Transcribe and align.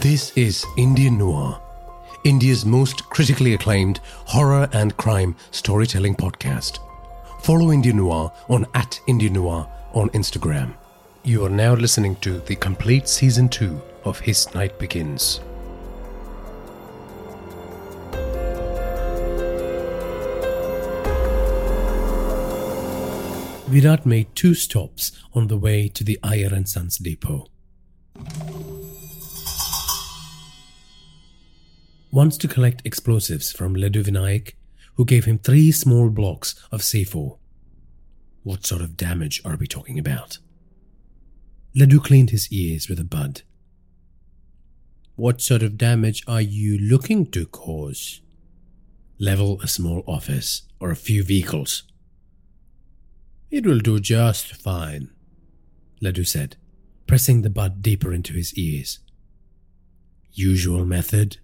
This 0.00 0.32
is 0.34 0.64
Indian 0.78 1.18
Noir, 1.18 1.60
India's 2.24 2.64
most 2.64 3.04
critically 3.10 3.52
acclaimed 3.52 4.00
horror 4.24 4.66
and 4.72 4.96
crime 4.96 5.36
storytelling 5.50 6.14
podcast. 6.14 6.78
Follow 7.42 7.70
Indian 7.70 7.98
Noir 7.98 8.32
on 8.48 8.64
at 8.72 8.98
Indian 9.08 9.34
Noir 9.34 9.68
on 9.92 10.08
Instagram. 10.10 10.72
You 11.22 11.44
are 11.44 11.50
now 11.50 11.74
listening 11.74 12.16
to 12.22 12.38
the 12.38 12.56
complete 12.56 13.08
season 13.08 13.50
2 13.50 13.78
of 14.06 14.20
His 14.20 14.54
Night 14.54 14.78
Begins. 14.78 15.40
Virat 23.68 24.06
made 24.06 24.34
two 24.34 24.54
stops 24.54 25.12
on 25.34 25.48
the 25.48 25.58
way 25.58 25.88
to 25.88 26.02
the 26.02 26.18
Iyer 26.22 26.54
and 26.54 26.66
Sons 26.66 26.96
depot. 26.96 27.48
Once 32.12 32.36
to 32.36 32.48
collect 32.48 32.82
explosives 32.84 33.52
from 33.52 33.74
Ledu 33.74 34.02
Vinayak, 34.02 34.54
who 34.94 35.04
gave 35.04 35.26
him 35.26 35.38
three 35.38 35.70
small 35.70 36.10
blocks 36.10 36.56
of 36.72 36.80
C4. 36.80 37.38
What 38.42 38.66
sort 38.66 38.82
of 38.82 38.96
damage 38.96 39.40
are 39.44 39.56
we 39.56 39.68
talking 39.68 39.96
about? 39.96 40.38
Ledu 41.76 42.02
cleaned 42.02 42.30
his 42.30 42.52
ears 42.52 42.88
with 42.88 42.98
a 42.98 43.04
bud. 43.04 43.42
What 45.14 45.40
sort 45.40 45.62
of 45.62 45.78
damage 45.78 46.24
are 46.26 46.40
you 46.40 46.78
looking 46.78 47.30
to 47.30 47.46
cause? 47.46 48.22
Level 49.20 49.60
a 49.60 49.68
small 49.68 50.02
office 50.08 50.62
or 50.80 50.90
a 50.90 50.96
few 50.96 51.22
vehicles. 51.22 51.84
It 53.52 53.64
will 53.64 53.78
do 53.78 54.00
just 54.00 54.56
fine, 54.56 55.10
Ledu 56.02 56.26
said, 56.26 56.56
pressing 57.06 57.42
the 57.42 57.50
bud 57.50 57.82
deeper 57.82 58.12
into 58.12 58.32
his 58.32 58.52
ears. 58.54 58.98
Usual 60.32 60.84
method? 60.84 61.36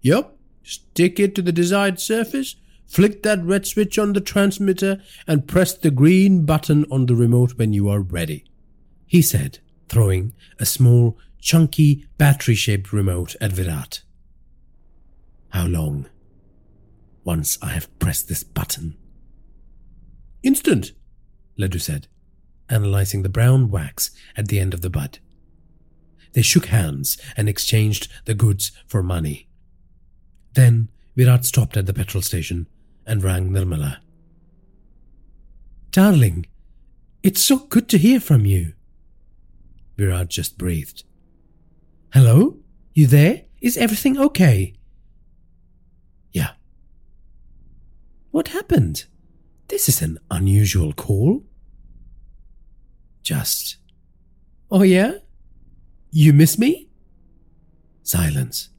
Yup, 0.00 0.38
stick 0.62 1.18
it 1.18 1.34
to 1.34 1.42
the 1.42 1.52
desired 1.52 2.00
surface, 2.00 2.56
flick 2.86 3.22
that 3.22 3.42
red 3.44 3.66
switch 3.66 3.98
on 3.98 4.12
the 4.12 4.20
transmitter, 4.20 5.02
and 5.26 5.48
press 5.48 5.74
the 5.74 5.90
green 5.90 6.44
button 6.44 6.84
on 6.90 7.06
the 7.06 7.16
remote 7.16 7.52
when 7.56 7.72
you 7.72 7.88
are 7.88 8.00
ready, 8.00 8.44
he 9.06 9.22
said, 9.22 9.58
throwing 9.88 10.32
a 10.58 10.66
small, 10.66 11.18
chunky, 11.40 12.06
battery 12.18 12.54
shaped 12.54 12.92
remote 12.92 13.34
at 13.40 13.52
Virat. 13.52 14.02
How 15.50 15.66
long? 15.66 16.06
Once 17.24 17.58
I 17.62 17.68
have 17.70 17.98
pressed 17.98 18.28
this 18.28 18.44
button. 18.44 18.96
Instant, 20.42 20.92
Ledu 21.58 21.80
said, 21.80 22.06
analyzing 22.68 23.22
the 23.22 23.28
brown 23.28 23.70
wax 23.70 24.10
at 24.36 24.48
the 24.48 24.60
end 24.60 24.74
of 24.74 24.82
the 24.82 24.90
bud. 24.90 25.18
They 26.32 26.42
shook 26.42 26.66
hands 26.66 27.18
and 27.36 27.48
exchanged 27.48 28.08
the 28.26 28.34
goods 28.34 28.72
for 28.86 29.02
money. 29.02 29.47
Then 30.54 30.88
Virat 31.16 31.44
stopped 31.44 31.76
at 31.76 31.86
the 31.86 31.94
petrol 31.94 32.22
station 32.22 32.66
and 33.06 33.22
rang 33.22 33.50
Nirmala. 33.50 33.98
Darling, 35.90 36.46
it's 37.22 37.42
so 37.42 37.58
good 37.58 37.88
to 37.88 37.98
hear 37.98 38.20
from 38.20 38.44
you. 38.46 38.74
Virat 39.96 40.28
just 40.28 40.58
breathed. 40.58 41.02
Hello? 42.12 42.58
You 42.94 43.06
there? 43.06 43.42
Is 43.60 43.76
everything 43.76 44.18
okay? 44.18 44.74
Yeah. 46.32 46.52
What 48.30 48.48
happened? 48.48 49.06
This 49.68 49.88
is 49.88 50.00
an 50.00 50.18
unusual 50.30 50.92
call. 50.92 51.44
Just. 53.22 53.76
Oh, 54.70 54.82
yeah? 54.82 55.14
You 56.10 56.32
miss 56.32 56.58
me? 56.58 56.88
Silence. 58.02 58.70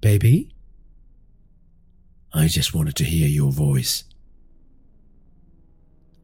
Baby? 0.00 0.54
I 2.32 2.46
just 2.46 2.74
wanted 2.74 2.94
to 2.96 3.04
hear 3.04 3.26
your 3.26 3.50
voice. 3.50 4.04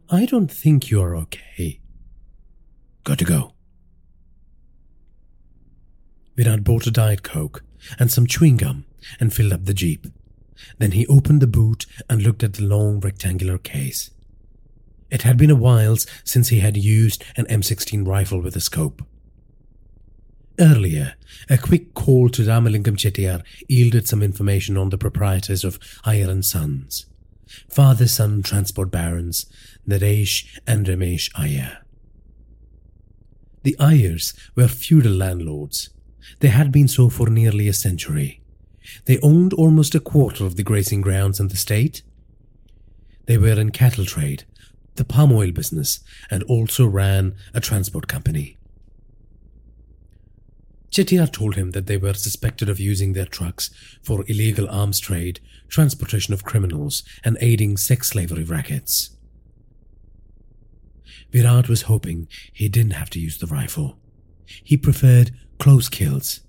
I 0.09 0.25
don't 0.25 0.51
think 0.51 0.89
you're 0.89 1.17
okay. 1.17 1.81
Got 3.03 3.19
to 3.19 3.25
go. 3.25 3.53
Virat 6.37 6.63
bought 6.63 6.87
a 6.87 6.91
Diet 6.93 7.23
Coke 7.25 7.65
and 7.99 8.11
some 8.11 8.27
chewing 8.27 8.57
gum 8.57 8.85
and 9.19 9.33
filled 9.33 9.53
up 9.53 9.65
the 9.65 9.75
Jeep. 9.75 10.07
Then 10.79 10.93
he 10.93 11.07
opened 11.09 11.43
the 11.43 11.47
boot 11.47 11.87
and 12.09 12.23
looked 12.23 12.45
at 12.45 12.55
the 12.55 12.63
long 12.63 13.01
rectangular 13.01 13.59
case. 13.59 14.11
It 15.11 15.23
had 15.23 15.37
been 15.37 15.51
a 15.51 15.57
while 15.57 15.97
since 16.25 16.49
he 16.49 16.61
had 16.61 16.77
used 16.77 17.25
an 17.37 17.47
M16 17.47 18.07
rifle 18.07 18.41
with 18.41 18.55
a 18.57 18.61
scope. 18.61 19.03
Earlier, 20.59 21.15
a 21.51 21.59
quick 21.59 21.93
call 21.93 22.31
to 22.31 22.43
Ramalingam 22.43 22.97
Chettiar 22.97 23.43
yielded 23.69 24.09
some 24.09 24.23
information 24.23 24.79
on 24.79 24.89
the 24.89 24.97
proprietors 24.97 25.65
of 25.65 25.79
and 26.05 26.45
Sons, 26.45 27.07
father-son 27.69 28.43
transport 28.43 28.91
barons 28.91 29.47
Naresh 29.87 30.47
and 30.67 30.87
Ramesh 30.87 31.31
Iyer. 31.35 31.79
The 33.65 33.77
Iyers 33.79 34.35
were 34.55 34.69
feudal 34.69 35.13
landlords. 35.13 35.91
They 36.41 36.49
had 36.49 36.73
been 36.73 36.89
so 36.89 37.11
for 37.11 37.29
nearly 37.29 37.69
a 37.69 37.75
century. 37.75 38.41
They 39.05 39.19
owned 39.21 39.53
almost 39.53 39.95
a 39.95 40.01
quarter 40.01 40.47
of 40.47 40.57
the 40.57 40.63
grazing 40.63 41.03
grounds 41.03 41.39
in 41.39 41.49
the 41.49 41.57
state. 41.57 42.03
They 43.27 43.37
were 43.37 43.61
in 43.61 43.71
cattle 43.71 44.07
trade, 44.07 44.45
the 44.95 45.05
palm 45.05 45.33
oil 45.33 45.51
business, 45.51 46.01
and 46.31 46.43
also 46.45 46.87
ran 46.87 47.35
a 47.53 47.61
transport 47.61 48.09
company. 48.09 48.56
Chettiar 50.91 51.31
told 51.31 51.57
him 51.57 51.73
that 51.73 51.87
they 51.87 51.97
were 51.97 52.15
suspected 52.15 52.69
of 52.69 52.81
using 52.81 53.13
their 53.13 53.27
trucks 53.27 53.71
for 54.03 54.25
illegal 54.29 54.69
arms 54.71 55.01
trade, 55.01 55.41
transportation 55.69 56.33
of 56.33 56.45
criminals, 56.45 57.03
and 57.25 57.37
aiding 57.41 57.77
sex 57.77 58.09
slavery 58.09 58.45
rackets. 58.45 59.11
Virat 61.33 61.69
was 61.69 61.83
hoping 61.83 62.29
he 62.53 62.69
didn't 62.69 62.93
have 62.93 63.11
to 63.11 63.21
use 63.21 63.39
the 63.39 63.47
rifle. 63.47 63.99
He 64.47 64.77
preferred 64.77 65.33
close 65.59 65.89
kills, 65.89 66.41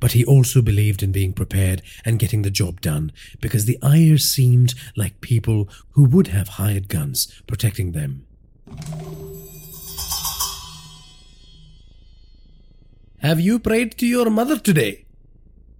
but 0.00 0.12
he 0.12 0.24
also 0.24 0.62
believed 0.62 1.02
in 1.02 1.12
being 1.12 1.32
prepared 1.32 1.82
and 2.04 2.18
getting 2.18 2.42
the 2.42 2.50
job 2.50 2.80
done 2.80 3.12
because 3.40 3.64
the 3.64 3.78
Iyers 3.82 4.22
seemed 4.22 4.74
like 4.96 5.20
people 5.20 5.68
who 5.92 6.04
would 6.04 6.28
have 6.28 6.48
hired 6.48 6.88
guns 6.88 7.42
protecting 7.46 7.92
them. 7.92 8.26
Have 13.26 13.40
you 13.40 13.58
prayed 13.58 13.98
to 13.98 14.06
your 14.06 14.30
mother 14.30 14.56
today? 14.56 15.04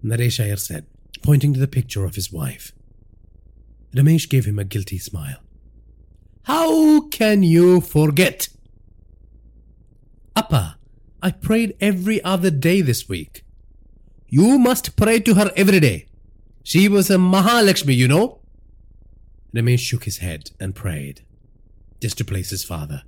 Naresh 0.05 0.59
said, 0.59 0.85
pointing 1.23 1.55
to 1.55 1.61
the 1.61 1.69
picture 1.69 2.05
of 2.05 2.17
his 2.17 2.33
wife. 2.33 2.73
Ramesh 3.95 4.29
gave 4.29 4.47
him 4.47 4.59
a 4.59 4.65
guilty 4.65 4.99
smile. 4.99 5.37
How 6.43 7.03
can 7.03 7.45
you 7.45 7.81
forget? 7.81 8.49
Appa, 10.35 10.77
I 11.23 11.31
prayed 11.31 11.77
every 11.81 12.21
other 12.25 12.51
day 12.51 12.81
this 12.81 13.09
week. 13.09 13.45
You 14.27 14.59
must 14.59 14.97
pray 14.97 15.21
to 15.21 15.35
her 15.35 15.53
every 15.55 15.79
day. 15.79 16.09
She 16.65 16.89
was 16.89 17.11
a 17.11 17.17
Mahalakshmi, 17.17 17.95
you 17.95 18.09
know. 18.09 18.41
Ramesh 19.55 19.87
shook 19.87 20.03
his 20.03 20.19
head 20.19 20.51
and 20.59 20.75
prayed, 20.75 21.23
just 22.01 22.19
to 22.19 22.25
please 22.25 22.51
his 22.51 22.65
father. 22.65 23.05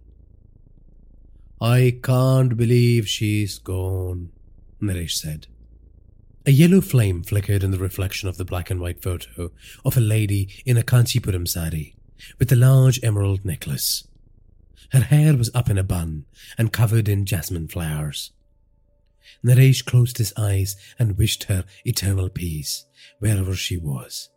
I 1.61 1.99
can't 2.03 2.57
believe 2.57 3.09
she's 3.09 3.59
gone, 3.59 4.31
Naresh 4.81 5.17
said. 5.17 5.49
A 6.47 6.53
yellow 6.53 6.81
flame 6.81 7.23
flickered 7.25 7.65
in 7.65 7.73
the 7.73 7.79
reflection 7.79 8.29
of 8.29 8.37
the 8.37 8.45
black 8.45 8.71
and 8.71 8.81
white 8.81 9.03
photo 9.03 9.51
of 9.85 9.97
a 9.97 10.01
lady 10.01 10.49
in 10.65 10.77
a 10.77 10.83
Kanchipuram 10.83 11.47
sari 11.47 11.97
with 12.39 12.53
a 12.53 12.57
large 12.57 13.03
emerald 13.03 13.45
necklace. 13.45 14.07
Her 14.93 15.01
hair 15.01 15.37
was 15.37 15.51
up 15.53 15.69
in 15.69 15.79
a 15.79 15.83
bun 15.83 16.27
and 16.57 16.73
covered 16.73 17.09
in 17.09 17.27
jasmine 17.27 17.69
flowers. 17.69 18.31
Naresh 19.45 19.85
closed 19.85 20.19
his 20.19 20.33
eyes 20.37 20.77
and 20.99 21.19
wished 21.19 21.45
her 21.45 21.65
eternal 21.85 22.29
peace 22.29 22.87
wherever 23.19 23.55
she 23.55 23.77
was. 23.77 24.31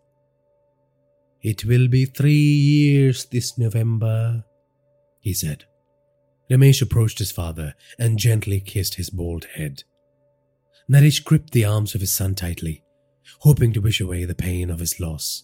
It 1.41 1.65
will 1.65 1.88
be 1.88 2.06
three 2.06 2.33
years 2.33 3.25
this 3.25 3.57
November, 3.57 4.44
he 5.19 5.33
said. 5.33 5.65
Ramesh 6.51 6.81
approached 6.81 7.19
his 7.19 7.31
father 7.31 7.75
and 7.98 8.19
gently 8.19 8.59
kissed 8.59 8.95
his 8.95 9.09
bald 9.09 9.45
head. 9.56 9.83
Naresh 10.92 11.24
gripped 11.24 11.51
the 11.51 11.63
arms 11.63 11.95
of 11.95 12.01
his 12.01 12.12
son 12.12 12.36
tightly, 12.36 12.83
hoping 13.39 13.71
to 13.71 13.80
wish 13.80 14.01
away 14.01 14.25
the 14.25 14.36
pain 14.36 14.69
of 14.69 14.80
his 14.80 15.00
loss. 15.00 15.44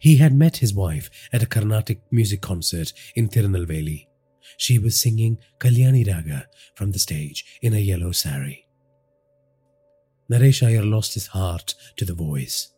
He 0.00 0.16
had 0.16 0.34
met 0.34 0.56
his 0.56 0.74
wife 0.74 1.08
at 1.32 1.42
a 1.42 1.46
Carnatic 1.46 2.00
music 2.10 2.40
concert 2.40 2.92
in 3.14 3.28
Tirunelveli. 3.28 4.08
She 4.56 4.78
was 4.78 4.98
singing 4.98 5.38
Kalyani 5.60 6.04
Raga 6.04 6.48
from 6.74 6.90
the 6.90 6.98
stage 6.98 7.60
in 7.62 7.72
a 7.72 7.78
yellow 7.78 8.10
sari. 8.10 8.66
Naresh 10.28 10.66
Iyer 10.66 10.84
lost 10.84 11.14
his 11.14 11.28
heart 11.28 11.74
to 11.96 12.04
the 12.04 12.14
voice. 12.14 12.72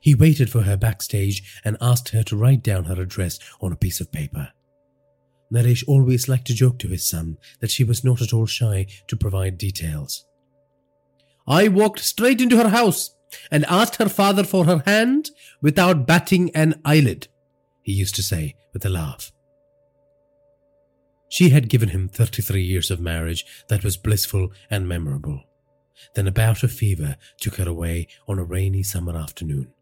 He 0.00 0.14
waited 0.14 0.50
for 0.50 0.62
her 0.62 0.76
backstage 0.76 1.60
and 1.64 1.78
asked 1.80 2.10
her 2.10 2.22
to 2.24 2.36
write 2.36 2.62
down 2.62 2.84
her 2.84 3.00
address 3.00 3.38
on 3.60 3.72
a 3.72 3.76
piece 3.76 4.00
of 4.00 4.12
paper. 4.12 4.52
Naresh 5.52 5.84
always 5.86 6.28
liked 6.28 6.46
to 6.46 6.54
joke 6.54 6.78
to 6.78 6.88
his 6.88 7.04
son 7.04 7.36
that 7.60 7.70
she 7.70 7.84
was 7.84 8.02
not 8.02 8.22
at 8.22 8.32
all 8.32 8.46
shy 8.46 8.86
to 9.06 9.16
provide 9.16 9.58
details. 9.58 10.24
I 11.46 11.68
walked 11.68 12.00
straight 12.00 12.40
into 12.40 12.56
her 12.56 12.70
house 12.70 13.14
and 13.50 13.64
asked 13.66 13.96
her 13.96 14.08
father 14.08 14.44
for 14.44 14.64
her 14.64 14.82
hand 14.86 15.30
without 15.60 16.06
batting 16.06 16.50
an 16.54 16.80
eyelid, 16.84 17.28
he 17.82 17.92
used 17.92 18.14
to 18.16 18.22
say 18.22 18.54
with 18.72 18.84
a 18.84 18.88
laugh. 18.88 19.32
She 21.28 21.50
had 21.50 21.68
given 21.68 21.90
him 21.90 22.08
33 22.08 22.62
years 22.62 22.90
of 22.90 23.00
marriage 23.00 23.44
that 23.68 23.84
was 23.84 23.96
blissful 23.96 24.52
and 24.70 24.88
memorable. 24.88 25.42
Then 26.14 26.26
a 26.26 26.32
bout 26.32 26.62
of 26.62 26.72
fever 26.72 27.16
took 27.40 27.56
her 27.56 27.68
away 27.68 28.08
on 28.28 28.38
a 28.38 28.44
rainy 28.44 28.82
summer 28.82 29.16
afternoon. 29.16 29.72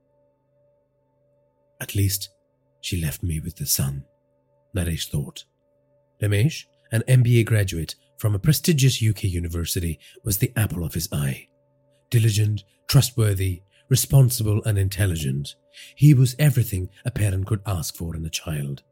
At 1.81 1.95
least 1.95 2.31
she 2.81 3.01
left 3.01 3.23
me 3.23 3.41
with 3.41 3.57
the 3.57 3.67
son, 3.67 4.05
Naresh 4.77 5.09
thought. 5.09 5.45
Ramesh, 6.23 6.65
an 6.93 7.03
MBA 7.09 7.47
graduate 7.47 7.95
from 8.19 8.35
a 8.35 8.39
prestigious 8.39 9.03
UK 9.03 9.25
university, 9.25 9.99
was 10.25 10.39
the 10.39 10.53
apple 10.57 10.85
of 10.85 10.95
his 10.95 11.09
eye. 11.13 11.49
Diligent, 12.11 12.65
trustworthy, 12.89 13.63
responsible, 13.89 14.63
and 14.65 14.79
intelligent, 14.79 15.55
he 15.97 16.15
was 16.15 16.37
everything 16.39 16.89
a 17.05 17.11
parent 17.11 17.47
could 17.47 17.61
ask 17.67 17.97
for 17.97 18.15
in 18.15 18.25
a 18.25 18.31
child. 18.31 18.83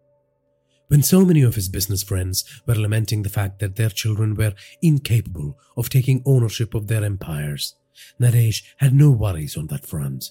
When 0.88 1.02
so 1.02 1.24
many 1.24 1.42
of 1.42 1.54
his 1.54 1.68
business 1.68 2.02
friends 2.02 2.44
were 2.66 2.74
lamenting 2.74 3.22
the 3.22 3.28
fact 3.28 3.58
that 3.58 3.76
their 3.76 3.90
children 3.90 4.34
were 4.34 4.54
incapable 4.80 5.58
of 5.76 5.90
taking 5.90 6.22
ownership 6.24 6.74
of 6.74 6.86
their 6.86 7.04
empires, 7.04 7.74
Naresh 8.20 8.62
had 8.78 8.94
no 8.94 9.10
worries 9.10 9.56
on 9.56 9.66
that 9.66 9.84
front. 9.84 10.30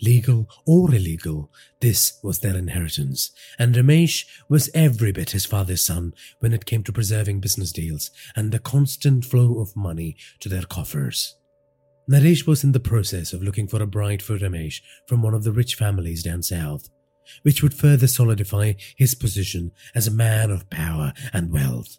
Legal 0.00 0.48
or 0.66 0.94
illegal, 0.94 1.50
this 1.80 2.18
was 2.22 2.40
their 2.40 2.56
inheritance, 2.56 3.30
and 3.58 3.74
Ramesh 3.74 4.24
was 4.48 4.70
every 4.74 5.12
bit 5.12 5.30
his 5.30 5.46
father's 5.46 5.82
son 5.82 6.14
when 6.40 6.52
it 6.52 6.66
came 6.66 6.82
to 6.84 6.92
preserving 6.92 7.40
business 7.40 7.72
deals 7.72 8.10
and 8.36 8.52
the 8.52 8.58
constant 8.58 9.24
flow 9.24 9.60
of 9.60 9.76
money 9.76 10.16
to 10.40 10.48
their 10.48 10.62
coffers. 10.62 11.36
Naresh 12.10 12.46
was 12.46 12.64
in 12.64 12.72
the 12.72 12.80
process 12.80 13.32
of 13.32 13.42
looking 13.42 13.68
for 13.68 13.80
a 13.80 13.86
bride 13.86 14.22
for 14.22 14.36
Ramesh 14.36 14.80
from 15.06 15.22
one 15.22 15.34
of 15.34 15.44
the 15.44 15.52
rich 15.52 15.76
families 15.76 16.22
down 16.22 16.42
south, 16.42 16.88
which 17.42 17.62
would 17.62 17.74
further 17.74 18.06
solidify 18.06 18.72
his 18.96 19.14
position 19.14 19.70
as 19.94 20.06
a 20.06 20.10
man 20.10 20.50
of 20.50 20.68
power 20.68 21.12
and 21.32 21.52
wealth. 21.52 21.98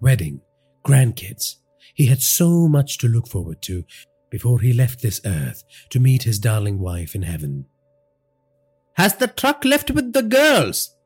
Wedding, 0.00 0.40
grandkids, 0.86 1.56
he 1.94 2.06
had 2.06 2.22
so 2.22 2.68
much 2.68 2.98
to 2.98 3.08
look 3.08 3.26
forward 3.26 3.60
to 3.62 3.84
before 4.30 4.60
he 4.60 4.72
left 4.72 5.02
this 5.02 5.20
earth 5.24 5.64
to 5.90 6.00
meet 6.00 6.22
his 6.22 6.38
darling 6.38 6.78
wife 6.78 7.14
in 7.14 7.22
heaven. 7.22 7.66
Has 8.94 9.16
the 9.16 9.28
truck 9.28 9.64
left 9.64 9.90
with 9.90 10.12
the 10.12 10.22
girls? 10.22 10.96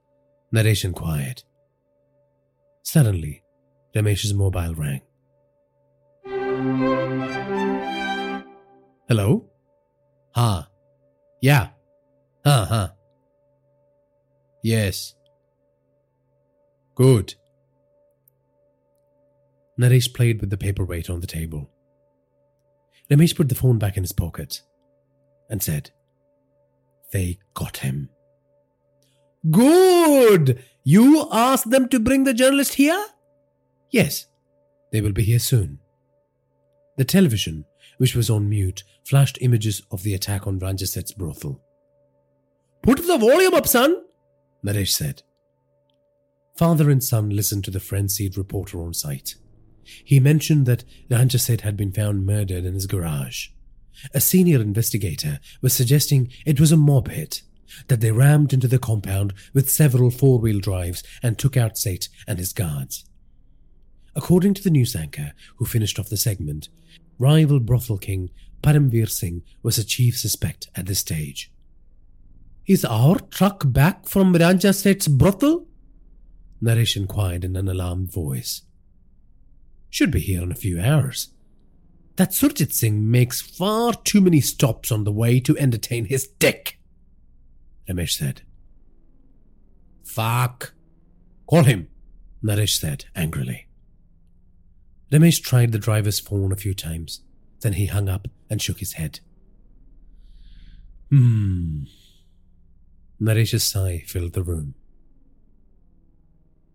Naresh 0.54 0.84
inquired. 0.84 1.42
Suddenly, 2.82 3.42
Ramesh's 3.94 4.34
mobile 4.34 4.74
rang. 4.74 5.02
Hello? 9.08 9.50
Ha. 10.34 10.69
Yeah. 11.40 11.69
Huh, 12.44 12.64
huh. 12.64 12.88
Yes. 14.62 15.14
Good. 16.94 17.34
Naresh 19.78 20.14
played 20.14 20.40
with 20.40 20.50
the 20.50 20.56
paperweight 20.56 21.10
on 21.10 21.20
the 21.20 21.26
table. 21.26 21.71
Ramesh 23.12 23.37
put 23.37 23.50
the 23.50 23.55
phone 23.55 23.79
back 23.79 23.99
in 23.99 24.03
his 24.03 24.12
pocket 24.12 24.62
and 25.50 25.62
said, 25.62 25.91
They 27.12 27.38
got 27.53 27.79
him. 27.79 28.09
Good! 29.50 30.64
You 30.82 31.29
asked 31.31 31.70
them 31.70 31.88
to 31.91 32.00
bring 32.00 32.25
the 32.25 32.32
journalist 32.32 32.75
here? 32.75 33.05
Yes, 33.91 34.26
they 34.93 35.03
will 35.03 35.12
be 35.12 35.25
here 35.25 35.38
soon. 35.38 35.81
The 36.97 37.05
television, 37.05 37.67
which 37.99 38.14
was 38.14 38.31
on 38.31 38.49
mute, 38.49 38.82
flashed 39.05 39.38
images 39.43 39.82
of 39.91 40.03
the 40.05 40.15
attack 40.15 40.47
on 40.47 40.58
Ranja 40.58 40.87
Seth's 40.87 41.12
brothel. 41.12 41.61
Put 42.82 43.06
the 43.06 43.19
volume 43.19 43.55
up, 43.55 43.67
son, 43.67 44.05
Naresh 44.65 44.93
said. 44.93 45.23
Father 46.56 46.91
and 46.91 47.05
son 47.05 47.31
listened 47.31 47.65
to 47.65 47.70
the 47.70 47.81
frenzied 47.81 48.38
reporter 48.38 48.81
on 48.81 48.94
site. 48.94 49.35
He 50.05 50.20
mentioned 50.20 50.67
that 50.67 50.84
Ranja 51.11 51.38
Seth 51.38 51.61
had 51.61 51.76
been 51.76 51.93
found 51.93 52.26
murdered 52.26 52.64
in 52.64 52.75
his 52.75 52.87
garage. 52.87 53.49
A 54.14 54.20
senior 54.20 54.61
investigator 54.61 55.38
was 55.61 55.73
suggesting 55.73 56.31
it 56.46 56.58
was 56.58 56.73
a 56.73 56.76
mob 56.76 57.08
hit, 57.08 57.43
that 57.88 58.00
they 58.00 58.11
rammed 58.11 58.52
into 58.52 58.69
the 58.69 58.79
compound 58.79 59.32
with 59.52 59.70
several 59.70 60.11
four 60.11 60.38
wheel 60.38 60.61
drives 60.61 61.02
and 61.23 61.38
took 61.38 61.56
out 61.56 61.79
Seth 61.79 62.08
and 62.26 62.38
his 62.38 62.52
guards. 62.52 63.05
According 64.14 64.55
to 64.55 64.62
the 64.62 64.70
news 64.70 64.94
anchor 64.94 65.32
who 65.56 65.64
finished 65.64 65.99
off 65.99 66.11
the 66.11 66.17
segment, 66.17 66.69
rival 67.19 67.61
brothel 67.61 67.99
king 67.99 68.31
Paramveer 68.62 69.08
Singh 69.08 69.43
was 69.62 69.79
a 69.79 69.84
chief 69.84 70.19
suspect 70.19 70.69
at 70.76 70.87
this 70.87 71.00
stage. 71.00 71.50
Is 72.67 72.84
our 72.84 73.19
truck 73.19 73.64
back 73.67 74.06
from 74.06 74.34
Ranja 74.34 74.75
Seth's 74.75 75.08
brothel? 75.08 75.67
Naresh 76.62 76.96
inquired 76.96 77.44
in 77.44 77.56
an 77.56 77.69
alarmed 77.69 78.12
voice. 78.12 78.62
Should 79.93 80.11
be 80.11 80.21
here 80.21 80.43
in 80.43 80.50
a 80.50 80.55
few 80.55 80.81
hours. 80.81 81.29
That 82.17 82.31
Surjit 82.31 82.73
Singh 82.73 83.11
makes 83.11 83.43
far 83.43 83.93
too 83.93 84.23
many 84.23 84.41
stops 84.41 84.91
on 84.91 85.05
the 85.05 85.12
way 85.12 85.39
to 85.41 85.56
entertain 85.59 86.06
his 86.06 86.27
dick, 86.27 86.79
Ramesh 87.87 88.17
said. 88.17 88.41
Fuck. 90.03 90.73
Call 91.47 91.65
him, 91.65 91.89
Naresh 92.43 92.81
said 92.81 93.05
angrily. 93.15 93.67
Ramesh 95.11 95.43
tried 95.43 95.73
the 95.73 95.79
driver's 95.79 96.21
phone 96.21 96.53
a 96.53 96.56
few 96.56 96.73
times. 96.73 97.21
Then 97.61 97.75
he 97.75 97.85
hung 97.85 98.09
up 98.09 98.29
and 98.49 98.62
shook 98.62 98.79
his 98.79 98.94
head. 98.94 99.21
Hmm, 101.11 101.83
Naresh's 103.21 103.62
sigh 103.62 104.05
filled 104.06 104.33
the 104.33 104.43
room. 104.43 104.75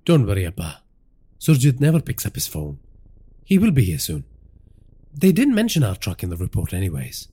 Don't 0.05 0.27
worry, 0.27 0.45
Appa. 0.45 0.83
Surjit 1.39 1.79
never 1.79 1.99
picks 1.99 2.23
up 2.23 2.35
his 2.35 2.47
phone. 2.47 2.77
He 3.47 3.57
will 3.57 3.71
be 3.71 3.85
here 3.85 3.97
soon. 3.97 4.25
They 5.13 5.31
didn't 5.31 5.55
mention 5.55 5.81
our 5.81 5.95
truck 5.95 6.21
in 6.21 6.29
the 6.29 6.35
report, 6.35 6.73
anyways. 6.73 7.29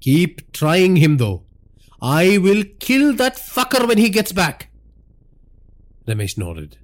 Keep 0.00 0.52
trying 0.52 0.96
him, 0.96 1.16
though. 1.16 1.44
I 2.02 2.36
will 2.36 2.64
kill 2.78 3.14
that 3.14 3.36
fucker 3.36 3.88
when 3.88 3.96
he 3.96 4.10
gets 4.10 4.30
back. 4.30 4.68
Ramesh 6.06 6.36
nodded. 6.36 6.76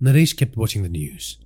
Naresh 0.00 0.36
kept 0.36 0.56
watching 0.56 0.84
the 0.84 0.88
news. 0.88 1.38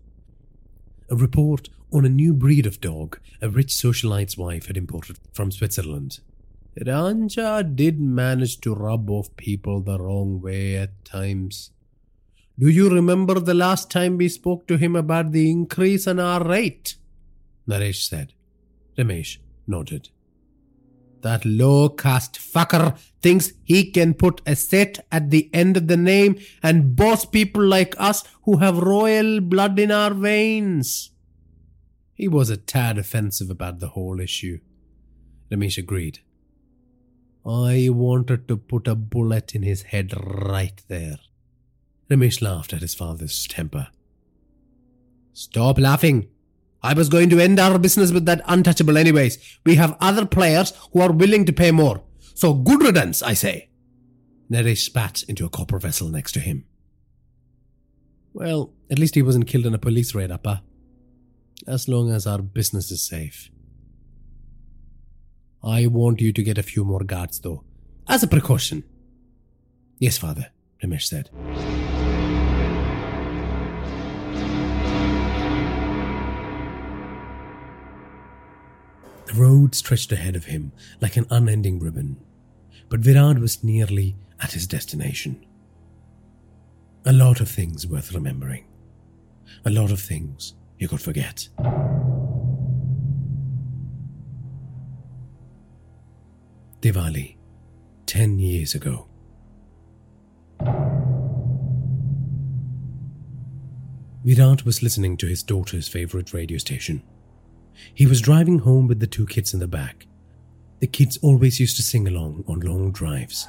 A 1.11 1.17
report 1.17 1.71
on 1.91 2.05
a 2.05 2.11
new 2.11 2.35
breed 2.35 2.67
of 2.67 2.83
dog 2.83 3.19
a 3.41 3.49
rich 3.49 3.75
socialite's 3.75 4.37
wife 4.37 4.67
had 4.67 4.77
imported 4.77 5.19
from 5.33 5.51
Switzerland. 5.51 6.21
Ranja 6.79 7.65
did 7.75 7.99
manage 7.99 8.61
to 8.61 8.75
rub 8.75 9.11
off 9.11 9.35
people 9.37 9.81
the 9.81 9.99
wrong 9.99 10.41
way 10.41 10.77
at 10.77 11.05
times. 11.05 11.71
Do 12.59 12.69
you 12.69 12.91
remember 12.91 13.41
the 13.41 13.55
last 13.55 13.91
time 13.91 14.19
we 14.19 14.29
spoke 14.29 14.67
to 14.69 14.77
him 14.77 14.95
about 14.95 15.33
the 15.33 15.51
increase 15.51 16.07
in 16.07 16.21
our 16.21 16.47
rate? 16.47 16.97
Naresh 17.69 18.09
said. 18.09 18.35
Ramesh 18.99 19.39
nodded. 19.67 20.11
That 21.23 21.45
low 21.45 21.89
caste 21.89 22.35
fucker 22.35 22.99
thinks 23.23 23.53
he 23.63 23.91
can 23.91 24.15
put 24.15 24.43
a 24.45 24.57
set 24.57 25.07
at 25.11 25.31
the 25.31 25.49
end 25.55 25.77
of 25.77 25.87
the 25.87 25.97
name 25.97 26.39
and 26.63 26.97
boss 26.97 27.25
people 27.25 27.65
like 27.65 27.95
us 27.99 28.25
who 28.43 28.57
have 28.57 28.77
royal 28.79 29.41
blood 29.41 29.79
in 29.79 29.91
our 29.91 30.13
veins. 30.13 31.11
He 32.15 32.29
was 32.29 32.51
a 32.51 32.57
tad 32.57 32.99
offensive 32.99 33.51
about 33.51 33.79
the 33.79 33.89
whole 33.89 34.21
issue. 34.21 34.59
Ramesh 35.51 35.79
agreed. 35.79 36.19
I 37.47 37.89
wanted 37.91 38.47
to 38.49 38.57
put 38.57 38.87
a 38.87 38.95
bullet 38.95 39.55
in 39.55 39.63
his 39.63 39.83
head 39.83 40.13
right 40.27 40.81
there. 40.89 41.19
Ramesh 42.11 42.43
laughed 42.43 42.73
at 42.73 42.83
his 42.83 42.95
father's 42.95 43.47
temper. 43.47 43.89
Stop 45.33 45.79
laughing. 45.79 46.29
I 46.83 46.95
was 46.95 47.09
going 47.09 47.31
to 47.31 47.41
end 47.41 47.59
our 47.61 47.79
business 47.79 48.11
with 48.11 48.27
that 48.27 48.43
untouchable 48.47 48.99
anyways. 48.99 49.39
We 49.65 49.77
have 49.77 49.97
other 50.01 50.27
players 50.27 50.73
who 50.93 51.01
are 51.01 51.13
willing 51.13 51.45
to 51.47 51.53
pay 51.53 51.71
more. 51.71 52.03
So 52.35 52.55
good 52.55 52.83
riddance, 52.83 53.23
I 53.23 53.35
say. 53.35 53.71
Naresh 54.51 54.85
spat 54.85 55.23
into 55.29 55.47
a 55.47 55.49
copper 55.49 55.79
vessel 55.79 56.09
next 56.09 56.33
to 56.33 56.41
him. 56.41 56.65
Well, 58.35 58.73
at 58.91 58.99
least 58.99 59.15
he 59.15 59.23
wasn't 59.23 59.47
killed 59.47 59.67
in 59.67 59.75
a 59.75 59.79
police 59.79 60.15
raid, 60.15 60.33
Appa. 60.33 60.63
As 61.67 61.89
long 61.89 62.11
as 62.11 62.27
our 62.27 62.43
business 62.43 62.91
is 62.91 63.07
safe. 63.07 63.51
I 65.63 65.87
want 65.87 66.21
you 66.21 66.33
to 66.33 66.43
get 66.43 66.59
a 66.59 66.63
few 66.63 66.85
more 66.85 67.05
guards, 67.05 67.39
though, 67.39 67.63
as 68.09 68.23
a 68.23 68.29
precaution. 68.29 68.83
Yes, 69.99 70.19
father, 70.19 70.51
Ramesh 70.83 71.05
said. 71.05 71.31
The 79.33 79.41
road 79.41 79.75
stretched 79.75 80.13
ahead 80.13 80.37
of 80.37 80.45
him 80.45 80.73
like 81.01 81.17
an 81.17 81.27
unending 81.31 81.79
ribbon, 81.79 82.19
but 82.91 83.01
Virat 83.01 83.39
was 83.39 83.65
nearly 83.65 84.15
at 84.41 84.53
his 84.53 84.67
destination. 84.67 85.47
A 87.07 87.13
lot 87.13 87.41
of 87.41 87.49
things 87.49 87.87
worth 87.87 88.13
remembering. 88.13 88.67
A 89.65 89.71
lot 89.71 89.91
of 89.91 90.01
things 90.01 90.53
he 90.77 90.87
could 90.87 91.01
forget. 91.01 91.49
Diwali, 96.83 97.37
10 98.05 98.39
years 98.39 98.75
ago. 98.75 99.09
Virat 104.25 104.67
was 104.67 104.83
listening 104.83 105.17
to 105.17 105.27
his 105.27 105.43
daughter's 105.43 105.89
favorite 105.89 106.35
radio 106.35 106.59
station. 106.59 107.03
He 107.95 108.07
was 108.07 108.21
driving 108.21 108.61
home 108.61 108.87
with 108.87 109.01
the 109.01 109.07
two 109.07 109.27
kids 109.27 109.55
in 109.55 109.61
the 109.61 109.69
back. 109.69 110.07
The 110.81 110.87
kids 110.87 111.19
always 111.23 111.61
used 111.61 111.77
to 111.77 111.83
sing 111.83 112.09
along 112.09 112.45
on 112.49 112.61
long 112.61 112.91
drives. 112.93 113.47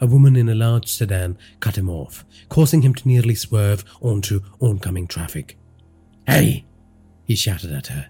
A 0.00 0.06
woman 0.06 0.34
in 0.34 0.48
a 0.48 0.54
large 0.54 0.88
sedan 0.88 1.36
cut 1.60 1.76
him 1.76 1.90
off, 1.90 2.24
causing 2.48 2.80
him 2.82 2.94
to 2.94 3.06
nearly 3.06 3.34
swerve 3.34 3.84
onto 4.00 4.40
oncoming 4.60 5.06
traffic. 5.06 5.58
Hey! 6.26 6.64
he 7.24 7.34
shouted 7.34 7.70
at 7.70 7.88
her. 7.88 8.08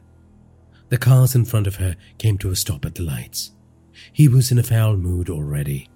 The 0.89 0.99
cars 0.99 1.35
in 1.35 1.45
front 1.45 1.67
of 1.67 1.77
her 1.77 1.97
came 2.19 2.39
to 2.39 2.51
a 2.51 2.57
stop 2.57 2.85
at 2.85 2.95
the 2.95 3.03
lights. 3.03 3.51
He 4.13 4.29
was 4.29 4.51
in 4.53 4.59
a 4.59 4.63
foul 4.63 4.97
mood 4.97 5.29
already. 5.29 5.89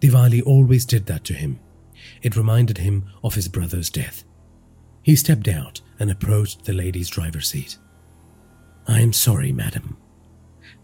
Diwali 0.00 0.42
always 0.44 0.84
did 0.84 1.06
that 1.06 1.24
to 1.24 1.34
him. 1.34 1.58
It 2.22 2.36
reminded 2.36 2.78
him 2.78 3.06
of 3.24 3.34
his 3.34 3.48
brother's 3.48 3.90
death. 3.90 4.24
He 5.02 5.16
stepped 5.16 5.48
out 5.48 5.80
and 5.98 6.10
approached 6.10 6.64
the 6.64 6.72
lady's 6.72 7.08
driver's 7.08 7.48
seat. 7.48 7.78
I 8.86 9.00
am 9.00 9.12
sorry, 9.12 9.52
madam. 9.52 9.96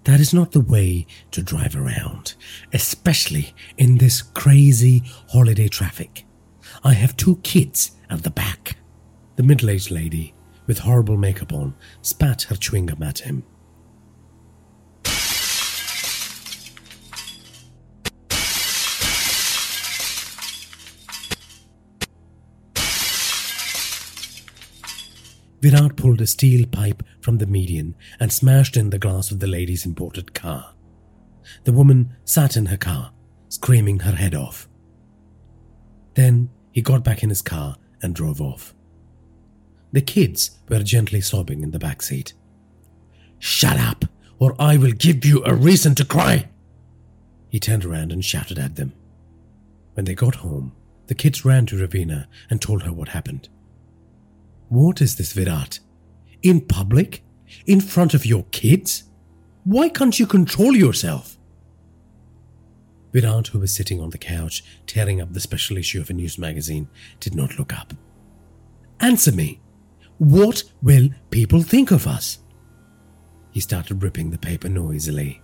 That 0.05 0.21
is 0.21 0.35
not 0.35 0.53
the 0.53 0.61
way 0.61 1.07
to 1.31 1.43
drive 1.43 1.77
around, 1.77 2.35
especially 2.73 3.55
in 3.79 3.99
this 3.99 4.23
crazy 4.23 5.03
holiday 5.29 5.69
traffic. 5.69 6.27
I 6.83 6.95
have 6.95 7.17
two 7.17 7.37
kids 7.45 7.93
at 8.11 8.23
the 8.23 8.31
back. 8.31 8.77
The 9.37 9.45
middle 9.45 9.71
aged 9.71 9.91
lady, 9.91 10.35
with 10.67 10.79
horrible 10.79 11.17
makeup 11.17 11.53
on, 11.53 11.75
spat 12.03 12.43
her 12.43 12.57
chewing 12.57 12.87
gum 12.87 13.03
at 13.03 13.21
him. 13.21 13.45
Virat 25.63 25.95
pulled 25.95 26.21
a 26.21 26.27
steel 26.27 26.67
pipe 26.67 27.05
from 27.21 27.39
the 27.39 27.47
median 27.47 27.95
and 28.19 28.33
smashed 28.33 28.77
in 28.77 28.91
the 28.91 28.99
glass 28.99 29.31
of 29.31 29.39
the 29.39 29.47
lady's 29.47 29.87
imported 29.87 30.35
car. 30.35 30.75
The 31.63 31.73
woman 31.73 32.17
sat 32.25 32.57
in 32.57 32.67
her 32.67 32.77
car, 32.77 33.13
screaming 33.49 34.01
her 34.01 34.13
head 34.13 34.35
off. 34.35 34.69
Then 36.15 36.51
he 36.73 36.83
got 36.83 37.05
back 37.05 37.23
in 37.23 37.29
his 37.29 37.43
car 37.43 37.77
and 38.03 38.13
drove 38.13 38.41
off. 38.41 38.75
The 39.93 40.01
kids 40.01 40.59
were 40.69 40.83
gently 40.83 41.21
sobbing 41.21 41.63
in 41.63 41.71
the 41.71 41.79
back 41.79 42.03
seat. 42.03 42.35
Shut 43.39 43.79
up, 43.79 44.05
or 44.41 44.57
I 44.59 44.77
will 44.77 44.93
give 44.93 45.25
you 45.25 45.45
a 45.45 45.55
reason 45.55 45.95
to 45.97 46.05
cry! 46.05 46.49
He 47.51 47.61
turned 47.61 47.85
around 47.85 48.11
and 48.11 48.25
shouted 48.25 48.59
at 48.59 48.75
them. 48.75 48.95
When 49.95 50.07
they 50.07 50.15
got 50.15 50.37
home, 50.37 50.73
the 51.07 51.15
kids 51.15 51.45
ran 51.45 51.67
to 51.67 51.77
Ravina 51.77 52.27
and 52.51 52.61
told 52.61 52.83
her 52.83 52.93
what 52.93 53.09
happened. 53.09 53.49
What 54.73 55.03
is 55.03 55.17
this, 55.17 55.35
Virat? 55.35 55.81
In 56.43 56.63
public? 56.63 57.23
In 57.67 57.79
front 57.79 58.15
of 58.15 58.25
your 58.25 58.47
kids? 58.53 59.05
Why 59.65 59.91
can't 59.91 60.19
you 60.19 60.27
control 60.27 60.75
yourself? 60.75 61.37
Virat, 63.13 63.49
who 63.49 63.59
was 63.59 63.71
sitting 63.71 64.01
on 64.01 64.09
the 64.09 64.17
couch 64.17 64.65
tearing 64.87 65.21
up 65.21 65.35
the 65.35 65.41
special 65.41 65.77
issue 65.77 66.01
of 66.01 66.09
a 66.09 66.15
news 66.15 66.39
magazine, 66.39 66.89
did 67.21 67.35
not 67.35 67.59
look 67.59 67.79
up. 67.79 67.93
Answer 68.99 69.33
me. 69.33 69.61
What 70.17 70.65
will 70.81 71.11
people 71.29 71.61
think 71.61 71.91
of 71.91 72.07
us? 72.07 72.39
He 73.51 73.61
started 73.61 74.03
ripping 74.03 74.31
the 74.31 74.39
paper 74.39 74.71
noisily. 74.71 75.43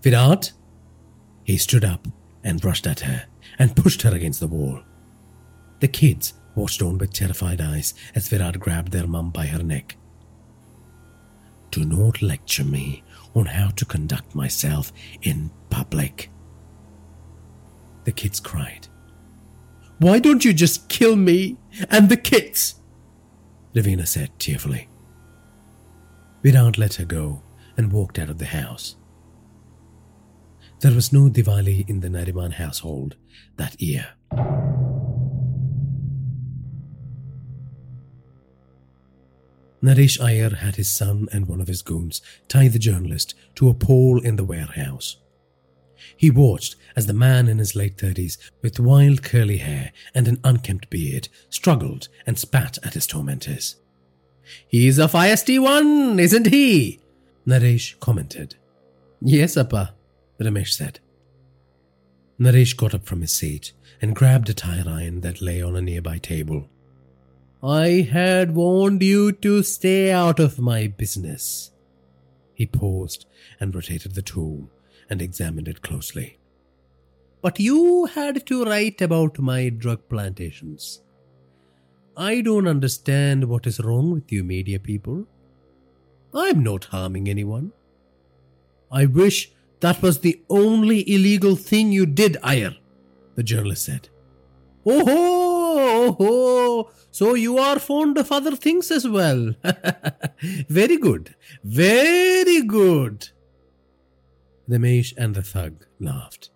Virat? 0.00 0.52
He 1.42 1.56
stood 1.56 1.84
up 1.84 2.06
and 2.44 2.64
rushed 2.64 2.86
at 2.86 3.00
her 3.00 3.26
and 3.58 3.74
pushed 3.74 4.02
her 4.02 4.14
against 4.14 4.38
the 4.38 4.46
wall. 4.46 4.80
The 5.80 5.88
kids 5.88 6.34
watched 6.58 6.82
on 6.82 6.98
with 6.98 7.12
terrified 7.12 7.60
eyes 7.60 7.94
as 8.16 8.28
Virat 8.28 8.58
grabbed 8.58 8.90
their 8.90 9.06
mum 9.06 9.30
by 9.30 9.46
her 9.46 9.62
neck. 9.62 9.96
Do 11.70 11.84
not 11.84 12.20
lecture 12.20 12.64
me 12.64 13.04
on 13.34 13.46
how 13.46 13.68
to 13.70 13.84
conduct 13.84 14.34
myself 14.34 14.92
in 15.22 15.50
public. 15.70 16.30
The 18.04 18.12
kids 18.12 18.40
cried. 18.40 18.88
Why 19.98 20.18
don't 20.18 20.44
you 20.44 20.52
just 20.52 20.88
kill 20.88 21.14
me 21.14 21.58
and 21.90 22.08
the 22.08 22.16
kids? 22.16 22.80
Ravina 23.74 24.06
said 24.06 24.36
tearfully. 24.40 24.88
Virat 26.42 26.76
let 26.76 26.94
her 26.94 27.04
go 27.04 27.42
and 27.76 27.92
walked 27.92 28.18
out 28.18 28.30
of 28.30 28.38
the 28.38 28.46
house. 28.46 28.96
There 30.80 30.94
was 30.94 31.12
no 31.12 31.28
Diwali 31.28 31.88
in 31.88 32.00
the 32.00 32.08
Nariman 32.08 32.54
household 32.54 33.16
that 33.56 33.80
year. 33.80 34.14
Naresh 39.82 40.20
Iyer 40.20 40.56
had 40.56 40.76
his 40.76 40.88
son 40.88 41.28
and 41.32 41.46
one 41.46 41.60
of 41.60 41.68
his 41.68 41.82
goons 41.82 42.20
tie 42.48 42.68
the 42.68 42.78
journalist 42.78 43.34
to 43.56 43.68
a 43.68 43.74
pole 43.74 44.20
in 44.20 44.36
the 44.36 44.44
warehouse. 44.44 45.16
He 46.16 46.30
watched 46.30 46.76
as 46.96 47.06
the 47.06 47.12
man 47.12 47.48
in 47.48 47.58
his 47.58 47.76
late 47.76 47.98
thirties, 47.98 48.38
with 48.62 48.80
wild 48.80 49.22
curly 49.22 49.58
hair 49.58 49.92
and 50.14 50.26
an 50.26 50.40
unkempt 50.42 50.90
beard, 50.90 51.28
struggled 51.48 52.08
and 52.26 52.38
spat 52.38 52.78
at 52.84 52.94
his 52.94 53.06
tormentors. 53.06 53.76
He's 54.66 54.98
a 54.98 55.06
feisty 55.06 55.60
one, 55.60 56.18
isn't 56.18 56.46
he? 56.46 57.00
Naresh 57.46 57.98
commented. 58.00 58.56
Yes, 59.20 59.56
Appa, 59.56 59.94
Ramesh 60.40 60.72
said. 60.72 61.00
Naresh 62.40 62.76
got 62.76 62.94
up 62.94 63.04
from 63.04 63.20
his 63.20 63.32
seat 63.32 63.72
and 64.00 64.14
grabbed 64.14 64.48
a 64.48 64.54
tire 64.54 64.84
iron 64.86 65.20
that 65.20 65.42
lay 65.42 65.60
on 65.60 65.76
a 65.76 65.82
nearby 65.82 66.18
table. 66.18 66.68
I 67.62 68.08
had 68.10 68.54
warned 68.54 69.02
you 69.02 69.32
to 69.32 69.64
stay 69.64 70.12
out 70.12 70.38
of 70.38 70.60
my 70.60 70.86
business. 70.86 71.72
He 72.54 72.66
paused 72.66 73.26
and 73.58 73.74
rotated 73.74 74.14
the 74.14 74.22
tool 74.22 74.70
and 75.10 75.20
examined 75.20 75.66
it 75.66 75.82
closely. 75.82 76.38
But 77.42 77.58
you 77.58 78.06
had 78.06 78.46
to 78.46 78.64
write 78.64 79.00
about 79.00 79.38
my 79.38 79.70
drug 79.70 80.08
plantations. 80.08 81.02
I 82.16 82.40
don't 82.40 82.68
understand 82.68 83.48
what 83.48 83.66
is 83.66 83.80
wrong 83.80 84.12
with 84.12 84.30
you, 84.30 84.44
media 84.44 84.78
people. 84.78 85.26
I'm 86.34 86.62
not 86.62 86.86
harming 86.86 87.28
anyone. 87.28 87.72
I 88.90 89.06
wish 89.06 89.52
that 89.80 90.02
was 90.02 90.20
the 90.20 90.42
only 90.50 91.08
illegal 91.12 91.56
thing 91.56 91.92
you 91.92 92.06
did, 92.06 92.36
Iyer, 92.42 92.74
the 93.36 93.42
journalist 93.42 93.84
said. 93.84 94.08
Oh, 94.84 95.47
ho, 95.78 96.16
oh, 96.20 96.90
so 97.10 97.34
you 97.34 97.58
are 97.58 97.78
fond 97.78 98.18
of 98.18 98.30
other 98.30 98.54
things 98.56 98.90
as 98.90 99.06
well. 99.06 99.54
Very 100.68 100.96
good. 100.96 101.34
Very 101.64 102.62
good. 102.62 103.28
Ramesh 104.68 105.14
and 105.16 105.34
the 105.34 105.42
thug 105.42 105.86
laughed. 105.98 106.50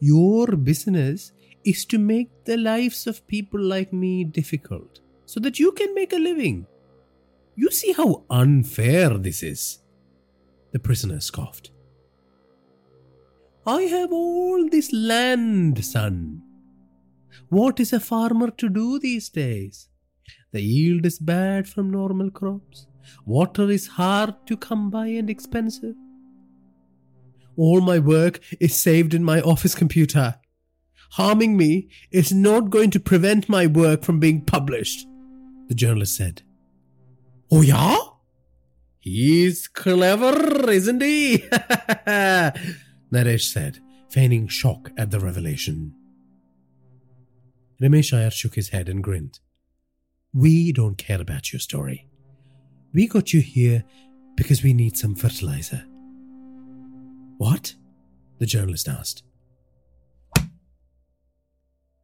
Your 0.00 0.46
business 0.56 1.32
is 1.64 1.84
to 1.86 1.98
make 1.98 2.30
the 2.44 2.56
lives 2.56 3.06
of 3.06 3.26
people 3.26 3.60
like 3.60 3.92
me 3.92 4.24
difficult 4.24 5.00
so 5.26 5.40
that 5.40 5.58
you 5.58 5.72
can 5.72 5.94
make 5.94 6.12
a 6.12 6.16
living. 6.16 6.66
You 7.54 7.70
see 7.70 7.92
how 7.92 8.24
unfair 8.30 9.18
this 9.18 9.42
is. 9.42 9.78
The 10.72 10.78
prisoner 10.78 11.20
scoffed. 11.20 11.70
I 13.66 13.82
have 13.82 14.12
all 14.12 14.68
this 14.68 14.92
land, 14.92 15.84
son. 15.84 16.41
What 17.48 17.80
is 17.80 17.92
a 17.92 18.00
farmer 18.00 18.50
to 18.50 18.68
do 18.68 18.98
these 18.98 19.28
days? 19.28 19.88
The 20.52 20.60
yield 20.60 21.06
is 21.06 21.18
bad 21.18 21.68
from 21.68 21.90
normal 21.90 22.30
crops. 22.30 22.86
Water 23.24 23.70
is 23.70 23.86
hard 23.86 24.34
to 24.46 24.56
come 24.56 24.90
by 24.90 25.06
and 25.06 25.28
expensive. 25.28 25.94
All 27.56 27.80
my 27.80 27.98
work 27.98 28.40
is 28.60 28.80
saved 28.80 29.14
in 29.14 29.24
my 29.24 29.40
office 29.40 29.74
computer. 29.74 30.36
Harming 31.12 31.56
me 31.56 31.88
is 32.10 32.32
not 32.32 32.70
going 32.70 32.90
to 32.90 33.00
prevent 33.00 33.48
my 33.48 33.66
work 33.66 34.02
from 34.02 34.18
being 34.18 34.44
published, 34.44 35.06
the 35.68 35.74
journalist 35.74 36.16
said. 36.16 36.42
Oh, 37.50 37.60
yeah? 37.60 37.98
He's 39.00 39.68
clever, 39.68 40.70
isn't 40.70 41.02
he? 41.02 41.38
Naresh 43.12 43.52
said, 43.52 43.80
feigning 44.08 44.48
shock 44.48 44.90
at 44.96 45.10
the 45.10 45.20
revelation. 45.20 45.94
Ramesh 47.82 48.16
Iyer 48.16 48.30
shook 48.30 48.54
his 48.54 48.68
head 48.68 48.88
and 48.88 49.02
grinned. 49.02 49.40
We 50.32 50.70
don't 50.70 50.96
care 50.96 51.20
about 51.20 51.52
your 51.52 51.58
story. 51.58 52.06
We 52.94 53.08
got 53.08 53.32
you 53.32 53.40
here 53.40 53.82
because 54.36 54.62
we 54.62 54.72
need 54.72 54.96
some 54.96 55.16
fertilizer. 55.16 55.84
What? 57.38 57.74
The 58.38 58.46
journalist 58.46 58.88
asked. 58.88 59.24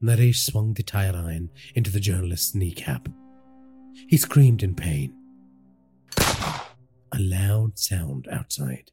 Naresh 0.03 0.45
swung 0.45 0.75
the 0.75 0.83
tire 0.83 1.15
iron 1.15 1.51
into 1.77 1.93
the 1.93 2.01
journalist's 2.01 2.57
kneecap. 2.57 3.09
He 4.09 4.17
screamed 4.17 4.65
in 4.65 4.75
pain. 4.75 5.15
A 6.19 7.19
loud 7.19 7.79
sound 7.79 8.27
outside. 8.33 8.91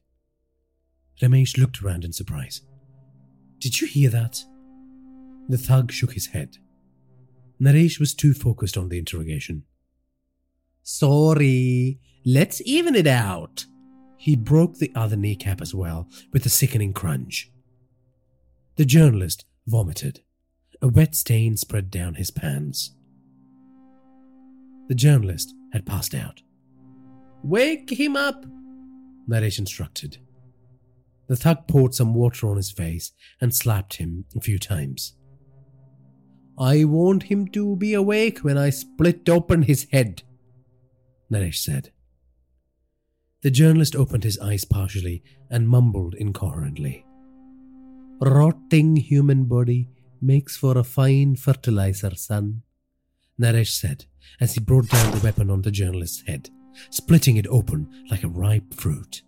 Ramesh 1.20 1.58
looked 1.58 1.82
around 1.82 2.04
in 2.04 2.12
surprise. 2.12 2.62
Did 3.58 3.80
you 3.80 3.88
hear 3.88 4.10
that? 4.10 4.44
The 5.48 5.58
thug 5.58 5.90
shook 5.90 6.12
his 6.12 6.26
head. 6.26 6.58
Naresh 7.60 7.98
was 7.98 8.14
too 8.14 8.34
focused 8.34 8.76
on 8.76 8.88
the 8.88 8.98
interrogation. 8.98 9.64
Sorry, 10.82 11.98
let's 12.24 12.60
even 12.64 12.94
it 12.94 13.06
out. 13.06 13.66
He 14.18 14.36
broke 14.36 14.78
the 14.78 14.92
other 14.94 15.16
kneecap 15.16 15.60
as 15.60 15.74
well 15.74 16.08
with 16.32 16.46
a 16.46 16.50
sickening 16.50 16.92
crunch. 16.92 17.50
The 18.76 18.84
journalist 18.84 19.44
vomited. 19.66 20.20
A 20.82 20.88
wet 20.88 21.14
stain 21.14 21.56
spread 21.56 21.90
down 21.90 22.14
his 22.14 22.30
pants. 22.30 22.94
The 24.88 24.94
journalist 24.94 25.54
had 25.72 25.86
passed 25.86 26.14
out. 26.14 26.42
Wake 27.42 27.90
him 27.90 28.16
up, 28.16 28.44
Naresh 29.28 29.58
instructed. 29.58 30.18
The 31.28 31.36
thug 31.36 31.66
poured 31.66 31.94
some 31.94 32.14
water 32.14 32.48
on 32.48 32.56
his 32.56 32.70
face 32.70 33.12
and 33.40 33.54
slapped 33.54 33.94
him 33.94 34.26
a 34.36 34.40
few 34.40 34.58
times. 34.58 35.14
I 36.58 36.84
want 36.84 37.24
him 37.24 37.48
to 37.48 37.76
be 37.76 37.92
awake 37.94 38.38
when 38.38 38.56
I 38.56 38.70
split 38.70 39.28
open 39.28 39.62
his 39.62 39.86
head, 39.92 40.22
Naresh 41.30 41.56
said. 41.56 41.90
The 43.42 43.50
journalist 43.50 43.94
opened 43.94 44.24
his 44.24 44.38
eyes 44.38 44.64
partially 44.64 45.22
and 45.50 45.68
mumbled 45.68 46.14
incoherently. 46.14 47.04
Rotting 48.20 48.96
human 48.96 49.44
body 49.44 49.90
makes 50.20 50.56
for 50.56 50.78
a 50.78 50.84
fine 50.84 51.36
fertilizer, 51.36 52.14
son, 52.14 52.62
Naresh 53.40 53.78
said 53.78 54.06
as 54.40 54.54
he 54.54 54.60
brought 54.60 54.88
down 54.88 55.12
the 55.12 55.22
weapon 55.22 55.50
on 55.50 55.62
the 55.62 55.70
journalist's 55.70 56.26
head, 56.26 56.50
splitting 56.90 57.36
it 57.36 57.46
open 57.46 57.88
like 58.10 58.22
a 58.22 58.28
ripe 58.28 58.74
fruit. 58.74 59.22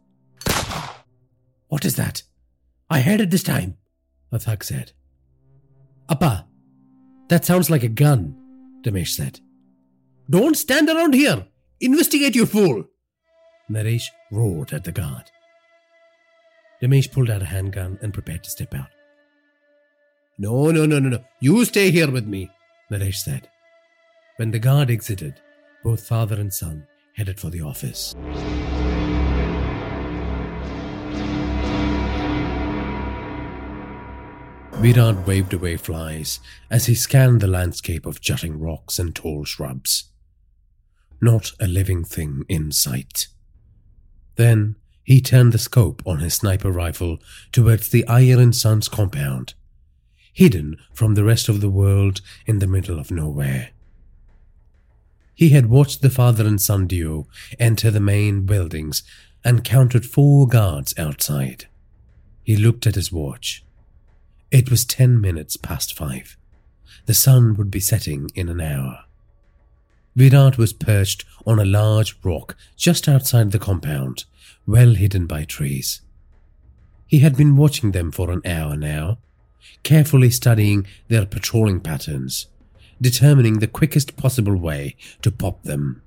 What 1.68 1.84
is 1.84 1.96
that? 1.96 2.22
I 2.90 3.00
heard 3.00 3.20
it 3.20 3.30
this 3.30 3.42
time, 3.42 3.76
a 4.32 4.38
thug 4.38 4.64
said. 4.64 4.92
Appa, 6.08 6.47
that 7.28 7.44
sounds 7.44 7.70
like 7.70 7.82
a 7.82 7.88
gun, 7.88 8.36
Ramesh 8.84 9.14
said. 9.14 9.40
Don't 10.30 10.56
stand 10.56 10.88
around 10.88 11.14
here! 11.14 11.46
Investigate, 11.80 12.34
you 12.34 12.46
fool! 12.46 12.84
Naresh 13.70 14.06
roared 14.32 14.72
at 14.72 14.84
the 14.84 14.92
guard. 14.92 15.30
Ramesh 16.82 17.12
pulled 17.12 17.30
out 17.30 17.42
a 17.42 17.46
handgun 17.46 17.98
and 18.02 18.14
prepared 18.14 18.44
to 18.44 18.50
step 18.50 18.74
out. 18.74 18.90
No, 20.38 20.70
no, 20.70 20.86
no, 20.86 20.98
no, 20.98 21.08
no. 21.08 21.24
You 21.40 21.64
stay 21.64 21.90
here 21.90 22.10
with 22.10 22.26
me, 22.26 22.50
Naresh 22.90 23.16
said. 23.16 23.48
When 24.36 24.52
the 24.52 24.58
guard 24.58 24.90
exited, 24.90 25.40
both 25.82 26.06
father 26.06 26.36
and 26.36 26.52
son 26.52 26.86
headed 27.16 27.40
for 27.40 27.50
the 27.50 27.62
office. 27.62 28.14
Virat 34.80 35.26
waved 35.26 35.52
away 35.52 35.76
flies 35.76 36.38
as 36.70 36.86
he 36.86 36.94
scanned 36.94 37.40
the 37.40 37.48
landscape 37.48 38.06
of 38.06 38.20
jutting 38.20 38.60
rocks 38.60 39.00
and 39.00 39.12
tall 39.12 39.44
shrubs. 39.44 40.04
Not 41.20 41.50
a 41.58 41.66
living 41.66 42.04
thing 42.04 42.44
in 42.48 42.70
sight. 42.70 43.26
Then 44.36 44.76
he 45.02 45.20
turned 45.20 45.52
the 45.52 45.58
scope 45.58 46.00
on 46.06 46.20
his 46.20 46.34
sniper 46.34 46.70
rifle 46.70 47.18
towards 47.50 47.88
the 47.88 48.06
Iyer 48.06 48.38
and 48.38 48.54
Sons 48.54 48.88
compound, 48.88 49.54
hidden 50.32 50.76
from 50.92 51.16
the 51.16 51.24
rest 51.24 51.48
of 51.48 51.60
the 51.60 51.68
world 51.68 52.20
in 52.46 52.60
the 52.60 52.68
middle 52.68 53.00
of 53.00 53.10
nowhere. 53.10 53.70
He 55.34 55.48
had 55.48 55.66
watched 55.66 56.02
the 56.02 56.10
father 56.10 56.46
and 56.46 56.60
son 56.60 56.86
duo 56.86 57.26
enter 57.58 57.90
the 57.90 57.98
main 57.98 58.46
buildings 58.46 59.02
and 59.44 59.64
counted 59.64 60.06
four 60.06 60.46
guards 60.46 60.94
outside. 60.96 61.66
He 62.44 62.56
looked 62.56 62.86
at 62.86 62.94
his 62.94 63.10
watch. 63.10 63.64
It 64.50 64.70
was 64.70 64.86
ten 64.86 65.20
minutes 65.20 65.56
past 65.58 65.94
five. 65.94 66.36
The 67.04 67.12
sun 67.12 67.54
would 67.56 67.70
be 67.70 67.80
setting 67.80 68.30
in 68.34 68.48
an 68.48 68.62
hour. 68.62 69.04
Virat 70.16 70.56
was 70.56 70.72
perched 70.72 71.26
on 71.46 71.58
a 71.58 71.66
large 71.66 72.16
rock 72.24 72.56
just 72.74 73.08
outside 73.08 73.52
the 73.52 73.58
compound, 73.58 74.24
well 74.66 74.94
hidden 74.94 75.26
by 75.26 75.44
trees. 75.44 76.00
He 77.06 77.18
had 77.18 77.36
been 77.36 77.56
watching 77.56 77.92
them 77.92 78.10
for 78.10 78.30
an 78.30 78.40
hour 78.46 78.74
now, 78.74 79.18
carefully 79.82 80.30
studying 80.30 80.86
their 81.08 81.26
patrolling 81.26 81.80
patterns, 81.80 82.46
determining 83.00 83.58
the 83.58 83.66
quickest 83.66 84.16
possible 84.16 84.56
way 84.56 84.96
to 85.20 85.30
pop 85.30 85.62
them. 85.62 86.02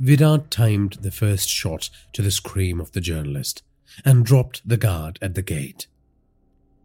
Virat 0.00 0.50
timed 0.50 0.94
the 1.02 1.10
first 1.10 1.48
shot 1.48 1.90
to 2.14 2.22
the 2.22 2.30
scream 2.30 2.80
of 2.80 2.92
the 2.92 3.00
journalist 3.00 3.62
and 4.04 4.24
dropped 4.24 4.66
the 4.68 4.76
guard 4.76 5.18
at 5.22 5.34
the 5.34 5.42
gate. 5.42 5.86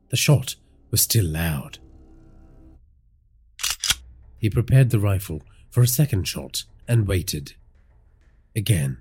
The 0.10 0.18
shot 0.18 0.56
was 0.90 1.02
still 1.02 1.26
loud. 1.26 1.80
He 4.38 4.50
prepared 4.50 4.90
the 4.90 5.00
rifle 5.00 5.42
for 5.70 5.82
a 5.82 5.88
second 5.88 6.28
shot 6.28 6.64
and 6.88 7.08
waited. 7.08 7.54
Again, 8.56 8.98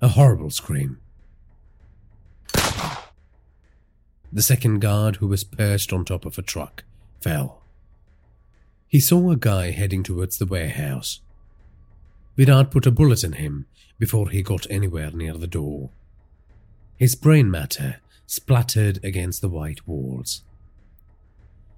a 0.00 0.08
horrible 0.08 0.50
scream. 0.50 0.98
The 4.32 4.42
second 4.42 4.80
guard, 4.80 5.16
who 5.16 5.28
was 5.28 5.44
perched 5.44 5.92
on 5.92 6.04
top 6.04 6.24
of 6.24 6.38
a 6.38 6.42
truck, 6.42 6.84
fell. 7.20 7.62
He 8.88 8.98
saw 9.00 9.30
a 9.30 9.36
guy 9.36 9.70
heading 9.70 10.02
towards 10.02 10.38
the 10.38 10.46
warehouse. 10.46 11.20
Virat 12.36 12.70
put 12.70 12.86
a 12.86 12.90
bullet 12.90 13.22
in 13.22 13.34
him 13.34 13.66
before 13.98 14.30
he 14.30 14.42
got 14.42 14.68
anywhere 14.70 15.10
near 15.12 15.34
the 15.34 15.46
door. 15.46 15.90
His 16.96 17.14
brain 17.14 17.50
matter 17.50 17.96
splattered 18.26 19.04
against 19.04 19.40
the 19.40 19.48
white 19.48 19.86
walls. 19.86 20.42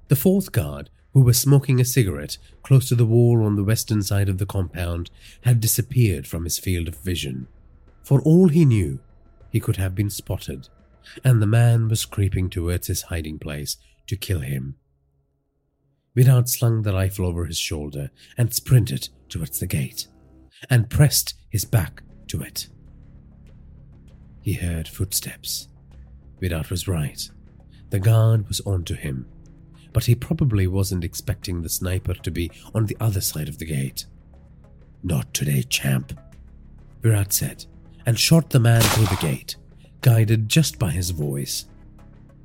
The 0.09 0.16
fourth 0.16 0.52
guard, 0.52 0.90
who 1.12 1.22
was 1.22 1.38
smoking 1.38 1.81
a 1.81 1.85
cigarette 1.85 2.38
close 2.62 2.88
to 2.88 2.94
the 2.94 3.07
wall 3.07 3.42
on 3.42 3.57
the 3.57 3.64
western 3.64 4.02
side 4.02 4.29
of 4.29 4.38
the 4.38 4.46
compound, 4.46 5.11
had 5.42 5.61
disappeared 5.61 6.26
from 6.26 6.44
his 6.44 6.59
field 6.59 6.88
of 6.88 6.96
vision. 6.98 7.48
For 8.05 8.20
all 8.22 8.48
he 8.48 8.64
knew, 8.64 9.00
he 9.50 9.59
could 9.59 9.76
have 9.76 9.94
been 9.94 10.11
spotted, 10.11 10.68
and 11.24 11.40
the 11.40 11.46
man 11.46 11.88
was 11.88 12.05
creeping 12.05 12.50
towards 12.50 12.87
his 12.87 13.02
hiding 13.02 13.38
place 13.38 13.79
to 14.07 14.16
kill 14.16 14.40
him. 14.40 14.76
Virat 16.14 16.48
slung 16.48 16.83
the 16.83 16.92
rifle 16.92 17.26
over 17.26 17.46
his 17.46 17.59
shoulder 17.59 18.11
and 18.38 18.52
sprinted 18.55 19.09
towards 19.29 19.59
the 19.59 19.66
gate, 19.66 20.07
and 20.70 20.90
pressed 20.90 21.35
his 21.50 21.64
back 21.64 22.02
to 22.29 22.42
it 22.42 22.68
he 24.46 24.52
heard 24.52 24.87
footsteps. 24.87 25.66
Virat 26.40 26.70
was 26.70 26.87
right. 26.87 27.28
The 27.90 27.98
guard 27.98 28.46
was 28.46 28.61
onto 28.61 28.94
him, 28.94 29.26
but 29.92 30.04
he 30.04 30.14
probably 30.14 30.68
wasn't 30.68 31.02
expecting 31.02 31.61
the 31.61 31.68
sniper 31.68 32.14
to 32.14 32.30
be 32.30 32.52
on 32.72 32.87
the 32.87 32.96
other 33.00 33.20
side 33.20 33.48
of 33.48 33.59
the 33.59 33.64
gate. 33.64 34.06
Not 35.02 35.35
today, 35.35 35.64
champ, 35.64 36.16
Virat 37.02 37.32
said, 37.32 37.66
and 38.06 38.16
shot 38.16 38.50
the 38.50 38.61
man 38.61 38.82
through 38.82 39.06
the 39.06 39.16
gate, 39.20 39.56
guided 40.00 40.48
just 40.48 40.78
by 40.78 40.92
his 40.92 41.11
voice. 41.11 41.64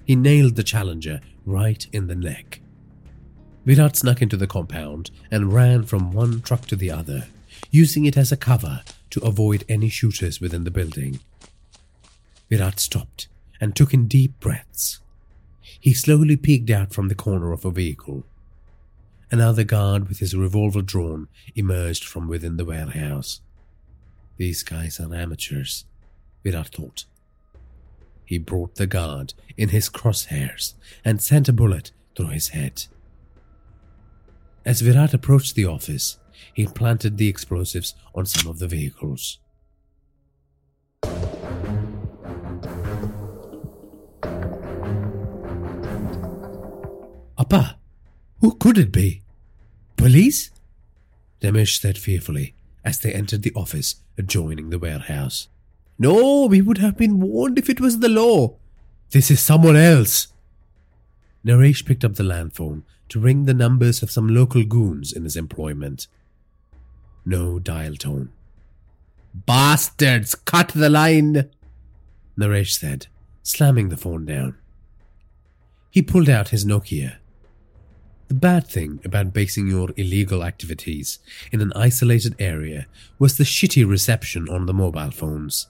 He 0.04 0.16
nailed 0.16 0.56
the 0.56 0.64
challenger 0.64 1.22
right 1.46 1.86
in 1.94 2.08
the 2.08 2.16
neck. 2.16 2.62
Virat 3.64 3.96
snuck 3.96 4.24
into 4.24 4.38
the 4.38 4.48
compound 4.48 5.12
and 5.30 5.54
ran 5.54 5.84
from 5.84 6.12
one 6.12 6.42
truck 6.42 6.66
to 6.66 6.76
the 6.76 6.90
other, 6.90 7.28
using 7.70 8.06
it 8.06 8.18
as 8.18 8.32
a 8.32 8.38
cover 8.38 8.82
to 9.12 9.20
avoid 9.22 9.64
any 9.70 9.88
shooters 9.88 10.42
within 10.42 10.64
the 10.64 10.72
building. 10.72 11.20
Virat 12.52 12.82
stopped 12.82 13.30
and 13.62 13.74
took 13.74 13.94
in 13.94 14.08
deep 14.08 14.38
breaths. 14.42 15.00
He 15.62 15.94
slowly 15.94 16.36
peeked 16.36 16.70
out 16.70 16.94
from 16.94 17.08
the 17.08 17.16
corner 17.16 17.54
of 17.54 17.64
a 17.64 17.72
vehicle. 17.72 18.26
Another 19.32 19.64
guard 19.64 20.10
with 20.10 20.20
his 20.20 20.36
revolver 20.36 20.82
drawn 20.82 21.30
emerged 21.56 22.04
from 22.04 22.28
within 22.28 22.58
the 22.58 22.66
warehouse. 22.66 23.40
These 24.36 24.64
guys 24.64 25.00
are 25.00 25.16
amateurs, 25.16 25.86
Virat 26.44 26.68
thought. 26.68 27.06
He 28.26 28.38
brought 28.38 28.76
the 28.76 28.88
guard 28.88 29.34
in 29.56 29.70
his 29.70 29.90
crosshairs 29.90 30.74
and 31.06 31.22
sent 31.22 31.48
a 31.48 31.54
bullet 31.54 31.92
through 32.18 32.30
his 32.30 32.50
head. 32.50 32.84
As 34.66 34.82
Virat 34.82 35.14
approached 35.14 35.56
the 35.56 35.66
office, 35.66 36.18
he 36.54 36.68
planted 36.68 37.18
the 37.18 37.30
explosives 37.30 37.96
on 38.14 38.26
some 38.26 38.50
of 38.50 38.60
the 38.60 38.68
vehicles. 38.68 39.40
Appa, 47.52 47.76
who 48.40 48.56
could 48.56 48.78
it 48.78 48.94
be? 48.94 49.24
Police? 49.98 50.52
Ramesh 51.42 51.82
said 51.82 51.98
fearfully 51.98 52.56
as 52.86 53.00
they 53.00 53.14
entered 53.14 53.42
the 53.42 53.52
office 53.56 53.96
adjoining 54.18 54.70
the 54.70 54.80
warehouse. 54.80 55.50
No, 56.00 56.46
we 56.46 56.62
would 56.62 56.78
have 56.78 56.96
been 56.96 57.20
warned 57.20 57.60
if 57.60 57.70
it 57.70 57.82
was 57.82 58.00
the 58.00 58.08
law. 58.08 58.56
This 59.10 59.30
is 59.30 59.42
someone 59.42 59.76
else. 59.76 60.28
Naresh 61.46 61.86
picked 61.86 62.06
up 62.06 62.16
the 62.16 62.24
land 62.24 62.54
phone 62.54 62.84
to 63.10 63.20
ring 63.20 63.44
the 63.44 63.54
numbers 63.54 64.02
of 64.02 64.12
some 64.12 64.30
local 64.30 64.64
goons 64.64 65.12
in 65.12 65.26
his 65.26 65.36
employment. 65.36 66.08
No 67.26 67.60
dial 67.60 67.96
tone. 67.96 68.32
Bastards, 69.34 70.36
cut 70.36 70.70
the 70.70 70.90
line, 70.90 71.50
Naresh 72.40 72.80
said, 72.80 73.08
slamming 73.44 73.90
the 73.90 73.98
phone 73.98 74.26
down. 74.26 74.56
He 75.90 76.02
pulled 76.02 76.30
out 76.30 76.50
his 76.50 76.64
Nokia. 76.64 77.18
The 78.32 78.38
bad 78.40 78.66
thing 78.66 79.02
about 79.04 79.34
basing 79.34 79.68
your 79.68 79.90
illegal 79.98 80.42
activities 80.42 81.20
in 81.52 81.60
an 81.60 81.74
isolated 81.76 82.34
area 82.40 82.88
was 83.20 83.36
the 83.36 83.44
shitty 83.44 83.86
reception 83.86 84.48
on 84.48 84.68
the 84.68 84.74
mobile 84.74 85.12
phones. 85.12 85.68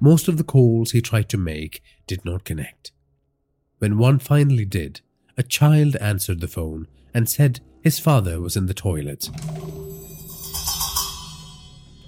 Most 0.00 0.26
of 0.26 0.38
the 0.38 0.42
calls 0.42 0.90
he 0.90 1.00
tried 1.00 1.28
to 1.28 1.38
make 1.38 1.80
did 2.08 2.24
not 2.24 2.42
connect. 2.42 2.90
When 3.78 3.96
one 3.96 4.18
finally 4.18 4.64
did, 4.64 5.02
a 5.36 5.44
child 5.44 5.94
answered 6.00 6.40
the 6.40 6.48
phone 6.48 6.88
and 7.14 7.28
said 7.28 7.60
his 7.80 8.00
father 8.00 8.40
was 8.40 8.56
in 8.56 8.66
the 8.66 8.74
toilet. 8.74 9.30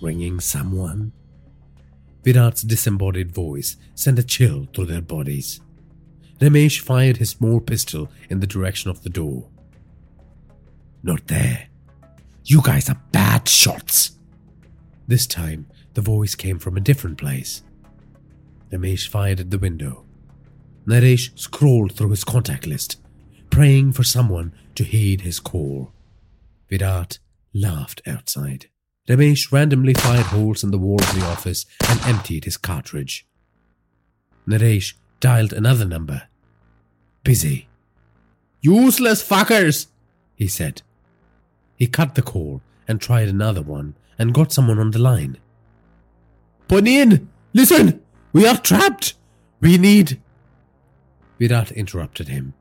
Ringing 0.03 0.41
someone? 0.41 1.13
Virat's 2.25 2.63
disembodied 2.63 3.31
voice 3.31 3.77
sent 3.95 4.19
a 4.19 4.25
chill 4.25 4.67
through 4.75 4.87
their 4.87 5.01
bodies. 5.01 5.61
Ramesh 6.41 6.81
fired 6.81 7.19
his 7.19 7.31
small 7.31 7.61
pistol 7.61 8.11
in 8.29 8.41
the 8.41 8.49
direction 8.49 8.91
of 8.91 9.05
the 9.05 9.11
door. 9.11 9.47
Not 11.03 11.27
there. 11.27 11.69
You 12.45 12.61
guys 12.63 12.89
are 12.91 13.01
bad 13.13 13.49
shots. 13.49 14.13
This 15.07 15.27
time, 15.27 15.67
the 15.95 16.01
voice 16.01 16.35
came 16.35 16.59
from 16.59 16.77
a 16.77 16.81
different 16.81 17.19
place. 17.19 17.63
Ramesh 18.73 19.09
fired 19.09 19.41
at 19.41 19.51
the 19.51 19.59
window. 19.59 20.05
Naresh 20.87 21.39
scrolled 21.39 21.93
through 21.93 22.11
his 22.11 22.25
contact 22.25 22.67
list, 22.67 23.01
praying 23.51 23.93
for 23.93 24.05
someone 24.05 24.53
to 24.75 24.85
heed 24.85 25.23
his 25.23 25.41
call. 25.41 25.93
Virat 26.69 27.19
laughed 27.53 28.03
outside. 28.07 28.67
Ramesh 29.09 29.51
randomly 29.51 29.95
fired 29.95 30.27
holes 30.27 30.63
in 30.63 30.71
the 30.71 30.79
wall 30.79 31.01
of 31.01 31.15
the 31.15 31.27
office 31.27 31.67
and 31.89 32.01
emptied 32.03 32.45
his 32.45 32.57
cartridge. 32.57 33.27
Naresh 34.47 34.95
dialed 35.19 35.53
another 35.53 35.85
number. 35.85 36.29
Busy. 37.25 37.69
Useless 38.61 39.27
fuckers, 39.27 39.87
he 40.35 40.47
said. 40.47 40.83
He 41.81 41.89
cut 41.89 42.15
the 42.15 42.23
call 42.23 42.63
and 42.87 43.01
tried 43.01 43.29
another 43.29 43.63
one 43.63 43.97
and 44.19 44.35
got 44.35 44.53
someone 44.53 44.79
on 44.79 44.91
the 44.91 44.99
line. 44.99 45.39
Ponian, 46.69 47.29
listen! 47.55 48.03
We 48.35 48.47
are 48.47 48.59
trapped! 48.59 49.15
We 49.61 49.79
need. 49.79 50.21
Virat 51.39 51.73
interrupted 51.73 52.29
him. 52.29 52.53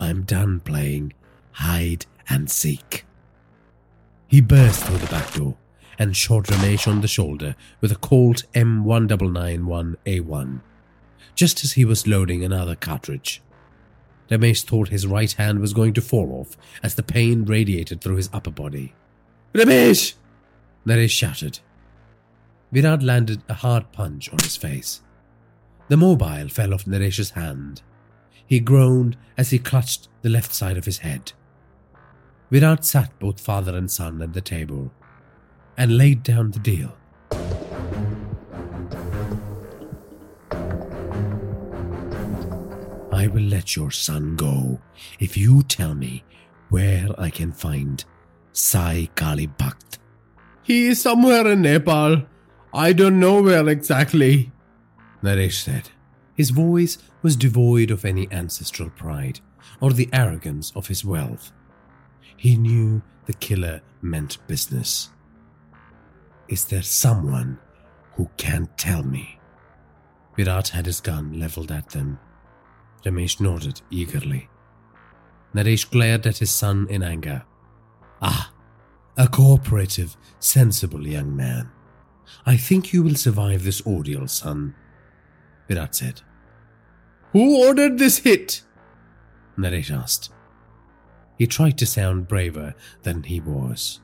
I'm 0.00 0.24
done 0.24 0.58
playing 0.58 1.12
hide 1.52 2.06
and 2.28 2.50
seek. 2.50 3.04
He 4.26 4.40
burst 4.40 4.84
through 4.84 4.98
the 4.98 5.06
back 5.06 5.34
door 5.34 5.56
and 5.96 6.16
shot 6.16 6.46
Ramesh 6.46 6.88
on 6.88 7.00
the 7.00 7.06
shoulder 7.06 7.54
with 7.80 7.92
a 7.92 7.96
Colt 7.96 8.42
M1991A1, 8.54 10.60
just 11.36 11.62
as 11.62 11.74
he 11.74 11.84
was 11.84 12.08
loading 12.08 12.42
another 12.42 12.74
cartridge. 12.74 13.40
Ramesh 14.30 14.64
thought 14.64 14.88
his 14.88 15.06
right 15.06 15.32
hand 15.32 15.60
was 15.60 15.72
going 15.72 15.92
to 15.94 16.00
fall 16.00 16.32
off 16.40 16.56
as 16.82 16.94
the 16.94 17.02
pain 17.02 17.44
radiated 17.44 18.00
through 18.00 18.16
his 18.16 18.30
upper 18.32 18.50
body. 18.50 18.94
Ramesh! 19.52 20.14
Naresh 20.86 21.10
shouted. 21.10 21.60
Virat 22.72 23.02
landed 23.02 23.42
a 23.48 23.54
hard 23.54 23.92
punch 23.92 24.30
on 24.32 24.38
his 24.38 24.56
face. 24.56 25.00
The 25.88 25.96
mobile 25.96 26.48
fell 26.48 26.74
off 26.74 26.86
Naresh's 26.86 27.30
hand. 27.30 27.82
He 28.46 28.60
groaned 28.60 29.16
as 29.36 29.50
he 29.50 29.58
clutched 29.58 30.08
the 30.22 30.28
left 30.28 30.52
side 30.52 30.76
of 30.76 30.84
his 30.84 30.98
head. 30.98 31.32
Virat 32.50 32.84
sat 32.84 33.18
both 33.18 33.40
father 33.40 33.76
and 33.76 33.90
son 33.90 34.20
at 34.22 34.32
the 34.32 34.40
table 34.40 34.92
and 35.76 35.96
laid 35.96 36.22
down 36.22 36.50
the 36.50 36.58
deal. 36.58 36.96
I 43.24 43.26
will 43.26 43.42
let 43.44 43.74
your 43.74 43.90
son 43.90 44.36
go 44.36 44.78
if 45.18 45.34
you 45.34 45.62
tell 45.62 45.94
me 45.94 46.24
where 46.68 47.08
I 47.16 47.30
can 47.30 47.52
find 47.52 48.04
Sai 48.52 49.08
Kali 49.14 49.46
Bhakt. 49.46 49.96
He 50.62 50.88
is 50.88 51.00
somewhere 51.00 51.46
in 51.50 51.62
Nepal. 51.62 52.26
I 52.74 52.92
don't 52.92 53.18
know 53.18 53.40
where 53.40 53.66
exactly, 53.66 54.52
Naresh 55.22 55.64
said. 55.64 55.88
His 56.34 56.50
voice 56.50 56.98
was 57.22 57.34
devoid 57.34 57.90
of 57.90 58.04
any 58.04 58.28
ancestral 58.30 58.90
pride 58.90 59.40
or 59.80 59.94
the 59.94 60.10
arrogance 60.12 60.70
of 60.76 60.88
his 60.88 61.02
wealth. 61.02 61.50
He 62.36 62.58
knew 62.58 63.00
the 63.24 63.32
killer 63.32 63.80
meant 64.02 64.36
business. 64.46 65.08
Is 66.48 66.66
there 66.66 66.82
someone 66.82 67.58
who 68.16 68.28
can 68.36 68.68
tell 68.76 69.02
me? 69.02 69.38
Virat 70.36 70.68
had 70.68 70.84
his 70.84 71.00
gun 71.00 71.40
leveled 71.40 71.72
at 71.72 71.88
them. 71.88 72.18
Ramesh 73.04 73.40
nodded 73.40 73.82
eagerly. 73.90 74.48
Naresh 75.54 75.90
glared 75.90 76.26
at 76.26 76.38
his 76.38 76.50
son 76.50 76.86
in 76.90 77.02
anger. 77.02 77.44
Ah, 78.20 78.52
a 79.16 79.28
cooperative, 79.28 80.16
sensible 80.40 81.06
young 81.06 81.36
man. 81.36 81.70
I 82.46 82.56
think 82.56 82.92
you 82.92 83.02
will 83.02 83.14
survive 83.14 83.62
this 83.62 83.86
ordeal, 83.86 84.26
son. 84.26 84.74
Virat 85.68 85.94
said. 85.94 86.22
Who 87.32 87.64
ordered 87.66 87.98
this 87.98 88.18
hit? 88.18 88.62
Naresh 89.56 89.90
asked. 89.90 90.30
He 91.38 91.46
tried 91.46 91.78
to 91.78 91.86
sound 91.86 92.28
braver 92.28 92.74
than 93.02 93.24
he 93.24 93.40
was. 93.40 94.00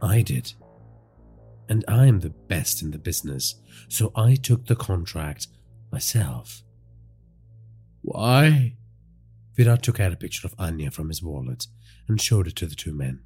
I 0.00 0.22
did. 0.22 0.54
And 1.68 1.84
I 1.86 2.06
am 2.06 2.20
the 2.20 2.30
best 2.30 2.82
in 2.82 2.90
the 2.90 2.98
business, 2.98 3.56
so 3.88 4.12
I 4.16 4.34
took 4.34 4.66
the 4.66 4.76
contract 4.76 5.48
myself. 5.92 6.62
Why? 8.12 8.74
Virat 9.54 9.84
took 9.84 10.00
out 10.00 10.12
a 10.12 10.16
picture 10.16 10.44
of 10.44 10.56
Anya 10.58 10.90
from 10.90 11.10
his 11.10 11.22
wallet 11.22 11.68
and 12.08 12.20
showed 12.20 12.48
it 12.48 12.56
to 12.56 12.66
the 12.66 12.74
two 12.74 12.92
men. 12.92 13.20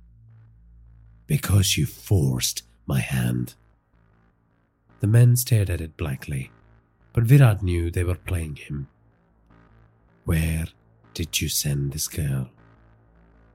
Because 1.27 1.79
you 1.79 1.87
forced 1.87 2.64
my 2.85 3.01
hand. 3.01 3.55
The 5.01 5.07
men 5.07 5.37
stared 5.37 5.70
at 5.70 5.81
it 5.81 5.97
blankly, 5.97 6.51
but 7.14 7.25
Virat 7.25 7.62
knew 7.62 7.90
they 7.90 8.05
were 8.05 8.14
playing 8.14 8.57
him. 8.57 8.88
Where 10.27 10.66
did 11.14 11.40
you 11.40 11.49
send 11.49 11.92
this 11.92 12.07
girl? 12.07 12.51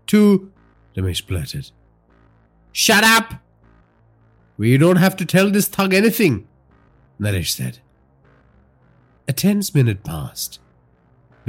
To, 0.08 0.52
Ramesh 0.98 1.28
blurted. 1.28 1.70
Shut 2.72 3.04
up! 3.04 3.36
We 4.58 4.78
don't 4.78 4.96
have 4.96 5.16
to 5.18 5.26
tell 5.28 5.52
this 5.52 5.68
thug 5.68 5.94
anything, 5.94 6.48
Naresh 7.22 7.50
said. 7.50 7.78
A 9.28 9.32
tense 9.32 9.76
minute 9.76 10.04
passed. 10.04 10.60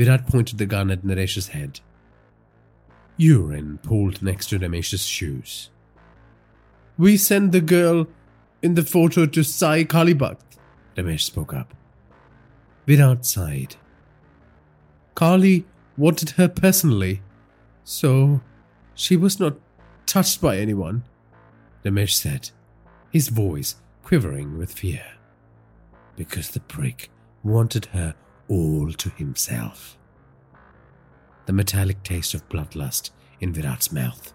Virat 0.00 0.26
pointed 0.26 0.56
the 0.56 0.64
gun 0.64 0.90
at 0.90 1.02
Naresh's 1.02 1.48
head. 1.48 1.80
Urine 3.18 3.78
pooled 3.82 4.22
next 4.22 4.46
to 4.46 4.58
Ramesh's 4.58 5.04
shoes. 5.04 5.68
We 6.96 7.18
sent 7.18 7.52
the 7.52 7.60
girl 7.60 8.06
in 8.62 8.76
the 8.76 8.82
photo 8.82 9.26
to 9.26 9.42
Sai 9.42 9.84
Kalibhakt, 9.84 10.56
Ramesh 10.96 11.20
spoke 11.20 11.52
up. 11.52 11.74
Virat 12.86 13.26
sighed. 13.26 13.76
Kali 15.14 15.66
wanted 15.98 16.30
her 16.30 16.48
personally, 16.48 17.20
so 17.84 18.40
she 18.94 19.18
was 19.18 19.38
not 19.38 19.58
touched 20.06 20.40
by 20.40 20.56
anyone, 20.56 21.04
Ramesh 21.84 22.14
said, 22.14 22.48
his 23.10 23.28
voice 23.28 23.76
quivering 24.02 24.56
with 24.56 24.72
fear. 24.72 25.04
Because 26.16 26.48
the 26.48 26.60
prick 26.60 27.10
wanted 27.44 27.84
her 27.92 28.14
all 28.50 28.92
to 28.92 29.08
himself. 29.10 29.96
The 31.46 31.52
metallic 31.52 32.02
taste 32.02 32.34
of 32.34 32.48
bloodlust 32.48 33.10
in 33.40 33.54
Virat's 33.54 33.92
mouth. 33.92 34.34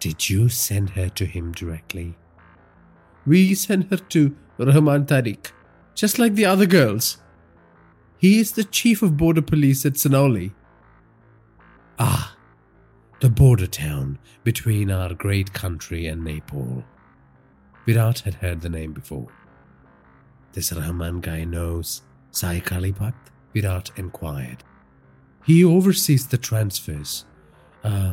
Did 0.00 0.28
you 0.28 0.48
send 0.48 0.90
her 0.90 1.08
to 1.10 1.24
him 1.24 1.52
directly? 1.52 2.16
We 3.24 3.54
sent 3.54 3.90
her 3.90 3.96
to 3.96 4.36
Rahman 4.58 5.06
Tariq, 5.06 5.52
just 5.94 6.18
like 6.18 6.34
the 6.34 6.44
other 6.44 6.66
girls. 6.66 7.18
He 8.18 8.38
is 8.38 8.52
the 8.52 8.64
chief 8.64 9.02
of 9.02 9.16
border 9.16 9.42
police 9.42 9.86
at 9.86 9.94
Sanauli. 9.94 10.52
Ah, 11.98 12.36
the 13.20 13.30
border 13.30 13.66
town 13.66 14.18
between 14.44 14.90
our 14.90 15.14
great 15.14 15.52
country 15.52 16.06
and 16.06 16.24
Nepal. 16.24 16.84
Virat 17.86 18.20
had 18.20 18.34
heard 18.34 18.60
the 18.60 18.68
name 18.68 18.92
before. 18.92 19.28
This 20.52 20.72
Rahman 20.72 21.20
guy 21.20 21.44
knows 21.44 22.02
Sai 22.36 22.60
Kalibhakt? 22.60 23.30
Virat 23.54 23.90
inquired. 23.96 24.62
He 25.46 25.64
oversees 25.64 26.26
the 26.26 26.36
transfers. 26.36 27.24
Uh, 27.82 28.12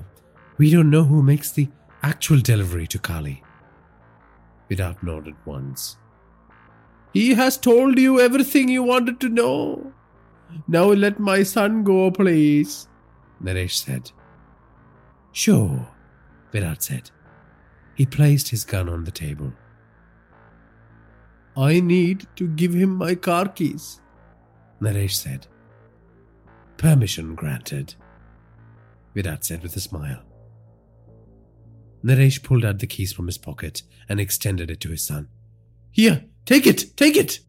we 0.57 0.71
don't 0.71 0.89
know 0.89 1.03
who 1.03 1.21
makes 1.21 1.51
the 1.51 1.67
actual 2.01 2.39
delivery 2.39 2.87
to 2.87 2.99
Kali. 2.99 3.43
Virat 4.69 5.03
nodded 5.03 5.35
once. 5.43 5.97
He 7.11 7.33
has 7.33 7.57
told 7.57 7.99
you 7.99 8.21
everything 8.21 8.69
you 8.69 8.81
wanted 8.81 9.19
to 9.19 9.27
know. 9.27 9.91
Now 10.69 10.85
let 10.85 11.19
my 11.19 11.43
son 11.43 11.83
go, 11.83 12.09
please, 12.09 12.87
Naresh 13.43 13.83
said. 13.83 14.13
Sure, 15.33 15.85
Virat 16.53 16.81
said. 16.81 17.11
He 17.95 18.05
placed 18.05 18.49
his 18.49 18.63
gun 18.63 18.87
on 18.87 19.03
the 19.03 19.11
table. 19.11 19.51
I 21.57 21.81
need 21.81 22.25
to 22.37 22.47
give 22.47 22.73
him 22.73 22.95
my 22.95 23.15
car 23.15 23.49
keys, 23.49 23.99
Naresh 24.83 25.13
said. 25.13 25.47
Permission 26.77 27.35
granted, 27.35 27.95
Virat 29.15 29.45
said 29.45 29.63
with 29.63 29.75
a 29.77 29.79
smile. 29.79 30.21
Naresh 32.03 32.43
pulled 32.43 32.65
out 32.65 32.79
the 32.79 32.87
keys 32.87 33.13
from 33.13 33.27
his 33.27 33.37
pocket 33.37 33.83
and 34.09 34.19
extended 34.19 34.69
it 34.69 34.81
to 34.81 34.89
his 34.89 35.05
son. 35.05 35.29
Here, 35.91 36.25
take 36.45 36.67
it, 36.67 36.97
take 36.97 37.15
it. 37.15 37.39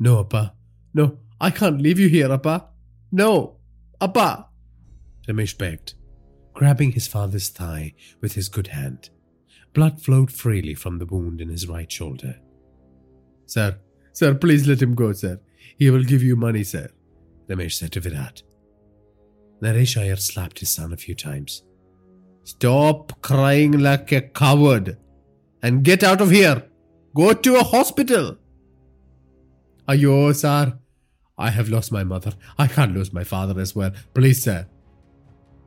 No, 0.00 0.18
Appa. 0.20 0.54
No, 0.92 1.18
I 1.40 1.50
can't 1.50 1.80
leave 1.80 2.00
you 2.00 2.08
here, 2.08 2.32
Appa. 2.32 2.68
No, 3.12 3.58
Appa. 4.00 4.48
Ramesh 5.28 5.56
begged, 5.56 5.94
grabbing 6.52 6.92
his 6.92 7.06
father's 7.06 7.48
thigh 7.48 7.94
with 8.20 8.32
his 8.32 8.48
good 8.48 8.68
hand. 8.68 9.10
Blood 9.72 10.02
flowed 10.02 10.32
freely 10.32 10.74
from 10.74 10.98
the 10.98 11.06
wound 11.06 11.40
in 11.40 11.48
his 11.48 11.68
right 11.68 11.90
shoulder. 11.92 12.40
Sir, 13.46 13.78
sir, 14.12 14.34
please 14.34 14.66
let 14.66 14.82
him 14.82 14.96
go, 14.96 15.12
sir. 15.12 15.38
He 15.78 15.90
will 15.90 16.04
give 16.04 16.22
you 16.22 16.36
money, 16.36 16.64
sir, 16.64 16.88
Ramesh 17.48 17.74
said 17.74 17.92
to 17.92 18.00
Virat. 18.00 18.42
Naresh 19.62 20.00
Iyer 20.00 20.16
slapped 20.16 20.60
his 20.60 20.70
son 20.70 20.92
a 20.92 20.96
few 20.96 21.14
times. 21.14 21.62
Stop 22.44 23.20
crying 23.20 23.78
like 23.78 24.10
a 24.12 24.22
coward 24.22 24.96
and 25.62 25.84
get 25.84 26.02
out 26.02 26.20
of 26.20 26.30
here. 26.30 26.64
Go 27.14 27.32
to 27.32 27.56
a 27.56 27.62
hospital. 27.64 28.38
Ayo, 29.88 30.34
sir. 30.34 30.78
I 31.36 31.50
have 31.50 31.68
lost 31.68 31.90
my 31.92 32.04
mother. 32.04 32.32
I 32.58 32.66
can't 32.66 32.94
lose 32.94 33.12
my 33.12 33.24
father 33.24 33.60
as 33.60 33.74
well. 33.74 33.92
Please, 34.14 34.42
sir. 34.42 34.66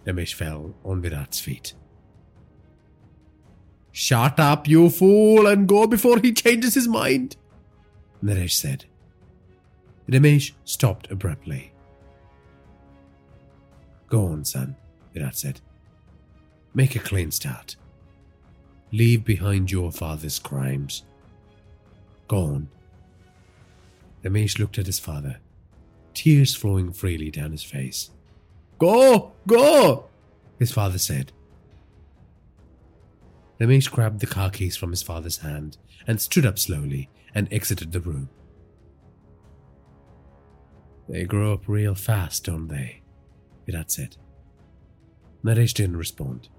Ramesh 0.05 0.33
fell 0.33 0.75
on 0.83 1.01
Virat's 1.01 1.39
feet. 1.39 1.73
Shut 3.91 4.39
up, 4.39 4.67
you 4.67 4.89
fool, 4.89 5.45
and 5.45 5.67
go 5.67 5.85
before 5.85 6.19
he 6.19 6.33
changes 6.33 6.73
his 6.73 6.87
mind, 6.87 7.37
Naresh 8.23 8.53
said. 8.53 8.85
Ramesh 10.09 10.51
stopped 10.65 11.09
abruptly. 11.11 11.71
Go 14.07 14.27
on, 14.27 14.43
son, 14.45 14.75
Virat 15.13 15.35
said. 15.35 15.61
Make 16.73 16.95
a 16.95 16.99
clean 16.99 17.31
start. 17.31 17.75
Leave 18.91 19.23
behind 19.25 19.71
your 19.71 19.91
father's 19.91 20.39
crimes. 20.39 21.03
Go 22.27 22.37
on. 22.37 22.69
Ramesh 24.23 24.59
looked 24.59 24.77
at 24.77 24.85
his 24.85 24.99
father, 24.99 25.39
tears 26.13 26.55
flowing 26.55 26.91
freely 26.91 27.31
down 27.31 27.51
his 27.51 27.63
face. 27.63 28.11
Go, 28.79 29.33
go, 29.47 30.05
his 30.59 30.71
father 30.71 30.97
said. 30.97 31.31
Ramesh 33.59 33.89
grabbed 33.89 34.19
the 34.19 34.27
car 34.27 34.49
keys 34.49 34.75
from 34.75 34.91
his 34.91 35.03
father's 35.03 35.37
hand 35.37 35.77
and 36.05 36.19
stood 36.19 36.45
up 36.45 36.59
slowly 36.59 37.09
and 37.33 37.51
exited 37.51 37.91
the 37.91 37.99
room. 38.01 38.29
They 41.07 41.25
grow 41.25 41.53
up 41.53 41.67
real 41.67 41.95
fast, 41.95 42.45
don't 42.45 42.67
they? 42.67 43.01
Virat 43.65 43.91
said. 43.91 44.17
Naresh 45.43 45.73
didn't 45.73 45.97
respond. 45.97 46.49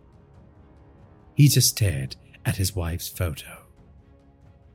He 1.35 1.49
just 1.49 1.71
stared 1.71 2.17
at 2.45 2.57
his 2.57 2.77
wife's 2.77 3.09
photo. 3.09 3.63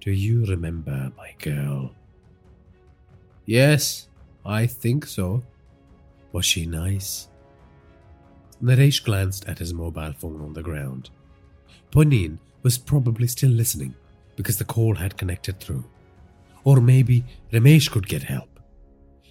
Do 0.01 0.11
you 0.11 0.45
remember 0.45 1.11
my 1.17 1.35
girl? 1.39 1.93
Yes, 3.45 4.07
I 4.45 4.65
think 4.65 5.05
so. 5.05 5.43
Was 6.31 6.45
she 6.45 6.65
nice? 6.65 7.27
Naresh 8.61 9.03
glanced 9.03 9.47
at 9.47 9.59
his 9.59 9.73
mobile 9.73 10.13
phone 10.13 10.41
on 10.41 10.53
the 10.53 10.63
ground. 10.63 11.09
Ponin 11.91 12.39
was 12.63 12.77
probably 12.77 13.27
still 13.27 13.51
listening 13.51 13.95
because 14.35 14.57
the 14.57 14.65
call 14.65 14.95
had 14.95 15.17
connected 15.17 15.59
through. 15.59 15.85
Or 16.63 16.81
maybe 16.81 17.25
Ramesh 17.51 17.89
could 17.89 18.07
get 18.07 18.23
help. 18.23 18.58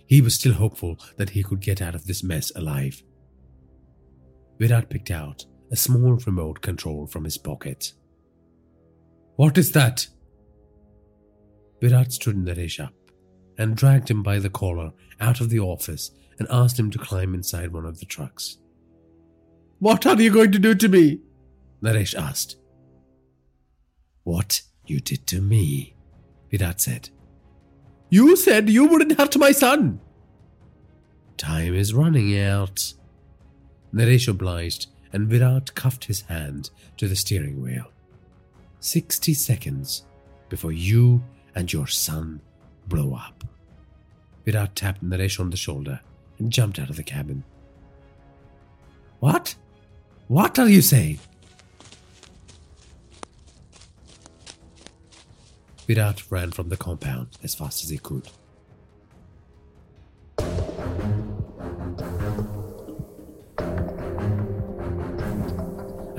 He 0.08 0.22
was 0.22 0.34
still 0.34 0.54
hopeful 0.54 0.98
that 1.18 1.30
he 1.30 1.42
could 1.42 1.60
get 1.60 1.82
out 1.82 1.94
of 1.94 2.06
this 2.06 2.24
mess 2.24 2.50
alive. 2.56 3.02
Virat 4.58 4.88
picked 4.88 5.10
out 5.10 5.44
a 5.70 5.76
small 5.76 6.14
remote 6.26 6.62
control 6.62 7.06
from 7.06 7.24
his 7.24 7.36
pocket. 7.36 7.92
What 9.36 9.58
is 9.58 9.72
that? 9.72 10.08
Virat 11.82 12.12
stood 12.12 12.36
Naresh 12.36 12.82
up 12.82 12.94
and 13.58 13.76
dragged 13.76 14.10
him 14.10 14.22
by 14.22 14.38
the 14.38 14.48
collar 14.50 14.92
out 15.20 15.42
of 15.42 15.50
the 15.50 15.60
office 15.60 16.10
and 16.38 16.48
asked 16.50 16.78
him 16.78 16.90
to 16.90 16.98
climb 16.98 17.34
inside 17.34 17.72
one 17.72 17.84
of 17.84 18.00
the 18.00 18.06
trucks. 18.06 18.56
What 19.78 20.06
are 20.06 20.20
you 20.20 20.32
going 20.32 20.52
to 20.52 20.58
do 20.58 20.74
to 20.74 20.88
me? 20.88 21.20
Naresh 21.82 22.18
asked. 22.18 22.56
What 24.24 24.62
you 24.86 25.00
did 25.00 25.26
to 25.28 25.42
me, 25.42 25.96
Virat 26.50 26.80
said. 26.80 27.10
You 28.10 28.36
said 28.36 28.70
you 28.70 28.86
wouldn't 28.86 29.18
hurt 29.18 29.36
my 29.36 29.52
son. 29.52 30.00
Time 31.36 31.74
is 31.74 31.94
running 31.94 32.38
out. 32.38 32.94
Naresh 33.94 34.28
obliged 34.28 34.86
and 35.12 35.28
Virat 35.28 35.74
cuffed 35.74 36.04
his 36.04 36.22
hand 36.22 36.70
to 36.96 37.08
the 37.08 37.16
steering 37.16 37.62
wheel. 37.62 37.90
Sixty 38.80 39.34
seconds 39.34 40.04
before 40.48 40.72
you 40.72 41.22
and 41.54 41.72
your 41.72 41.86
son 41.86 42.40
blow 42.86 43.14
up. 43.14 43.44
Virat 44.44 44.74
tapped 44.74 45.04
Naresh 45.04 45.40
on 45.40 45.50
the 45.50 45.56
shoulder 45.56 46.00
and 46.38 46.52
jumped 46.52 46.78
out 46.78 46.90
of 46.90 46.96
the 46.96 47.02
cabin. 47.02 47.44
What? 49.20 49.54
What 50.28 50.58
are 50.58 50.68
you 50.68 50.82
saying? 50.82 51.18
Virat 55.88 56.30
ran 56.30 56.50
from 56.50 56.68
the 56.68 56.76
compound 56.76 57.38
as 57.42 57.54
fast 57.54 57.82
as 57.82 57.88
he 57.88 57.96
could. 57.96 58.28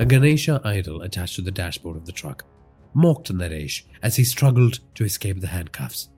A 0.00 0.04
Ganesha 0.04 0.60
idol 0.64 1.02
attached 1.02 1.36
to 1.36 1.42
the 1.42 1.52
dashboard 1.52 1.96
of 1.96 2.04
the 2.04 2.12
truck 2.12 2.44
mocked 2.94 3.32
Naresh 3.32 3.84
as 4.02 4.16
he 4.16 4.24
struggled 4.24 4.80
to 4.96 5.04
escape 5.04 5.40
the 5.40 5.46
handcuffs. 5.46 6.08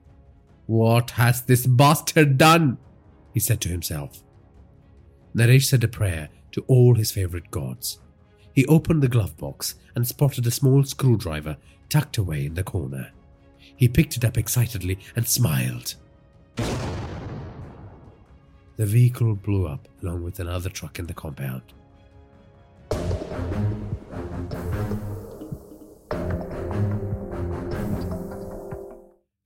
What 0.65 1.11
has 1.11 1.43
this 1.43 1.67
bastard 1.67 2.39
done? 2.39 2.79
he 3.35 3.39
said 3.39 3.61
to 3.61 3.69
himself. 3.69 4.23
Naresh 5.35 5.65
said 5.65 5.83
a 5.83 5.87
prayer 5.87 6.29
to 6.53 6.61
all 6.67 6.95
his 6.95 7.11
favorite 7.11 7.51
gods. 7.51 7.99
He 8.51 8.65
opened 8.65 9.03
the 9.03 9.07
glove 9.07 9.37
box 9.37 9.75
and 9.95 10.07
spotted 10.07 10.47
a 10.47 10.51
small 10.51 10.83
screwdriver 10.83 11.57
tucked 11.89 12.17
away 12.17 12.47
in 12.47 12.55
the 12.55 12.63
corner. 12.63 13.11
He 13.75 13.87
picked 13.87 14.17
it 14.17 14.25
up 14.25 14.37
excitedly 14.37 14.99
and 15.15 15.27
smiled. 15.27 15.95
The 18.75 18.85
vehicle 18.85 19.35
blew 19.35 19.67
up 19.67 19.87
along 20.01 20.23
with 20.23 20.39
another 20.39 20.69
truck 20.69 20.99
in 20.99 21.07
the 21.07 21.13
compound. 21.13 21.61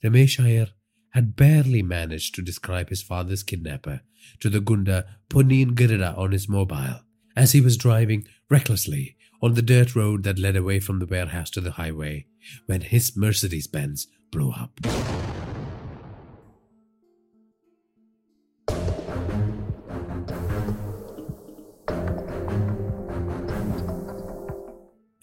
Ramesh 0.03 0.39
Iyer 0.39 0.67
had 1.11 1.35
barely 1.35 1.81
managed 1.81 2.35
to 2.35 2.41
describe 2.41 2.89
his 2.89 3.01
father's 3.01 3.43
kidnapper 3.43 4.01
to 4.39 4.49
the 4.49 4.61
Gunda 4.61 5.05
Punin 5.29 5.73
Girida 5.75 6.17
on 6.17 6.31
his 6.31 6.47
mobile 6.47 7.01
as 7.35 7.51
he 7.51 7.61
was 7.61 7.75
driving 7.75 8.25
recklessly 8.49 9.17
on 9.41 9.53
the 9.53 9.61
dirt 9.61 9.95
road 9.95 10.23
that 10.23 10.39
led 10.39 10.55
away 10.55 10.79
from 10.79 10.99
the 10.99 11.05
warehouse 11.05 11.49
to 11.51 11.61
the 11.61 11.71
highway 11.71 12.25
when 12.65 12.81
his 12.81 13.17
Mercedes 13.17 13.67
Benz 13.67 14.07
blew 14.31 14.51
up. 14.51 14.79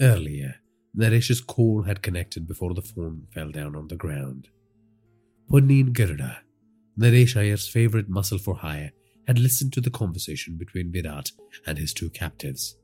Earlier, 0.01 0.57
Naresh's 0.97 1.41
call 1.41 1.83
had 1.83 2.03
connected 2.03 2.47
before 2.47 2.75
the 2.75 2.83
phone 2.83 3.27
fell 3.33 3.51
down 3.51 3.75
on 3.75 3.89
the 3.89 3.97
ground. 3.97 4.49
Punnin 5.51 5.93
Girda, 5.93 6.39
Naresh 6.99 7.71
favorite 7.71 8.09
muscle 8.09 8.39
for 8.39 8.57
hire, 8.57 8.93
had 9.27 9.39
listened 9.39 9.73
to 9.73 9.81
the 9.81 9.91
conversation 9.91 10.57
between 10.57 10.93
Virat 10.93 11.33
and 11.67 11.79
his 11.79 11.95
two 11.95 12.11
captives. 12.11 12.77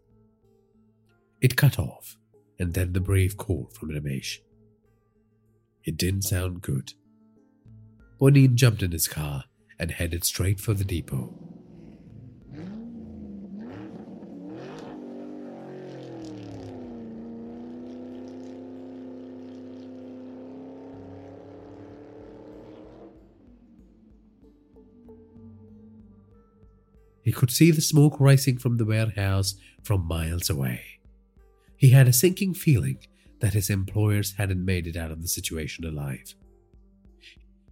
It 1.40 1.56
cut 1.56 1.78
off, 1.78 2.16
and 2.58 2.74
then 2.74 2.92
the 2.92 3.00
brave 3.00 3.36
call 3.36 3.70
from 3.72 3.90
Ramesh. 3.90 4.38
It 5.84 5.96
didn't 5.96 6.22
sound 6.22 6.62
good. 6.62 6.92
Punnin 8.20 8.54
jumped 8.54 8.82
in 8.82 8.92
his 8.92 9.08
car 9.08 9.44
and 9.78 9.90
headed 9.90 10.24
straight 10.24 10.60
for 10.60 10.74
the 10.74 10.84
depot. 10.84 11.32
He 27.22 27.32
could 27.32 27.50
see 27.50 27.70
the 27.70 27.80
smoke 27.80 28.18
rising 28.18 28.58
from 28.58 28.76
the 28.76 28.84
warehouse 28.84 29.54
from 29.82 30.04
miles 30.06 30.50
away. 30.50 31.00
He 31.76 31.90
had 31.90 32.08
a 32.08 32.12
sinking 32.12 32.54
feeling 32.54 32.98
that 33.40 33.54
his 33.54 33.70
employers 33.70 34.34
hadn't 34.38 34.64
made 34.64 34.86
it 34.86 34.96
out 34.96 35.10
of 35.10 35.22
the 35.22 35.28
situation 35.28 35.84
alive. 35.84 36.34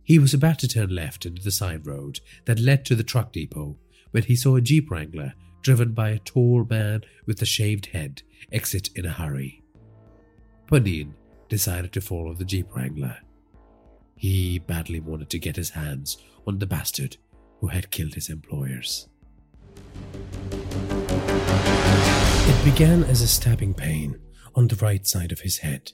He 0.03 0.19
was 0.19 0.33
about 0.33 0.59
to 0.61 0.69
turn 0.69 0.95
left 0.95 1.27
into 1.27 1.43
the 1.43 1.51
side 1.51 1.87
road 1.87 2.21
that 2.47 2.59
led 2.59 2.85
to 2.87 2.95
the 2.95 3.03
truck 3.03 3.33
depot 3.33 3.77
when 4.11 4.23
he 4.23 4.37
saw 4.37 4.57
a 4.57 4.61
Jeep 4.61 4.91
Wrangler 4.91 5.35
driven 5.63 5.93
by 5.93 6.11
a 6.11 6.19
tall 6.19 6.65
man 6.65 7.03
with 7.27 7.43
a 7.43 7.47
shaved 7.47 7.87
head 7.87 8.23
exit 8.51 8.89
in 8.95 9.05
a 9.05 9.11
hurry. 9.11 9.63
Punin 10.67 11.13
decided 11.49 11.93
to 11.93 12.01
follow 12.01 12.33
the 12.35 12.45
Jeep 12.45 12.75
Wrangler. 12.75 13.19
He 14.17 14.59
badly 14.59 15.01
wanted 15.01 15.31
to 15.31 15.39
get 15.39 15.57
his 15.57 15.71
hands 15.71 16.19
on 16.47 16.59
the 16.59 16.67
bastard 16.67 17.19
who 17.61 17.69
had 17.69 17.91
killed 17.91 18.15
his 18.15 18.31
employers. 18.31 19.09
It 22.51 22.65
began 22.65 23.05
as 23.05 23.21
a 23.21 23.29
stabbing 23.29 23.75
pain 23.75 24.19
on 24.55 24.69
the 24.69 24.77
right 24.77 25.07
side 25.07 25.33
of 25.33 25.41
his 25.41 25.59
head. 25.59 25.93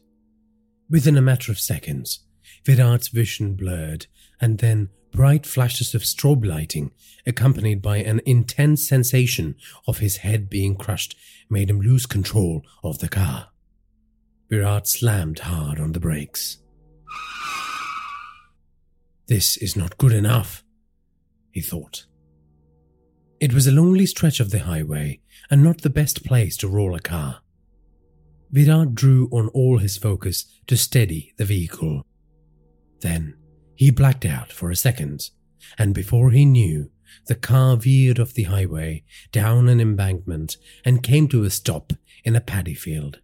Within 0.90 1.16
a 1.16 1.22
matter 1.22 1.50
of 1.50 1.58
seconds, 1.58 2.20
Virat's 2.64 3.08
vision 3.08 3.54
blurred, 3.54 4.06
and 4.40 4.58
then 4.58 4.90
bright 5.12 5.46
flashes 5.46 5.94
of 5.94 6.02
strobe 6.02 6.44
lighting, 6.44 6.90
accompanied 7.26 7.80
by 7.80 7.98
an 7.98 8.20
intense 8.26 8.86
sensation 8.88 9.54
of 9.86 9.98
his 9.98 10.18
head 10.18 10.50
being 10.50 10.76
crushed, 10.76 11.16
made 11.48 11.70
him 11.70 11.80
lose 11.80 12.06
control 12.06 12.62
of 12.82 12.98
the 12.98 13.08
car. 13.08 13.48
Virat 14.50 14.86
slammed 14.86 15.40
hard 15.40 15.78
on 15.78 15.92
the 15.92 16.00
brakes. 16.00 16.58
This 19.26 19.56
is 19.56 19.74
not 19.74 19.96
good 19.96 20.12
enough, 20.12 20.62
he 21.50 21.60
thought. 21.60 22.06
It 23.40 23.54
was 23.54 23.66
a 23.66 23.72
lonely 23.72 24.06
stretch 24.06 24.40
of 24.40 24.50
the 24.50 24.60
highway 24.60 25.20
and 25.50 25.62
not 25.62 25.82
the 25.82 25.90
best 25.90 26.24
place 26.24 26.56
to 26.58 26.68
roll 26.68 26.94
a 26.94 27.00
car. 27.00 27.40
Virat 28.54 28.94
drew 28.94 29.28
on 29.32 29.48
all 29.48 29.78
his 29.78 29.98
focus 29.98 30.44
to 30.68 30.76
steady 30.76 31.34
the 31.38 31.44
vehicle. 31.44 32.06
Then 33.00 33.36
he 33.74 33.90
blacked 33.90 34.24
out 34.24 34.52
for 34.52 34.70
a 34.70 34.76
second, 34.76 35.30
and 35.76 35.92
before 35.92 36.30
he 36.30 36.44
knew, 36.44 36.92
the 37.26 37.34
car 37.34 37.76
veered 37.76 38.20
off 38.20 38.32
the 38.32 38.44
highway 38.44 39.02
down 39.32 39.68
an 39.68 39.80
embankment 39.80 40.56
and 40.84 41.02
came 41.02 41.26
to 41.28 41.42
a 41.42 41.50
stop 41.50 41.94
in 42.22 42.36
a 42.36 42.40
paddy 42.40 42.74
field. 42.74 43.18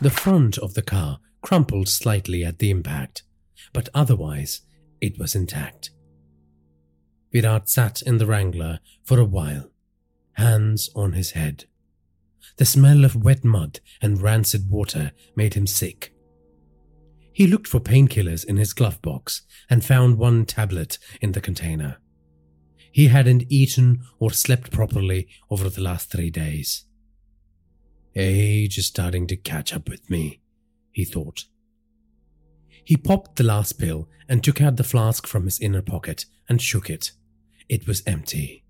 The 0.00 0.12
front 0.12 0.56
of 0.58 0.74
the 0.74 0.82
car 0.82 1.18
crumpled 1.42 1.88
slightly 1.88 2.44
at 2.44 2.60
the 2.60 2.70
impact, 2.70 3.24
but 3.72 3.88
otherwise 3.92 4.60
it 5.00 5.18
was 5.18 5.34
intact. 5.34 5.90
Virat 7.32 7.68
sat 7.68 8.02
in 8.02 8.18
the 8.18 8.26
Wrangler 8.26 8.80
for 9.04 9.18
a 9.18 9.24
while, 9.24 9.70
hands 10.32 10.90
on 10.94 11.12
his 11.12 11.32
head. 11.32 11.66
The 12.56 12.64
smell 12.64 13.04
of 13.04 13.16
wet 13.16 13.44
mud 13.44 13.80
and 14.00 14.20
rancid 14.20 14.70
water 14.70 15.12
made 15.36 15.54
him 15.54 15.66
sick. 15.66 16.14
He 17.32 17.46
looked 17.46 17.68
for 17.68 17.80
painkillers 17.80 18.44
in 18.44 18.56
his 18.56 18.72
glove 18.72 19.00
box 19.02 19.42
and 19.70 19.84
found 19.84 20.18
one 20.18 20.44
tablet 20.44 20.98
in 21.20 21.32
the 21.32 21.40
container. 21.40 21.98
He 22.90 23.08
hadn't 23.08 23.44
eaten 23.48 24.02
or 24.18 24.32
slept 24.32 24.72
properly 24.72 25.28
over 25.50 25.68
the 25.68 25.82
last 25.82 26.10
three 26.10 26.30
days. 26.30 26.84
Age 28.16 28.78
is 28.78 28.86
starting 28.86 29.26
to 29.28 29.36
catch 29.36 29.72
up 29.72 29.88
with 29.88 30.10
me, 30.10 30.40
he 30.90 31.04
thought. 31.04 31.44
He 32.84 32.96
popped 32.96 33.36
the 33.36 33.44
last 33.44 33.78
pill 33.78 34.08
and 34.28 34.42
took 34.42 34.60
out 34.60 34.76
the 34.76 34.82
flask 34.82 35.26
from 35.26 35.44
his 35.44 35.60
inner 35.60 35.82
pocket 35.82 36.24
and 36.48 36.60
shook 36.62 36.88
it. 36.88 37.12
It 37.68 37.86
was 37.86 38.02
empty. 38.06 38.64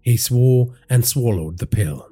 He 0.00 0.16
swore 0.16 0.74
and 0.90 1.06
swallowed 1.06 1.58
the 1.58 1.66
pill. 1.66 2.08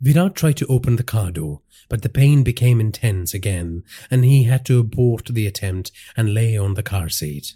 Virat 0.00 0.34
tried 0.34 0.56
to 0.56 0.66
open 0.66 0.96
the 0.96 1.02
car 1.02 1.30
door, 1.30 1.60
but 1.88 2.02
the 2.02 2.08
pain 2.08 2.42
became 2.42 2.80
intense 2.80 3.34
again, 3.34 3.84
and 4.10 4.24
he 4.24 4.44
had 4.44 4.64
to 4.66 4.78
abort 4.78 5.26
the 5.26 5.46
attempt 5.46 5.92
and 6.16 6.34
lay 6.34 6.56
on 6.56 6.74
the 6.74 6.82
car 6.82 7.08
seat. 7.08 7.54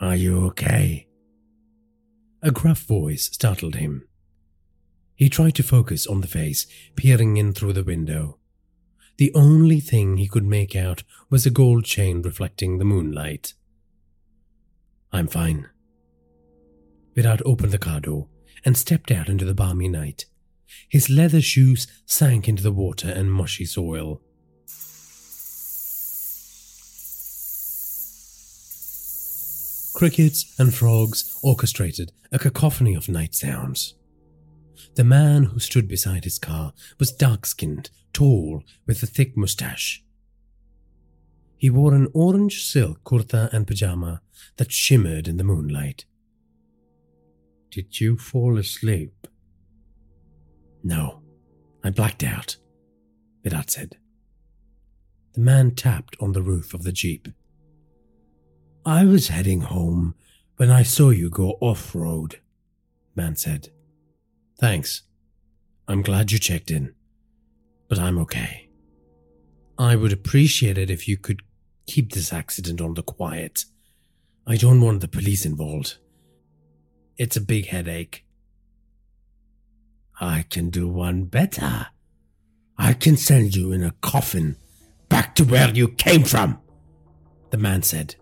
Are 0.00 0.16
you 0.16 0.44
okay? 0.46 1.08
A 2.42 2.50
gruff 2.50 2.80
voice 2.80 3.30
startled 3.32 3.76
him. 3.76 4.06
He 5.14 5.30
tried 5.30 5.54
to 5.54 5.62
focus 5.62 6.06
on 6.06 6.20
the 6.20 6.26
face 6.26 6.66
peering 6.94 7.36
in 7.36 7.54
through 7.54 7.72
the 7.72 7.84
window. 7.84 8.38
The 9.16 9.32
only 9.34 9.80
thing 9.80 10.16
he 10.16 10.28
could 10.28 10.44
make 10.44 10.76
out 10.76 11.04
was 11.30 11.46
a 11.46 11.50
gold 11.50 11.84
chain 11.84 12.20
reflecting 12.20 12.78
the 12.78 12.84
moonlight. 12.84 13.54
I'm 15.14 15.28
fine. 15.28 15.68
Virat 17.14 17.40
opened 17.46 17.70
the 17.70 17.78
car 17.78 18.00
door 18.00 18.26
and 18.64 18.76
stepped 18.76 19.12
out 19.12 19.28
into 19.28 19.44
the 19.44 19.54
balmy 19.54 19.88
night. 19.88 20.26
His 20.88 21.08
leather 21.08 21.40
shoes 21.40 21.86
sank 22.04 22.48
into 22.48 22.64
the 22.64 22.72
water 22.72 23.08
and 23.08 23.32
mushy 23.32 23.64
soil. 23.64 24.20
Crickets 29.94 30.52
and 30.58 30.74
frogs 30.74 31.38
orchestrated 31.44 32.10
a 32.32 32.38
cacophony 32.40 32.96
of 32.96 33.08
night 33.08 33.36
sounds. 33.36 33.94
The 34.96 35.04
man 35.04 35.44
who 35.44 35.60
stood 35.60 35.86
beside 35.86 36.24
his 36.24 36.40
car 36.40 36.72
was 36.98 37.12
dark 37.12 37.46
skinned, 37.46 37.90
tall, 38.12 38.64
with 38.84 39.00
a 39.04 39.06
thick 39.06 39.36
mustache. 39.36 40.02
He 41.56 41.70
wore 41.70 41.94
an 41.94 42.08
orange 42.14 42.64
silk 42.64 43.04
kurta 43.04 43.48
and 43.52 43.64
pajama 43.64 44.20
that 44.56 44.72
shimmered 44.72 45.28
in 45.28 45.36
the 45.36 45.44
moonlight. 45.44 46.04
Did 47.70 48.00
you 48.00 48.16
fall 48.16 48.58
asleep? 48.58 49.26
No, 50.82 51.22
I 51.82 51.90
blacked 51.90 52.22
out, 52.22 52.56
Virat 53.42 53.70
said. 53.70 53.96
The 55.32 55.40
man 55.40 55.74
tapped 55.74 56.16
on 56.20 56.32
the 56.32 56.42
roof 56.42 56.74
of 56.74 56.84
the 56.84 56.92
jeep. 56.92 57.28
I 58.86 59.04
was 59.04 59.28
heading 59.28 59.62
home 59.62 60.14
when 60.56 60.70
I 60.70 60.82
saw 60.82 61.10
you 61.10 61.30
go 61.30 61.56
off 61.60 61.94
road, 61.94 62.40
man 63.16 63.34
said. 63.34 63.70
Thanks. 64.58 65.02
I'm 65.88 66.02
glad 66.02 66.30
you 66.30 66.38
checked 66.38 66.70
in, 66.70 66.94
but 67.88 67.98
I'm 67.98 68.18
okay. 68.18 68.68
I 69.76 69.96
would 69.96 70.12
appreciate 70.12 70.78
it 70.78 70.90
if 70.90 71.08
you 71.08 71.16
could 71.16 71.42
keep 71.86 72.12
this 72.12 72.32
accident 72.32 72.80
on 72.80 72.94
the 72.94 73.02
quiet. 73.02 73.64
I 74.46 74.56
don't 74.56 74.82
want 74.82 75.00
the 75.00 75.08
police 75.08 75.46
involved. 75.46 75.96
It's 77.16 77.36
a 77.36 77.40
big 77.40 77.68
headache. 77.68 78.26
I 80.20 80.44
can 80.50 80.68
do 80.68 80.86
one 80.86 81.24
better. 81.24 81.86
I 82.76 82.92
can 82.92 83.16
send 83.16 83.56
you 83.56 83.72
in 83.72 83.82
a 83.82 83.94
coffin 84.02 84.56
back 85.08 85.34
to 85.36 85.44
where 85.44 85.70
you 85.70 85.88
came 85.88 86.24
from, 86.24 86.58
the 87.50 87.56
man 87.56 87.82
said. 87.82 88.16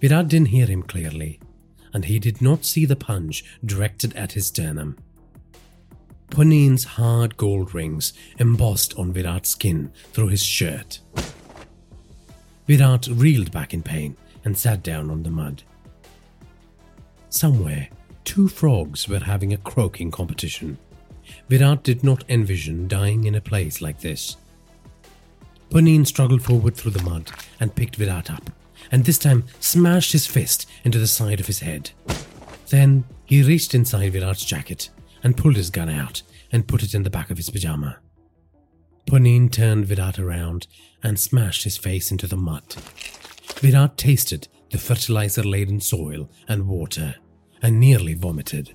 Virat 0.00 0.28
didn't 0.28 0.48
hear 0.48 0.66
him 0.66 0.84
clearly, 0.84 1.40
and 1.92 2.04
he 2.04 2.20
did 2.20 2.40
not 2.40 2.64
see 2.64 2.84
the 2.84 2.96
punch 2.96 3.44
directed 3.64 4.14
at 4.14 4.32
his 4.32 4.46
sternum. 4.46 4.96
Punin's 6.30 6.84
hard 6.84 7.36
gold 7.36 7.74
rings 7.74 8.12
embossed 8.38 8.96
on 8.96 9.12
Virat's 9.12 9.50
skin 9.50 9.92
through 10.12 10.28
his 10.28 10.44
shirt. 10.44 11.00
Virat 12.68 13.08
reeled 13.08 13.50
back 13.50 13.74
in 13.74 13.82
pain 13.82 14.16
and 14.44 14.56
sat 14.56 14.82
down 14.82 15.10
on 15.10 15.22
the 15.22 15.30
mud. 15.30 15.62
Somewhere, 17.28 17.88
two 18.24 18.48
frogs 18.48 19.08
were 19.08 19.20
having 19.20 19.52
a 19.52 19.58
croaking 19.58 20.10
competition. 20.10 20.78
Virat 21.48 21.82
did 21.82 22.02
not 22.02 22.24
envision 22.28 22.88
dying 22.88 23.24
in 23.24 23.34
a 23.34 23.40
place 23.40 23.80
like 23.80 24.00
this. 24.00 24.36
Punin 25.70 26.06
struggled 26.06 26.42
forward 26.42 26.74
through 26.74 26.90
the 26.92 27.02
mud 27.02 27.30
and 27.60 27.74
picked 27.74 27.96
Virat 27.96 28.30
up 28.30 28.50
and 28.90 29.04
this 29.04 29.18
time 29.18 29.44
smashed 29.58 30.12
his 30.12 30.26
fist 30.26 30.68
into 30.84 30.98
the 30.98 31.06
side 31.06 31.40
of 31.40 31.46
his 31.46 31.60
head. 31.60 31.90
Then 32.68 33.04
he 33.24 33.42
reached 33.42 33.74
inside 33.74 34.12
Virat's 34.12 34.44
jacket 34.44 34.90
and 35.22 35.36
pulled 35.36 35.56
his 35.56 35.70
gun 35.70 35.88
out 35.88 36.22
and 36.52 36.66
put 36.66 36.82
it 36.82 36.94
in 36.94 37.02
the 37.02 37.10
back 37.10 37.30
of 37.30 37.36
his 37.36 37.50
pajama. 37.50 37.98
Punin 39.06 39.50
turned 39.50 39.86
Virat 39.86 40.18
around 40.18 40.66
and 41.02 41.18
smashed 41.18 41.64
his 41.64 41.76
face 41.76 42.10
into 42.10 42.26
the 42.26 42.36
mud. 42.36 42.76
Virat 43.58 43.96
tasted 43.96 44.48
the 44.70 44.78
fertilizer 44.78 45.42
laden 45.42 45.80
soil 45.80 46.30
and 46.48 46.68
water 46.68 47.16
and 47.62 47.78
nearly 47.78 48.14
vomited. 48.14 48.74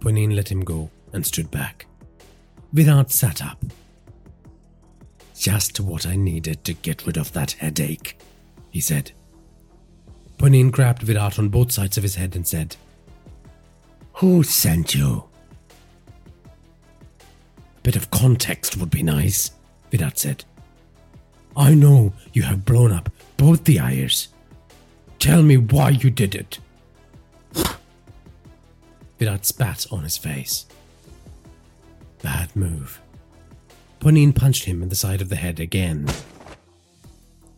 Punin 0.00 0.34
let 0.34 0.50
him 0.50 0.64
go 0.64 0.90
and 1.12 1.26
stood 1.26 1.50
back. 1.50 1.86
Virat 2.72 3.10
sat 3.10 3.42
up. 3.42 3.64
Just 5.38 5.80
what 5.80 6.06
I 6.06 6.16
needed 6.16 6.64
to 6.64 6.72
get 6.72 7.06
rid 7.06 7.16
of 7.16 7.32
that 7.32 7.52
headache 7.52 8.18
he 8.76 8.80
said. 8.82 9.10
Punin 10.36 10.70
grabbed 10.70 11.00
Virat 11.00 11.38
on 11.38 11.48
both 11.48 11.72
sides 11.72 11.96
of 11.96 12.02
his 12.02 12.16
head 12.16 12.36
and 12.36 12.46
said, 12.46 12.76
Who 14.16 14.42
sent 14.42 14.94
you? 14.94 15.24
bit 17.82 17.96
of 17.96 18.10
context 18.10 18.76
would 18.76 18.90
be 18.90 19.02
nice, 19.02 19.52
Virat 19.90 20.18
said. 20.18 20.44
I 21.56 21.72
know 21.72 22.12
you 22.34 22.42
have 22.42 22.66
blown 22.66 22.92
up 22.92 23.08
both 23.36 23.64
the 23.64 23.76
Iyers. 23.76 24.28
Tell 25.18 25.42
me 25.42 25.56
why 25.56 25.90
you 25.90 26.10
did 26.10 26.34
it. 26.34 26.58
Virat 29.18 29.46
spat 29.46 29.86
on 29.90 30.02
his 30.02 30.18
face. 30.18 30.66
Bad 32.22 32.54
move. 32.54 33.00
Punin 34.00 34.34
punched 34.34 34.64
him 34.64 34.82
in 34.82 34.88
the 34.88 34.94
side 34.94 35.20
of 35.20 35.28
the 35.28 35.36
head 35.36 35.58
again. 35.58 36.08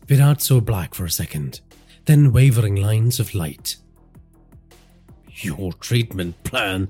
Virat 0.07 0.41
saw 0.41 0.61
black 0.61 0.95
for 0.95 1.05
a 1.05 1.11
second, 1.11 1.61
then 2.07 2.33
wavering 2.33 2.76
lines 2.76 3.20
of 3.20 3.35
light. 3.35 3.76
Your 5.31 5.72
treatment 5.74 6.43
plan 6.45 6.89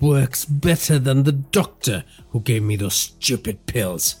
works 0.00 0.44
better 0.44 0.98
than 0.98 1.22
the 1.22 1.32
doctor 1.32 2.04
who 2.30 2.40
gave 2.40 2.62
me 2.62 2.76
those 2.76 2.94
stupid 2.94 3.66
pills, 3.66 4.16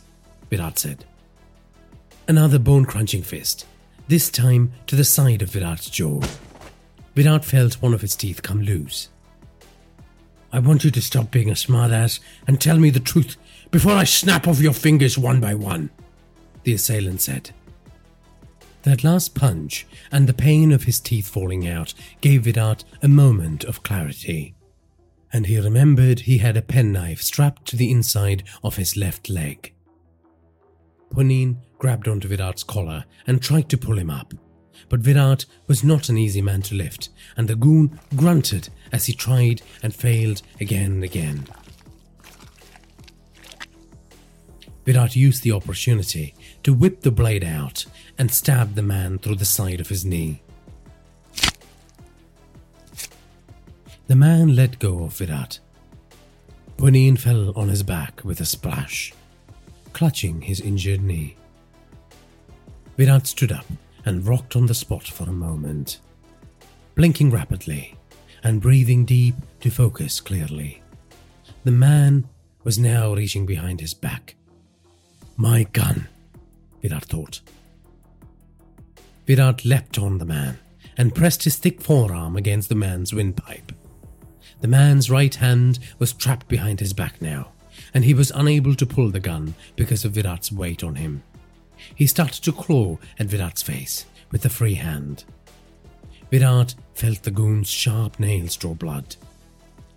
Virat 0.50 0.78
said. 0.78 1.04
Another 2.26 2.58
bone 2.58 2.84
crunching 2.84 3.22
fist, 3.22 3.66
this 4.08 4.30
time 4.30 4.72
to 4.86 4.96
the 4.96 5.04
side 5.04 5.42
of 5.42 5.50
Virat's 5.50 5.90
jaw. 5.90 6.20
Virat 7.14 7.44
felt 7.44 7.82
one 7.82 7.92
of 7.92 8.00
his 8.00 8.16
teeth 8.16 8.42
come 8.42 8.62
loose. 8.62 9.10
I 10.50 10.60
want 10.60 10.82
you 10.82 10.90
to 10.90 11.02
stop 11.02 11.30
being 11.30 11.50
a 11.50 11.54
smartass 11.54 12.20
and 12.46 12.58
tell 12.58 12.78
me 12.78 12.88
the 12.88 13.00
truth 13.00 13.36
before 13.70 13.92
I 13.92 14.04
snap 14.04 14.48
off 14.48 14.60
your 14.60 14.72
fingers 14.72 15.18
one 15.18 15.40
by 15.40 15.54
one, 15.54 15.90
the 16.62 16.72
assailant 16.72 17.20
said. 17.20 17.50
That 18.82 19.04
last 19.04 19.34
punch 19.34 19.86
and 20.10 20.26
the 20.26 20.32
pain 20.32 20.72
of 20.72 20.84
his 20.84 21.00
teeth 21.00 21.28
falling 21.28 21.68
out 21.68 21.92
gave 22.22 22.44
Virat 22.44 22.84
a 23.02 23.08
moment 23.08 23.64
of 23.64 23.82
clarity. 23.82 24.54
And 25.30 25.44
he 25.44 25.60
remembered 25.60 26.20
he 26.20 26.38
had 26.38 26.56
a 26.56 26.62
penknife 26.62 27.20
strapped 27.20 27.66
to 27.66 27.76
the 27.76 27.90
inside 27.90 28.44
of 28.64 28.76
his 28.76 28.96
left 28.96 29.28
leg. 29.28 29.74
Punin 31.10 31.58
grabbed 31.78 32.08
onto 32.08 32.28
Virat's 32.28 32.62
collar 32.62 33.04
and 33.26 33.40
tried 33.40 33.68
to 33.70 33.78
pull 33.78 33.98
him 33.98 34.10
up. 34.10 34.34
But 34.88 35.00
Virat 35.00 35.44
was 35.66 35.84
not 35.84 36.08
an 36.08 36.18
easy 36.18 36.42
man 36.42 36.62
to 36.62 36.74
lift, 36.74 37.10
and 37.36 37.48
the 37.48 37.56
goon 37.56 37.98
grunted 38.16 38.68
as 38.92 39.06
he 39.06 39.12
tried 39.12 39.62
and 39.82 39.94
failed 39.94 40.42
again 40.60 40.92
and 40.92 41.04
again. 41.04 41.46
Virat 44.84 45.14
used 45.14 45.42
the 45.42 45.52
opportunity 45.52 46.34
to 46.62 46.72
whip 46.72 47.02
the 47.02 47.10
blade 47.10 47.44
out 47.44 47.84
and 48.16 48.30
stab 48.30 48.74
the 48.74 48.82
man 48.82 49.18
through 49.18 49.34
the 49.34 49.44
side 49.44 49.80
of 49.80 49.88
his 49.88 50.04
knee. 50.04 50.42
The 54.06 54.16
man 54.16 54.56
let 54.56 54.78
go 54.78 55.04
of 55.04 55.18
Virat. 55.18 55.58
Punin 56.78 57.18
fell 57.18 57.52
on 57.58 57.68
his 57.68 57.82
back 57.82 58.24
with 58.24 58.40
a 58.40 58.46
splash, 58.46 59.12
clutching 59.92 60.40
his 60.40 60.60
injured 60.60 61.02
knee. 61.02 61.36
Virat 62.98 63.28
stood 63.28 63.52
up 63.52 63.64
and 64.04 64.26
rocked 64.26 64.56
on 64.56 64.66
the 64.66 64.74
spot 64.74 65.06
for 65.06 65.22
a 65.22 65.32
moment, 65.32 66.00
blinking 66.96 67.30
rapidly 67.30 67.94
and 68.42 68.60
breathing 68.60 69.04
deep 69.04 69.36
to 69.60 69.70
focus 69.70 70.20
clearly. 70.20 70.82
The 71.62 71.70
man 71.70 72.28
was 72.64 72.76
now 72.76 73.14
reaching 73.14 73.46
behind 73.46 73.80
his 73.80 73.94
back. 73.94 74.34
My 75.36 75.62
gun, 75.62 76.08
Virat 76.82 77.04
thought. 77.04 77.40
Virat 79.28 79.64
leapt 79.64 79.96
on 79.96 80.18
the 80.18 80.24
man 80.24 80.58
and 80.96 81.14
pressed 81.14 81.44
his 81.44 81.54
thick 81.54 81.80
forearm 81.80 82.36
against 82.36 82.68
the 82.68 82.74
man's 82.74 83.14
windpipe. 83.14 83.70
The 84.60 84.66
man's 84.66 85.08
right 85.08 85.36
hand 85.36 85.78
was 86.00 86.12
trapped 86.12 86.48
behind 86.48 86.80
his 86.80 86.92
back 86.92 87.22
now, 87.22 87.52
and 87.94 88.04
he 88.04 88.12
was 88.12 88.32
unable 88.34 88.74
to 88.74 88.86
pull 88.86 89.10
the 89.10 89.20
gun 89.20 89.54
because 89.76 90.04
of 90.04 90.12
Virat's 90.12 90.50
weight 90.50 90.82
on 90.82 90.96
him. 90.96 91.22
He 91.94 92.06
started 92.06 92.42
to 92.44 92.52
claw 92.52 92.98
at 93.18 93.26
Virat's 93.26 93.62
face 93.62 94.06
with 94.30 94.42
the 94.42 94.50
free 94.50 94.74
hand. 94.74 95.24
Virat 96.30 96.74
felt 96.94 97.22
the 97.22 97.30
goon's 97.30 97.68
sharp 97.68 98.20
nails 98.20 98.56
draw 98.56 98.74
blood. 98.74 99.16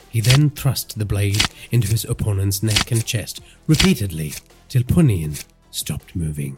He 0.10 0.22
then 0.22 0.50
thrust 0.50 0.98
the 0.98 1.06
blade 1.06 1.44
into 1.72 1.88
his 1.88 2.06
opponent's 2.06 2.62
neck 2.64 2.92
and 2.92 3.06
chest 3.06 3.42
repeatedly 3.68 4.34
till 4.68 4.84
Punin 4.84 5.44
stopped 5.72 6.16
moving. 6.16 6.58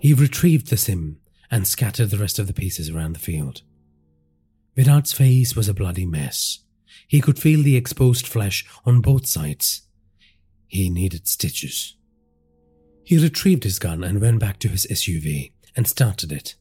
He 0.00 0.12
retrieved 0.12 0.68
the 0.68 0.76
sim 0.76 1.18
and 1.50 1.66
scattered 1.66 2.10
the 2.10 2.18
rest 2.18 2.38
of 2.38 2.46
the 2.46 2.52
pieces 2.52 2.90
around 2.90 3.14
the 3.14 3.18
field. 3.18 3.62
Virat's 4.76 5.14
face 5.14 5.56
was 5.56 5.68
a 5.68 5.74
bloody 5.74 6.04
mess. 6.04 6.63
He 7.06 7.20
could 7.20 7.38
feel 7.38 7.62
the 7.62 7.76
exposed 7.76 8.26
flesh 8.26 8.64
on 8.84 9.00
both 9.00 9.26
sides. 9.26 9.82
He 10.66 10.90
needed 10.90 11.28
stitches. 11.28 11.96
He 13.04 13.18
retrieved 13.18 13.64
his 13.64 13.78
gun 13.78 14.02
and 14.02 14.20
went 14.20 14.40
back 14.40 14.58
to 14.60 14.68
his 14.68 14.86
SUV 14.90 15.52
and 15.76 15.86
started 15.86 16.32
it. 16.32 16.54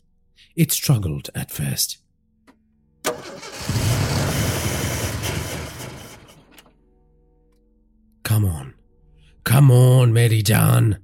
It 0.55 0.71
struggled 0.71 1.29
at 1.33 1.51
first. 1.51 1.99
Come 8.23 8.45
on. 8.45 8.73
Come 9.43 9.71
on, 9.71 10.13
Mary 10.13 10.41
John. 10.41 10.99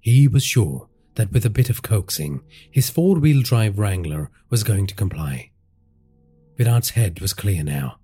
He 0.00 0.28
was 0.28 0.44
sure 0.44 0.88
that 1.14 1.32
with 1.32 1.44
a 1.44 1.50
bit 1.50 1.70
of 1.70 1.82
coaxing, 1.82 2.42
his 2.70 2.90
four 2.90 3.18
wheel 3.18 3.42
drive 3.42 3.78
Wrangler 3.78 4.30
was 4.50 4.62
going 4.64 4.86
to 4.88 4.94
comply. 4.94 5.50
Virat's 6.58 6.90
head 6.90 7.20
was 7.20 7.32
clear 7.32 7.64
now. 7.64 7.98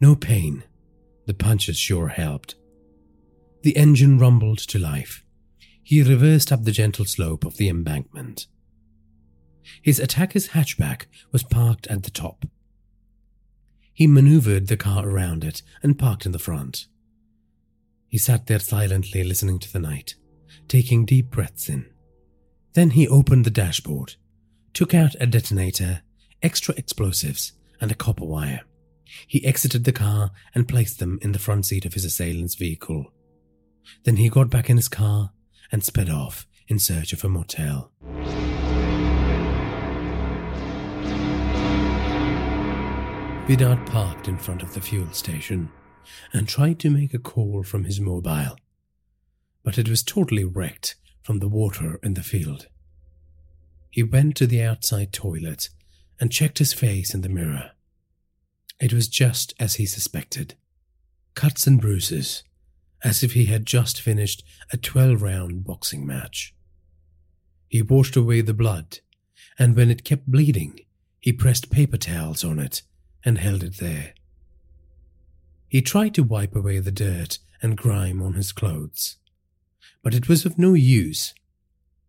No 0.00 0.14
pain. 0.14 0.64
The 1.26 1.34
punches 1.34 1.78
sure 1.78 2.08
helped. 2.08 2.56
The 3.62 3.76
engine 3.76 4.18
rumbled 4.18 4.58
to 4.58 4.78
life. 4.78 5.24
He 5.82 6.02
reversed 6.02 6.52
up 6.52 6.64
the 6.64 6.72
gentle 6.72 7.04
slope 7.04 7.44
of 7.44 7.56
the 7.56 7.68
embankment. 7.68 8.46
His 9.82 9.98
attacker's 9.98 10.48
hatchback 10.48 11.06
was 11.32 11.42
parked 11.42 11.86
at 11.86 12.02
the 12.02 12.10
top. 12.10 12.46
He 13.92 14.06
maneuvered 14.06 14.66
the 14.66 14.76
car 14.76 15.08
around 15.08 15.44
it 15.44 15.62
and 15.82 15.98
parked 15.98 16.26
in 16.26 16.32
the 16.32 16.38
front. 16.38 16.86
He 18.08 18.18
sat 18.18 18.46
there 18.46 18.58
silently 18.58 19.24
listening 19.24 19.58
to 19.60 19.72
the 19.72 19.78
night, 19.78 20.14
taking 20.68 21.04
deep 21.04 21.30
breaths 21.30 21.68
in. 21.68 21.86
Then 22.74 22.90
he 22.90 23.08
opened 23.08 23.44
the 23.44 23.50
dashboard, 23.50 24.16
took 24.72 24.94
out 24.94 25.14
a 25.20 25.26
detonator, 25.26 26.02
extra 26.42 26.74
explosives, 26.76 27.52
and 27.80 27.90
a 27.90 27.94
copper 27.94 28.24
wire. 28.24 28.62
He 29.26 29.44
exited 29.44 29.84
the 29.84 29.92
car 29.92 30.30
and 30.54 30.68
placed 30.68 30.98
them 30.98 31.18
in 31.22 31.32
the 31.32 31.38
front 31.38 31.66
seat 31.66 31.84
of 31.84 31.94
his 31.94 32.04
assailant's 32.04 32.54
vehicle. 32.54 33.12
Then 34.04 34.16
he 34.16 34.28
got 34.28 34.50
back 34.50 34.70
in 34.70 34.76
his 34.76 34.88
car 34.88 35.32
and 35.70 35.84
sped 35.84 36.08
off 36.08 36.46
in 36.68 36.78
search 36.78 37.12
of 37.12 37.24
a 37.24 37.28
motel. 37.28 37.90
Virat 43.46 43.86
parked 43.86 44.26
in 44.26 44.38
front 44.38 44.62
of 44.62 44.72
the 44.72 44.80
fuel 44.80 45.10
station 45.12 45.70
and 46.32 46.48
tried 46.48 46.78
to 46.80 46.88
make 46.88 47.12
a 47.12 47.18
call 47.18 47.62
from 47.62 47.84
his 47.84 48.00
mobile, 48.00 48.56
but 49.62 49.76
it 49.76 49.88
was 49.88 50.02
totally 50.02 50.44
wrecked 50.44 50.96
from 51.22 51.40
the 51.40 51.48
water 51.48 52.00
in 52.02 52.14
the 52.14 52.22
field. 52.22 52.68
He 53.90 54.02
went 54.02 54.36
to 54.36 54.46
the 54.46 54.62
outside 54.62 55.12
toilet 55.12 55.68
and 56.18 56.32
checked 56.32 56.58
his 56.58 56.72
face 56.72 57.12
in 57.14 57.20
the 57.20 57.28
mirror. 57.28 57.72
It 58.80 58.92
was 58.92 59.08
just 59.08 59.54
as 59.58 59.76
he 59.76 59.86
suspected 59.86 60.54
cuts 61.34 61.66
and 61.66 61.80
bruises, 61.80 62.44
as 63.02 63.22
if 63.22 63.32
he 63.32 63.46
had 63.46 63.66
just 63.66 64.00
finished 64.00 64.44
a 64.72 64.76
12 64.76 65.20
round 65.20 65.64
boxing 65.64 66.06
match. 66.06 66.54
He 67.68 67.82
washed 67.82 68.14
away 68.14 68.40
the 68.40 68.54
blood, 68.54 69.00
and 69.58 69.74
when 69.74 69.90
it 69.90 70.04
kept 70.04 70.28
bleeding, 70.28 70.78
he 71.20 71.32
pressed 71.32 71.70
paper 71.70 71.96
towels 71.96 72.44
on 72.44 72.58
it 72.58 72.82
and 73.24 73.38
held 73.38 73.64
it 73.64 73.78
there. 73.78 74.14
He 75.68 75.82
tried 75.82 76.14
to 76.14 76.22
wipe 76.22 76.54
away 76.54 76.78
the 76.78 76.92
dirt 76.92 77.38
and 77.60 77.76
grime 77.76 78.22
on 78.22 78.34
his 78.34 78.52
clothes, 78.52 79.16
but 80.02 80.14
it 80.14 80.28
was 80.28 80.44
of 80.44 80.58
no 80.58 80.74
use 80.74 81.34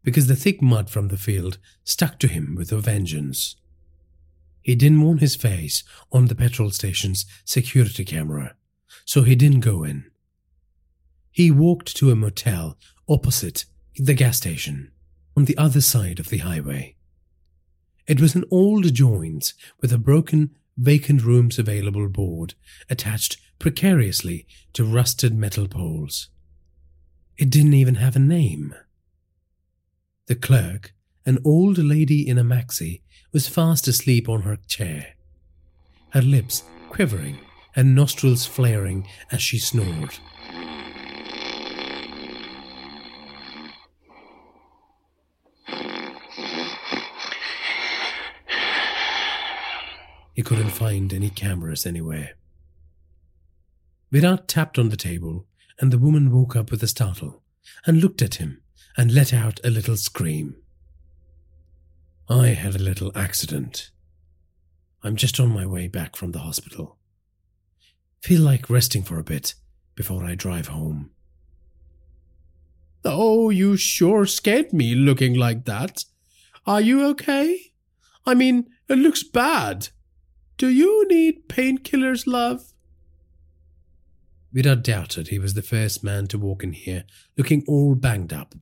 because 0.04 0.28
the 0.28 0.36
thick 0.36 0.62
mud 0.62 0.90
from 0.90 1.08
the 1.08 1.18
field 1.18 1.58
stuck 1.84 2.20
to 2.20 2.28
him 2.28 2.54
with 2.56 2.72
a 2.72 2.78
vengeance. 2.78 3.56
He 4.66 4.74
didn't 4.74 5.04
want 5.04 5.20
his 5.20 5.36
face 5.36 5.84
on 6.12 6.26
the 6.26 6.34
petrol 6.34 6.72
station's 6.72 7.28
security 7.46 8.04
camera, 8.04 8.56
so 9.06 9.22
he 9.22 9.36
didn't 9.36 9.60
go 9.60 9.84
in. 9.84 10.10
He 11.30 11.52
walked 11.52 11.96
to 11.98 12.10
a 12.10 12.16
motel 12.16 12.76
opposite 13.08 13.66
the 13.96 14.16
gas 14.16 14.38
station 14.38 14.92
on 15.38 15.46
the 15.46 15.56
other 15.56 15.82
side 15.82 16.20
of 16.20 16.30
the 16.30 16.40
highway. 16.40 16.96
It 18.08 18.20
was 18.20 18.34
an 18.34 18.44
old 18.50 18.92
joint 18.92 19.54
with 19.82 19.94
a 19.94 20.00
broken 20.00 20.56
vacant 20.76 21.24
rooms 21.24 21.60
available 21.60 22.10
board 22.10 22.56
attached 22.90 23.38
precariously 23.60 24.48
to 24.74 24.84
rusted 24.84 25.36
metal 25.36 25.68
poles. 25.68 26.30
It 27.38 27.52
didn't 27.52 27.76
even 27.76 27.96
have 27.96 28.16
a 28.16 28.20
name. 28.20 28.74
The 30.26 30.34
clerk, 30.34 30.96
an 31.24 31.38
old 31.46 31.78
lady 31.78 32.28
in 32.28 32.40
a 32.40 32.44
maxi, 32.44 33.02
was 33.36 33.50
fast 33.50 33.86
asleep 33.86 34.30
on 34.30 34.44
her 34.44 34.56
chair. 34.66 35.08
her 36.12 36.22
lips 36.22 36.64
quivering 36.88 37.38
and 37.76 37.94
nostrils 37.94 38.46
flaring 38.46 39.06
as 39.30 39.42
she 39.42 39.58
snored. 39.58 40.18
He 50.34 50.42
couldn't 50.42 50.70
find 50.70 51.14
any 51.14 51.30
cameras 51.30 51.86
anywhere. 51.86 52.38
Virat 54.14 54.48
tapped 54.48 54.80
on 54.80 54.88
the 54.88 54.96
table, 54.96 55.46
and 55.82 55.92
the 55.92 56.00
woman 56.00 56.32
woke 56.32 56.56
up 56.56 56.72
with 56.72 56.82
a 56.84 56.88
startle 56.88 57.44
and 57.86 58.00
looked 58.00 58.22
at 58.22 58.36
him 58.36 58.62
and 58.96 59.14
let 59.14 59.34
out 59.34 59.60
a 59.66 59.70
little 59.70 59.98
scream. 59.98 60.56
I 62.28 62.48
had 62.48 62.76
a 62.76 62.80
little 62.80 63.12
accident. 63.16 63.92
I'm 65.04 65.16
just 65.16 65.40
on 65.40 65.50
my 65.50 65.66
way 65.66 65.88
back 65.88 66.16
from 66.16 66.32
the 66.32 66.40
hospital. 66.40 66.98
Feel 68.24 68.42
like 68.42 68.70
resting 68.70 69.04
for 69.04 69.20
a 69.20 69.24
bit 69.24 69.54
before 69.94 70.26
I 70.26 70.34
drive 70.34 70.70
home. 70.70 71.12
Oh, 73.04 73.52
you 73.52 73.78
sure 73.78 74.26
scared 74.26 74.74
me 74.74 74.96
looking 74.96 75.36
like 75.36 75.66
that. 75.66 76.06
Are 76.66 76.82
you 76.82 77.06
okay? 77.10 77.72
I 78.26 78.34
mean, 78.34 78.66
it 78.90 78.98
looks 78.98 79.22
bad. 79.22 79.90
Do 80.58 80.70
you 80.70 81.08
need 81.08 81.48
painkillers, 81.48 82.26
love? 82.26 82.74
Virat 84.52 84.84
doubted 84.84 85.28
he 85.28 85.38
was 85.38 85.54
the 85.54 85.62
first 85.62 86.04
man 86.04 86.26
to 86.28 86.40
walk 86.40 86.64
in 86.64 86.74
here 86.74 87.04
looking 87.38 87.64
all 87.68 87.94
banged 87.94 88.34
up. 88.34 88.56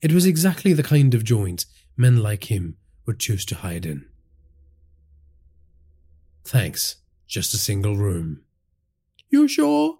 It 0.00 0.12
was 0.12 0.26
exactly 0.26 0.72
the 0.72 0.84
kind 0.84 1.14
of 1.14 1.24
joint 1.24 1.66
men 1.96 2.22
like 2.22 2.50
him 2.50 2.76
would 3.06 3.18
choose 3.18 3.44
to 3.46 3.56
hide 3.56 3.86
in. 3.86 4.06
Thanks, 6.44 6.96
just 7.26 7.54
a 7.54 7.58
single 7.58 7.96
room. 7.96 8.42
You 9.30 9.48
sure? 9.48 9.98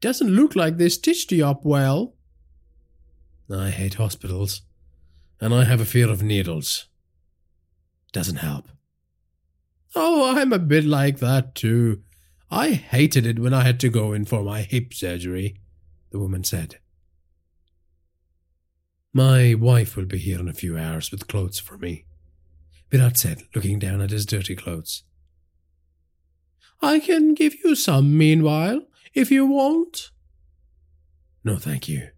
Doesn't 0.00 0.34
look 0.34 0.56
like 0.56 0.76
they 0.76 0.88
stitched 0.88 1.30
you 1.30 1.46
up 1.46 1.64
well. 1.64 2.14
I 3.52 3.70
hate 3.70 3.94
hospitals, 3.94 4.62
and 5.40 5.52
I 5.52 5.64
have 5.64 5.80
a 5.80 5.84
fear 5.84 6.08
of 6.08 6.22
needles. 6.22 6.86
Doesn't 8.12 8.36
help. 8.36 8.68
Oh, 9.94 10.36
I'm 10.36 10.52
a 10.52 10.58
bit 10.58 10.84
like 10.84 11.18
that 11.18 11.54
too. 11.54 12.02
I 12.50 12.70
hated 12.70 13.26
it 13.26 13.38
when 13.38 13.54
I 13.54 13.62
had 13.62 13.78
to 13.80 13.88
go 13.88 14.12
in 14.12 14.24
for 14.24 14.42
my 14.42 14.62
hip 14.62 14.94
surgery, 14.94 15.56
the 16.10 16.18
woman 16.18 16.44
said. 16.44 16.78
My 19.12 19.54
wife 19.54 19.96
will 19.96 20.06
be 20.06 20.18
here 20.18 20.38
in 20.38 20.48
a 20.48 20.54
few 20.54 20.78
hours 20.78 21.10
with 21.10 21.28
clothes 21.28 21.58
for 21.58 21.76
me, 21.76 22.06
Virat 22.90 23.16
said, 23.16 23.42
looking 23.54 23.78
down 23.78 24.00
at 24.00 24.10
his 24.10 24.26
dirty 24.26 24.54
clothes. 24.54 25.02
I 26.80 27.00
can 27.00 27.34
give 27.34 27.54
you 27.64 27.74
some 27.74 28.16
meanwhile, 28.16 28.82
if 29.12 29.30
you 29.30 29.46
want. 29.46 30.10
No, 31.44 31.56
thank 31.56 31.88
you. 31.88 32.10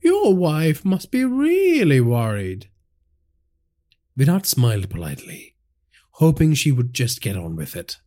Your 0.00 0.34
wife 0.34 0.84
must 0.84 1.10
be 1.10 1.24
really 1.24 2.00
worried. 2.00 2.68
Virat 4.16 4.46
smiled 4.46 4.90
politely 4.90 5.52
hoping 6.12 6.54
she 6.54 6.70
would 6.70 6.92
just 6.92 7.20
get 7.20 7.36
on 7.36 7.56
with 7.56 7.74
it. 7.74 7.98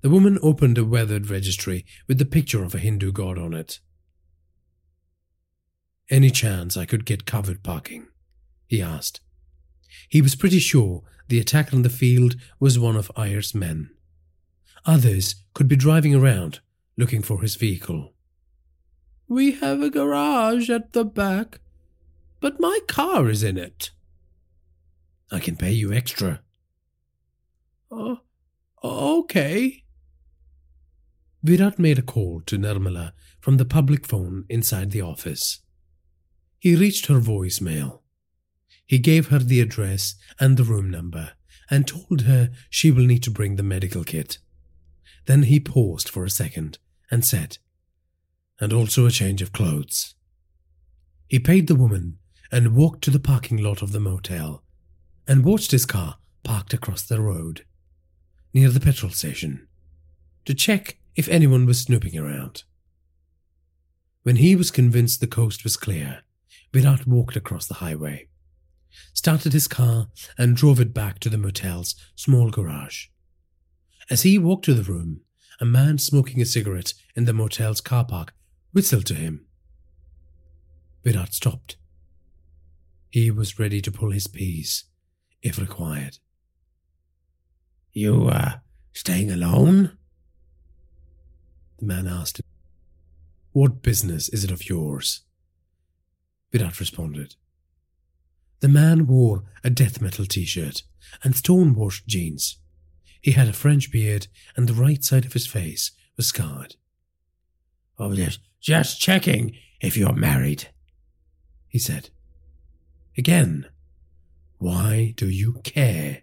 The 0.00 0.10
woman 0.10 0.38
opened 0.42 0.78
a 0.78 0.84
weathered 0.84 1.30
registry 1.30 1.84
with 2.08 2.18
the 2.18 2.24
picture 2.24 2.64
of 2.64 2.74
a 2.74 2.78
Hindu 2.78 3.12
god 3.12 3.38
on 3.38 3.54
it. 3.54 3.78
Any 6.10 6.30
chance 6.30 6.76
I 6.76 6.84
could 6.84 7.04
get 7.04 7.26
covered 7.26 7.62
parking? 7.62 8.08
he 8.66 8.80
asked. 8.82 9.20
He 10.08 10.22
was 10.22 10.34
pretty 10.34 10.58
sure 10.58 11.02
the 11.28 11.38
attacker 11.38 11.76
on 11.76 11.82
the 11.82 11.90
field 11.90 12.36
was 12.58 12.78
one 12.78 12.96
of 12.96 13.10
Iyer's 13.16 13.54
men. 13.54 13.90
Others 14.84 15.36
could 15.54 15.68
be 15.68 15.76
driving 15.76 16.14
around 16.14 16.60
looking 16.96 17.22
for 17.22 17.42
his 17.42 17.56
vehicle. 17.56 18.12
We 19.28 19.52
have 19.52 19.80
a 19.80 19.90
garage 19.90 20.68
at 20.68 20.92
the 20.92 21.04
back, 21.04 21.60
but 22.40 22.60
my 22.60 22.80
car 22.86 23.28
is 23.28 23.42
in 23.42 23.56
it. 23.56 23.90
I 25.30 25.38
can 25.38 25.56
pay 25.56 25.72
you 25.72 25.92
extra, 25.92 26.40
uh, 27.92 28.16
okay. 28.82 29.84
Virat 31.42 31.78
made 31.78 31.98
a 31.98 32.02
call 32.02 32.40
to 32.46 32.56
Nirmala 32.56 33.12
from 33.40 33.56
the 33.56 33.64
public 33.64 34.06
phone 34.06 34.44
inside 34.48 34.92
the 34.92 35.02
office. 35.02 35.60
He 36.62 36.76
reached 36.76 37.06
her 37.06 37.18
voicemail. 37.18 38.02
He 38.86 39.00
gave 39.00 39.30
her 39.30 39.40
the 39.40 39.60
address 39.60 40.14
and 40.38 40.56
the 40.56 40.62
room 40.62 40.88
number 40.88 41.32
and 41.68 41.88
told 41.88 42.20
her 42.20 42.50
she 42.70 42.92
will 42.92 43.04
need 43.04 43.24
to 43.24 43.32
bring 43.32 43.56
the 43.56 43.64
medical 43.64 44.04
kit. 44.04 44.38
Then 45.26 45.42
he 45.42 45.58
paused 45.58 46.08
for 46.08 46.24
a 46.24 46.30
second 46.30 46.78
and 47.10 47.24
said, 47.24 47.58
and 48.60 48.72
also 48.72 49.06
a 49.06 49.10
change 49.10 49.42
of 49.42 49.50
clothes. 49.50 50.14
He 51.26 51.40
paid 51.40 51.66
the 51.66 51.74
woman 51.74 52.18
and 52.52 52.76
walked 52.76 53.02
to 53.02 53.10
the 53.10 53.18
parking 53.18 53.56
lot 53.56 53.82
of 53.82 53.90
the 53.90 53.98
motel 53.98 54.62
and 55.26 55.44
watched 55.44 55.72
his 55.72 55.84
car 55.84 56.18
parked 56.44 56.72
across 56.72 57.02
the 57.02 57.20
road 57.20 57.64
near 58.54 58.70
the 58.70 58.78
petrol 58.78 59.10
station 59.10 59.66
to 60.44 60.54
check 60.54 61.00
if 61.16 61.28
anyone 61.28 61.66
was 61.66 61.80
snooping 61.80 62.16
around. 62.16 62.62
When 64.22 64.36
he 64.36 64.54
was 64.54 64.70
convinced 64.70 65.20
the 65.20 65.26
coast 65.26 65.64
was 65.64 65.76
clear, 65.76 66.22
Virat 66.72 67.06
walked 67.06 67.36
across 67.36 67.66
the 67.66 67.74
highway, 67.74 68.28
started 69.12 69.52
his 69.52 69.68
car, 69.68 70.08
and 70.38 70.56
drove 70.56 70.80
it 70.80 70.94
back 70.94 71.18
to 71.20 71.28
the 71.28 71.38
motel's 71.38 71.94
small 72.16 72.50
garage. 72.50 73.06
As 74.10 74.22
he 74.22 74.38
walked 74.38 74.64
to 74.66 74.74
the 74.74 74.90
room, 74.90 75.20
a 75.60 75.64
man 75.64 75.98
smoking 75.98 76.40
a 76.40 76.46
cigarette 76.46 76.94
in 77.14 77.26
the 77.26 77.32
motel's 77.32 77.80
car 77.80 78.04
park 78.04 78.34
whistled 78.72 79.06
to 79.06 79.14
him. 79.14 79.46
Virat 81.04 81.34
stopped. 81.34 81.76
He 83.10 83.30
was 83.30 83.58
ready 83.58 83.82
to 83.82 83.92
pull 83.92 84.10
his 84.10 84.26
piece, 84.26 84.84
if 85.42 85.58
required. 85.58 86.18
You, 87.92 88.28
uh, 88.28 88.58
staying 88.94 89.30
alone? 89.30 89.98
The 91.78 91.86
man 91.86 92.06
asked 92.06 92.38
him. 92.38 92.46
What 93.52 93.82
business 93.82 94.30
is 94.30 94.44
it 94.44 94.50
of 94.50 94.68
yours? 94.70 95.20
Virat 96.52 96.78
responded. 96.78 97.34
The 98.60 98.68
man 98.68 99.06
wore 99.06 99.44
a 99.64 99.70
death 99.70 100.00
metal 100.00 100.26
t 100.26 100.44
shirt 100.44 100.82
and 101.24 101.34
stone 101.34 101.74
washed 101.74 102.06
jeans. 102.06 102.58
He 103.20 103.32
had 103.32 103.48
a 103.48 103.52
French 103.52 103.90
beard 103.90 104.28
and 104.56 104.68
the 104.68 104.74
right 104.74 105.02
side 105.02 105.24
of 105.24 105.32
his 105.32 105.46
face 105.46 105.92
was 106.16 106.26
scarred. 106.26 106.76
Oh, 107.98 108.14
just, 108.14 108.40
just 108.60 109.00
checking 109.00 109.56
if 109.80 109.96
you're 109.96 110.12
married, 110.12 110.68
he 111.68 111.78
said. 111.78 112.10
Again, 113.16 113.66
why 114.58 115.14
do 115.16 115.28
you 115.28 115.54
care? 115.64 116.22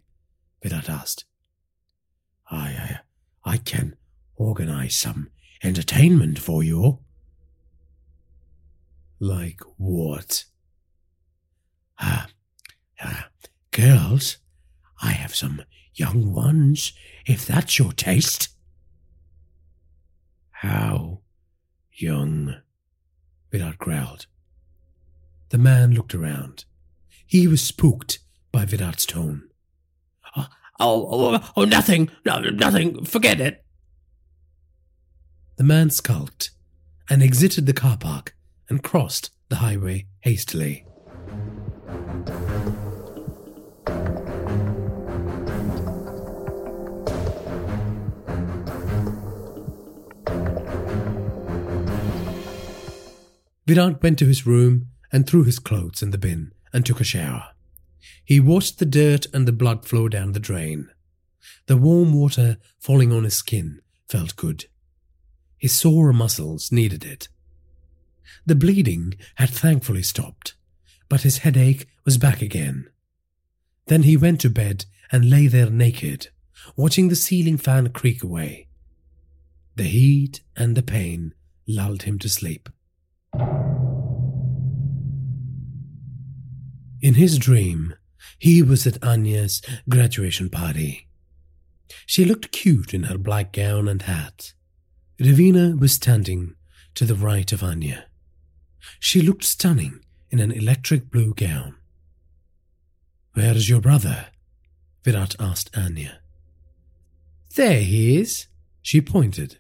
Virat 0.64 0.90
asked. 0.90 1.26
I, 2.50 3.00
I, 3.46 3.54
I 3.54 3.58
can 3.58 3.96
organize 4.36 4.96
some 4.96 5.30
entertainment 5.64 6.40
for 6.40 6.64
you. 6.64 7.00
Like 9.20 9.60
what? 9.78 10.46
Ah, 12.00 12.28
uh, 13.02 13.08
uh, 13.08 13.22
girls, 13.72 14.38
I 15.02 15.12
have 15.12 15.36
some 15.36 15.64
young 15.94 16.34
ones, 16.34 16.94
if 17.26 17.46
that's 17.46 17.78
your 17.78 17.92
taste. 17.92 18.50
How 20.52 21.20
young? 21.92 22.56
Virat 23.52 23.78
growled. 23.78 24.28
The 25.50 25.58
man 25.58 25.94
looked 25.94 26.16
around. 26.16 26.66
He 27.26 27.48
was 27.48 27.62
spooked 27.62 28.20
by 28.52 28.66
Virat's 28.66 29.06
tone. 29.06 29.50
Oh, 30.36 30.48
oh, 30.80 31.52
oh 31.58 31.66
nothing, 31.66 32.10
no, 32.26 32.40
nothing, 32.40 33.04
forget 33.04 33.42
it. 33.42 33.66
The 35.58 35.64
man 35.66 35.90
skulked 35.90 36.52
and 37.10 37.22
exited 37.22 37.66
the 37.66 37.74
car 37.74 37.98
park 37.98 38.34
and 38.70 38.84
crossed 38.84 39.32
the 39.50 39.58
highway 39.58 40.06
hastily. 40.22 40.86
Virat 53.70 54.02
went 54.02 54.18
to 54.18 54.26
his 54.26 54.48
room 54.48 54.88
and 55.12 55.28
threw 55.28 55.44
his 55.44 55.60
clothes 55.60 56.02
in 56.02 56.10
the 56.10 56.18
bin 56.18 56.52
and 56.74 56.86
took 56.86 57.00
a 57.00 57.04
shower. 57.04 57.50
He 58.26 58.40
watched 58.40 58.80
the 58.80 58.86
dirt 58.86 59.28
and 59.34 59.48
the 59.48 59.52
blood 59.52 59.86
flow 59.86 60.08
down 60.08 60.32
the 60.32 60.40
drain. 60.40 60.90
The 61.68 61.78
warm 61.78 62.14
water 62.14 62.58
falling 62.80 63.12
on 63.12 63.26
his 63.26 63.36
skin 63.36 63.82
felt 64.08 64.36
good. 64.36 64.66
His 65.58 65.74
sore 65.74 66.12
muscles 66.14 66.72
needed 66.72 67.06
it. 67.06 67.28
The 68.46 68.56
bleeding 68.56 69.14
had 69.36 69.50
thankfully 69.50 70.04
stopped, 70.04 70.56
but 71.08 71.22
his 71.22 71.40
headache 71.40 71.88
was 72.06 72.18
back 72.18 72.42
again. 72.42 72.90
Then 73.88 74.04
he 74.04 74.18
went 74.18 74.42
to 74.42 74.50
bed 74.50 74.86
and 75.12 75.30
lay 75.30 75.48
there 75.48 75.70
naked, 75.70 76.30
watching 76.76 77.10
the 77.10 77.16
ceiling 77.16 77.58
fan 77.58 77.90
creak 77.90 78.24
away. 78.24 78.68
The 79.76 79.84
heat 79.84 80.42
and 80.56 80.76
the 80.76 80.84
pain 80.84 81.34
lulled 81.68 82.04
him 82.04 82.20
to 82.20 82.30
sleep. 82.30 82.70
In 87.02 87.14
his 87.14 87.38
dream, 87.38 87.96
he 88.38 88.62
was 88.62 88.86
at 88.86 89.02
Anya's 89.04 89.62
graduation 89.88 90.50
party. 90.50 91.08
She 92.06 92.26
looked 92.26 92.52
cute 92.52 92.94
in 92.94 93.04
her 93.04 93.18
black 93.18 93.54
gown 93.54 93.88
and 93.88 94.02
hat. 94.02 94.54
Ravina 95.20 95.80
was 95.80 95.94
standing 95.94 96.56
to 96.96 97.06
the 97.06 97.16
right 97.16 97.52
of 97.52 97.64
Anya. 97.64 98.09
She 99.00 99.22
looked 99.22 99.44
stunning 99.44 100.00
in 100.30 100.40
an 100.40 100.52
electric 100.52 101.10
blue 101.10 101.34
gown. 101.34 101.76
Where 103.34 103.56
is 103.56 103.70
your 103.70 103.82
brother? 103.82 104.28
Virat 105.04 105.36
asked 105.40 105.76
Anya. 105.78 106.20
There 107.56 107.82
he 107.82 108.18
is, 108.18 108.48
she 108.82 109.02
pointed. 109.02 109.58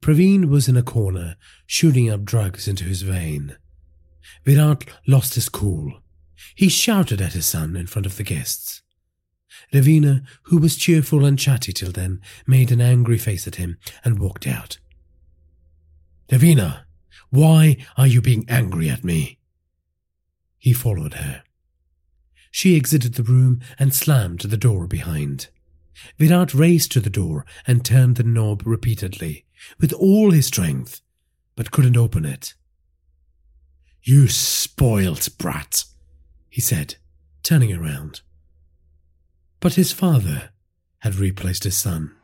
Praveen 0.00 0.46
was 0.46 0.68
in 0.68 0.76
a 0.76 0.82
corner, 0.82 1.36
shooting 1.66 2.08
up 2.08 2.24
drugs 2.24 2.66
into 2.66 2.84
his 2.84 3.02
vein. 3.02 3.56
Virat 4.44 4.84
lost 5.06 5.34
his 5.34 5.48
cool. 5.48 6.00
He 6.54 6.68
shouted 6.68 7.20
at 7.20 7.34
his 7.34 7.46
son 7.46 7.76
in 7.76 7.86
front 7.86 8.06
of 8.06 8.16
the 8.16 8.22
guests. 8.22 8.82
Ravina, 9.72 10.24
who 10.44 10.58
was 10.58 10.76
cheerful 10.76 11.24
and 11.24 11.38
chatty 11.38 11.72
till 11.72 11.92
then, 11.92 12.20
made 12.46 12.70
an 12.70 12.80
angry 12.80 13.18
face 13.18 13.46
at 13.46 13.56
him 13.56 13.76
and 14.04 14.18
walked 14.18 14.46
out. 14.46 14.78
Ravina, 16.30 16.84
why 17.30 17.76
are 17.96 18.06
you 18.06 18.20
being 18.20 18.44
angry 18.48 18.88
at 18.88 19.04
me? 19.04 19.38
He 20.58 20.72
followed 20.72 21.14
her. 21.14 21.42
She 22.50 22.76
exited 22.76 23.14
the 23.14 23.22
room 23.22 23.60
and 23.78 23.94
slammed 23.94 24.40
the 24.40 24.56
door 24.56 24.86
behind. 24.86 25.48
Virat 26.18 26.54
raced 26.54 26.92
to 26.92 27.00
the 27.00 27.10
door 27.10 27.44
and 27.66 27.84
turned 27.84 28.16
the 28.16 28.22
knob 28.22 28.62
repeatedly, 28.64 29.44
with 29.80 29.92
all 29.92 30.30
his 30.30 30.46
strength, 30.46 31.00
but 31.56 31.70
couldn't 31.70 31.96
open 31.96 32.24
it. 32.24 32.54
You 34.02 34.28
spoilt 34.28 35.28
brat, 35.38 35.84
he 36.48 36.60
said, 36.60 36.96
turning 37.42 37.72
around. 37.72 38.20
But 39.60 39.74
his 39.74 39.92
father 39.92 40.50
had 41.00 41.16
replaced 41.16 41.64
his 41.64 41.76
son. 41.76 42.14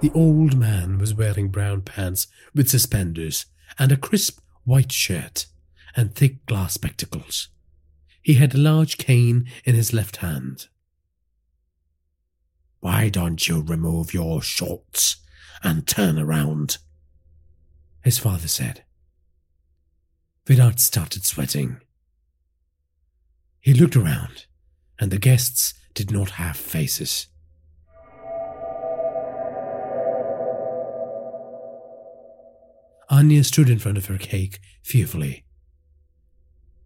The 0.00 0.10
old 0.14 0.56
man 0.56 0.96
was 0.96 1.12
wearing 1.12 1.48
brown 1.48 1.82
pants 1.82 2.26
with 2.54 2.70
suspenders 2.70 3.44
and 3.78 3.92
a 3.92 3.98
crisp 3.98 4.40
white 4.64 4.92
shirt 4.92 5.44
and 5.94 6.14
thick 6.14 6.46
glass 6.46 6.72
spectacles. 6.74 7.48
He 8.22 8.34
had 8.34 8.54
a 8.54 8.58
large 8.58 8.96
cane 8.96 9.46
in 9.64 9.74
his 9.74 9.92
left 9.92 10.18
hand. 10.18 10.68
Why 12.80 13.10
don't 13.10 13.46
you 13.46 13.60
remove 13.60 14.14
your 14.14 14.40
shorts 14.40 15.16
and 15.62 15.86
turn 15.86 16.18
around? 16.18 16.78
His 18.02 18.18
father 18.18 18.48
said. 18.48 18.84
Virat 20.46 20.80
started 20.80 21.26
sweating. 21.26 21.76
He 23.60 23.74
looked 23.74 23.96
around, 23.96 24.46
and 24.98 25.10
the 25.10 25.18
guests 25.18 25.74
did 25.92 26.10
not 26.10 26.30
have 26.32 26.56
faces. 26.56 27.26
Anya 33.20 33.44
stood 33.44 33.68
in 33.68 33.78
front 33.78 33.98
of 33.98 34.06
her 34.06 34.16
cake 34.16 34.60
fearfully. 34.82 35.44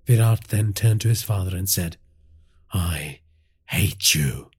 Virat 0.05 0.49
then 0.49 0.73
turned 0.73 1.01
to 1.03 1.09
his 1.09 1.23
father 1.23 1.57
and 1.57 1.71
said, 1.71 1.97
I 2.73 3.21
hate 3.67 4.17
you. 4.17 4.51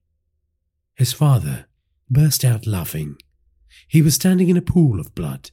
His 0.94 1.12
father 1.12 1.66
burst 2.08 2.46
out 2.46 2.66
laughing. 2.66 3.18
He 3.86 4.00
was 4.00 4.14
standing 4.14 4.48
in 4.48 4.56
a 4.56 4.62
pool 4.62 4.98
of 4.98 5.14
blood. 5.14 5.50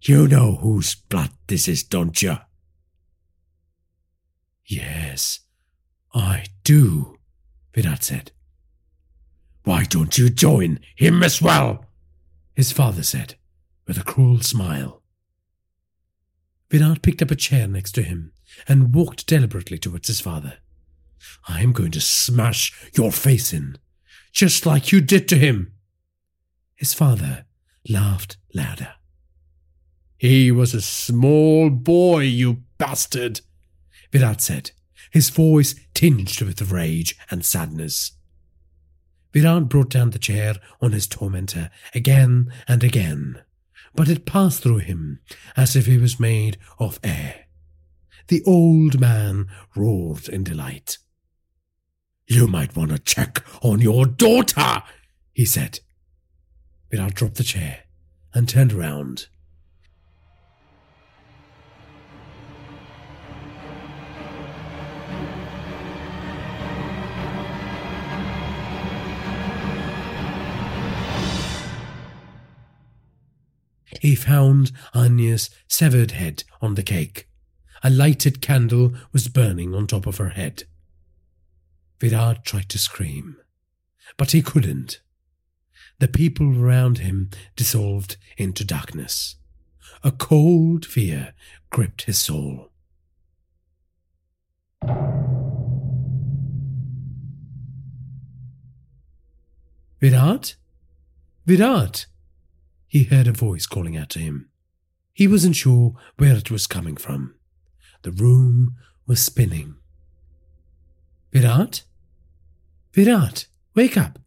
You 0.00 0.26
know 0.26 0.56
whose 0.56 0.94
blood 0.94 1.32
this 1.48 1.68
is, 1.68 1.82
don't 1.82 2.22
you? 2.22 2.38
Yes, 4.64 5.40
I 6.14 6.46
do, 6.64 7.18
Virat 7.74 8.04
said. 8.04 8.32
Why 9.64 9.84
don't 9.84 10.16
you 10.16 10.30
join 10.30 10.80
him 10.96 11.22
as 11.22 11.42
well? 11.42 11.84
His 12.54 12.72
father 12.72 13.02
said 13.02 13.34
with 13.88 13.98
a 13.98 14.04
cruel 14.04 14.40
smile. 14.40 15.02
Virat 16.70 17.00
picked 17.02 17.22
up 17.22 17.30
a 17.30 17.36
chair 17.36 17.66
next 17.66 17.92
to 17.92 18.02
him 18.02 18.32
and 18.68 18.94
walked 18.94 19.26
deliberately 19.26 19.78
towards 19.78 20.06
his 20.06 20.20
father. 20.20 20.58
I 21.48 21.62
am 21.62 21.72
going 21.72 21.90
to 21.92 22.00
smash 22.00 22.90
your 22.94 23.10
face 23.10 23.52
in, 23.52 23.78
just 24.30 24.66
like 24.66 24.92
you 24.92 25.00
did 25.00 25.26
to 25.28 25.36
him. 25.36 25.72
His 26.76 26.92
father 26.92 27.46
laughed 27.88 28.36
louder. 28.54 28.92
He 30.18 30.52
was 30.52 30.74
a 30.74 30.82
small 30.82 31.70
boy, 31.70 32.20
you 32.20 32.64
bastard, 32.76 33.40
Virat 34.12 34.42
said, 34.42 34.72
his 35.10 35.30
voice 35.30 35.74
tinged 35.94 36.42
with 36.42 36.70
rage 36.70 37.16
and 37.30 37.44
sadness. 37.44 38.12
Virat 39.32 39.68
brought 39.68 39.88
down 39.88 40.10
the 40.10 40.18
chair 40.18 40.56
on 40.82 40.92
his 40.92 41.06
tormentor 41.06 41.70
again 41.94 42.52
and 42.66 42.84
again 42.84 43.42
but 43.98 44.08
it 44.08 44.24
passed 44.24 44.62
through 44.62 44.78
him 44.78 45.18
as 45.56 45.74
if 45.74 45.86
he 45.86 45.98
was 45.98 46.20
made 46.20 46.56
of 46.78 47.00
air. 47.02 47.46
The 48.28 48.44
old 48.46 49.00
man 49.00 49.48
roared 49.74 50.28
in 50.28 50.44
delight. 50.44 50.98
You 52.28 52.46
might 52.46 52.76
want 52.76 52.92
to 52.92 53.00
check 53.00 53.42
on 53.60 53.80
your 53.80 54.06
daughter, 54.06 54.84
he 55.32 55.44
said. 55.44 55.80
Virat 56.92 57.14
dropped 57.14 57.34
the 57.38 57.42
chair 57.42 57.80
and 58.32 58.48
turned 58.48 58.72
round. 58.72 59.26
He 74.00 74.14
found 74.14 74.72
Anya's 74.94 75.50
severed 75.66 76.12
head 76.12 76.44
on 76.60 76.74
the 76.74 76.82
cake. 76.82 77.28
A 77.82 77.90
lighted 77.90 78.40
candle 78.40 78.92
was 79.12 79.28
burning 79.28 79.74
on 79.74 79.86
top 79.86 80.06
of 80.06 80.18
her 80.18 80.30
head. 80.30 80.64
Virat 82.00 82.44
tried 82.44 82.68
to 82.70 82.78
scream, 82.78 83.36
but 84.16 84.32
he 84.32 84.42
couldn't. 84.42 85.00
The 85.98 86.08
people 86.08 86.62
around 86.62 86.98
him 86.98 87.30
dissolved 87.56 88.16
into 88.36 88.64
darkness. 88.64 89.36
A 90.04 90.12
cold 90.12 90.86
fear 90.86 91.34
gripped 91.70 92.02
his 92.02 92.18
soul. 92.18 92.70
Virat? 100.00 100.54
Virat! 101.46 102.06
He 102.88 103.04
heard 103.04 103.28
a 103.28 103.32
voice 103.32 103.66
calling 103.66 103.96
out 103.96 104.10
to 104.10 104.18
him. 104.18 104.48
He 105.12 105.28
wasn't 105.28 105.56
sure 105.56 105.94
where 106.16 106.36
it 106.36 106.50
was 106.50 106.66
coming 106.66 106.96
from. 106.96 107.34
The 108.02 108.12
room 108.12 108.76
was 109.06 109.20
spinning. 109.20 109.76
Virat? 111.32 111.82
Virat, 112.94 113.46
wake 113.74 113.96
up! 113.96 114.18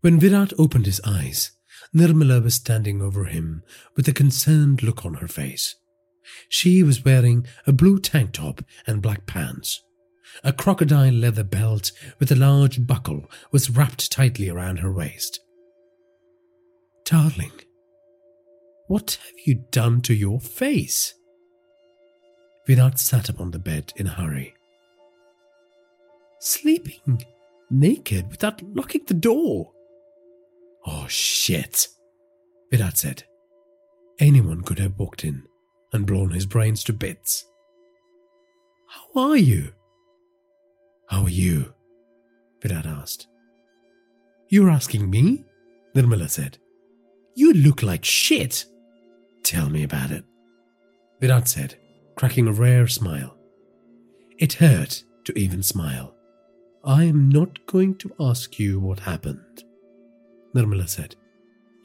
When 0.00 0.18
Virat 0.18 0.52
opened 0.58 0.86
his 0.86 1.00
eyes, 1.06 1.52
Nirmala 1.94 2.42
was 2.42 2.54
standing 2.54 3.00
over 3.00 3.24
him 3.24 3.62
with 3.96 4.08
a 4.08 4.12
concerned 4.12 4.82
look 4.82 5.04
on 5.06 5.14
her 5.14 5.28
face. 5.28 5.76
She 6.48 6.82
was 6.82 7.04
wearing 7.04 7.46
a 7.66 7.72
blue 7.72 7.98
tank 8.00 8.32
top 8.32 8.64
and 8.86 9.02
black 9.02 9.26
pants. 9.26 9.82
A 10.42 10.52
crocodile 10.52 11.12
leather 11.12 11.44
belt 11.44 11.92
with 12.18 12.32
a 12.32 12.36
large 12.36 12.86
buckle 12.86 13.30
was 13.52 13.70
wrapped 13.70 14.10
tightly 14.10 14.48
around 14.48 14.78
her 14.78 14.92
waist. 14.92 15.40
Darling, 17.04 17.52
what 18.86 19.18
have 19.22 19.46
you 19.46 19.56
done 19.70 20.00
to 20.02 20.14
your 20.14 20.40
face? 20.40 21.14
Virat 22.66 22.98
sat 22.98 23.28
upon 23.28 23.50
the 23.50 23.58
bed 23.58 23.92
in 23.96 24.06
a 24.06 24.10
hurry. 24.10 24.54
Sleeping 26.40 27.26
naked 27.70 28.30
without 28.30 28.62
locking 28.62 29.02
the 29.06 29.14
door. 29.14 29.72
Oh 30.86 31.06
shit, 31.08 31.88
Virat 32.70 32.96
said. 32.96 33.24
Anyone 34.18 34.62
could 34.62 34.78
have 34.78 34.98
walked 34.98 35.24
in 35.24 35.42
and 35.92 36.06
blown 36.06 36.30
his 36.30 36.46
brains 36.46 36.84
to 36.84 36.92
bits. 36.94 37.44
How 38.88 39.28
are 39.28 39.36
you? 39.36 39.72
How 41.08 41.24
are 41.24 41.28
you? 41.28 41.74
Virat 42.62 42.86
asked. 42.86 43.26
You're 44.48 44.70
asking 44.70 45.10
me? 45.10 45.44
Nirmala 45.94 46.30
said. 46.30 46.58
You 47.34 47.52
look 47.52 47.82
like 47.82 48.04
shit. 48.04 48.64
Tell 49.42 49.68
me 49.68 49.82
about 49.82 50.10
it. 50.10 50.24
Virat 51.20 51.48
said, 51.48 51.76
cracking 52.16 52.46
a 52.46 52.52
rare 52.52 52.86
smile. 52.86 53.36
It 54.38 54.54
hurt 54.54 55.04
to 55.24 55.38
even 55.38 55.62
smile. 55.62 56.14
I 56.84 57.04
am 57.04 57.28
not 57.28 57.64
going 57.66 57.96
to 57.96 58.14
ask 58.20 58.58
you 58.58 58.78
what 58.78 59.00
happened. 59.00 59.64
Nirmala 60.54 60.88
said, 60.88 61.16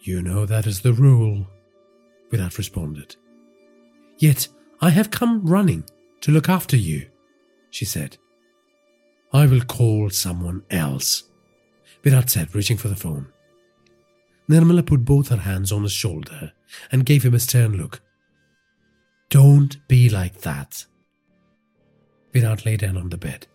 You 0.01 0.21
know 0.21 0.45
that 0.45 0.67
is 0.67 0.81
the 0.81 0.93
rule. 0.93 1.47
Virat 2.31 2.57
responded. 2.57 3.15
Yet 4.17 4.47
I 4.81 4.89
have 4.89 5.09
come 5.09 5.45
running 5.45 5.83
to 6.21 6.31
look 6.31 6.49
after 6.49 6.75
you, 6.77 7.07
she 7.69 7.85
said. 7.85 8.17
I 9.31 9.45
will 9.45 9.61
call 9.61 10.09
someone 10.09 10.63
else, 10.69 11.23
Virat 12.03 12.29
said, 12.29 12.53
reaching 12.55 12.77
for 12.77 12.87
the 12.87 12.95
phone. 12.95 13.27
Nirmala 14.49 14.85
put 14.85 15.05
both 15.05 15.27
her 15.29 15.37
hands 15.37 15.71
on 15.71 15.83
his 15.83 15.91
shoulder 15.91 16.53
and 16.91 17.05
gave 17.05 17.23
him 17.23 17.35
a 17.35 17.39
stern 17.39 17.77
look. 17.77 18.01
Don't 19.29 19.77
be 19.87 20.09
like 20.09 20.41
that. 20.41 20.85
Virat 22.33 22.65
lay 22.65 22.75
down 22.75 22.97
on 22.97 23.09
the 23.09 23.17
bed. 23.17 23.45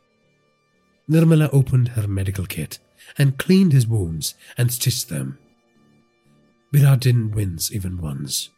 Nirmala 1.11 1.51
opened 1.53 1.89
her 1.89 2.07
medical 2.07 2.47
kit 2.47 2.79
and 3.19 3.39
cleaned 3.39 3.73
his 3.73 3.89
wounds 3.89 4.35
and 4.57 4.73
stitched 4.73 5.09
them. 5.09 5.39
Virat 6.73 7.01
didn't 7.01 7.33
wince 7.33 7.73
even 7.73 8.01
once. 8.01 8.51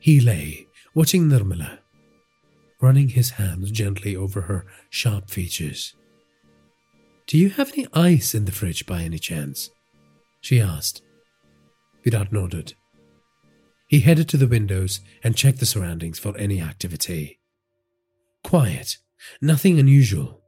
He 0.00 0.20
lay, 0.20 0.66
watching 0.94 1.28
Nirmala, 1.28 1.78
running 2.80 3.10
his 3.10 3.30
hands 3.30 3.70
gently 3.70 4.16
over 4.16 4.42
her 4.42 4.66
sharp 4.90 5.30
features. 5.30 5.94
Do 7.28 7.38
you 7.38 7.50
have 7.50 7.72
any 7.72 7.86
ice 7.92 8.34
in 8.34 8.46
the 8.46 8.52
fridge 8.52 8.84
by 8.84 9.02
any 9.02 9.18
chance? 9.18 9.70
she 10.40 10.60
asked. 10.60 11.02
Virat 12.04 12.32
nodded. 12.32 12.74
He 13.88 14.00
headed 14.00 14.28
to 14.30 14.36
the 14.36 14.46
windows 14.46 15.00
and 15.22 15.36
checked 15.36 15.60
the 15.60 15.66
surroundings 15.66 16.18
for 16.18 16.36
any 16.36 16.60
activity. 16.60 17.40
Quiet, 18.42 18.98
nothing 19.40 19.78
unusual. 19.78 20.42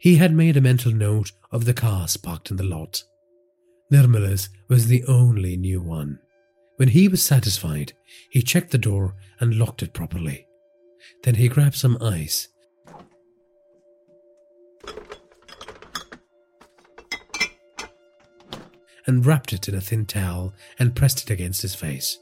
He 0.00 0.16
had 0.16 0.34
made 0.34 0.56
a 0.56 0.60
mental 0.60 0.92
note 0.92 1.32
of 1.50 1.64
the 1.64 1.74
cars 1.74 2.16
parked 2.16 2.50
in 2.50 2.56
the 2.56 2.64
lot. 2.64 3.04
Nirmala's 3.90 4.48
was 4.68 4.86
the 4.86 5.04
only 5.04 5.56
new 5.56 5.80
one. 5.80 6.18
When 6.76 6.88
he 6.88 7.06
was 7.08 7.22
satisfied, 7.22 7.92
he 8.30 8.42
checked 8.42 8.70
the 8.70 8.78
door 8.78 9.14
and 9.38 9.58
locked 9.58 9.82
it 9.82 9.92
properly. 9.92 10.46
Then 11.22 11.36
he 11.36 11.48
grabbed 11.48 11.76
some 11.76 11.98
ice 12.00 12.48
and 19.06 19.26
wrapped 19.26 19.52
it 19.52 19.68
in 19.68 19.74
a 19.74 19.80
thin 19.80 20.06
towel 20.06 20.54
and 20.78 20.96
pressed 20.96 21.22
it 21.22 21.30
against 21.32 21.62
his 21.62 21.74
face. 21.74 22.18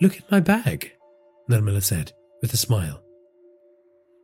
Look 0.00 0.16
at 0.16 0.30
my 0.30 0.40
bag, 0.40 0.92
Nirmala 1.48 1.82
said 1.82 2.12
with 2.40 2.52
a 2.52 2.56
smile. 2.56 3.02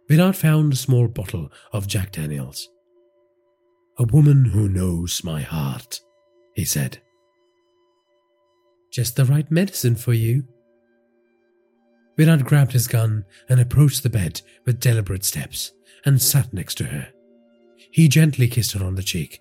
Virat 0.08 0.36
found 0.36 0.72
a 0.72 0.76
small 0.76 1.06
bottle 1.06 1.52
of 1.72 1.86
Jack 1.86 2.12
Daniels. 2.12 2.68
A 3.98 4.04
woman 4.04 4.46
who 4.46 4.68
knows 4.68 5.22
my 5.22 5.42
heart, 5.42 6.00
he 6.54 6.64
said. 6.64 6.98
Just 8.90 9.16
the 9.16 9.24
right 9.24 9.50
medicine 9.50 9.96
for 9.96 10.14
you. 10.14 10.44
Virat 12.16 12.44
grabbed 12.44 12.72
his 12.72 12.88
gun 12.88 13.24
and 13.48 13.60
approached 13.60 14.02
the 14.02 14.10
bed 14.10 14.40
with 14.64 14.80
deliberate 14.80 15.24
steps 15.24 15.72
and 16.04 16.20
sat 16.20 16.52
next 16.52 16.76
to 16.76 16.84
her. 16.84 17.08
He 17.90 18.08
gently 18.08 18.48
kissed 18.48 18.72
her 18.72 18.84
on 18.84 18.94
the 18.94 19.02
cheek. 19.02 19.40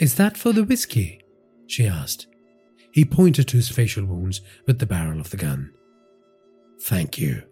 Is 0.00 0.14
that 0.14 0.38
for 0.38 0.52
the 0.54 0.64
whiskey? 0.64 1.20
she 1.66 1.86
asked. 1.86 2.26
He 2.90 3.04
pointed 3.04 3.46
to 3.48 3.58
his 3.58 3.68
facial 3.68 4.06
wounds 4.06 4.40
with 4.66 4.78
the 4.78 4.86
barrel 4.86 5.20
of 5.20 5.28
the 5.30 5.36
gun. 5.36 5.72
Thank 6.80 7.18
you. 7.18 7.42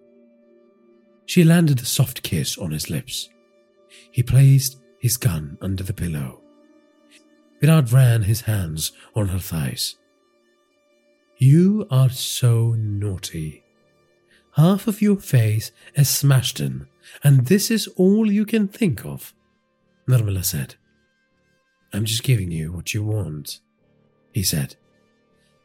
She 1.27 1.45
landed 1.45 1.81
a 1.81 1.85
soft 1.85 2.23
kiss 2.23 2.57
on 2.57 2.71
his 2.71 2.89
lips. 2.89 3.29
He 4.11 4.23
placed 4.23 4.79
his 4.99 5.19
gun 5.19 5.59
under 5.61 5.85
the 5.85 5.93
pillow. 5.93 6.41
Virat 7.61 7.93
ran 7.93 8.23
his 8.23 8.43
hands 8.43 8.93
on 9.15 9.29
her 9.29 9.39
thighs. 9.39 9.97
You 11.37 11.87
are 11.91 12.09
so 12.09 12.75
naughty. 12.79 13.63
Half 14.53 14.87
of 14.87 15.03
your 15.03 15.17
face 15.17 15.71
is 15.95 16.09
smashed 16.09 16.61
in, 16.61 16.87
and 17.23 17.47
this 17.47 17.71
is 17.71 17.89
all 17.89 18.33
you 18.33 18.47
can 18.47 18.69
think 18.69 19.05
of, 19.05 19.35
Nirmala 20.09 20.45
said. 20.45 20.77
I'm 21.93 22.05
just 22.05 22.23
giving 22.23 22.51
you 22.51 22.73
what 22.73 22.93
you 22.95 23.03
want, 23.03 23.61
he 24.33 24.43
said. 24.43 24.77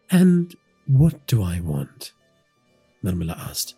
And 0.09 0.55
what 0.87 1.27
do 1.27 1.41
I 1.43 1.59
want? 1.59 2.13
Nirmala 3.03 3.37
asked. 3.37 3.75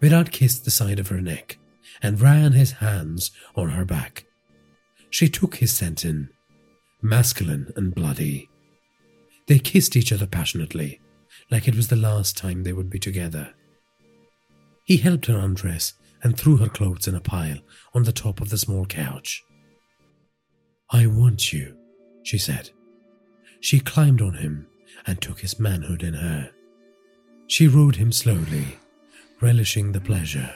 Virat 0.00 0.32
kissed 0.32 0.64
the 0.64 0.70
side 0.70 0.98
of 0.98 1.08
her 1.08 1.20
neck 1.20 1.58
and 2.02 2.20
ran 2.20 2.52
his 2.52 2.72
hands 2.72 3.30
on 3.54 3.70
her 3.70 3.84
back. 3.84 4.26
She 5.10 5.28
took 5.28 5.56
his 5.56 5.72
scent 5.72 6.04
in, 6.04 6.28
masculine 7.00 7.72
and 7.76 7.94
bloody. 7.94 8.48
They 9.46 9.58
kissed 9.58 9.96
each 9.96 10.12
other 10.12 10.26
passionately, 10.26 11.00
like 11.50 11.68
it 11.68 11.76
was 11.76 11.88
the 11.88 11.96
last 11.96 12.36
time 12.36 12.62
they 12.62 12.72
would 12.72 12.90
be 12.90 12.98
together. 12.98 13.54
He 14.84 14.96
helped 14.96 15.26
her 15.26 15.38
undress 15.38 15.94
and 16.22 16.36
threw 16.36 16.56
her 16.56 16.68
clothes 16.68 17.06
in 17.06 17.14
a 17.14 17.20
pile 17.20 17.58
on 17.94 18.02
the 18.04 18.12
top 18.12 18.40
of 18.40 18.50
the 18.50 18.58
small 18.58 18.86
couch. 18.86 19.42
I 20.94 21.06
want 21.06 21.52
you, 21.52 21.76
she 22.22 22.38
said. 22.38 22.70
She 23.58 23.80
climbed 23.80 24.22
on 24.22 24.34
him 24.34 24.68
and 25.08 25.20
took 25.20 25.40
his 25.40 25.58
manhood 25.58 26.04
in 26.04 26.14
her. 26.14 26.52
She 27.48 27.66
rode 27.66 27.96
him 27.96 28.12
slowly, 28.12 28.78
relishing 29.40 29.90
the 29.90 30.00
pleasure. 30.00 30.54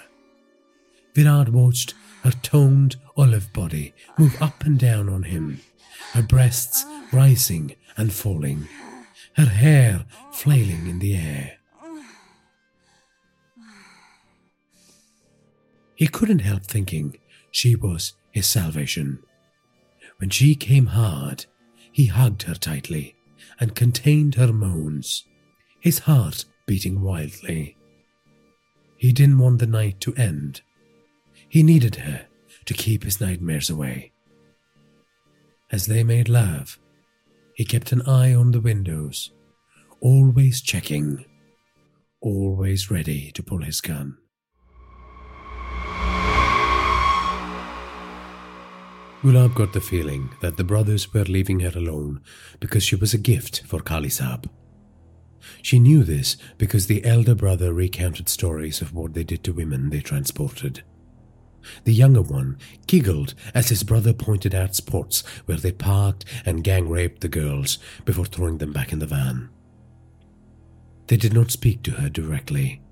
Virat 1.12 1.48
watched 1.48 1.94
her 2.22 2.30
toned 2.30 2.94
olive 3.16 3.52
body 3.52 3.92
move 4.16 4.40
up 4.40 4.62
and 4.64 4.78
down 4.78 5.08
on 5.08 5.24
him, 5.24 5.60
her 6.12 6.22
breasts 6.22 6.84
rising 7.12 7.74
and 7.96 8.12
falling, 8.12 8.68
her 9.34 9.46
hair 9.46 10.04
flailing 10.30 10.86
in 10.86 11.00
the 11.00 11.16
air. 11.16 11.58
He 15.96 16.06
couldn't 16.06 16.42
help 16.42 16.62
thinking 16.62 17.18
she 17.50 17.74
was 17.74 18.12
his 18.30 18.46
salvation. 18.46 19.24
When 20.18 20.30
she 20.30 20.54
came 20.56 20.86
hard, 20.86 21.46
he 21.92 22.06
hugged 22.06 22.42
her 22.42 22.54
tightly 22.54 23.14
and 23.60 23.74
contained 23.74 24.34
her 24.34 24.52
moans, 24.52 25.24
his 25.80 26.00
heart 26.00 26.44
beating 26.66 27.00
wildly. 27.02 27.76
He 28.96 29.12
didn't 29.12 29.38
want 29.38 29.60
the 29.60 29.66
night 29.66 30.00
to 30.00 30.14
end. 30.16 30.62
He 31.48 31.62
needed 31.62 31.96
her 31.96 32.26
to 32.66 32.74
keep 32.74 33.04
his 33.04 33.20
nightmares 33.20 33.70
away. 33.70 34.12
As 35.70 35.86
they 35.86 36.02
made 36.02 36.28
love, 36.28 36.78
he 37.54 37.64
kept 37.64 37.92
an 37.92 38.02
eye 38.02 38.34
on 38.34 38.50
the 38.50 38.60
windows, 38.60 39.30
always 40.00 40.60
checking, 40.60 41.24
always 42.20 42.90
ready 42.90 43.30
to 43.32 43.42
pull 43.42 43.62
his 43.62 43.80
gun. 43.80 44.18
Gulab 49.22 49.56
got 49.56 49.72
the 49.72 49.80
feeling 49.80 50.30
that 50.40 50.56
the 50.56 50.62
brothers 50.62 51.12
were 51.12 51.24
leaving 51.24 51.58
her 51.60 51.76
alone 51.76 52.20
because 52.60 52.84
she 52.84 52.94
was 52.94 53.12
a 53.12 53.18
gift 53.18 53.62
for 53.66 53.80
Kali 53.80 54.08
Saab. 54.08 54.48
She 55.60 55.80
knew 55.80 56.04
this 56.04 56.36
because 56.56 56.86
the 56.86 57.04
elder 57.04 57.34
brother 57.34 57.72
recounted 57.72 58.28
stories 58.28 58.80
of 58.80 58.94
what 58.94 59.14
they 59.14 59.24
did 59.24 59.42
to 59.42 59.52
women 59.52 59.90
they 59.90 60.00
transported. 60.00 60.84
The 61.82 61.92
younger 61.92 62.22
one 62.22 62.58
giggled 62.86 63.34
as 63.54 63.70
his 63.70 63.82
brother 63.82 64.12
pointed 64.12 64.54
out 64.54 64.76
spots 64.76 65.24
where 65.46 65.58
they 65.58 65.72
parked 65.72 66.24
and 66.46 66.62
gang 66.62 66.88
raped 66.88 67.20
the 67.20 67.28
girls 67.28 67.78
before 68.04 68.24
throwing 68.24 68.58
them 68.58 68.72
back 68.72 68.92
in 68.92 69.00
the 69.00 69.06
van. 69.06 69.48
They 71.08 71.16
did 71.16 71.34
not 71.34 71.50
speak 71.50 71.82
to 71.82 71.92
her 71.92 72.08
directly. 72.08 72.82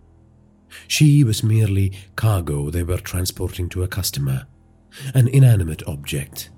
She 0.88 1.22
was 1.22 1.44
merely 1.44 1.92
cargo 2.16 2.70
they 2.70 2.82
were 2.82 2.98
transporting 2.98 3.68
to 3.68 3.84
a 3.84 3.88
customer, 3.88 4.46
an 5.14 5.28
inanimate 5.28 5.82
object. 5.86 6.50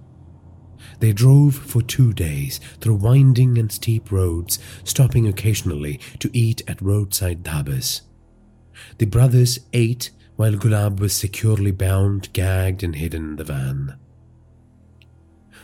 They 1.00 1.12
drove 1.12 1.54
for 1.54 1.82
two 1.82 2.12
days 2.12 2.60
through 2.80 2.96
winding 2.96 3.56
and 3.58 3.70
steep 3.70 4.10
roads, 4.10 4.58
stopping 4.84 5.26
occasionally 5.28 6.00
to 6.18 6.30
eat 6.32 6.62
at 6.66 6.82
roadside 6.82 7.42
dhabas. 7.42 8.02
The 8.98 9.06
brothers 9.06 9.60
ate 9.72 10.10
while 10.36 10.52
Gulab 10.52 11.00
was 11.00 11.12
securely 11.12 11.72
bound, 11.72 12.32
gagged, 12.32 12.82
and 12.82 12.94
hidden 12.94 13.30
in 13.30 13.36
the 13.36 13.44
van. 13.44 13.96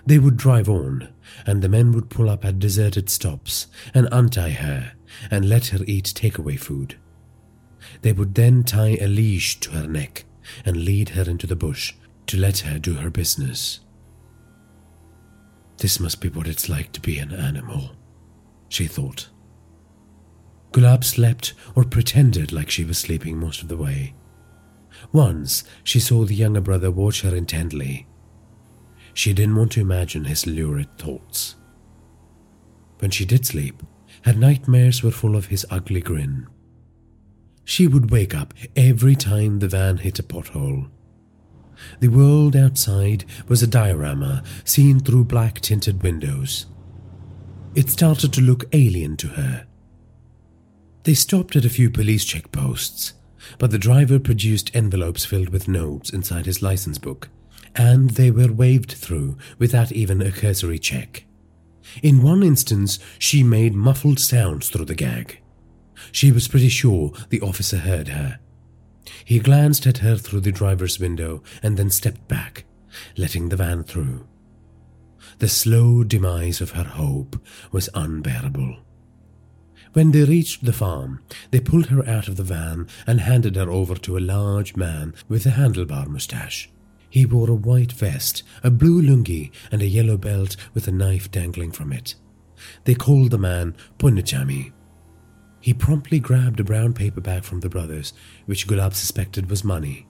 They 0.07 0.19
would 0.19 0.37
drive 0.37 0.69
on, 0.69 1.09
and 1.47 1.63
the 1.63 1.69
men 1.69 1.93
would 1.93 2.11
pull 2.11 2.29
up 2.29 2.45
at 2.45 2.59
deserted 2.59 3.09
stops 3.09 3.69
and 3.95 4.09
untie 4.13 4.51
her 4.51 4.93
and 5.31 5.49
let 5.49 5.69
her 5.69 5.81
eat 5.87 6.13
takeaway 6.15 6.59
food. 6.59 6.97
They 8.03 8.13
would 8.13 8.35
then 8.35 8.65
tie 8.65 8.99
a 9.01 9.07
leash 9.07 9.61
to 9.61 9.71
her 9.71 9.87
neck 9.87 10.25
and 10.65 10.85
lead 10.85 11.11
her 11.11 11.23
into 11.23 11.47
the 11.47 11.57
bush 11.57 11.95
to 12.27 12.37
let 12.37 12.61
her 12.61 12.79
do 12.79 12.95
her 12.95 13.11
business. 13.11 13.81
This 15.79 16.01
must 16.01 16.21
be 16.21 16.29
what 16.29 16.47
it's 16.47 16.69
like 16.69 16.93
to 16.93 17.01
be 17.01 17.19
an 17.19 17.33
animal, 17.33 17.97
she 18.69 18.87
thought. 18.87 19.29
Gulab 20.73 21.05
slept 21.05 21.55
or 21.75 21.85
pretended 21.85 22.53
like 22.53 22.71
she 22.71 22.85
was 22.85 22.99
sleeping 22.99 23.39
most 23.39 23.63
of 23.63 23.69
the 23.69 23.77
way. 23.77 24.15
Once 25.13 25.65
she 25.83 26.01
saw 26.01 26.25
the 26.25 26.35
younger 26.35 26.61
brother 26.61 26.91
watch 26.91 27.23
her 27.23 27.35
intently. 27.35 28.07
She 29.13 29.33
didn't 29.33 29.57
want 29.57 29.73
to 29.73 29.81
imagine 29.81 30.25
his 30.25 30.47
lurid 30.47 30.99
thoughts. 30.99 31.55
When 32.99 33.11
she 33.11 33.25
did 33.25 33.47
sleep, 33.47 33.83
her 34.23 34.33
nightmares 34.33 35.03
were 35.03 35.11
full 35.11 35.37
of 35.37 35.47
his 35.47 35.67
ugly 35.71 36.01
grin. 36.01 36.49
She 37.65 37.87
would 37.87 38.11
wake 38.11 38.35
up 38.35 38.55
every 38.75 39.15
time 39.15 39.59
the 39.59 39.69
van 39.69 39.99
hit 39.99 40.19
a 40.19 40.23
pothole. 40.23 40.91
The 42.01 42.09
world 42.09 42.57
outside 42.57 43.25
was 43.49 43.63
a 43.63 43.67
diorama 43.67 44.43
seen 44.65 45.01
through 45.01 45.25
black 45.25 45.61
tinted 45.61 46.03
windows. 46.03 46.67
It 47.75 47.91
started 47.91 48.33
to 48.35 48.41
look 48.41 48.65
alien 48.73 49.17
to 49.19 49.29
her. 49.29 49.67
They 51.05 51.15
stopped 51.15 51.57
at 51.57 51.65
a 51.65 51.71
few 51.71 51.91
police 51.91 52.25
checkposts, 52.25 53.13
but 53.59 53.71
the 53.71 53.79
driver 53.79 54.19
produced 54.19 54.75
envelopes 54.75 55.25
filled 55.25 55.51
with 55.51 55.69
notes 55.69 56.11
inside 56.11 56.47
his 56.47 56.63
license 56.63 56.99
book, 56.99 57.29
and 57.75 58.11
they 58.11 58.31
were 58.31 58.53
waved 58.53 58.93
through 58.93 59.37
without 59.59 59.93
even 59.93 60.23
a 60.23 60.33
cursory 60.33 60.79
check. 60.79 61.25
In 62.03 62.23
one 62.23 62.43
instance, 62.43 62.99
she 63.19 63.43
made 63.43 63.75
muffled 63.75 64.19
sounds 64.19 64.69
through 64.69 64.87
the 64.87 64.95
gag. 64.95 65.41
She 66.11 66.33
was 66.33 66.49
pretty 66.49 66.69
sure 66.69 67.13
the 67.29 67.41
officer 67.41 67.79
heard 67.79 68.09
her. 68.09 68.39
He 69.25 69.39
glanced 69.39 69.87
at 69.87 69.99
her 69.99 70.17
through 70.17 70.41
the 70.41 70.53
driver's 70.53 71.01
window 71.01 71.43
and 71.63 71.77
then 71.77 71.91
stepped 71.91 72.29
back, 72.29 72.65
letting 73.17 73.49
the 73.49 73.57
van 73.57 73.83
through. 73.83 74.27
The 75.39 75.49
slow 75.49 76.05
demise 76.05 76.61
of 76.61 76.73
her 76.73 76.85
hope 76.85 77.41
was 77.73 77.89
unbearable. 77.95 78.79
When 79.95 80.11
they 80.11 80.25
reached 80.25 80.65
the 80.65 80.73
farm, 80.73 81.23
they 81.51 81.61
pulled 81.61 81.87
her 81.87 82.07
out 82.09 82.29
of 82.29 82.37
the 82.37 82.43
van 82.43 82.89
and 83.07 83.21
handed 83.21 83.57
her 83.57 83.71
over 83.71 83.95
to 83.95 84.19
a 84.19 84.21
large 84.21 84.77
man 84.77 85.15
with 85.29 85.47
a 85.47 85.51
handlebar 85.51 86.09
mustache. 86.09 86.69
He 87.09 87.25
wore 87.25 87.49
a 87.49 87.55
white 87.55 87.93
vest, 87.93 88.43
a 88.65 88.71
blue 88.71 89.01
lungi, 89.01 89.53
and 89.71 89.81
a 89.81 89.87
yellow 89.87 90.17
belt 90.17 90.57
with 90.75 90.89
a 90.89 90.93
knife 90.93 91.31
dangling 91.31 91.71
from 91.71 91.93
it. 91.93 92.17
They 92.85 92.95
called 92.95 93.31
the 93.31 93.39
man 93.39 93.77
Punnachami. 93.99 94.73
He 95.65 95.73
promptly 95.73 96.19
grabbed 96.19 96.61
a 96.61 96.63
brown 96.63 96.93
paper 96.93 97.23
bag 97.23 97.43
from 97.43 97.61
the 97.61 97.71
brothers, 97.71 98.13
which 98.45 98.67
Gulab 98.67 98.93
suspected 98.93 99.49
was 99.49 99.65
money. 99.65 100.07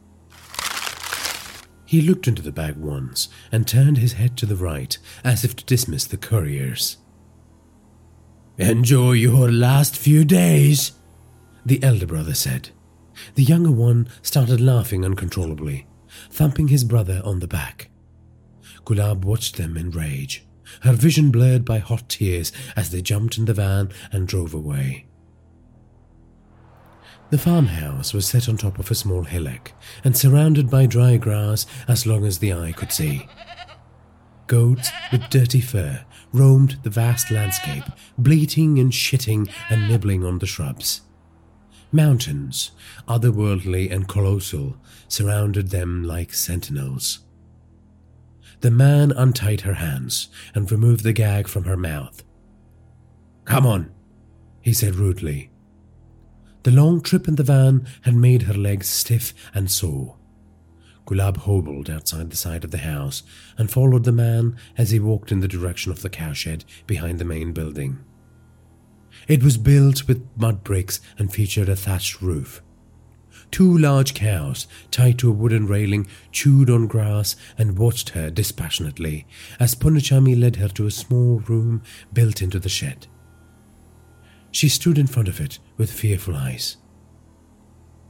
He 1.84 2.00
looked 2.00 2.26
into 2.26 2.42
the 2.42 2.50
bag 2.50 2.76
once 2.76 3.28
and 3.52 3.64
turned 3.64 3.98
his 3.98 4.14
head 4.14 4.36
to 4.38 4.46
the 4.46 4.56
right 4.56 4.98
as 5.22 5.44
if 5.44 5.54
to 5.54 5.64
dismiss 5.64 6.06
the 6.06 6.16
couriers. 6.16 6.96
Enjoy 8.58 9.12
your 9.12 9.48
last 9.48 9.96
few 9.96 10.24
days, 10.24 10.90
the 11.64 11.80
elder 11.84 12.06
brother 12.06 12.34
said. 12.34 12.70
The 13.36 13.44
younger 13.44 13.70
one 13.70 14.08
started 14.22 14.60
laughing 14.60 15.04
uncontrollably 15.04 15.86
thumping 16.30 16.66
his 16.66 16.82
brother 16.82 17.22
on 17.24 17.38
the 17.38 17.46
back. 17.46 17.90
Gulab 18.84 19.24
watched 19.24 19.56
them 19.56 19.76
in 19.76 19.92
rage, 19.92 20.44
her 20.80 20.94
vision 20.94 21.30
blurred 21.30 21.64
by 21.64 21.78
hot 21.78 22.08
tears 22.08 22.50
as 22.74 22.90
they 22.90 23.02
jumped 23.02 23.38
in 23.38 23.44
the 23.44 23.54
van 23.54 23.92
and 24.10 24.26
drove 24.26 24.52
away. 24.52 25.06
The 27.30 27.38
farmhouse 27.38 28.14
was 28.14 28.26
set 28.26 28.48
on 28.48 28.56
top 28.56 28.78
of 28.78 28.90
a 28.90 28.94
small 28.94 29.24
hillock 29.24 29.72
and 30.04 30.16
surrounded 30.16 30.70
by 30.70 30.86
dry 30.86 31.16
grass 31.16 31.66
as 31.88 32.06
long 32.06 32.24
as 32.24 32.38
the 32.38 32.52
eye 32.52 32.72
could 32.72 32.92
see. 32.92 33.26
Goats 34.46 34.90
with 35.10 35.30
dirty 35.30 35.60
fur 35.60 36.04
roamed 36.32 36.78
the 36.82 36.90
vast 36.90 37.30
landscape, 37.30 37.84
bleating 38.18 38.78
and 38.78 38.92
shitting 38.92 39.50
and 39.70 39.88
nibbling 39.88 40.24
on 40.24 40.38
the 40.38 40.46
shrubs. 40.46 41.00
Mountains, 41.90 42.72
otherworldly 43.08 43.90
and 43.90 44.06
colossal, 44.08 44.76
surrounded 45.08 45.70
them 45.70 46.04
like 46.04 46.34
sentinels. 46.34 47.20
The 48.60 48.70
man 48.70 49.12
untied 49.12 49.62
her 49.62 49.74
hands 49.74 50.28
and 50.54 50.70
removed 50.70 51.04
the 51.04 51.12
gag 51.12 51.48
from 51.48 51.64
her 51.64 51.76
mouth. 51.76 52.22
Come 53.44 53.66
on, 53.66 53.92
he 54.60 54.72
said 54.72 54.96
rudely. 54.96 55.50
The 56.64 56.70
long 56.70 57.02
trip 57.02 57.28
in 57.28 57.34
the 57.34 57.42
van 57.42 57.86
had 58.02 58.14
made 58.14 58.42
her 58.42 58.54
legs 58.54 58.88
stiff 58.88 59.34
and 59.54 59.70
sore. 59.70 60.16
Gulab 61.04 61.36
hobbled 61.36 61.90
outside 61.90 62.30
the 62.30 62.36
side 62.36 62.64
of 62.64 62.70
the 62.70 62.78
house 62.78 63.22
and 63.58 63.70
followed 63.70 64.04
the 64.04 64.12
man 64.12 64.56
as 64.78 64.90
he 64.90 64.98
walked 64.98 65.30
in 65.30 65.40
the 65.40 65.48
direction 65.48 65.92
of 65.92 66.00
the 66.00 66.08
cowshed 66.08 66.64
behind 66.86 67.18
the 67.18 67.24
main 67.26 67.52
building. 67.52 67.98
It 69.28 69.42
was 69.42 69.58
built 69.58 70.08
with 70.08 70.26
mud 70.36 70.64
bricks 70.64 71.00
and 71.18 71.30
featured 71.30 71.68
a 71.68 71.76
thatched 71.76 72.22
roof. 72.22 72.62
Two 73.50 73.76
large 73.76 74.14
cows, 74.14 74.66
tied 74.90 75.18
to 75.18 75.28
a 75.28 75.34
wooden 75.34 75.66
railing, 75.66 76.06
chewed 76.32 76.70
on 76.70 76.86
grass 76.86 77.36
and 77.58 77.78
watched 77.78 78.10
her 78.10 78.30
dispassionately 78.30 79.26
as 79.60 79.74
Punnachami 79.74 80.34
led 80.34 80.56
her 80.56 80.68
to 80.68 80.86
a 80.86 80.90
small 80.90 81.40
room 81.40 81.82
built 82.14 82.40
into 82.40 82.58
the 82.58 82.70
shed. 82.70 83.06
She 84.50 84.70
stood 84.70 84.96
in 84.96 85.06
front 85.06 85.28
of 85.28 85.42
it 85.42 85.58
with 85.76 85.92
fearful 85.92 86.36
eyes. 86.36 86.76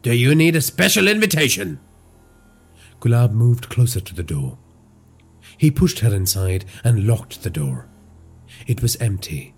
Do 0.02 0.12
you 0.12 0.34
need 0.34 0.56
a 0.56 0.60
special 0.60 1.08
invitation? 1.08 1.80
Gulab 3.00 3.32
moved 3.32 3.68
closer 3.68 4.00
to 4.00 4.14
the 4.14 4.22
door. 4.22 4.58
He 5.58 5.70
pushed 5.70 6.00
her 6.00 6.14
inside 6.14 6.64
and 6.82 7.06
locked 7.06 7.42
the 7.42 7.50
door. 7.50 7.88
It 8.66 8.82
was 8.82 8.96
empty 8.96 9.54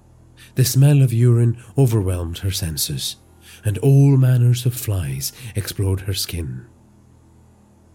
the 0.57 0.65
smell 0.65 1.03
of 1.03 1.13
urine 1.13 1.63
overwhelmed 1.77 2.39
her 2.39 2.51
senses, 2.51 3.17
and 3.65 3.79
all 3.79 4.17
manners 4.17 4.67
of 4.67 4.75
flies 4.75 5.33
explored 5.55 6.01
her 6.03 6.15
skin. 6.15 6.67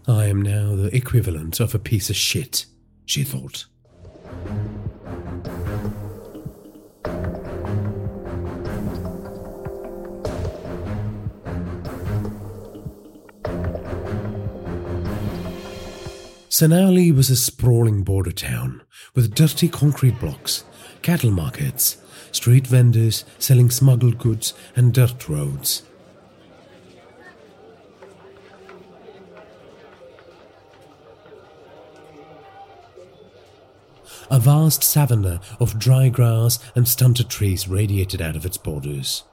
I 0.06 0.26
am 0.26 0.42
now 0.42 0.74
the 0.76 0.94
equivalent 0.94 1.60
of 1.60 1.74
a 1.74 1.78
piece 1.78 2.08
of 2.10 2.16
shit, 2.16 2.66
she 3.04 3.24
thought. 3.24 3.66
Senali 16.62 17.12
was 17.12 17.28
a 17.28 17.34
sprawling 17.34 18.04
border 18.04 18.30
town 18.30 18.82
with 19.16 19.34
dirty 19.34 19.68
concrete 19.68 20.20
blocks, 20.20 20.62
cattle 21.02 21.32
markets, 21.32 21.96
street 22.30 22.68
vendors 22.68 23.24
selling 23.40 23.68
smuggled 23.68 24.16
goods, 24.18 24.54
and 24.76 24.94
dirt 24.94 25.28
roads. 25.28 25.82
A 34.30 34.38
vast 34.38 34.84
savanna 34.84 35.40
of 35.58 35.80
dry 35.80 36.08
grass 36.10 36.60
and 36.76 36.86
stunted 36.86 37.28
trees 37.28 37.66
radiated 37.66 38.22
out 38.22 38.36
of 38.36 38.46
its 38.46 38.56
borders. 38.56 39.24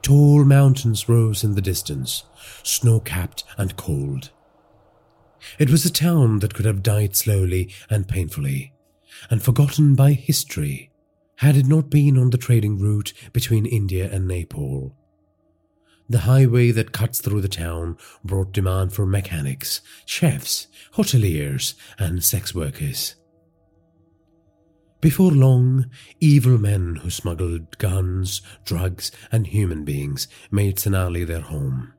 Tall 0.00 0.44
mountains 0.44 1.08
rose 1.08 1.42
in 1.42 1.56
the 1.56 1.60
distance, 1.60 2.22
snow 2.62 3.00
capped 3.00 3.42
and 3.58 3.76
cold. 3.76 4.30
It 5.58 5.70
was 5.70 5.84
a 5.84 5.92
town 5.92 6.40
that 6.40 6.54
could 6.54 6.66
have 6.66 6.82
died 6.82 7.16
slowly 7.16 7.72
and 7.88 8.08
painfully, 8.08 8.72
and 9.30 9.42
forgotten 9.42 9.94
by 9.94 10.12
history 10.12 10.90
had 11.36 11.56
it 11.56 11.66
not 11.66 11.90
been 11.90 12.16
on 12.16 12.30
the 12.30 12.38
trading 12.38 12.78
route 12.78 13.12
between 13.32 13.66
India 13.66 14.10
and 14.10 14.26
Nepal. 14.26 14.96
The 16.08 16.20
highway 16.20 16.70
that 16.70 16.92
cuts 16.92 17.20
through 17.20 17.40
the 17.40 17.48
town 17.48 17.96
brought 18.24 18.52
demand 18.52 18.92
for 18.92 19.06
mechanics, 19.06 19.80
chefs, 20.04 20.68
hoteliers, 20.94 21.74
and 21.98 22.22
sex 22.22 22.54
workers. 22.54 23.16
Before 25.00 25.30
long, 25.30 25.90
evil 26.20 26.58
men 26.58 26.96
who 26.96 27.10
smuggled 27.10 27.76
guns, 27.78 28.40
drugs, 28.64 29.10
and 29.30 29.46
human 29.46 29.84
beings 29.84 30.26
made 30.50 30.76
Senali 30.76 31.26
their 31.26 31.40
home. 31.40 31.92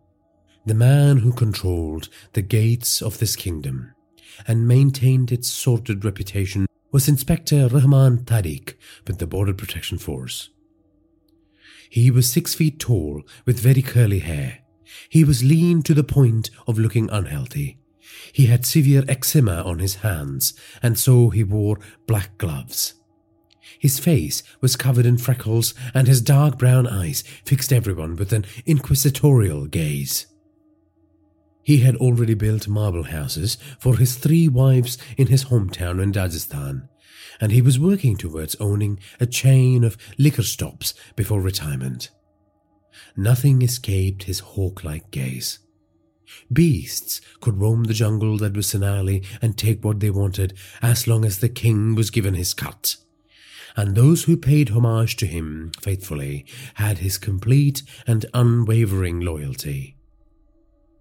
The 0.68 0.74
man 0.74 1.20
who 1.20 1.32
controlled 1.32 2.10
the 2.34 2.42
gates 2.42 3.02
of 3.02 3.20
this 3.20 3.38
kingdom 3.38 3.94
and 4.46 4.68
maintained 4.68 5.32
its 5.32 5.48
sordid 5.50 6.04
reputation 6.04 6.66
was 6.92 7.08
Inspector 7.08 7.70
Rahman 7.70 8.26
Tariq 8.26 8.74
with 9.08 9.20
the 9.20 9.28
Border 9.28 9.54
Protection 9.54 9.98
Force. 9.98 10.50
He 11.90 12.12
was 12.12 12.30
six 12.30 12.54
feet 12.54 12.82
tall 12.82 13.24
with 13.46 13.62
very 13.62 13.82
curly 13.82 14.20
hair. 14.20 14.60
He 15.08 15.24
was 15.24 15.42
lean 15.42 15.84
to 15.84 15.94
the 15.94 16.04
point 16.04 16.50
of 16.68 16.78
looking 16.78 17.10
unhealthy. 17.12 17.80
He 18.34 18.48
had 18.48 18.66
severe 18.66 19.06
eczema 19.08 19.64
on 19.64 19.80
his 19.80 19.96
hands, 19.96 20.54
and 20.84 21.00
so 21.00 21.30
he 21.30 21.46
wore 21.46 21.80
black 22.08 22.38
gloves. 22.38 22.96
His 23.80 24.00
face 24.00 24.44
was 24.60 24.76
covered 24.76 25.06
in 25.06 25.18
freckles, 25.18 25.74
and 25.94 26.10
his 26.10 26.20
dark 26.20 26.58
brown 26.58 26.88
eyes 26.88 27.24
fixed 27.46 27.72
everyone 27.72 28.18
with 28.18 28.34
an 28.34 28.46
inquisitorial 28.66 29.68
gaze. 29.68 30.28
He 31.68 31.80
had 31.80 31.98
already 31.98 32.34
built 32.34 32.70
marble 32.70 33.04
houses 33.04 33.58
for 33.78 33.98
his 33.98 34.16
three 34.16 34.48
wives 34.48 34.98
in 35.18 35.28
his 35.28 35.44
hometown 35.44 36.02
in 36.02 36.14
Rajasthan, 36.14 36.88
and 37.42 37.52
he 37.52 37.62
was 37.62 37.78
working 37.78 38.16
towards 38.16 38.56
owning 38.62 39.02
a 39.20 39.26
chain 39.26 39.84
of 39.84 39.98
liquor 40.18 40.44
stops 40.44 40.94
before 41.18 41.42
retirement. 41.42 42.10
Nothing 43.18 43.62
escaped 43.64 44.24
his 44.24 44.40
hawk 44.40 44.86
like 44.86 45.12
gaze. 45.12 45.60
Beasts 46.54 47.20
could 47.42 47.60
roam 47.60 47.84
the 47.84 47.94
jungle 47.94 48.38
that 48.38 48.56
was 48.56 48.68
Senali 48.68 49.26
and 49.42 49.58
take 49.58 49.84
what 49.84 50.00
they 50.00 50.10
wanted 50.10 50.54
as 50.82 51.06
long 51.06 51.26
as 51.26 51.40
the 51.40 51.50
king 51.50 51.96
was 51.96 52.12
given 52.12 52.36
his 52.36 52.54
cut. 52.54 52.96
And 53.76 53.94
those 53.94 54.24
who 54.24 54.38
paid 54.38 54.70
homage 54.70 55.18
to 55.18 55.26
him 55.26 55.74
faithfully 55.82 56.46
had 56.76 57.00
his 57.00 57.18
complete 57.18 57.84
and 58.08 58.26
unwavering 58.34 59.20
loyalty. 59.20 59.97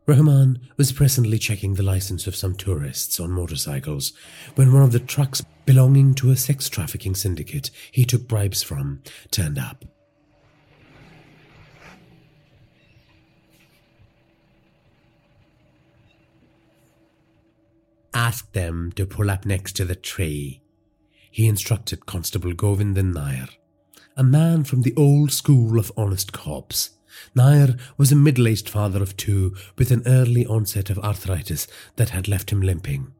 Rahman 0.06 0.60
was 0.76 0.92
presently 0.92 1.36
checking 1.36 1.74
the 1.74 1.82
license 1.82 2.28
of 2.28 2.36
some 2.36 2.54
tourists 2.54 3.18
on 3.18 3.32
motorcycles 3.32 4.12
when 4.54 4.72
one 4.72 4.84
of 4.84 4.92
the 4.92 5.00
trucks 5.00 5.44
belonging 5.64 6.14
to 6.14 6.30
a 6.30 6.36
sex 6.36 6.68
trafficking 6.68 7.16
syndicate 7.16 7.72
he 7.90 8.04
took 8.04 8.28
bribes 8.28 8.62
from 8.62 9.02
turned 9.32 9.58
up. 9.58 9.84
Ask 18.14 18.52
them 18.52 18.92
to 18.92 19.06
pull 19.06 19.28
up 19.28 19.44
next 19.44 19.72
to 19.76 19.84
the 19.84 19.96
tree, 19.96 20.62
he 21.32 21.48
instructed 21.48 22.06
Constable 22.06 22.52
Govindan 22.52 23.12
Nair, 23.12 23.48
a 24.16 24.22
man 24.22 24.62
from 24.62 24.82
the 24.82 24.94
old 24.96 25.32
school 25.32 25.80
of 25.80 25.90
honest 25.96 26.32
cops 26.32 26.95
Nair 27.34 27.76
was 27.96 28.12
a 28.12 28.16
middle 28.16 28.48
aged 28.48 28.68
father 28.68 29.02
of 29.02 29.16
two 29.16 29.54
with 29.78 29.90
an 29.90 30.02
early 30.06 30.46
onset 30.46 30.90
of 30.90 30.98
arthritis 30.98 31.66
that 31.96 32.10
had 32.10 32.28
left 32.28 32.50
him 32.50 32.60
limping. 32.60 33.12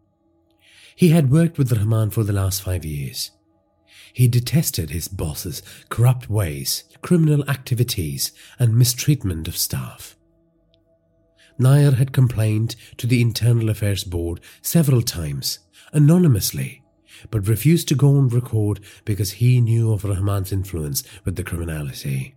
He 0.95 1.11
had 1.11 1.31
worked 1.31 1.59
with 1.59 1.73
Rahman 1.73 2.11
for 2.11 2.25
the 2.25 2.33
last 2.33 2.63
five 2.63 2.85
years. 2.85 3.31
He 4.13 4.29
detested 4.29 4.89
his 4.89 5.09
boss's 5.09 5.63
corrupt 5.91 6.31
ways, 6.31 6.85
criminal 7.03 7.47
activities, 7.51 8.33
and 8.59 8.77
mistreatment 8.77 9.47
of 9.47 9.59
staff. 9.59 10.17
Nair 11.59 11.93
had 11.93 12.13
complained 12.13 12.77
to 12.97 13.07
the 13.07 13.21
Internal 13.21 13.69
Affairs 13.69 14.05
Board 14.05 14.41
several 14.63 15.03
times, 15.03 15.59
anonymously, 15.93 16.83
but 17.31 17.49
refused 17.49 17.89
to 17.89 17.95
go 17.95 18.17
on 18.17 18.29
record 18.29 18.81
because 19.05 19.33
he 19.33 19.61
knew 19.61 19.93
of 19.93 20.05
Rahman's 20.05 20.53
influence 20.53 21.03
with 21.25 21.37
the 21.37 21.45
criminality. 21.45 22.36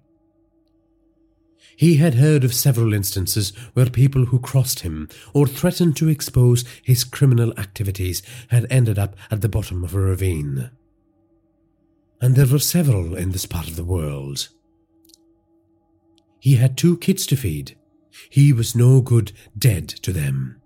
He 1.79 1.95
had 1.95 2.15
heard 2.15 2.43
of 2.43 2.53
several 2.53 2.93
instances 2.93 3.53
where 3.71 3.89
people 3.89 4.25
who 4.25 4.39
crossed 4.39 4.81
him 4.81 5.07
or 5.33 5.47
threatened 5.47 5.95
to 5.95 6.09
expose 6.09 6.65
his 6.83 7.05
criminal 7.05 7.57
activities 7.57 8.21
had 8.49 8.67
ended 8.69 8.99
up 8.99 9.15
at 9.31 9.39
the 9.39 9.47
bottom 9.47 9.85
of 9.85 9.95
a 9.95 9.99
ravine. 10.01 10.71
And 12.19 12.35
there 12.35 12.47
were 12.47 12.59
several 12.59 13.15
in 13.15 13.31
this 13.31 13.45
part 13.45 13.69
of 13.69 13.77
the 13.77 13.85
world. 13.85 14.49
He 16.41 16.55
had 16.57 16.77
two 16.77 16.97
kids 16.97 17.25
to 17.27 17.37
feed. 17.37 17.77
He 18.29 18.51
was 18.51 18.75
no 18.75 18.99
good 18.99 19.31
dead 19.57 19.87
to 19.87 20.11
them. 20.11 20.61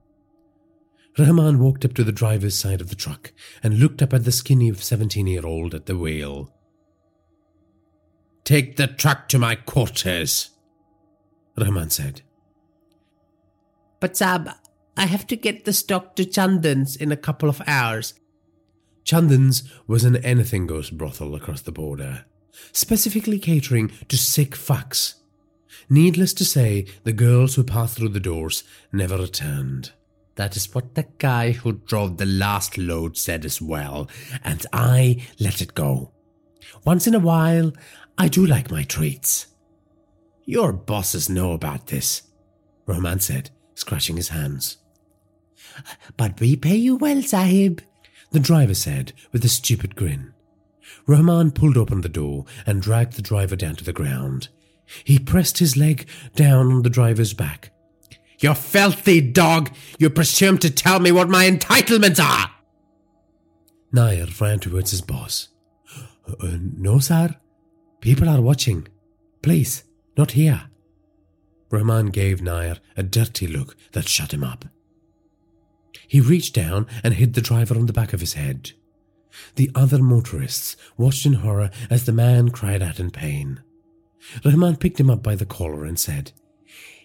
Rahman 1.20 1.59
walked 1.59 1.86
up 1.86 1.93
to 1.93 2.03
the 2.03 2.11
driver's 2.11 2.55
side 2.55 2.82
of 2.82 2.89
the 2.89 2.95
truck 2.95 3.34
and 3.61 3.78
looked 3.78 4.01
up 4.01 4.16
at 4.16 4.26
the 4.26 4.32
skinny 4.32 4.74
17 4.74 5.28
year 5.28 5.45
old 5.45 5.76
at 5.76 5.86
the 5.86 5.95
wheel. 5.95 6.51
Take 8.43 8.78
the 8.78 8.88
truck 8.88 9.30
to 9.30 9.38
my 9.38 9.53
quarters, 9.53 10.49
Rahman 11.58 11.89
said. 11.89 12.22
But 13.99 14.18
Sab, 14.18 14.49
I 14.97 15.06
have 15.06 15.26
to 15.28 15.36
get 15.36 15.66
the 15.66 15.74
stock 15.74 16.16
to 16.16 16.26
Chandan's 16.26 16.95
in 16.95 17.12
a 17.12 17.18
couple 17.18 17.49
of 17.49 17.62
hours. 17.68 18.14
Chandan's 19.04 19.64
was 19.88 20.04
an 20.04 20.18
anything 20.18 20.68
goes 20.68 20.89
brothel 20.89 21.36
across 21.36 21.62
the 21.62 21.72
border, 21.72 22.26
specifically 22.72 23.39
catering 23.39 23.91
to 24.08 24.18
sick 24.18 24.51
fucks. 24.51 25.16
Needless 25.89 26.34
to 26.36 26.45
say, 26.45 26.86
the 27.04 27.14
girls 27.14 27.56
who 27.56 27.64
passed 27.64 27.97
through 27.97 28.10
the 28.10 28.20
doors 28.20 28.64
never 28.91 29.18
returned. 29.18 29.91
That 30.36 30.56
is 30.56 30.74
what 30.74 30.95
the 30.95 31.08
guy 31.18 31.51
who 31.51 31.74
drove 31.74 32.18
the 32.18 32.26
last 32.26 32.78
load 32.78 33.18
said 33.18 33.45
as 33.45 33.62
well, 33.62 34.10
and 34.43 34.66
I 34.72 35.28
let 35.39 35.62
it 35.62 35.76
go. 35.76 36.12
Once 36.86 37.06
in 37.06 37.14
a 37.14 37.20
while, 37.20 37.72
I 38.18 38.28
do 38.28 38.45
like 38.45 38.72
my 38.72 38.84
treats. 38.84 39.47
Your 40.46 40.74
bosses 40.74 41.30
know 41.30 41.54
about 41.54 41.88
this, 41.88 42.24
Rahman 42.86 43.20
said, 43.20 43.50
scratching 43.76 44.18
his 44.18 44.30
hands. 44.30 44.78
But 46.18 46.39
we 46.39 46.56
pay 46.56 46.76
you 46.76 46.96
well, 46.96 47.22
Sahib, 47.22 47.82
the 48.32 48.39
driver 48.39 48.74
said 48.74 49.14
with 49.32 49.46
a 49.46 49.50
stupid 49.50 49.96
grin. 49.96 50.34
Rahman 51.08 51.52
pulled 51.52 51.78
open 51.78 52.02
the 52.02 52.10
door 52.10 52.46
and 52.66 52.82
dragged 52.82 53.14
the 53.14 53.22
driver 53.22 53.56
down 53.56 53.76
to 53.78 53.84
the 53.84 53.94
ground. 53.94 54.50
He 55.04 55.18
pressed 55.18 55.60
his 55.60 55.78
leg 55.78 56.08
down 56.36 56.72
on 56.72 56.82
the 56.84 56.89
driver's 56.89 57.34
back. 57.34 57.72
You 58.39 58.54
filthy 58.54 59.22
dog! 59.22 59.72
You 59.98 60.10
presume 60.10 60.58
to 60.60 60.70
tell 60.70 61.00
me 61.00 61.12
what 61.12 61.30
my 61.30 61.50
entitlements 61.50 62.22
are! 62.22 62.52
Nair 63.91 64.26
ran 64.41 64.60
towards 64.60 64.91
his 64.91 65.02
boss. 65.02 65.50
Uh, 66.28 66.58
no, 66.60 67.00
sir. 67.00 67.36
People 68.02 68.28
are 68.28 68.41
watching. 68.41 68.88
Please, 69.41 69.84
not 70.18 70.32
here. 70.32 70.64
Rahman 71.70 72.07
gave 72.07 72.41
Nair 72.41 72.78
a 72.95 73.03
dirty 73.03 73.47
look 73.47 73.76
that 73.93 74.07
shut 74.07 74.34
him 74.34 74.43
up. 74.43 74.66
He 76.07 76.22
reached 76.22 76.53
down 76.53 76.88
and 77.03 77.16
hit 77.16 77.34
the 77.34 77.41
driver 77.41 77.76
on 77.76 77.88
the 77.88 77.93
back 77.93 78.14
of 78.14 78.20
his 78.20 78.34
head. 78.34 78.72
The 79.55 79.72
other 79.74 79.97
motorists 79.97 80.78
watched 80.97 81.26
in 81.26 81.34
horror 81.34 81.72
as 81.89 82.05
the 82.05 82.11
man 82.11 82.49
cried 82.49 82.84
out 82.84 82.99
in 82.99 83.09
pain. 83.09 83.61
Rahman 84.45 84.78
picked 84.78 84.99
him 84.99 85.09
up 85.09 85.24
by 85.24 85.36
the 85.36 85.45
collar 85.45 85.86
and 85.86 85.99
said, 85.99 86.32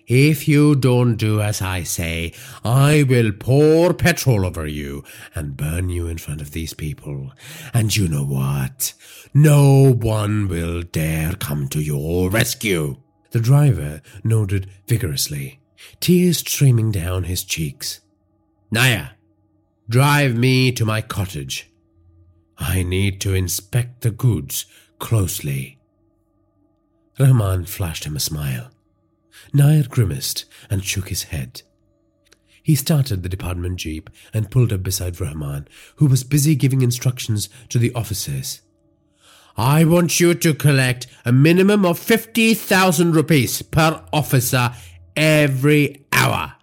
If 0.09 0.49
you 0.49 0.75
don't 0.75 1.17
do 1.17 1.43
as 1.43 1.61
I 1.61 1.83
say, 1.83 2.33
I 2.65 3.03
will 3.03 3.31
pour 3.31 3.93
petrol 3.93 4.47
over 4.47 4.67
you 4.67 5.05
and 5.35 5.55
burn 5.55 5.91
you 5.91 6.07
in 6.07 6.17
front 6.17 6.41
of 6.41 6.53
these 6.53 6.73
people. 6.73 7.33
And 7.75 7.95
you 7.95 8.09
know 8.09 8.25
what? 8.25 8.95
No 9.35 9.93
one 9.93 10.49
will 10.49 10.81
dare 10.81 11.35
come 11.35 11.69
to 11.69 11.81
your 11.81 12.31
rescue. 12.31 12.97
The 13.33 13.41
driver 13.41 14.01
nodded 14.25 14.71
vigorously, 14.87 15.61
tears 16.01 16.39
streaming 16.39 16.91
down 16.91 17.25
his 17.25 17.45
cheeks. 17.45 18.01
Nair, 18.71 19.11
drive 19.91 20.35
me 20.35 20.73
to 20.73 20.87
my 20.87 21.03
cottage. 21.03 21.71
I 22.57 22.83
need 22.83 23.21
to 23.21 23.35
inspect 23.35 24.01
the 24.01 24.11
goods 24.11 24.65
closely. 24.99 25.79
Rahman 27.21 27.67
flashed 27.67 28.05
him 28.05 28.17
a 28.17 28.21
smile. 28.21 28.71
Nair 29.53 29.85
grimaced 29.89 30.45
and 30.71 30.85
shook 30.85 31.09
his 31.09 31.25
head. 31.25 31.63
He 32.63 32.75
started 32.75 33.23
the 33.23 33.29
department 33.31 33.79
jeep 33.79 34.11
and 34.35 34.51
pulled 34.51 34.73
up 34.73 34.83
beside 34.83 35.21
Rahman, 35.21 35.69
who 35.97 36.07
was 36.07 36.23
busy 36.23 36.55
giving 36.55 36.83
instructions 36.83 37.49
to 37.71 37.79
the 37.79 37.95
officers. 37.95 38.61
I 39.57 39.85
want 39.85 40.21
you 40.21 40.35
to 40.35 40.55
collect 40.55 41.07
a 41.25 41.33
minimum 41.33 41.87
of 41.87 41.99
50,000 41.99 43.17
rupees 43.17 43.63
per 43.63 44.05
officer 44.13 44.73
every 45.17 46.05
hour. 46.13 46.58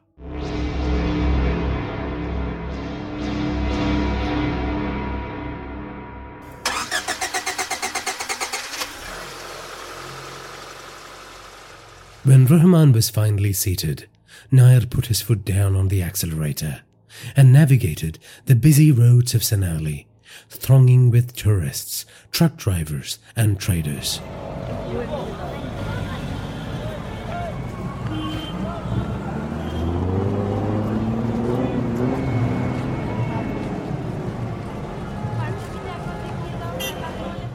When 12.26 12.48
Rahman 12.48 12.92
was 12.92 13.12
finally 13.12 13.54
seated, 13.54 14.08
Nair 14.50 14.82
put 14.82 15.06
his 15.06 15.22
foot 15.22 15.46
down 15.46 15.76
on 15.76 15.90
the 15.90 16.02
accelerator 16.02 16.82
and 17.36 17.54
navigated 17.54 18.18
the 18.48 18.56
busy 18.56 18.92
roads 18.92 19.36
of 19.36 19.42
Senali 19.42 20.08
thronging 20.50 21.12
with 21.12 21.36
tourists, 21.36 22.04
truck 22.32 22.58
drivers, 22.58 23.20
and 23.36 23.60
traders. 23.60 24.22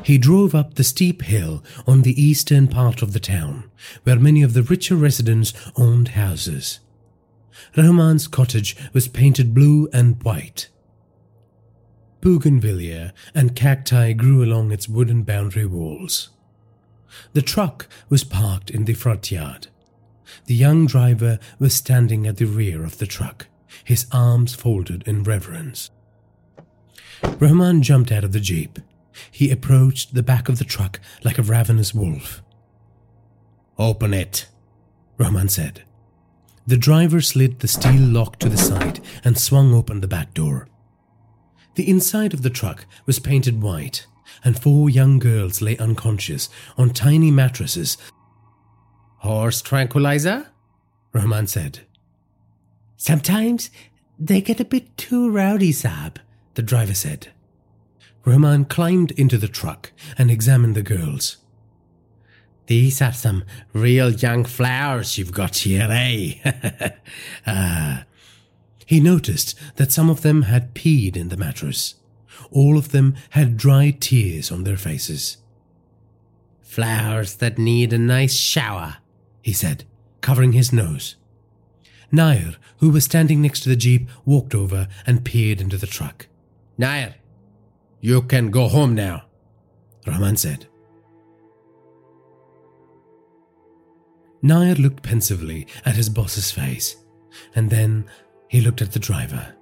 He 0.02 0.18
drove 0.18 0.54
up 0.54 0.74
the 0.74 0.84
steep 0.84 1.22
hill 1.22 1.62
on 1.86 2.02
the 2.02 2.20
eastern 2.20 2.68
part 2.68 3.02
of 3.02 3.12
the 3.12 3.20
town, 3.20 3.70
where 4.04 4.18
many 4.18 4.42
of 4.42 4.54
the 4.54 4.62
richer 4.62 4.96
residents 4.96 5.52
owned 5.76 6.08
houses. 6.08 6.80
Rahman's 7.76 8.26
cottage 8.26 8.76
was 8.92 9.08
painted 9.08 9.54
blue 9.54 9.88
and 9.92 10.22
white, 10.22 10.68
bougainvillea 12.20 13.12
and 13.34 13.56
cacti 13.56 14.12
grew 14.12 14.44
along 14.44 14.72
its 14.72 14.88
wooden 14.88 15.22
boundary 15.22 15.66
walls. 15.66 16.30
The 17.32 17.42
truck 17.42 17.88
was 18.08 18.24
parked 18.24 18.70
in 18.70 18.84
the 18.84 18.94
front 18.94 19.30
yard. 19.30 19.68
The 20.46 20.54
young 20.54 20.86
driver 20.86 21.38
was 21.58 21.74
standing 21.74 22.26
at 22.26 22.36
the 22.36 22.44
rear 22.44 22.84
of 22.84 22.98
the 22.98 23.06
truck, 23.06 23.46
his 23.84 24.06
arms 24.12 24.54
folded 24.54 25.02
in 25.06 25.24
reverence. 25.24 25.90
Rahman 27.38 27.82
jumped 27.82 28.12
out 28.12 28.24
of 28.24 28.32
the 28.32 28.40
jeep. 28.40 28.78
He 29.30 29.50
approached 29.50 30.14
the 30.14 30.22
back 30.22 30.48
of 30.48 30.58
the 30.58 30.64
truck 30.64 31.00
like 31.24 31.38
a 31.38 31.42
ravenous 31.42 31.94
wolf. 31.94 32.42
Open 33.78 34.12
it, 34.12 34.46
Rahman 35.18 35.48
said. 35.48 35.82
The 36.66 36.76
driver 36.76 37.20
slid 37.20 37.60
the 37.60 37.68
steel 37.68 38.02
lock 38.02 38.38
to 38.38 38.48
the 38.48 38.56
side 38.56 39.00
and 39.24 39.38
swung 39.38 39.74
open 39.74 40.00
the 40.00 40.08
back 40.08 40.34
door. 40.34 40.68
The 41.74 41.88
inside 41.88 42.34
of 42.34 42.42
the 42.42 42.50
truck 42.50 42.84
was 43.06 43.18
painted 43.18 43.62
white, 43.62 44.06
and 44.44 44.58
four 44.58 44.90
young 44.90 45.18
girls 45.18 45.62
lay 45.62 45.76
unconscious 45.78 46.48
on 46.76 46.90
tiny 46.90 47.30
mattresses. 47.30 47.96
Horse 49.18 49.62
tranquilizer? 49.62 50.48
Rahman 51.12 51.46
said. 51.46 51.80
Sometimes 52.96 53.70
they 54.18 54.40
get 54.40 54.60
a 54.60 54.64
bit 54.64 54.96
too 54.96 55.30
rowdy, 55.30 55.72
Saab, 55.72 56.16
the 56.54 56.62
driver 56.62 56.94
said. 56.94 57.28
Rahman 58.24 58.66
climbed 58.66 59.12
into 59.12 59.38
the 59.38 59.48
truck 59.48 59.92
and 60.18 60.30
examined 60.30 60.74
the 60.74 60.82
girls. 60.82 61.38
These 62.66 63.02
are 63.02 63.12
some 63.12 63.44
real 63.72 64.10
young 64.10 64.44
flowers 64.44 65.18
you've 65.18 65.32
got 65.32 65.56
here, 65.56 65.88
eh? 65.90 66.92
uh, 67.46 68.02
he 68.86 69.00
noticed 69.00 69.58
that 69.76 69.90
some 69.90 70.08
of 70.08 70.22
them 70.22 70.42
had 70.42 70.74
peed 70.74 71.16
in 71.16 71.28
the 71.30 71.36
mattress. 71.36 71.96
All 72.52 72.78
of 72.78 72.92
them 72.92 73.16
had 73.30 73.56
dry 73.56 73.90
tears 73.98 74.52
on 74.52 74.64
their 74.64 74.76
faces. 74.76 75.38
Flowers 76.62 77.34
that 77.36 77.58
need 77.58 77.92
a 77.92 77.98
nice 77.98 78.34
shower, 78.34 78.98
he 79.42 79.52
said, 79.52 79.84
covering 80.20 80.52
his 80.52 80.72
nose. 80.72 81.16
Nair, 82.12 82.54
who 82.78 82.90
was 82.90 83.04
standing 83.04 83.42
next 83.42 83.60
to 83.60 83.68
the 83.68 83.76
jeep, 83.76 84.08
walked 84.24 84.54
over 84.54 84.88
and 85.06 85.24
peered 85.24 85.60
into 85.60 85.76
the 85.76 85.86
truck. 85.86 86.26
Nair, 86.78 87.16
you 88.00 88.22
can 88.22 88.50
go 88.50 88.68
home 88.68 88.94
now, 88.94 89.24
Rahman 90.06 90.36
said. 90.36 90.66
Nair 94.42 94.74
looked 94.74 95.02
pensively 95.02 95.66
at 95.84 95.96
his 95.96 96.08
boss's 96.08 96.50
face, 96.50 96.96
and 97.54 97.68
then 97.68 98.06
he 98.48 98.60
looked 98.60 98.80
at 98.80 98.92
the 98.92 98.98
driver. 98.98 99.54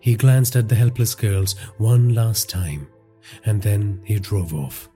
He 0.00 0.14
glanced 0.16 0.56
at 0.56 0.68
the 0.68 0.74
helpless 0.74 1.14
girls 1.14 1.58
one 1.76 2.14
last 2.14 2.48
time, 2.48 2.88
and 3.44 3.60
then 3.60 4.00
he 4.04 4.18
drove 4.18 4.54
off. 4.54 4.88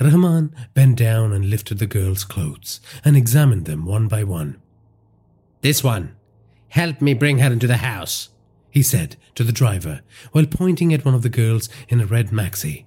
Rahman 0.00 0.54
bent 0.74 0.98
down 0.98 1.32
and 1.32 1.48
lifted 1.48 1.78
the 1.78 1.86
girls' 1.86 2.24
clothes 2.24 2.80
and 3.04 3.16
examined 3.16 3.64
them 3.64 3.86
one 3.86 4.08
by 4.08 4.24
one. 4.24 4.60
This 5.62 5.82
one, 5.82 6.14
help 6.68 7.00
me 7.00 7.14
bring 7.14 7.38
her 7.38 7.50
into 7.50 7.66
the 7.66 7.78
house, 7.78 8.28
he 8.70 8.82
said 8.82 9.16
to 9.34 9.42
the 9.42 9.52
driver 9.52 10.02
while 10.32 10.46
pointing 10.46 10.92
at 10.92 11.04
one 11.04 11.14
of 11.14 11.22
the 11.22 11.30
girls 11.30 11.68
in 11.88 12.00
a 12.00 12.06
red 12.06 12.28
maxi. 12.28 12.84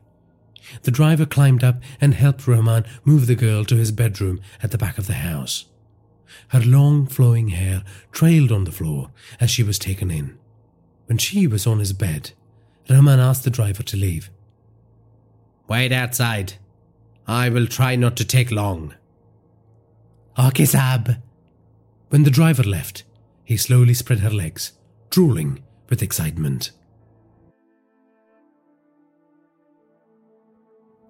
The 0.84 0.92
driver 0.92 1.26
climbed 1.26 1.64
up 1.64 1.82
and 2.00 2.14
helped 2.14 2.48
Rahman 2.48 2.86
move 3.04 3.26
the 3.26 3.36
girl 3.36 3.66
to 3.66 3.76
his 3.76 3.92
bedroom 3.92 4.40
at 4.62 4.70
the 4.70 4.78
back 4.78 5.00
of 5.00 5.08
the 5.08 5.14
house. 5.14 5.66
Her 6.50 6.62
long 6.62 7.08
flowing 7.08 7.50
hair 7.50 7.84
trailed 8.12 8.52
on 8.52 8.66
the 8.66 8.72
floor 8.72 9.10
as 9.40 9.50
she 9.50 9.64
was 9.64 9.80
taken 9.80 10.12
in. 10.12 10.38
When 11.08 11.18
she 11.18 11.48
was 11.48 11.66
on 11.66 11.80
his 11.80 11.94
bed, 11.94 12.32
Rahman 12.88 13.20
asked 13.20 13.44
the 13.44 13.50
driver 13.50 13.82
to 13.82 13.98
leave. 13.98 14.30
Wait 15.68 15.92
outside, 15.92 16.54
I 17.30 17.50
will 17.50 17.68
try 17.68 17.96
not 17.96 18.18
to 18.18 18.26
take 18.26 18.50
long. 18.50 18.96
Okay, 20.40 20.64
Saab. 20.64 21.22
When 22.10 22.24
the 22.24 22.32
driver 22.32 22.64
left, 22.64 23.04
he 23.44 23.56
slowly 23.56 23.94
spread 23.94 24.22
her 24.22 24.32
legs, 24.32 24.74
drooling 25.12 25.62
with 25.90 26.02
excitement. 26.02 26.72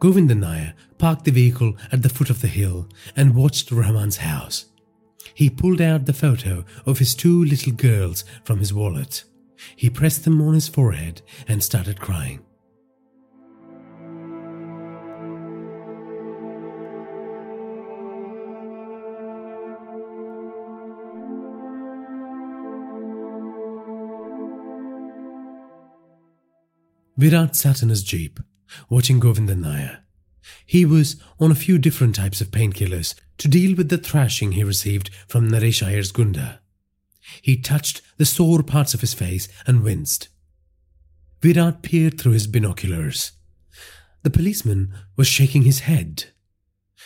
Govindan 0.02 0.42
Nair 0.42 0.74
parked 0.98 1.24
the 1.24 1.32
vehicle 1.32 1.78
at 1.90 2.02
the 2.02 2.10
foot 2.10 2.30
of 2.30 2.42
the 2.42 2.48
hill 2.50 2.90
and 3.16 3.34
watched 3.34 3.72
Rahman's 3.72 4.18
house. 4.18 4.66
He 5.34 5.50
pulled 5.50 5.80
out 5.80 6.06
the 6.06 6.12
photo 6.12 6.66
of 6.86 7.00
his 7.00 7.16
two 7.16 7.46
little 7.46 7.72
girls 7.72 8.26
from 8.44 8.60
his 8.60 8.74
wallet. 8.74 9.24
He 9.74 9.90
pressed 9.90 10.26
them 10.26 10.42
on 10.42 10.54
his 10.54 10.68
forehead 10.68 11.22
and 11.48 11.64
started 11.64 12.02
crying. 12.02 12.42
Virat 27.20 27.54
sat 27.54 27.84
in 27.84 27.90
his 27.90 28.02
jeep, 28.02 28.40
watching 28.90 29.20
Govindan 29.20 29.60
Nair. 29.60 30.06
He 30.66 30.86
was 30.86 31.22
on 31.38 31.52
a 31.52 31.56
few 31.56 31.78
different 31.78 32.16
types 32.16 32.40
of 32.40 32.50
painkillers 32.50 33.14
to 33.40 33.50
deal 33.50 33.76
with 33.76 33.90
the 33.90 33.98
thrashing 33.98 34.54
he 34.54 34.64
received 34.64 35.10
from 35.28 35.50
Naresh 35.50 35.86
Iyer's 35.86 36.14
Gunda. 36.14 36.62
He 37.42 37.58
touched 37.58 38.02
the 38.16 38.26
sore 38.26 38.64
parts 38.64 38.94
of 38.94 39.02
his 39.02 39.14
face 39.14 39.50
and 39.68 39.84
winced. 39.84 40.30
Virat 41.42 41.82
peered 41.82 42.22
through 42.22 42.32
his 42.32 42.48
binoculars. 42.48 43.34
The 44.24 44.30
policeman 44.30 44.94
was 45.18 45.28
shaking 45.28 45.64
his 45.64 45.80
head. 45.80 46.28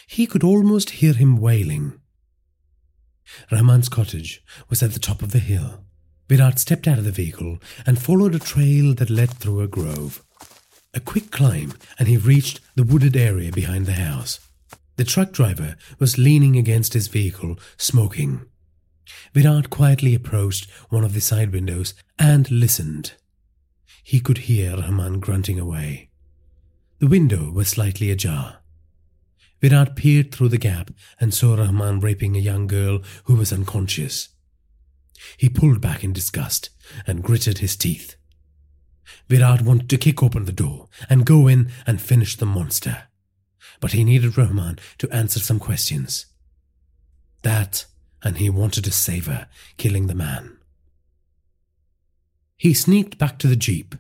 He 0.05 0.27
could 0.27 0.43
almost 0.43 1.01
hear 1.01 1.13
him 1.13 1.37
wailing. 1.37 1.99
Rahman's 3.51 3.89
cottage 3.89 4.43
was 4.69 4.83
at 4.83 4.91
the 4.91 4.99
top 4.99 5.23
of 5.23 5.31
the 5.31 5.39
hill. 5.39 5.82
Virat 6.29 6.59
stepped 6.59 6.87
out 6.87 6.97
of 6.97 7.03
the 7.03 7.11
vehicle 7.11 7.59
and 7.85 8.01
followed 8.01 8.33
a 8.33 8.39
trail 8.39 8.93
that 8.95 9.09
led 9.09 9.29
through 9.31 9.61
a 9.61 9.67
grove. 9.67 10.23
A 10.93 10.99
quick 10.99 11.31
climb, 11.31 11.73
and 11.97 12.07
he 12.07 12.17
reached 12.17 12.59
the 12.75 12.83
wooded 12.83 13.15
area 13.15 13.51
behind 13.51 13.85
the 13.85 13.93
house. 13.93 14.39
The 14.95 15.03
truck 15.03 15.31
driver 15.31 15.75
was 15.99 16.17
leaning 16.17 16.55
against 16.55 16.93
his 16.93 17.07
vehicle, 17.07 17.57
smoking. 17.77 18.45
Virat 19.33 19.69
quietly 19.69 20.13
approached 20.13 20.69
one 20.89 21.03
of 21.03 21.13
the 21.13 21.21
side 21.21 21.51
windows 21.51 21.93
and 22.19 22.49
listened. 22.51 23.13
He 24.03 24.19
could 24.19 24.39
hear 24.39 24.77
Rahman 24.77 25.19
grunting 25.19 25.59
away. 25.59 26.09
The 26.99 27.07
window 27.07 27.51
was 27.51 27.69
slightly 27.69 28.11
ajar. 28.11 28.59
Virat 29.61 29.95
peered 29.95 30.31
through 30.31 30.49
the 30.49 30.57
gap 30.57 30.91
and 31.19 31.33
saw 31.33 31.55
Rahman 31.55 31.99
raping 32.01 32.35
a 32.35 32.39
young 32.39 32.67
girl 32.67 33.01
who 33.23 33.35
was 33.35 33.51
unconscious. 33.51 34.29
He 35.37 35.49
pulled 35.49 35.81
back 35.81 36.03
in 36.03 36.13
disgust 36.13 36.69
and 37.07 37.23
gritted 37.23 37.59
his 37.59 37.75
teeth. 37.75 38.15
Virat 39.29 39.61
wanted 39.61 39.89
to 39.89 39.97
kick 39.97 40.21
open 40.21 40.45
the 40.45 40.51
door 40.51 40.89
and 41.09 41.25
go 41.25 41.47
in 41.47 41.71
and 41.85 42.01
finish 42.01 42.35
the 42.35 42.45
monster. 42.45 43.03
But 43.79 43.93
he 43.93 44.03
needed 44.03 44.37
Rahman 44.37 44.79
to 44.99 45.09
answer 45.11 45.39
some 45.39 45.59
questions. 45.59 46.25
That, 47.41 47.85
and 48.21 48.37
he 48.37 48.49
wanted 48.49 48.83
to 48.85 48.91
save 48.91 49.25
her, 49.25 49.47
killing 49.77 50.07
the 50.07 50.15
man. 50.15 50.57
He 52.57 52.73
sneaked 52.73 53.17
back 53.17 53.39
to 53.39 53.47
the 53.47 53.55
jeep. 53.55 53.95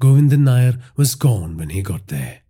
Govindan 0.00 0.44
Nair 0.44 0.78
was 0.96 1.14
gone 1.14 1.56
when 1.56 1.70
he 1.70 1.82
got 1.82 2.06
there. 2.06 2.40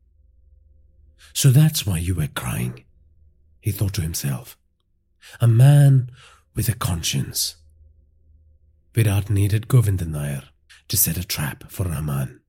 So 1.32 1.50
that's 1.50 1.84
why 1.84 1.98
you 1.98 2.14
were 2.14 2.28
crying, 2.28 2.84
he 3.60 3.72
thought 3.72 3.94
to 3.94 4.02
himself. 4.02 4.56
A 5.40 5.48
man 5.48 6.10
with 6.54 6.68
a 6.68 6.74
conscience. 6.74 7.56
Virat 8.94 9.28
needed 9.28 9.66
Govindan 9.66 10.12
Nair 10.12 10.44
to 10.86 10.96
set 10.96 11.16
a 11.16 11.24
trap 11.24 11.64
for 11.68 11.82
Rahman. 11.82 12.40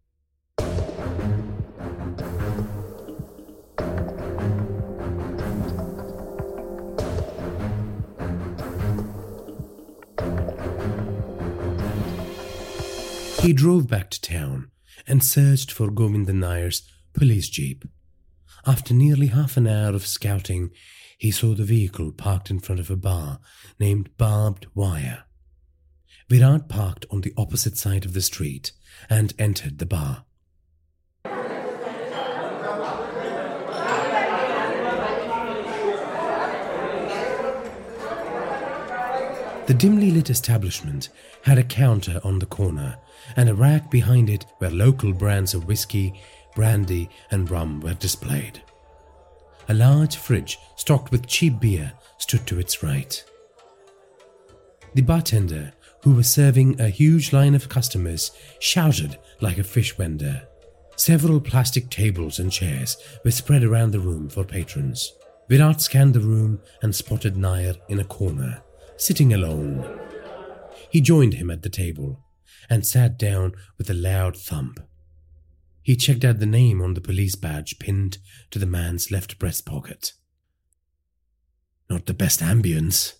He 13.41 13.53
drove 13.53 13.88
back 13.88 14.11
to 14.11 14.22
town 14.22 14.69
and 15.07 15.23
searched 15.23 15.72
for 15.72 15.89
Govindan 15.89 16.39
Nair's 16.39 16.88
police 17.13 17.49
jeep. 17.49 17.85
After 18.67 18.93
nearly 18.93 19.27
half 19.27 19.57
an 19.57 19.65
hour 19.65 19.95
of 19.95 20.05
scouting, 20.05 20.69
he 21.17 21.31
saw 21.31 21.55
the 21.55 21.63
vehicle 21.63 22.11
parked 22.11 22.51
in 22.51 22.59
front 22.59 22.80
of 22.80 22.91
a 22.91 22.95
bar 22.95 23.39
named 23.80 24.15
Barbed 24.17 24.67
Wire. 24.76 25.24
Virat 26.27 26.68
parked 26.68 27.06
on 27.11 27.22
the 27.22 27.34
opposite 27.38 27.77
side 27.77 28.03
of 28.03 28.14
the 28.14 28.22
street 28.22 28.72
and 29.10 29.34
entered 29.38 29.77
the 29.77 29.85
bar. 29.85 30.26
The 39.68 39.73
dimly 39.73 40.11
lit 40.11 40.30
establishment 40.30 41.10
had 41.43 41.57
a 41.57 41.64
counter 41.64 42.19
on 42.23 42.38
the 42.38 42.45
corner 42.45 42.97
and 43.35 43.49
a 43.49 43.56
rack 43.56 43.89
behind 43.89 44.30
it 44.30 44.45
where 44.60 44.69
local 44.69 45.11
brands 45.11 45.56
of 45.56 45.68
whiskey, 45.68 46.22
brandy, 46.56 47.10
and 47.31 47.49
rum 47.49 47.81
were 47.81 47.95
displayed. 47.95 48.61
A 49.68 49.73
large 49.73 50.15
fridge 50.18 50.60
stocked 50.76 51.11
with 51.11 51.26
cheap 51.26 51.60
beer 51.60 51.93
stood 52.19 52.45
to 52.45 52.60
its 52.60 52.84
right. 52.84 53.23
The 54.93 55.02
bartender, 55.02 55.73
who 56.06 56.11
was 56.11 56.30
serving 56.30 56.80
a 56.80 56.88
huge 56.88 57.34
line 57.34 57.56
of 57.56 57.68
customers, 57.68 58.30
shouted 58.60 59.18
like 59.41 59.57
a 59.57 59.64
fish 59.64 59.98
vendor. 59.98 60.48
Several 60.98 61.41
plastic 61.41 61.90
tables 61.90 62.38
and 62.38 62.52
chairs 62.52 62.95
were 63.26 63.32
spread 63.32 63.64
around 63.64 63.90
the 63.90 63.99
room 63.99 64.30
for 64.30 64.44
patrons. 64.44 65.11
Virat 65.49 65.82
scanned 65.82 66.14
the 66.14 66.19
room 66.19 66.61
and 66.84 66.95
spotted 66.95 67.36
Nair 67.36 67.73
in 67.90 67.99
a 67.99 68.03
corner, 68.03 68.61
sitting 68.98 69.34
alone. 69.34 69.99
He 70.91 71.02
joined 71.02 71.34
him 71.34 71.49
at 71.49 71.64
the 71.64 71.69
table 71.69 72.19
and 72.69 72.86
sat 72.86 73.18
down 73.18 73.53
with 73.80 73.90
a 73.90 73.95
loud 73.95 74.38
thump. 74.38 74.80
He 75.82 75.95
checked 75.95 76.23
out 76.23 76.38
the 76.38 76.45
name 76.45 76.84
on 76.84 76.94
the 76.94 77.02
police 77.02 77.36
badge 77.36 77.80
pinned 77.80 78.19
to 78.52 78.60
the 78.60 78.68
man's 78.68 79.10
left 79.10 79.40
breast 79.40 79.65
pocket. 79.65 80.14
Not 81.90 82.06
the 82.06 82.14
best 82.14 82.41
ambience, 82.41 83.14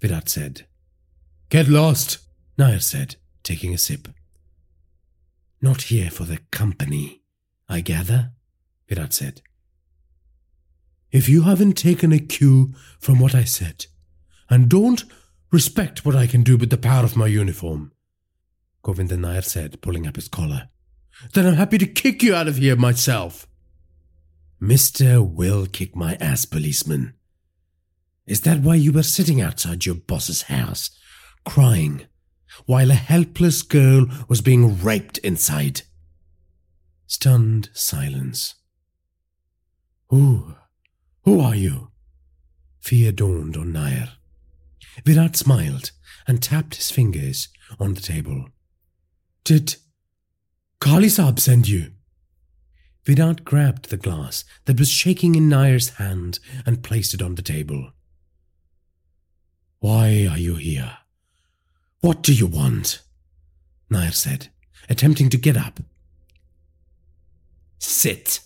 Virat 0.00 0.28
said. 0.28 0.66
Get 1.50 1.68
lost, 1.68 2.18
Nair 2.56 2.78
said, 2.78 3.16
taking 3.42 3.74
a 3.74 3.78
sip. 3.78 4.06
Not 5.60 5.82
here 5.82 6.08
for 6.08 6.22
the 6.22 6.38
company, 6.52 7.22
I 7.68 7.80
gather, 7.80 8.30
Virat 8.88 9.12
said. 9.12 9.42
If 11.10 11.28
you 11.28 11.42
haven't 11.42 11.72
taken 11.72 12.12
a 12.12 12.20
cue 12.20 12.72
from 13.00 13.18
what 13.18 13.34
I 13.34 13.42
said, 13.42 13.86
and 14.48 14.68
don't 14.68 15.02
respect 15.50 16.04
what 16.04 16.14
I 16.14 16.28
can 16.28 16.44
do 16.44 16.56
with 16.56 16.70
the 16.70 16.76
power 16.76 17.02
of 17.02 17.16
my 17.16 17.26
uniform, 17.26 17.90
Govindan 18.84 19.22
Nair 19.22 19.42
said, 19.42 19.82
pulling 19.82 20.06
up 20.06 20.14
his 20.14 20.28
collar, 20.28 20.68
then 21.34 21.48
I'm 21.48 21.54
happy 21.54 21.78
to 21.78 21.86
kick 21.86 22.22
you 22.22 22.32
out 22.32 22.46
of 22.46 22.58
here 22.58 22.76
myself. 22.76 23.48
Mister 24.60 25.20
will 25.20 25.66
kick 25.66 25.96
my 25.96 26.14
ass, 26.20 26.44
policeman. 26.44 27.14
Is 28.24 28.42
that 28.42 28.60
why 28.60 28.76
you 28.76 28.92
were 28.92 29.02
sitting 29.02 29.40
outside 29.40 29.84
your 29.84 29.96
boss's 29.96 30.42
house, 30.42 30.90
crying, 31.44 32.06
while 32.66 32.90
a 32.90 32.94
helpless 32.94 33.62
girl 33.62 34.06
was 34.28 34.40
being 34.40 34.80
raped 34.82 35.18
inside? 35.18 35.82
Stunned 37.06 37.70
silence. 37.72 38.54
Who? 40.08 40.54
Who 41.24 41.40
are 41.40 41.54
you? 41.54 41.90
Fear 42.80 43.12
dawned 43.12 43.56
on 43.56 43.72
Nair. 43.72 44.10
Virat 45.04 45.36
smiled 45.36 45.92
and 46.26 46.42
tapped 46.42 46.76
his 46.76 46.90
fingers 46.90 47.48
on 47.78 47.94
the 47.94 48.00
table. 48.00 48.48
Did 49.44 49.76
Kali 50.80 51.08
Saab 51.08 51.38
send 51.38 51.68
you? 51.68 51.92
Virat 53.04 53.44
grabbed 53.44 53.90
the 53.90 53.96
glass 53.96 54.44
that 54.66 54.78
was 54.78 54.90
shaking 54.90 55.34
in 55.34 55.48
Nair's 55.48 55.90
hand 55.90 56.38
and 56.66 56.82
placed 56.82 57.14
it 57.14 57.22
on 57.22 57.34
the 57.34 57.42
table. 57.42 57.92
Why 59.78 60.28
are 60.30 60.38
you 60.38 60.56
here? 60.56 60.98
What 62.00 62.22
do 62.22 62.32
you 62.32 62.46
want? 62.46 63.02
Nair 63.90 64.12
said, 64.12 64.48
attempting 64.88 65.28
to 65.30 65.36
get 65.36 65.56
up. 65.56 65.80
Sit, 67.78 68.40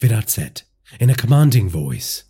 Virat 0.00 0.28
said, 0.28 0.62
in 1.00 1.08
a 1.10 1.14
commanding 1.14 1.68
voice. 1.68 2.24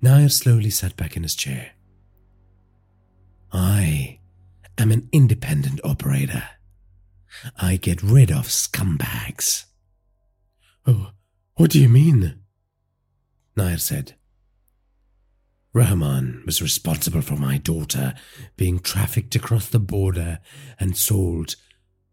Nair 0.00 0.28
slowly 0.28 0.70
sat 0.70 0.96
back 0.96 1.16
in 1.16 1.22
his 1.22 1.34
chair. 1.34 1.72
I 3.52 4.20
am 4.78 4.92
an 4.92 5.08
independent 5.12 5.80
operator. 5.84 6.44
I 7.60 7.76
get 7.76 8.02
rid 8.02 8.30
of 8.30 8.48
scumbags. 8.48 9.66
Oh, 10.86 11.10
what 11.56 11.70
do 11.70 11.80
you 11.80 11.88
mean? 11.88 12.40
Nair 13.56 13.78
said. 13.78 14.14
Rahman 15.72 16.42
was 16.46 16.62
responsible 16.62 17.20
for 17.20 17.36
my 17.36 17.58
daughter 17.58 18.14
being 18.56 18.78
trafficked 18.78 19.36
across 19.36 19.68
the 19.68 19.78
border 19.78 20.38
and 20.80 20.96
sold 20.96 21.56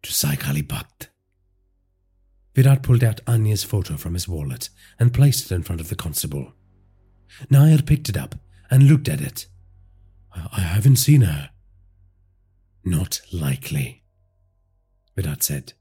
to 0.03 0.11
Sai 0.11 0.35
Kali 0.35 0.61
Bhakt. 0.61 1.09
Virat 2.53 2.83
pulled 2.83 3.03
out 3.03 3.21
Anya's 3.27 3.63
photo 3.63 3.97
from 3.97 4.13
his 4.13 4.27
wallet 4.27 4.69
and 4.99 5.13
placed 5.13 5.51
it 5.51 5.55
in 5.55 5.63
front 5.63 5.81
of 5.81 5.89
the 5.89 5.95
constable. 5.95 6.53
Nair 7.49 7.79
picked 7.79 8.09
it 8.09 8.17
up 8.17 8.35
and 8.69 8.83
looked 8.83 9.09
at 9.09 9.21
it. 9.21 9.47
I 10.33 10.61
haven't 10.61 10.97
seen 10.97 11.21
her. 11.21 11.49
Not 12.83 13.21
likely, 13.33 14.03
Virat 15.15 15.43
said. 15.43 15.73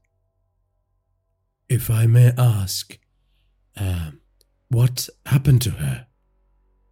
If 1.69 1.89
I 1.89 2.07
may 2.07 2.33
ask, 2.37 2.97
uh, 3.77 4.11
what 4.69 5.09
happened 5.25 5.61
to 5.63 5.71
her? 5.71 6.07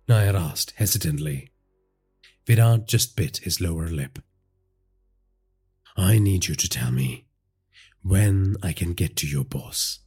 Nair 0.07 0.35
asked 0.35 0.73
hesitantly. 0.75 1.51
Virat 2.45 2.87
just 2.87 3.15
bit 3.15 3.37
his 3.37 3.61
lower 3.61 3.87
lip. 3.87 4.19
I 5.95 6.19
need 6.19 6.47
you 6.47 6.55
to 6.55 6.67
tell 6.67 6.91
me 6.91 7.27
when 8.01 8.57
I 8.61 8.73
can 8.73 8.93
get 8.93 9.15
to 9.17 9.27
your 9.27 9.45
boss, 9.45 9.99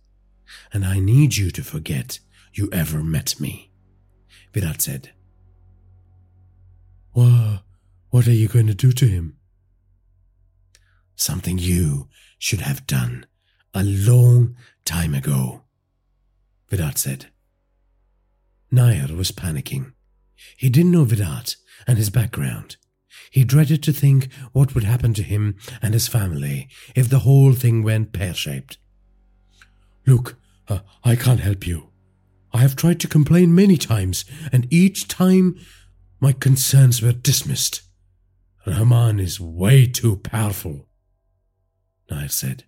and 0.73 0.85
I 0.85 0.98
need 0.98 1.36
you 1.36 1.51
to 1.51 1.62
forget 1.62 2.18
you 2.52 2.68
ever 2.73 3.02
met 3.02 3.40
me, 3.40 3.70
Virat 4.52 4.82
said. 4.82 5.12
What, 7.12 7.62
what 8.10 8.27
are 8.28 8.32
you 8.32 8.48
going 8.48 8.66
to 8.66 8.74
do 8.74 8.93
to 8.93 9.06
him? 9.06 9.39
Something 11.14 11.56
you 11.56 12.09
should 12.39 12.60
have 12.60 12.86
done 12.86 13.24
a 13.73 13.82
long 13.82 14.56
time 14.85 15.14
ago, 15.14 15.62
Virat 16.68 16.98
said. 16.98 17.27
Nair 18.70 19.09
was 19.14 19.32
panicking. 19.32 19.93
He 20.56 20.68
didn't 20.68 20.93
know 20.93 21.05
Virat 21.05 21.56
and 21.86 21.98
his 21.98 22.10
background. 22.10 22.76
He 23.30 23.44
dreaded 23.44 23.82
to 23.82 23.93
think 23.93 24.28
what 24.52 24.74
would 24.74 24.84
happen 24.84 25.14
to 25.14 25.22
him 25.22 25.56
and 25.82 25.94
his 25.94 26.09
family 26.09 26.68
if 26.94 27.09
the 27.09 27.20
whole 27.20 27.52
thing 27.52 27.82
went 27.82 28.12
pear 28.12 28.34
shaped. 28.34 28.78
Look, 30.06 30.36
uh, 30.68 30.80
I 31.05 31.16
can't 31.16 31.40
help 31.40 31.66
you. 31.66 31.90
I 32.52 32.59
have 32.59 32.76
tried 32.76 33.01
to 33.01 33.09
complain 33.09 33.55
many 33.55 33.76
times, 33.76 34.24
and 34.52 34.66
each 34.72 35.09
time 35.09 35.56
my 36.20 36.32
concerns 36.32 37.02
were 37.02 37.12
dismissed. 37.12 37.82
Rahman 38.66 39.20
is 39.20 39.40
way 39.40 39.86
too 39.86 40.16
powerful. 40.16 40.86
Nair 42.10 42.28
said, 42.28 42.64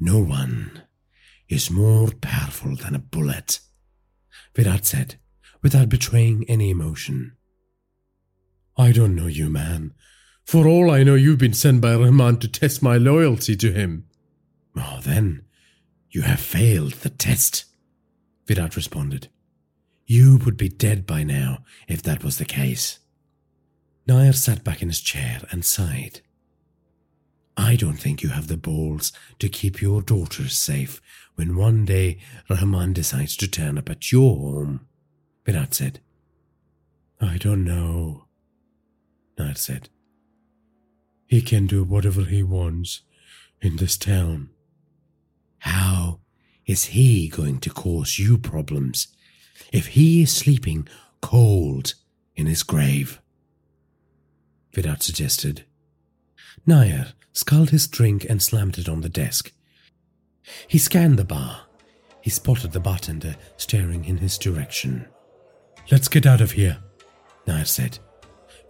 No 0.00 0.18
one 0.18 0.82
is 1.48 1.70
more 1.70 2.10
powerful 2.20 2.76
than 2.76 2.94
a 2.94 3.00
bullet. 3.00 3.60
Virat 4.56 4.86
said, 4.86 5.16
without 5.62 5.90
betraying 5.90 6.46
any 6.48 6.70
emotion. 6.70 7.36
I 8.76 8.90
don't 8.90 9.14
know 9.14 9.26
you, 9.26 9.50
man. 9.50 9.92
For 10.46 10.66
all 10.66 10.90
I 10.90 11.02
know, 11.02 11.14
you've 11.14 11.38
been 11.38 11.52
sent 11.52 11.82
by 11.82 11.94
Rahman 11.94 12.38
to 12.38 12.48
test 12.48 12.82
my 12.82 12.96
loyalty 12.96 13.54
to 13.56 13.72
him. 13.72 14.06
Oh, 14.74 15.00
then, 15.02 15.42
you 16.10 16.22
have 16.22 16.40
failed 16.40 16.94
the 16.94 17.10
test, 17.10 17.66
Virat 18.46 18.76
responded. 18.76 19.28
You 20.06 20.38
would 20.44 20.56
be 20.56 20.68
dead 20.68 21.06
by 21.06 21.22
now 21.22 21.58
if 21.86 22.02
that 22.04 22.24
was 22.24 22.38
the 22.38 22.44
case. 22.44 23.00
Nair 24.06 24.32
sat 24.32 24.64
back 24.64 24.80
in 24.80 24.88
his 24.88 25.00
chair 25.00 25.42
and 25.50 25.64
sighed. 25.64 26.20
I 27.56 27.76
don't 27.76 27.98
think 27.98 28.22
you 28.22 28.30
have 28.30 28.48
the 28.48 28.56
balls 28.56 29.12
to 29.38 29.48
keep 29.48 29.82
your 29.82 30.00
daughters 30.00 30.56
safe 30.56 31.02
when 31.36 31.56
one 31.56 31.84
day 31.84 32.18
Rahman 32.50 32.92
decides 32.92 33.36
to 33.36 33.48
turn 33.48 33.78
up 33.78 33.88
at 33.88 34.10
your 34.10 34.36
home, 34.36 34.86
Virat 35.44 35.74
said. 35.74 36.00
I 37.20 37.38
don't 37.38 37.64
know, 37.64 38.24
Nair 39.38 39.54
said. 39.54 39.88
He 41.26 41.40
can 41.40 41.66
do 41.66 41.84
whatever 41.84 42.24
he 42.24 42.42
wants 42.42 43.02
in 43.60 43.76
this 43.76 43.96
town. 43.96 44.50
How 45.60 46.20
is 46.66 46.86
he 46.86 47.28
going 47.28 47.60
to 47.60 47.70
cause 47.70 48.18
you 48.18 48.38
problems 48.38 49.08
if 49.72 49.88
he 49.88 50.22
is 50.22 50.32
sleeping 50.32 50.88
cold 51.20 51.94
in 52.34 52.46
his 52.46 52.62
grave? 52.62 53.20
Virat 54.72 55.02
suggested. 55.02 55.64
Nair 56.66 57.12
sculled 57.32 57.70
his 57.70 57.86
drink 57.86 58.26
and 58.28 58.42
slammed 58.42 58.78
it 58.78 58.88
on 58.88 59.00
the 59.00 59.08
desk. 59.08 59.52
He 60.68 60.78
scanned 60.78 61.18
the 61.18 61.24
bar. 61.24 61.62
He 62.20 62.30
spotted 62.30 62.72
the 62.72 62.80
bartender 62.80 63.36
staring 63.56 64.04
in 64.04 64.16
his 64.16 64.38
direction. 64.38 65.06
Let's 65.90 66.08
get 66.08 66.26
out 66.26 66.40
of 66.40 66.52
here, 66.52 66.78
Nair 67.46 67.64
said. 67.64 67.98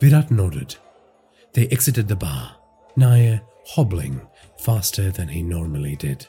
Virat 0.01 0.31
nodded. 0.31 0.77
They 1.55 1.66
exited 1.69 2.09
the 2.09 2.16
bar, 2.16 2.57
Nair 2.97 3.40
hobbling 3.66 4.20
faster 4.59 5.11
than 5.11 5.28
he 5.28 5.43
normally 5.43 5.97
did. 5.97 6.27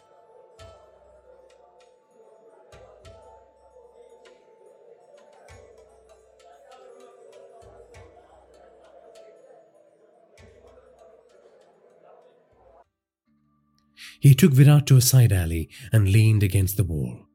He 14.19 14.33
took 14.33 14.53
Virat 14.53 14.87
to 14.87 14.97
a 14.97 15.01
side 15.01 15.31
alley 15.31 15.69
and 15.91 16.09
leaned 16.09 16.43
against 16.43 16.77
the 16.77 16.83
wall. 16.83 17.27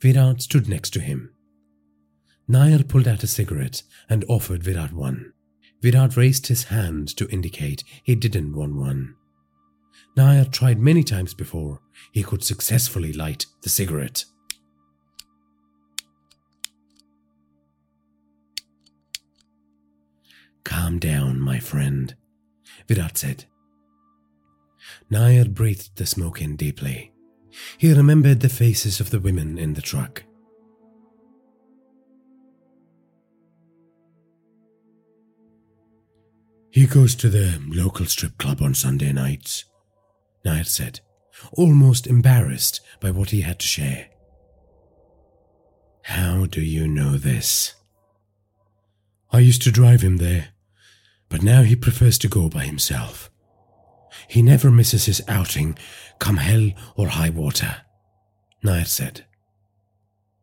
Virat 0.00 0.42
stood 0.42 0.68
next 0.68 0.90
to 0.90 1.00
him. 1.00 1.34
Nair 2.46 2.82
pulled 2.82 3.08
out 3.08 3.22
a 3.22 3.26
cigarette 3.26 3.82
and 4.08 4.24
offered 4.28 4.62
Virat 4.62 4.92
one. 4.92 5.32
Virat 5.82 6.16
raised 6.16 6.48
his 6.48 6.64
hand 6.64 7.08
to 7.16 7.28
indicate 7.28 7.84
he 8.02 8.14
didn't 8.14 8.54
want 8.54 8.74
one. 8.74 9.14
Nair 10.16 10.44
tried 10.44 10.78
many 10.78 11.02
times 11.02 11.34
before 11.34 11.80
he 12.12 12.22
could 12.22 12.44
successfully 12.44 13.12
light 13.12 13.46
the 13.62 13.68
cigarette. 13.68 14.24
Calm 20.64 20.98
down, 20.98 21.40
my 21.40 21.58
friend, 21.58 22.14
Virat 22.88 23.18
said. 23.18 23.44
Nair 25.10 25.44
breathed 25.44 25.96
the 25.96 26.06
smoke 26.06 26.40
in 26.40 26.56
deeply. 26.56 27.12
He 27.78 27.92
remembered 27.92 28.40
the 28.40 28.48
faces 28.48 29.00
of 29.00 29.10
the 29.10 29.20
women 29.20 29.58
in 29.58 29.74
the 29.74 29.82
truck. 29.82 30.24
He 36.70 36.86
goes 36.86 37.14
to 37.16 37.28
the 37.28 37.60
local 37.68 38.06
strip 38.06 38.36
club 38.36 38.60
on 38.60 38.74
Sunday 38.74 39.12
nights, 39.12 39.64
Nair 40.44 40.64
said, 40.64 41.00
almost 41.52 42.08
embarrassed 42.08 42.80
by 43.00 43.12
what 43.12 43.30
he 43.30 43.42
had 43.42 43.60
to 43.60 43.66
share. 43.66 44.08
How 46.02 46.46
do 46.46 46.60
you 46.60 46.88
know 46.88 47.16
this? 47.16 47.74
I 49.30 49.38
used 49.38 49.62
to 49.62 49.70
drive 49.70 50.02
him 50.02 50.16
there, 50.16 50.48
but 51.28 51.42
now 51.42 51.62
he 51.62 51.76
prefers 51.76 52.18
to 52.18 52.28
go 52.28 52.48
by 52.48 52.64
himself. 52.64 53.30
He 54.34 54.42
never 54.42 54.68
misses 54.68 55.04
his 55.06 55.22
outing, 55.28 55.78
come 56.18 56.38
hell 56.38 56.72
or 56.96 57.06
high 57.06 57.30
water, 57.30 57.82
Nair 58.64 58.84
said. 58.84 59.26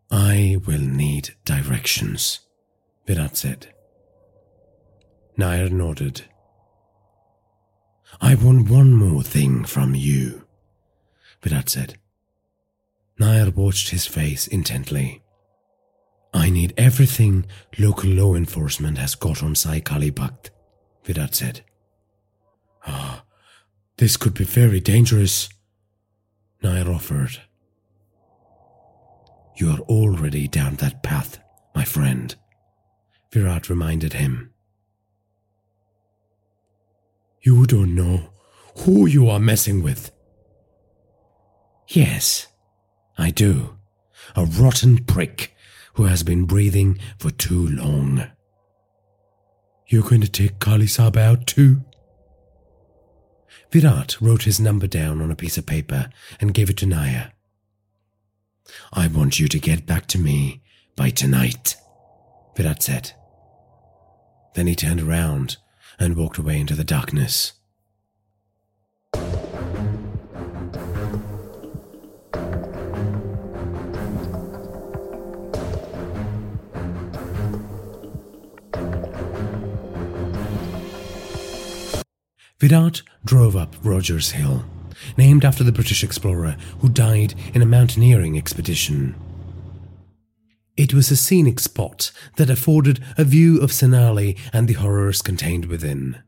I 0.09 0.61
will 0.65 0.79
need 0.79 1.35
directions, 1.43 2.39
Virat 3.05 3.35
said. 3.35 3.73
Nair 5.35 5.69
nodded. 5.69 6.21
I 8.21 8.35
want 8.35 8.69
one 8.69 8.93
more 8.93 9.23
thing 9.23 9.65
from 9.65 9.93
you, 9.93 10.47
Virat 11.43 11.67
said. 11.67 11.97
Nair 13.19 13.51
watched 13.51 13.89
his 13.89 14.05
face 14.05 14.47
intently. 14.47 15.21
I 16.33 16.49
need 16.49 16.73
everything 16.77 17.45
local 17.77 18.09
law 18.09 18.35
enforcement 18.35 18.99
has 18.99 19.15
got 19.15 19.43
on 19.43 19.53
Sai 19.53 19.81
Kali 19.81 20.11
Virat 21.03 21.35
said. 21.35 21.59
Ah, 22.87 23.25
this 24.01 24.17
could 24.17 24.33
be 24.33 24.43
very 24.43 24.79
dangerous, 24.79 25.47
Nair 26.63 26.89
offered. 26.89 27.39
You 29.57 29.69
are 29.69 29.79
already 29.81 30.47
down 30.47 30.77
that 30.77 31.03
path, 31.03 31.37
my 31.75 31.83
friend, 31.83 32.35
Virat 33.31 33.69
reminded 33.69 34.13
him. 34.13 34.53
You 37.43 37.67
don't 37.67 37.93
know 37.93 38.31
who 38.79 39.05
you 39.05 39.29
are 39.29 39.39
messing 39.39 39.83
with. 39.83 40.11
Yes, 41.87 42.47
I 43.19 43.29
do. 43.29 43.77
A 44.35 44.45
rotten 44.45 45.05
prick 45.05 45.55
who 45.93 46.05
has 46.05 46.23
been 46.23 46.45
breathing 46.45 46.97
for 47.19 47.29
too 47.29 47.67
long. 47.67 48.31
You're 49.85 50.09
going 50.09 50.21
to 50.21 50.27
take 50.27 50.57
Kali 50.57 50.87
Saab 50.87 51.17
out 51.17 51.45
too? 51.45 51.83
Virat 53.71 54.19
wrote 54.19 54.43
his 54.43 54.59
number 54.59 54.85
down 54.85 55.21
on 55.21 55.31
a 55.31 55.35
piece 55.35 55.57
of 55.57 55.65
paper 55.65 56.09
and 56.41 56.53
gave 56.53 56.69
it 56.69 56.77
to 56.77 56.85
Nair. 56.85 57.31
I 58.91 59.07
want 59.07 59.39
you 59.39 59.47
to 59.47 59.59
get 59.59 59.85
back 59.85 60.07
to 60.07 60.19
me 60.19 60.61
by 60.95 61.09
tonight, 61.09 61.77
Virat 62.57 62.83
said. 62.83 63.13
Then 64.55 64.67
he 64.67 64.75
turned 64.75 64.99
around 64.99 65.57
and 65.97 66.17
walked 66.17 66.37
away 66.37 66.59
into 66.59 66.75
the 66.75 66.83
darkness. 66.83 67.53
Virat 82.61 83.01
drove 83.25 83.55
up 83.55 83.75
Rogers 83.81 84.29
Hill, 84.29 84.63
named 85.17 85.43
after 85.43 85.63
the 85.63 85.71
British 85.71 86.03
explorer 86.03 86.57
who 86.77 86.89
died 86.89 87.33
in 87.55 87.63
a 87.63 87.65
mountaineering 87.65 88.37
expedition. 88.37 89.15
It 90.77 90.93
was 90.93 91.09
a 91.09 91.15
scenic 91.15 91.59
spot 91.59 92.11
that 92.35 92.51
afforded 92.51 93.03
a 93.17 93.23
view 93.23 93.59
of 93.59 93.71
Senali 93.71 94.37
and 94.53 94.67
the 94.67 94.75
horrors 94.75 95.23
contained 95.23 95.65
within. 95.65 96.21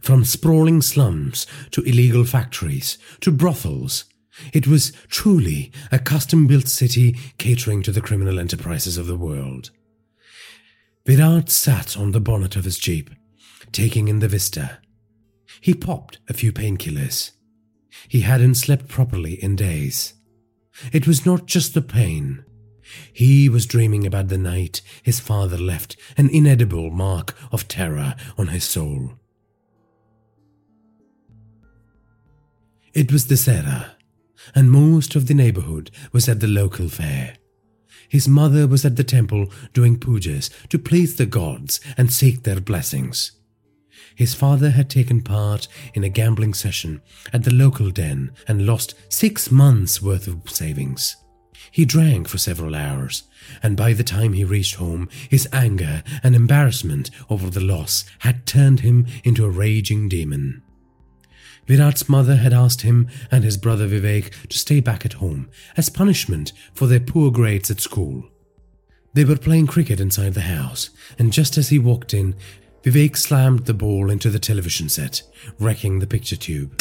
From 0.00 0.24
sprawling 0.24 0.80
slums 0.80 1.46
to 1.72 1.82
illegal 1.82 2.24
factories 2.24 2.96
to 3.20 3.30
brothels, 3.30 4.06
it 4.54 4.66
was 4.66 4.92
truly 5.08 5.70
a 5.92 5.98
custom 5.98 6.46
built 6.46 6.68
city 6.68 7.14
catering 7.36 7.82
to 7.82 7.92
the 7.92 8.00
criminal 8.00 8.40
enterprises 8.40 8.96
of 8.96 9.06
the 9.06 9.18
world. 9.18 9.70
Virat 11.04 11.50
sat 11.50 11.94
on 11.94 12.12
the 12.12 12.20
bonnet 12.20 12.56
of 12.56 12.64
his 12.64 12.78
jeep, 12.78 13.10
taking 13.70 14.08
in 14.08 14.20
the 14.20 14.28
vista. 14.28 14.78
He 15.60 15.74
popped 15.74 16.18
a 16.28 16.34
few 16.34 16.52
painkillers. 16.52 17.32
He 18.08 18.20
hadn't 18.20 18.54
slept 18.54 18.88
properly 18.88 19.42
in 19.42 19.56
days. 19.56 20.14
It 20.92 21.06
was 21.06 21.26
not 21.26 21.46
just 21.46 21.74
the 21.74 21.82
pain. 21.82 22.44
He 23.12 23.48
was 23.48 23.66
dreaming 23.66 24.06
about 24.06 24.28
the 24.28 24.38
night 24.38 24.80
his 25.02 25.20
father 25.20 25.58
left 25.58 25.96
an 26.16 26.30
inedible 26.30 26.90
mark 26.90 27.34
of 27.52 27.68
terror 27.68 28.14
on 28.36 28.48
his 28.48 28.64
soul. 28.64 29.12
It 32.94 33.12
was 33.12 33.26
Dussehra, 33.26 33.92
and 34.54 34.70
most 34.70 35.14
of 35.14 35.26
the 35.26 35.34
neighborhood 35.34 35.90
was 36.12 36.28
at 36.28 36.40
the 36.40 36.48
local 36.48 36.88
fair. 36.88 37.36
His 38.08 38.26
mother 38.26 38.66
was 38.66 38.84
at 38.84 38.96
the 38.96 39.04
temple 39.04 39.48
doing 39.74 39.98
pujas 39.98 40.50
to 40.70 40.78
please 40.78 41.16
the 41.16 41.26
gods 41.26 41.80
and 41.98 42.10
seek 42.10 42.42
their 42.42 42.60
blessings. 42.60 43.32
His 44.18 44.34
father 44.34 44.70
had 44.70 44.90
taken 44.90 45.22
part 45.22 45.68
in 45.94 46.02
a 46.02 46.08
gambling 46.08 46.52
session 46.52 47.02
at 47.32 47.44
the 47.44 47.54
local 47.54 47.92
den 47.92 48.32
and 48.48 48.66
lost 48.66 48.96
six 49.08 49.52
months' 49.52 50.02
worth 50.02 50.26
of 50.26 50.50
savings. 50.50 51.14
He 51.70 51.84
drank 51.84 52.26
for 52.26 52.36
several 52.36 52.74
hours, 52.74 53.22
and 53.62 53.76
by 53.76 53.92
the 53.92 54.02
time 54.02 54.32
he 54.32 54.42
reached 54.42 54.74
home, 54.74 55.08
his 55.30 55.46
anger 55.52 56.02
and 56.24 56.34
embarrassment 56.34 57.12
over 57.30 57.48
the 57.48 57.60
loss 57.60 58.06
had 58.18 58.44
turned 58.44 58.80
him 58.80 59.06
into 59.22 59.44
a 59.44 59.50
raging 59.50 60.08
demon. 60.08 60.62
Virat's 61.68 62.08
mother 62.08 62.34
had 62.34 62.52
asked 62.52 62.82
him 62.82 63.06
and 63.30 63.44
his 63.44 63.56
brother 63.56 63.86
Vivek 63.86 64.48
to 64.48 64.58
stay 64.58 64.80
back 64.80 65.06
at 65.06 65.12
home 65.22 65.48
as 65.76 65.90
punishment 65.90 66.52
for 66.74 66.88
their 66.88 66.98
poor 66.98 67.30
grades 67.30 67.70
at 67.70 67.80
school. 67.80 68.28
They 69.14 69.24
were 69.24 69.36
playing 69.36 69.68
cricket 69.68 70.00
inside 70.00 70.34
the 70.34 70.40
house, 70.40 70.90
and 71.20 71.32
just 71.32 71.56
as 71.56 71.68
he 71.68 71.78
walked 71.78 72.12
in, 72.12 72.34
Vivek 72.88 73.18
slammed 73.18 73.66
the 73.66 73.74
ball 73.74 74.08
into 74.08 74.30
the 74.30 74.38
television 74.38 74.88
set, 74.88 75.20
wrecking 75.58 75.98
the 75.98 76.06
picture 76.06 76.36
tube. 76.36 76.80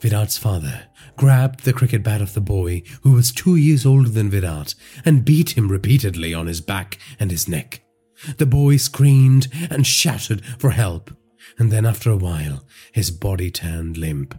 Virat's 0.00 0.36
father 0.36 0.86
grabbed 1.16 1.60
the 1.60 1.72
cricket 1.72 2.02
bat 2.02 2.20
of 2.20 2.34
the 2.34 2.40
boy, 2.40 2.82
who 3.02 3.12
was 3.12 3.30
two 3.30 3.54
years 3.54 3.86
older 3.86 4.08
than 4.08 4.30
Virat, 4.30 4.74
and 5.04 5.24
beat 5.24 5.56
him 5.56 5.70
repeatedly 5.70 6.34
on 6.34 6.48
his 6.48 6.60
back 6.60 6.98
and 7.20 7.30
his 7.30 7.46
neck. 7.46 7.84
The 8.36 8.46
boy 8.46 8.78
screamed 8.78 9.46
and 9.70 9.86
shouted 9.86 10.44
for 10.58 10.70
help, 10.70 11.12
and 11.56 11.70
then 11.70 11.86
after 11.86 12.10
a 12.10 12.16
while 12.16 12.66
his 12.92 13.12
body 13.12 13.52
turned 13.52 13.96
limp. 13.96 14.36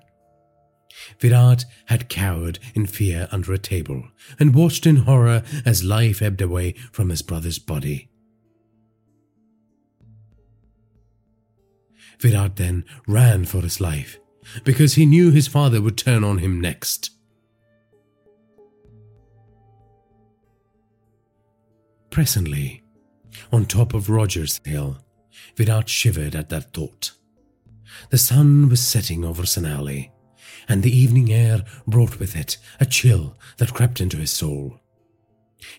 Virat 1.21 1.63
had 1.85 2.09
cowered 2.09 2.59
in 2.73 2.87
fear 2.87 3.29
under 3.31 3.53
a 3.53 3.57
table 3.57 4.03
and 4.37 4.53
watched 4.53 4.85
in 4.85 4.97
horror 4.97 5.43
as 5.65 5.81
life 5.81 6.21
ebbed 6.21 6.41
away 6.41 6.73
from 6.91 7.07
his 7.07 7.21
brother's 7.21 7.57
body. 7.59 8.09
Virat 12.19 12.55
then 12.55 12.85
ran 13.07 13.45
for 13.45 13.61
his 13.61 13.79
life 13.81 14.17
because 14.63 14.93
he 14.93 15.05
knew 15.05 15.31
his 15.31 15.47
father 15.47 15.81
would 15.81 15.97
turn 15.97 16.23
on 16.23 16.37
him 16.37 16.61
next. 16.61 17.11
Presently, 22.09 22.83
on 23.51 23.65
top 23.65 23.93
of 23.93 24.09
Rogers 24.09 24.61
Hill, 24.63 24.97
Virat 25.57 25.89
shivered 25.89 26.35
at 26.35 26.49
that 26.49 26.73
thought. 26.73 27.11
The 28.09 28.17
sun 28.17 28.69
was 28.69 28.79
setting 28.79 29.25
over 29.25 29.43
Senali, 29.43 30.11
and 30.67 30.81
the 30.81 30.95
evening 30.95 31.31
air 31.33 31.63
brought 31.85 32.19
with 32.19 32.35
it 32.35 32.57
a 32.79 32.85
chill 32.85 33.37
that 33.57 33.73
crept 33.73 33.99
into 33.99 34.17
his 34.17 34.31
soul. 34.31 34.79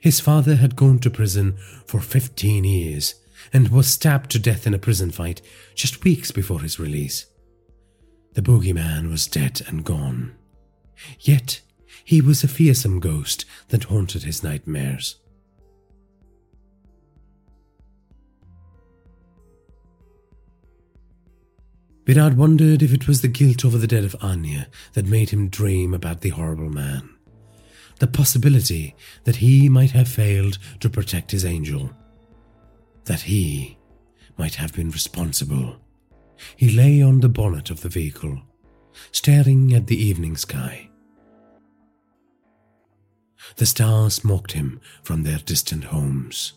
His 0.01 0.21
father 0.21 0.57
had 0.57 0.77
gone 0.77 0.99
to 1.01 1.11
prison 1.11 1.57
for 1.87 2.01
fifteen 2.01 2.65
years 2.65 3.15
and 3.52 3.68
was 3.68 3.86
stabbed 3.86 4.31
to 4.31 4.39
death 4.39 4.66
in 4.66 4.74
a 4.74 4.78
prison 4.78 5.10
fight 5.10 5.43
just 5.74 6.05
weeks 6.05 6.31
before 6.31 6.60
his 6.60 6.78
release. 6.78 7.27
The 8.35 8.43
boogeyman 8.43 9.10
was 9.10 9.27
dead 9.27 9.62
and 9.66 9.85
gone. 9.85 10.35
Yet 11.20 11.62
he 12.05 12.20
was 12.20 12.44
a 12.44 12.48
fearsome 12.48 13.01
ghost 13.01 13.44
that 13.68 13.85
haunted 13.85 14.23
his 14.23 14.43
nightmares. 14.43 15.16
Virat 22.06 22.35
wondered 22.35 22.82
if 22.82 22.93
it 22.93 23.09
was 23.09 23.20
the 23.20 23.28
guilt 23.28 23.64
over 23.64 23.78
the 23.78 23.89
death 23.89 24.05
of 24.05 24.16
Anya 24.23 24.68
that 24.93 25.06
made 25.06 25.31
him 25.31 25.48
dream 25.48 25.93
about 25.93 26.20
the 26.20 26.28
horrible 26.28 26.70
man. 26.70 27.10
The 27.98 28.06
possibility 28.06 28.94
that 29.24 29.36
he 29.36 29.68
might 29.68 29.90
have 29.90 30.09
failed 30.09 30.59
to 30.81 30.89
protect 30.89 31.32
his 31.32 31.44
angel. 31.44 31.90
That 33.07 33.23
he 33.23 33.78
might 34.37 34.57
have 34.57 34.74
been 34.74 34.91
responsible. 34.91 35.77
He 36.57 36.70
lay 36.70 37.01
on 37.03 37.20
the 37.20 37.28
bonnet 37.28 37.70
of 37.70 37.81
the 37.81 37.89
vehicle, 37.89 38.43
staring 39.12 39.73
at 39.73 39.87
the 39.87 39.97
evening 39.97 40.37
sky. 40.37 40.91
The 43.57 43.66
stars 43.66 44.24
mocked 44.24 44.53
him 44.53 44.81
from 45.03 45.23
their 45.23 45.39
distant 45.39 45.85
homes. 45.85 46.55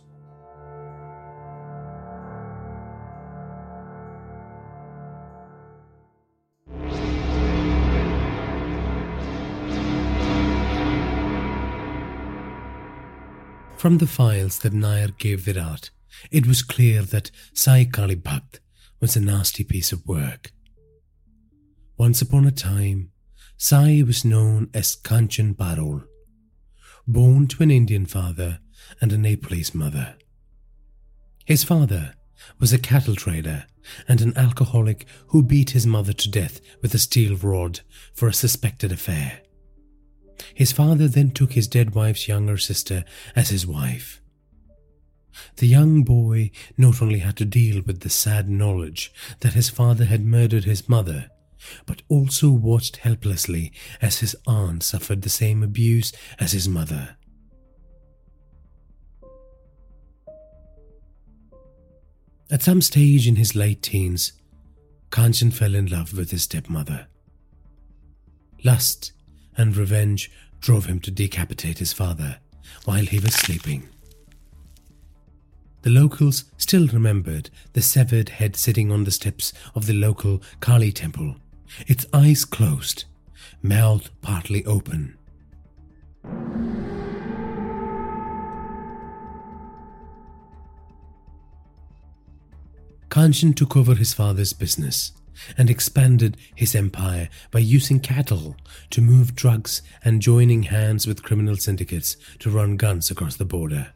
From 13.78 14.00
the 14.00 14.08
files 14.08 14.60
that 14.60 14.74
Nair 14.74 15.08
gave 15.18 15.42
Virat, 15.42 15.90
it 16.32 16.48
was 16.48 16.62
clear 16.62 17.02
that 17.04 17.32
Sai 17.54 17.86
Kali 17.86 18.22
was 19.00 19.16
a 19.16 19.22
nasty 19.22 19.64
piece 19.64 19.92
of 19.92 20.06
work. 20.06 20.52
Once 21.98 22.22
upon 22.22 22.46
a 22.46 22.52
time, 22.52 23.12
Sai 23.58 24.04
was 24.06 24.24
known 24.24 24.70
as 24.74 24.96
Kanchan 24.96 25.58
Parol, 25.58 26.04
born 27.08 27.48
to 27.48 27.64
an 27.64 27.72
Indian 27.72 28.06
father 28.06 28.60
and 29.02 29.12
a 29.12 29.18
Nepalese 29.18 29.76
mother. 29.76 30.16
His 31.46 31.64
father 31.64 32.14
was 32.60 32.72
a 32.72 32.80
cattle 32.80 33.16
trader 33.16 33.66
and 34.08 34.22
an 34.22 34.38
alcoholic 34.38 35.06
who 35.28 35.44
beat 35.44 35.72
his 35.72 35.88
mother 35.88 36.14
to 36.14 36.30
death 36.30 36.62
with 36.82 36.94
a 36.94 37.00
steel 37.00 37.36
rod 37.36 37.82
for 38.14 38.28
a 38.28 38.34
suspected 38.34 38.92
affair. 38.92 39.42
His 40.54 40.72
father 40.72 41.08
then 41.08 41.32
took 41.32 41.54
his 41.54 41.68
dead 41.68 41.96
wife's 41.96 42.28
younger 42.28 42.58
sister 42.58 43.04
as 43.36 43.50
his 43.50 43.68
wife. 43.68 44.22
The 45.58 45.68
young 45.68 46.04
boy 46.04 46.52
not 46.78 47.02
only 47.02 47.20
had 47.20 47.38
to 47.38 47.46
deal 47.46 47.82
with 47.86 48.02
the 48.02 48.10
sad 48.10 48.50
knowledge 48.50 49.12
that 49.42 49.54
his 49.54 49.70
father 49.70 50.06
had 50.06 50.26
murdered 50.26 50.66
his 50.66 50.90
mother, 50.90 51.30
but 51.86 52.02
also 52.08 52.50
watched 52.52 52.98
helplessly 52.98 53.72
as 54.02 54.20
his 54.20 54.36
aunt 54.48 54.84
suffered 54.84 55.22
the 55.22 55.30
same 55.30 55.62
abuse 55.64 56.12
as 56.40 56.54
his 56.54 56.68
mother. 56.68 57.18
At 62.52 62.64
some 62.64 62.82
stage 62.82 63.28
in 63.28 63.36
his 63.36 63.56
late 63.56 63.84
teens, 63.84 64.34
Kanchan 65.12 65.54
fell 65.54 65.76
in 65.76 65.86
love 65.86 66.18
with 66.18 66.32
his 66.32 66.44
stepmother. 66.44 67.08
Lust 68.64 69.12
and 69.56 69.76
revenge 69.76 70.32
drove 70.60 70.86
him 70.86 71.00
to 71.02 71.12
decapitate 71.12 71.78
his 71.78 71.94
father 71.94 72.40
while 72.86 73.06
he 73.06 73.20
was 73.20 73.34
sleeping. 73.34 73.88
The 75.82 75.90
locals 75.90 76.44
still 76.58 76.88
remembered 76.88 77.50
the 77.74 77.82
severed 77.82 78.30
head 78.30 78.56
sitting 78.58 78.92
on 78.92 79.06
the 79.06 79.12
steps 79.12 79.54
of 79.76 79.86
the 79.86 79.94
local 79.94 80.42
Kali 80.60 80.92
temple, 80.92 81.38
its 81.88 82.06
eyes 82.14 82.44
closed, 82.44 83.06
mouth 83.62 84.10
partly 84.22 84.66
open. 84.66 85.18
Kanchan 93.10 93.56
took 93.56 93.76
over 93.76 93.96
his 93.96 94.14
father's 94.14 94.54
business 94.54 95.14
and 95.58 95.70
expanded 95.70 96.36
his 96.54 96.76
empire 96.76 97.30
by 97.52 97.60
using 97.60 98.00
cattle 98.00 98.56
to 98.90 99.02
move 99.02 99.34
drugs 99.34 99.82
and 100.04 100.22
joining 100.22 100.64
hands 100.64 101.08
with 101.08 101.24
criminal 101.24 101.56
syndicates 101.56 102.18
to 102.40 102.50
run 102.50 102.76
guns 102.76 103.10
across 103.10 103.38
the 103.38 103.46
border. 103.46 103.94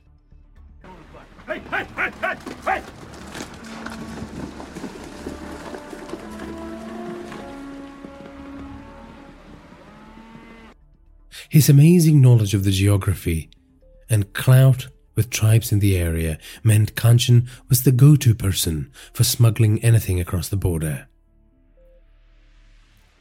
His 11.49 11.69
amazing 11.69 12.19
knowledge 12.19 12.55
of 12.55 12.63
the 12.63 12.71
geography 12.71 13.49
and 14.09 14.33
clout 14.33 14.87
with 15.15 15.29
tribes 15.29 15.71
in 15.71 15.79
the 15.79 15.95
area 15.97 16.39
meant 16.63 16.95
Kanchan 16.95 17.47
was 17.69 17.83
the 17.83 17.91
go 17.91 18.15
to 18.15 18.33
person 18.33 18.91
for 19.13 19.23
smuggling 19.23 19.83
anything 19.83 20.19
across 20.19 20.49
the 20.49 20.55
border. 20.55 21.07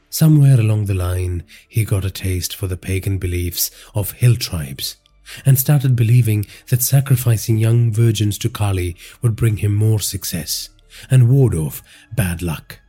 Somewhere 0.09 0.59
along 0.59 0.87
the 0.87 0.95
line, 0.95 1.45
he 1.69 1.85
got 1.85 2.05
a 2.05 2.11
taste 2.11 2.57
for 2.57 2.67
the 2.67 2.77
pagan 2.77 3.19
beliefs 3.19 3.71
of 3.95 4.13
hill 4.13 4.37
tribes 4.37 4.97
and 5.45 5.59
started 5.59 5.97
believing 5.97 6.47
that 6.69 6.83
sacrificing 6.83 7.57
young 7.57 7.93
virgins 7.93 8.39
to 8.39 8.49
Kali 8.49 8.97
would 9.21 9.37
bring 9.37 9.59
him 9.59 9.75
more 9.75 10.01
success 10.01 10.69
and 11.11 11.29
ward 11.29 11.55
off 11.55 11.83
bad 12.15 12.43
luck. 12.43 12.81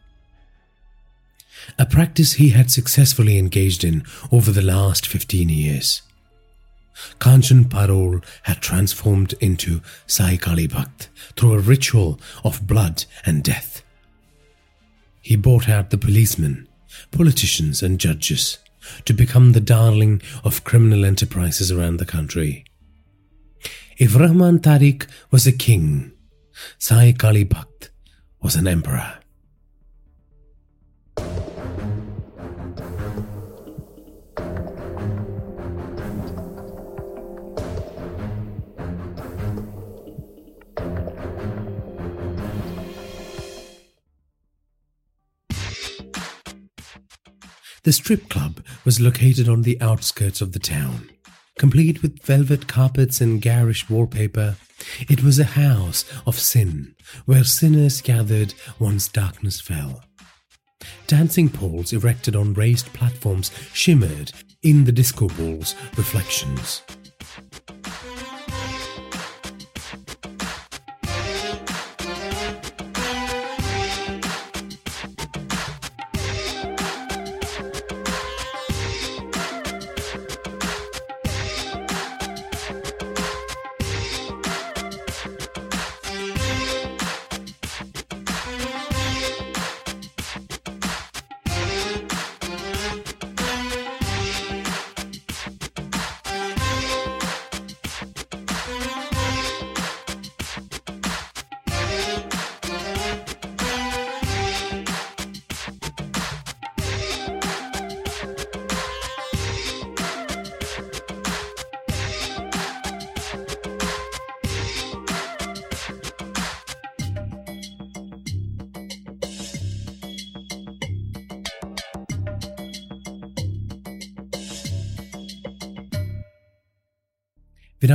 A 1.80 1.86
practice 1.86 2.34
he 2.34 2.50
had 2.50 2.72
successfully 2.72 3.38
engaged 3.38 3.84
in 3.84 4.04
over 4.32 4.52
the 4.52 4.62
last 4.62 5.08
15 5.08 5.50
years. 5.50 6.02
Kanchan 7.20 7.70
Parol 7.70 8.22
had 8.44 8.62
transformed 8.62 9.34
into 9.40 9.82
Sai 10.06 10.38
Kali 10.38 10.68
Bhakt 10.68 11.08
through 11.36 11.54
a 11.54 11.60
ritual 11.60 12.20
of 12.44 12.68
blood 12.68 13.06
and 13.26 13.44
death. 13.44 13.84
He 15.22 15.36
bought 15.36 15.70
out 15.70 15.90
the 15.90 15.98
policemen, 15.98 16.68
politicians, 17.12 17.82
and 17.82 18.00
judges 18.00 18.58
to 19.06 19.14
become 19.14 19.52
the 19.52 19.60
darling 19.60 20.22
of 20.44 20.64
criminal 20.64 21.06
enterprises 21.06 21.72
around 21.72 21.98
the 21.98 22.06
country. 22.06 22.66
If 23.98 24.16
Rahman 24.16 24.60
Tariq 24.60 25.08
was 25.32 25.46
a 25.48 25.52
king, 25.52 26.12
Sai 26.78 27.14
Kali 27.14 27.46
Bhakt 27.46 27.90
was 28.42 28.56
an 28.56 28.68
emperor. 28.68 29.23
The 47.84 47.92
strip 47.92 48.30
club 48.30 48.64
was 48.86 49.02
located 49.02 49.50
on 49.50 49.64
the 49.64 49.80
outskirts 49.82 50.40
of 50.40 50.54
the 50.54 50.60
town. 50.60 51.10
Complete 51.60 52.02
with 52.02 52.24
velvet 52.24 52.66
carpets 52.66 53.20
and 53.20 53.42
garish 53.42 53.90
wallpaper, 53.90 54.56
it 55.10 55.22
was 55.22 55.38
a 55.38 55.44
house 55.44 56.06
of 56.26 56.40
sin 56.40 56.96
where 57.26 57.44
sinners 57.44 58.00
gathered 58.00 58.54
once 58.80 59.10
darkness 59.10 59.60
fell. 59.60 60.02
Dancing 61.08 61.50
poles 61.50 61.92
erected 61.92 62.38
on 62.38 62.54
raised 62.54 62.88
platforms 62.94 63.52
shimmered 63.74 64.32
in 64.62 64.86
the 64.86 64.92
disco 64.92 65.28
ball's 65.28 65.76
reflections. 65.98 66.84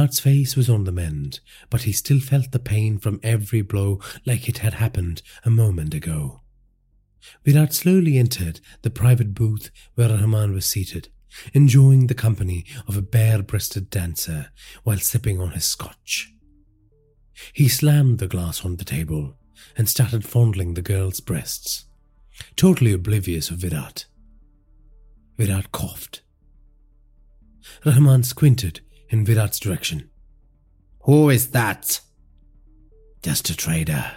Virat's 0.08 0.20
face 0.20 0.56
was 0.56 0.70
on 0.70 0.84
the 0.84 0.92
mend, 0.92 1.40
but 1.68 1.82
he 1.82 1.92
still 1.92 2.18
felt 2.18 2.50
the 2.50 2.58
pain 2.58 2.96
from 2.96 3.20
every 3.22 3.60
blow 3.60 4.00
like 4.24 4.48
it 4.48 4.58
had 4.58 4.72
happened 4.72 5.20
a 5.44 5.50
moment 5.50 5.92
ago. 5.92 6.40
Virat 7.44 7.74
slowly 7.74 8.16
entered 8.16 8.60
the 8.80 8.88
private 8.88 9.34
booth 9.34 9.70
where 9.96 10.08
Rahman 10.08 10.54
was 10.54 10.64
seated, 10.64 11.10
enjoying 11.52 12.06
the 12.06 12.14
company 12.14 12.64
of 12.86 12.96
a 12.96 13.02
bare 13.02 13.42
breasted 13.42 13.90
dancer 13.90 14.50
while 14.82 14.96
sipping 14.96 15.42
on 15.42 15.50
his 15.50 15.66
scotch. 15.66 16.32
He 17.52 17.68
slammed 17.68 18.18
the 18.18 18.28
glass 18.28 18.64
on 18.64 18.76
the 18.76 18.86
table 18.86 19.36
and 19.76 19.90
started 19.90 20.24
fondling 20.24 20.72
the 20.72 20.80
girl's 20.80 21.20
breasts, 21.20 21.84
totally 22.56 22.94
oblivious 22.94 23.50
of 23.50 23.58
Virat. 23.58 24.06
Virat 25.36 25.70
coughed. 25.70 26.22
Rahman 27.84 28.22
squinted 28.22 28.80
in 29.08 29.24
Virat's 29.24 29.58
direction. 29.58 30.10
Who 31.02 31.30
is 31.30 31.50
that? 31.50 32.00
Just 33.22 33.50
a 33.50 33.56
trader 33.56 34.12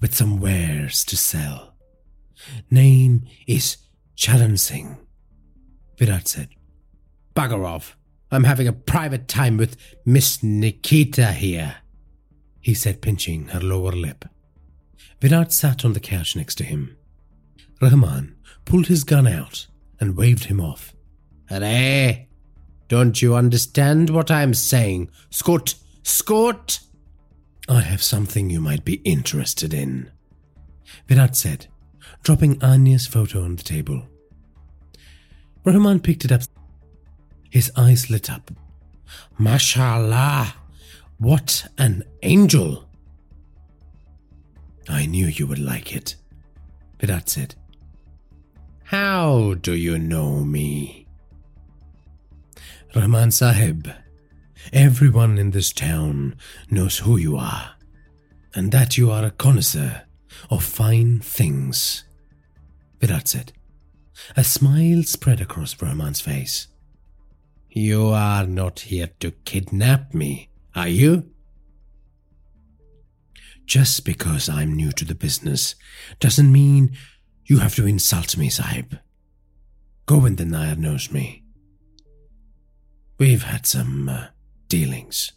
with 0.00 0.14
some 0.14 0.40
wares 0.40 1.04
to 1.06 1.16
sell. 1.16 1.74
Name 2.70 3.26
is 3.46 3.76
Charan 4.16 4.56
Singh, 4.56 4.98
Virat 5.98 6.28
said. 6.28 6.48
Bugger 7.34 7.66
off. 7.66 7.96
I'm 8.30 8.44
having 8.44 8.66
a 8.66 8.72
private 8.72 9.28
time 9.28 9.56
with 9.56 9.76
Miss 10.06 10.42
Nikita 10.42 11.32
here, 11.32 11.76
he 12.60 12.72
said, 12.72 13.02
pinching 13.02 13.48
her 13.48 13.60
lower 13.60 13.92
lip. 13.92 14.24
Virat 15.20 15.52
sat 15.52 15.84
on 15.84 15.92
the 15.92 16.00
couch 16.00 16.34
next 16.34 16.56
to 16.56 16.64
him. 16.64 16.96
Rahman 17.80 18.36
pulled 18.64 18.86
his 18.86 19.04
gun 19.04 19.26
out 19.26 19.66
and 20.00 20.16
waved 20.16 20.44
him 20.44 20.60
off. 20.60 20.94
Hooray! 21.48 22.28
Don't 22.92 23.22
you 23.22 23.34
understand 23.34 24.10
what 24.10 24.30
I'm 24.30 24.52
saying? 24.52 25.08
Scott! 25.30 25.76
Scott! 26.02 26.80
I 27.66 27.80
have 27.80 28.02
something 28.02 28.50
you 28.50 28.60
might 28.60 28.84
be 28.84 28.96
interested 28.96 29.72
in, 29.72 30.10
Virat 31.08 31.34
said, 31.34 31.68
dropping 32.22 32.62
Anya's 32.62 33.06
photo 33.06 33.44
on 33.44 33.56
the 33.56 33.62
table. 33.62 34.02
Rahman 35.64 36.00
picked 36.00 36.26
it 36.26 36.32
up. 36.32 36.42
His 37.48 37.72
eyes 37.78 38.10
lit 38.10 38.28
up. 38.28 38.50
Mashallah! 39.38 40.54
What 41.16 41.68
an 41.78 42.04
angel! 42.22 42.90
I 44.86 45.06
knew 45.06 45.28
you 45.28 45.46
would 45.46 45.58
like 45.58 45.96
it, 45.96 46.16
Virat 47.00 47.30
said. 47.30 47.54
How 48.84 49.54
do 49.54 49.72
you 49.72 49.98
know 49.98 50.44
me? 50.44 51.01
Rahman 52.94 53.30
Sahib, 53.30 53.88
everyone 54.70 55.38
in 55.38 55.52
this 55.52 55.72
town 55.72 56.36
knows 56.70 56.98
who 56.98 57.16
you 57.16 57.38
are, 57.38 57.70
and 58.54 58.70
that 58.70 58.98
you 58.98 59.10
are 59.10 59.24
a 59.24 59.30
connoisseur 59.30 60.02
of 60.50 60.62
fine 60.62 61.18
things, 61.20 62.04
Virat 63.00 63.28
said. 63.28 63.54
A 64.36 64.44
smile 64.44 65.04
spread 65.04 65.40
across 65.40 65.80
Rahman's 65.80 66.20
face. 66.20 66.68
You 67.70 68.08
are 68.08 68.46
not 68.46 68.80
here 68.80 69.08
to 69.20 69.30
kidnap 69.30 70.12
me, 70.12 70.50
are 70.74 70.88
you? 70.88 71.30
Just 73.64 74.04
because 74.04 74.50
I'm 74.50 74.76
new 74.76 74.92
to 74.92 75.06
the 75.06 75.14
business 75.14 75.76
doesn't 76.20 76.52
mean 76.52 76.94
you 77.46 77.60
have 77.60 77.74
to 77.76 77.86
insult 77.86 78.36
me, 78.36 78.50
Sahib. 78.50 78.98
Govind 80.04 80.46
Nair 80.46 80.76
knows 80.76 81.10
me. 81.10 81.41
We've 83.22 83.44
had 83.44 83.66
some 83.66 84.08
uh, 84.08 84.26
dealings, 84.66 85.30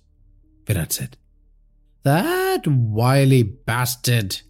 Virat 0.65 0.91
said. 0.91 1.17
That 2.01 2.65
wily 2.65 3.43
bastard. 3.43 4.41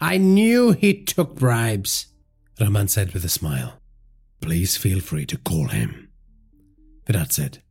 I 0.00 0.18
knew 0.18 0.72
he 0.72 1.04
took 1.04 1.36
bribes, 1.36 2.06
Rahman 2.60 2.88
said 2.88 3.12
with 3.12 3.24
a 3.24 3.28
smile. 3.28 3.74
Please 4.40 4.76
feel 4.76 4.98
free 4.98 5.24
to 5.26 5.38
call 5.38 5.68
him, 5.68 6.08
Virat 7.06 7.32
said. 7.32 7.62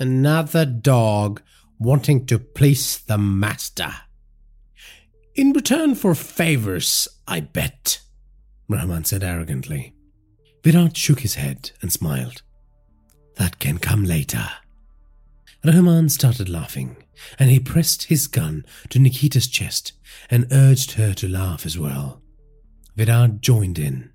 Another 0.00 0.64
dog 0.66 1.40
wanting 1.78 2.26
to 2.26 2.40
please 2.40 2.98
the 2.98 3.18
master. 3.18 3.94
In 5.36 5.52
return 5.52 5.94
for 5.94 6.16
favors, 6.16 7.06
I 7.28 7.38
bet, 7.38 8.00
Rahman 8.68 9.04
said 9.04 9.22
arrogantly. 9.22 9.94
Virat 10.64 10.96
shook 10.96 11.20
his 11.20 11.36
head 11.36 11.70
and 11.80 11.92
smiled. 11.92 12.42
That 13.36 13.58
can 13.58 13.78
come 13.78 14.04
later. 14.04 14.48
Rahman 15.64 16.08
started 16.08 16.48
laughing, 16.48 16.96
and 17.38 17.50
he 17.50 17.58
pressed 17.58 18.04
his 18.04 18.26
gun 18.26 18.64
to 18.90 18.98
Nikita's 18.98 19.46
chest 19.48 19.92
and 20.30 20.46
urged 20.52 20.92
her 20.92 21.12
to 21.14 21.28
laugh 21.28 21.66
as 21.66 21.78
well. 21.78 22.22
Virat 22.96 23.40
joined 23.40 23.78
in. 23.78 24.10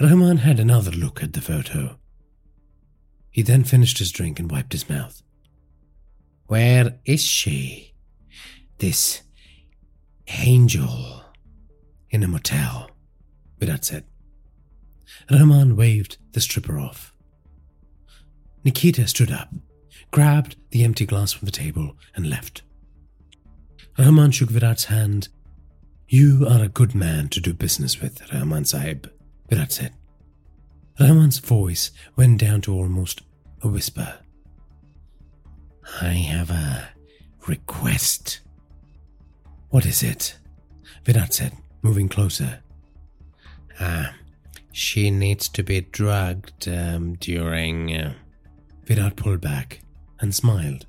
Rahman 0.00 0.38
had 0.38 0.58
another 0.58 0.90
look 0.90 1.22
at 1.22 1.32
the 1.32 1.40
photo. 1.40 1.98
He 3.30 3.42
then 3.42 3.64
finished 3.64 3.98
his 3.98 4.12
drink 4.12 4.38
and 4.38 4.50
wiped 4.50 4.72
his 4.72 4.88
mouth. 4.88 5.22
Where 6.46 6.98
is 7.04 7.22
she? 7.22 7.94
This 8.78 9.22
angel. 10.28 11.24
In 12.10 12.22
a 12.22 12.28
motel, 12.28 12.90
Virat 13.58 13.84
said. 13.84 14.04
Rahman 15.30 15.76
waved 15.76 16.18
the 16.32 16.40
stripper 16.40 16.78
off. 16.78 17.11
Nikita 18.64 19.06
stood 19.08 19.30
up, 19.30 19.48
grabbed 20.10 20.56
the 20.70 20.84
empty 20.84 21.06
glass 21.06 21.32
from 21.32 21.46
the 21.46 21.52
table, 21.52 21.96
and 22.14 22.28
left. 22.28 22.62
Rahman 23.98 24.30
shook 24.30 24.50
Virat's 24.50 24.84
hand. 24.84 25.28
You 26.08 26.46
are 26.48 26.62
a 26.62 26.68
good 26.68 26.94
man 26.94 27.28
to 27.28 27.40
do 27.40 27.52
business 27.52 28.00
with, 28.00 28.32
Rahman 28.32 28.64
Sahib, 28.64 29.10
Virat 29.48 29.72
said. 29.72 29.92
Rahman's 31.00 31.38
voice 31.38 31.90
went 32.16 32.38
down 32.38 32.60
to 32.62 32.74
almost 32.74 33.22
a 33.62 33.68
whisper. 33.68 34.18
I 36.00 36.12
have 36.12 36.50
a 36.50 36.90
request. 37.46 38.40
What 39.70 39.86
is 39.86 40.02
it? 40.02 40.38
Virat 41.04 41.34
said, 41.34 41.52
moving 41.82 42.08
closer. 42.08 42.60
Ah, 43.80 44.14
she 44.70 45.10
needs 45.10 45.48
to 45.48 45.62
be 45.62 45.80
drugged 45.80 46.68
um, 46.68 47.14
during. 47.14 47.94
Uh... 47.94 48.14
Virat 48.84 49.16
pulled 49.16 49.40
back 49.40 49.80
and 50.20 50.34
smiled. 50.34 50.86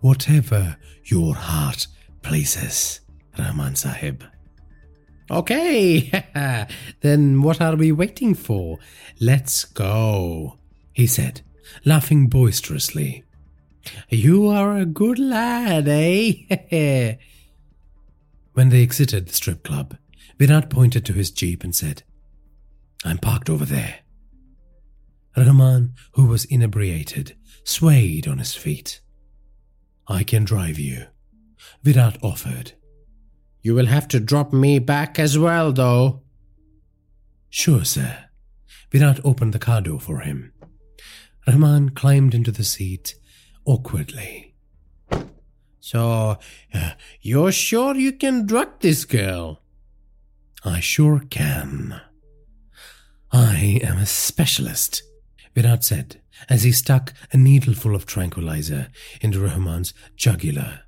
Whatever 0.00 0.76
your 1.04 1.34
heart 1.34 1.86
pleases, 2.22 3.00
Rahman 3.38 3.76
Sahib. 3.76 4.24
Okay, 5.30 6.10
then 7.00 7.42
what 7.42 7.60
are 7.60 7.76
we 7.76 7.92
waiting 7.92 8.34
for? 8.34 8.78
Let's 9.20 9.64
go, 9.64 10.58
he 10.92 11.06
said, 11.06 11.42
laughing 11.84 12.26
boisterously. 12.26 13.24
You 14.08 14.48
are 14.48 14.76
a 14.76 14.86
good 14.86 15.18
lad, 15.18 15.86
eh? 15.88 16.32
when 18.54 18.68
they 18.70 18.82
exited 18.82 19.28
the 19.28 19.32
strip 19.32 19.62
club, 19.62 19.96
Virat 20.38 20.68
pointed 20.68 21.04
to 21.06 21.12
his 21.12 21.30
jeep 21.30 21.62
and 21.62 21.74
said, 21.74 22.02
I'm 23.04 23.18
parked 23.18 23.48
over 23.48 23.64
there. 23.64 24.00
Rahman, 25.36 25.94
who 26.12 26.26
was 26.26 26.44
inebriated, 26.46 27.36
swayed 27.64 28.26
on 28.26 28.38
his 28.38 28.54
feet. 28.54 29.00
I 30.08 30.24
can 30.24 30.44
drive 30.44 30.78
you, 30.78 31.06
Virat 31.82 32.18
offered. 32.22 32.72
You 33.62 33.74
will 33.74 33.86
have 33.86 34.08
to 34.08 34.20
drop 34.20 34.52
me 34.52 34.78
back 34.78 35.18
as 35.18 35.38
well, 35.38 35.72
though. 35.72 36.22
Sure, 37.50 37.84
sir. 37.84 38.24
Virat 38.90 39.20
opened 39.24 39.52
the 39.52 39.58
car 39.58 39.80
door 39.80 40.00
for 40.00 40.20
him. 40.20 40.52
Rahman 41.46 41.90
climbed 41.90 42.34
into 42.34 42.50
the 42.50 42.64
seat 42.64 43.14
awkwardly. 43.64 44.54
So, 45.80 46.38
uh, 46.74 46.90
you're 47.20 47.52
sure 47.52 47.96
you 47.96 48.12
can 48.12 48.46
drug 48.46 48.80
this 48.80 49.04
girl? 49.04 49.62
I 50.64 50.80
sure 50.80 51.22
can. 51.30 52.00
I 53.32 53.80
am 53.82 53.98
a 53.98 54.06
specialist, 54.06 55.02
Virat 55.54 55.84
said 55.84 56.20
as 56.48 56.62
he 56.62 56.72
stuck 56.72 57.12
a 57.32 57.36
needleful 57.36 57.94
of 57.94 58.06
tranquilizer 58.06 58.88
into 59.20 59.40
Rahman's 59.40 59.92
jugular. 60.16 60.80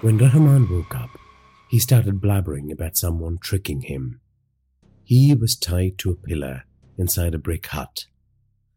When 0.00 0.18
Rahman 0.18 0.68
woke 0.68 0.94
up, 0.94 1.10
he 1.70 1.78
started 1.78 2.20
blabbering 2.20 2.70
about 2.70 2.96
someone 2.96 3.38
tricking 3.38 3.82
him. 3.82 4.20
He 5.02 5.34
was 5.34 5.56
tied 5.56 5.98
to 5.98 6.10
a 6.10 6.14
pillar 6.14 6.64
inside 6.98 7.34
a 7.34 7.38
brick 7.38 7.66
hut. 7.66 8.06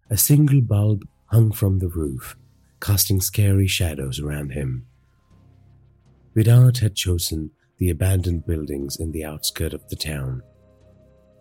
A 0.10 0.16
single 0.18 0.62
bulb 0.62 1.04
hung 1.26 1.52
from 1.52 1.80
the 1.80 1.90
roof, 1.90 2.38
casting 2.80 3.20
scary 3.20 3.68
shadows 3.68 4.20
around 4.20 4.52
him. 4.52 4.88
Virat 6.34 6.78
had 6.78 6.96
chosen 6.96 7.52
the 7.78 7.90
abandoned 7.90 8.46
buildings 8.46 8.98
in 8.98 9.12
the 9.12 9.24
outskirts 9.24 9.76
of 9.76 9.88
the 9.90 9.96
town, 9.96 10.42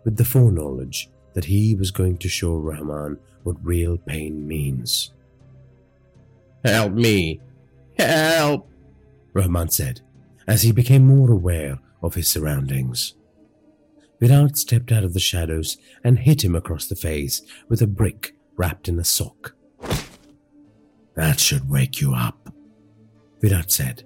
with 0.05 0.17
the 0.17 0.25
foreknowledge 0.25 1.11
that 1.35 1.45
he 1.45 1.75
was 1.75 1.91
going 1.91 2.17
to 2.19 2.29
show 2.29 2.57
Rahman 2.57 3.19
what 3.43 3.57
real 3.63 3.99
pain 3.99 4.47
means. 4.47 5.13
Help 6.65 6.93
me! 6.93 7.41
Help! 7.99 8.71
Rahman 9.33 9.69
said, 9.69 10.01
as 10.47 10.63
he 10.63 10.73
became 10.73 11.07
more 11.07 11.31
aware 11.31 11.79
of 12.03 12.15
his 12.15 12.29
surroundings. 12.29 13.15
Virat 14.21 14.57
stepped 14.57 14.93
out 14.93 15.05
of 15.05 15.13
the 15.13 15.21
shadows 15.21 15.77
and 16.03 16.19
hit 16.19 16.43
him 16.43 16.55
across 16.55 16.87
the 16.87 16.97
face 16.97 17.43
with 17.69 17.83
a 17.83 17.87
brick 17.87 18.35
wrapped 18.57 18.89
in 18.89 18.99
a 18.99 19.05
sock. 19.05 19.55
That 21.15 21.41
should 21.41 21.69
wake 21.69 22.01
you 22.01 22.15
up, 22.15 22.49
Virat 23.41 23.71
said. 23.71 24.05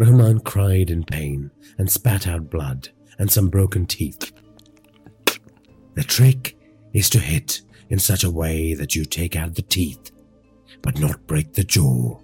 Rahman 0.00 0.40
cried 0.40 0.88
in 0.88 1.04
pain 1.04 1.50
and 1.76 1.90
spat 1.90 2.26
out 2.26 2.48
blood 2.48 2.88
and 3.18 3.30
some 3.30 3.50
broken 3.50 3.84
teeth. 3.84 4.32
The 5.92 6.02
trick 6.02 6.56
is 6.94 7.10
to 7.10 7.18
hit 7.18 7.60
in 7.90 7.98
such 7.98 8.24
a 8.24 8.30
way 8.30 8.72
that 8.72 8.94
you 8.94 9.04
take 9.04 9.36
out 9.36 9.56
the 9.56 9.60
teeth, 9.60 10.10
but 10.80 10.98
not 10.98 11.26
break 11.26 11.52
the 11.52 11.64
jaw. 11.64 12.18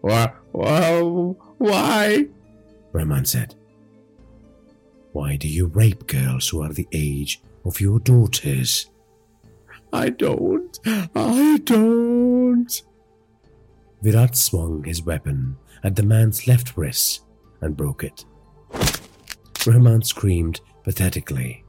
Why? 0.00 0.32
Why? 0.50 2.26
Rahman 2.90 3.26
said. 3.26 3.54
Why 5.12 5.36
do 5.36 5.46
you 5.46 5.66
rape 5.66 6.08
girls 6.08 6.48
who 6.48 6.64
are 6.64 6.72
the 6.72 6.88
age 6.90 7.40
of 7.64 7.80
your 7.80 8.00
daughters? 8.00 8.90
I 9.92 10.08
don't. 10.08 10.80
I 11.14 11.60
don't. 11.62 12.82
Virat 14.02 14.36
swung 14.36 14.82
his 14.82 15.00
weapon 15.04 15.56
at 15.84 15.96
the 15.96 16.02
man's 16.02 16.46
left 16.46 16.76
wrist 16.76 17.24
and 17.60 17.76
broke 17.76 18.04
it. 18.04 18.24
Rahman 19.66 20.02
screamed 20.02 20.60
pathetically. 20.84 21.64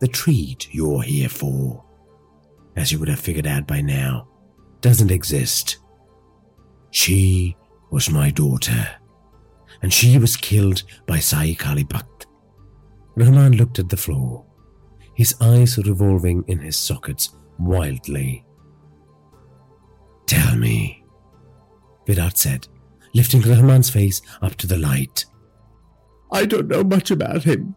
The 0.00 0.08
treat 0.08 0.68
you're 0.74 1.02
here 1.02 1.28
for, 1.28 1.84
as 2.76 2.90
you 2.90 2.98
would 2.98 3.08
have 3.08 3.20
figured 3.20 3.46
out 3.46 3.66
by 3.66 3.80
now, 3.80 4.28
doesn't 4.80 5.10
exist. 5.10 5.78
She 6.90 7.56
was 7.90 8.10
my 8.10 8.30
daughter, 8.30 8.88
and 9.82 9.92
she 9.92 10.18
was 10.18 10.36
killed 10.36 10.82
by 11.06 11.20
Sai 11.20 11.54
Bhakt. 11.54 12.26
Rahman 13.16 13.56
looked 13.56 13.78
at 13.78 13.88
the 13.88 13.96
floor, 13.96 14.44
his 15.14 15.34
eyes 15.40 15.78
revolving 15.78 16.44
in 16.48 16.58
his 16.58 16.76
sockets 16.76 17.36
wildly. 17.58 18.44
Tell 20.26 20.56
me, 20.56 21.04
Virat 22.06 22.36
said, 22.36 22.66
lifting 23.14 23.40
Rahman's 23.40 23.90
face 23.90 24.20
up 24.42 24.56
to 24.56 24.66
the 24.66 24.76
light. 24.76 25.24
I 26.32 26.46
don't 26.46 26.68
know 26.68 26.82
much 26.82 27.10
about 27.10 27.44
him. 27.44 27.76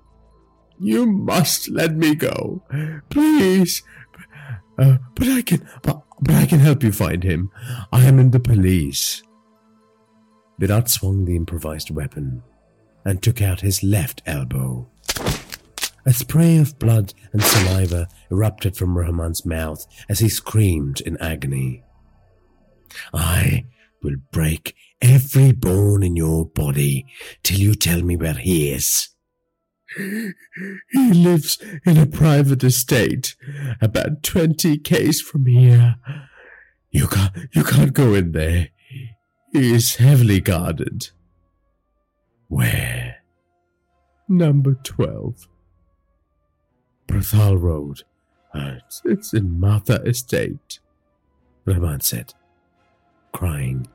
You 0.80 1.06
must 1.06 1.70
let 1.70 1.96
me 1.96 2.16
go, 2.16 2.64
please. 3.10 3.84
Uh, 4.78 4.98
but 5.16 5.28
I 5.28 5.42
can, 5.42 5.68
but, 5.82 6.04
but 6.22 6.36
I 6.36 6.46
can 6.46 6.60
help 6.60 6.84
you 6.84 6.92
find 6.92 7.24
him. 7.24 7.52
I 7.92 8.06
am 8.06 8.20
in 8.20 8.32
the 8.32 8.40
police. 8.40 9.24
Virat 10.60 10.90
swung 10.90 11.26
the 11.26 11.36
improvised 11.36 11.92
weapon 11.92 12.44
and 13.06 13.22
took 13.22 13.42
out 13.42 13.62
his 13.62 13.84
left 13.84 14.22
elbow. 14.26 14.90
A 16.06 16.14
spray 16.14 16.58
of 16.58 16.80
blood 16.80 17.14
and 17.34 17.44
saliva 17.44 18.08
erupted 18.32 18.78
from 18.78 18.98
Rahman's 18.98 19.46
mouth 19.46 19.86
as 20.08 20.20
he 20.20 20.30
screamed 20.30 21.02
in 21.02 21.18
agony. 21.18 21.84
I 23.14 23.66
will 24.02 24.16
break 24.32 24.74
every 25.02 25.52
bone 25.52 26.04
in 26.04 26.16
your 26.16 26.46
body 26.46 27.06
till 27.44 27.60
you 27.60 27.76
tell 27.76 28.02
me 28.02 28.16
where 28.16 28.34
he 28.34 28.72
is. 28.72 29.10
He 29.96 31.14
lives 31.14 31.58
in 31.86 31.98
a 31.98 32.06
private 32.06 32.64
estate 32.64 33.36
about 33.82 34.22
20 34.24 34.78
k's 34.80 35.22
from 35.22 35.46
here. 35.46 35.96
You 36.92 37.08
can't, 37.08 37.36
you 37.54 37.64
can't 37.64 37.94
go 37.94 38.14
in 38.14 38.32
there. 38.34 38.70
He 39.54 39.74
is 39.74 39.96
heavily 39.96 40.40
guarded. 40.40 41.10
Where? 42.48 43.18
Number 44.28 44.76
12. 44.84 45.48
Prathal 47.08 47.62
Road. 47.62 48.04
Uh, 48.54 48.76
it's, 49.06 49.34
in 49.34 49.60
Matha 49.60 50.02
Estate. 50.04 50.80
Rahman 51.66 52.02
said, 52.02 52.34
crying. 53.32 53.88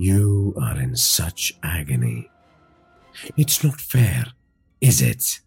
You 0.00 0.54
are 0.62 0.80
in 0.80 0.94
such 0.94 1.58
agony. 1.60 2.30
It's 3.36 3.64
not 3.64 3.80
fair, 3.80 4.26
is 4.80 5.02
it? 5.02 5.40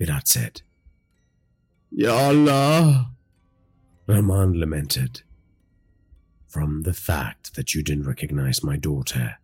Virat 0.00 0.26
said. 0.26 0.62
Ya 1.92 2.16
Allah. 2.16 3.12
Rahman 4.08 4.58
lamented. 4.58 5.22
From 6.48 6.82
the 6.82 6.94
fact 6.94 7.54
that 7.54 7.74
you 7.74 7.84
didn't 7.84 8.08
recognize 8.08 8.64
my 8.64 8.76
daughter, 8.76 9.36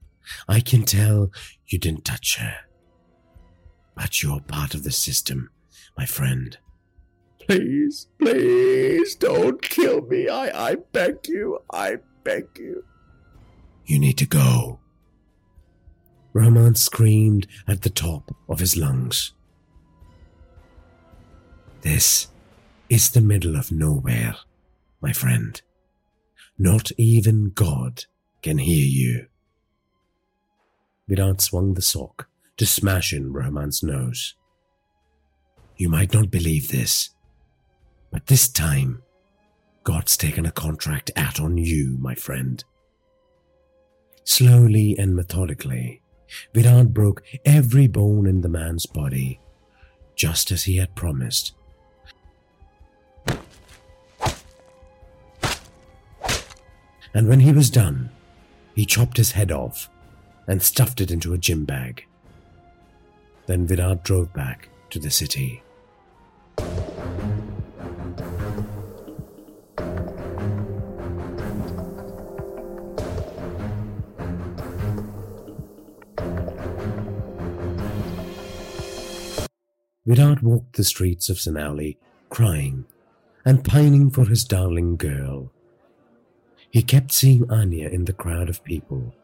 I 0.48 0.58
can 0.58 0.82
tell 0.82 1.30
you 1.68 1.78
didn't 1.78 2.04
touch 2.04 2.38
her. 2.38 2.56
But 3.94 4.24
you're 4.24 4.40
part 4.40 4.74
of 4.74 4.82
the 4.82 4.90
system, 4.90 5.50
my 5.96 6.04
friend. 6.04 6.58
Please, 7.38 8.08
please 8.18 9.14
don't 9.14 9.62
kill 9.62 10.00
me. 10.00 10.28
I, 10.28 10.70
I 10.70 10.74
beg 10.74 11.28
you. 11.28 11.60
I 11.72 11.98
beg 12.24 12.46
you. 12.58 12.82
You 13.86 13.98
need 13.98 14.18
to 14.18 14.26
go. 14.26 14.78
Rahman 16.32 16.74
screamed 16.74 17.46
at 17.68 17.82
the 17.82 17.90
top 17.90 18.34
of 18.48 18.58
his 18.58 18.76
lungs. 18.76 19.32
This 21.82 22.28
is 22.88 23.10
the 23.10 23.20
middle 23.20 23.56
of 23.56 23.70
nowhere, 23.70 24.36
my 25.00 25.12
friend. 25.12 25.60
Not 26.58 26.92
even 26.96 27.50
God 27.50 28.04
can 28.42 28.58
hear 28.58 28.86
you. 28.86 29.26
Virat 31.08 31.40
swung 31.40 31.74
the 31.74 31.82
sock 31.82 32.28
to 32.56 32.66
smash 32.66 33.12
in 33.12 33.32
Rahman's 33.32 33.82
nose. 33.82 34.34
You 35.76 35.88
might 35.88 36.14
not 36.14 36.30
believe 36.30 36.68
this, 36.68 37.10
but 38.10 38.26
this 38.26 38.48
time, 38.48 39.02
God's 39.82 40.16
taken 40.16 40.46
a 40.46 40.52
contract 40.52 41.10
out 41.16 41.40
on 41.40 41.58
you, 41.58 41.98
my 42.00 42.14
friend. 42.14 42.64
Slowly 44.24 44.96
and 44.98 45.14
methodically, 45.14 46.00
Virat 46.54 46.92
broke 46.92 47.22
every 47.44 47.86
bone 47.86 48.26
in 48.26 48.40
the 48.40 48.48
man's 48.48 48.86
body, 48.86 49.38
just 50.16 50.50
as 50.50 50.64
he 50.64 50.78
had 50.78 50.94
promised. 50.94 51.52
And 57.12 57.28
when 57.28 57.40
he 57.40 57.52
was 57.52 57.70
done, 57.70 58.10
he 58.74 58.84
chopped 58.84 59.18
his 59.18 59.32
head 59.32 59.52
off 59.52 59.88
and 60.48 60.60
stuffed 60.60 61.00
it 61.00 61.10
into 61.10 61.32
a 61.32 61.38
gym 61.38 61.64
bag. 61.64 62.04
Then 63.46 63.66
Virat 63.66 64.02
drove 64.02 64.32
back 64.32 64.68
to 64.90 64.98
the 64.98 65.10
city. 65.10 65.62
Virat 80.06 80.42
walked 80.42 80.76
the 80.76 80.84
streets 80.84 81.28
of 81.28 81.38
Sanauli 81.38 81.96
crying 82.28 82.84
and 83.44 83.64
pining 83.64 84.10
for 84.10 84.26
his 84.26 84.44
darling 84.44 84.96
girl. 84.96 85.50
He 86.70 86.82
kept 86.82 87.12
seeing 87.12 87.50
Anya 87.50 87.88
in 87.88 88.04
the 88.04 88.12
crowd 88.12 88.48
of 88.48 88.64
people. 88.64 89.14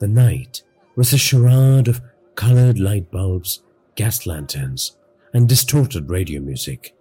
The 0.00 0.08
night 0.08 0.62
was 0.96 1.12
a 1.12 1.18
charade 1.18 1.88
of 1.88 2.00
colored 2.34 2.78
light 2.78 3.10
bulbs, 3.10 3.62
gas 3.94 4.26
lanterns, 4.26 4.96
and 5.32 5.48
distorted 5.48 6.10
radio 6.10 6.40
music. 6.40 6.94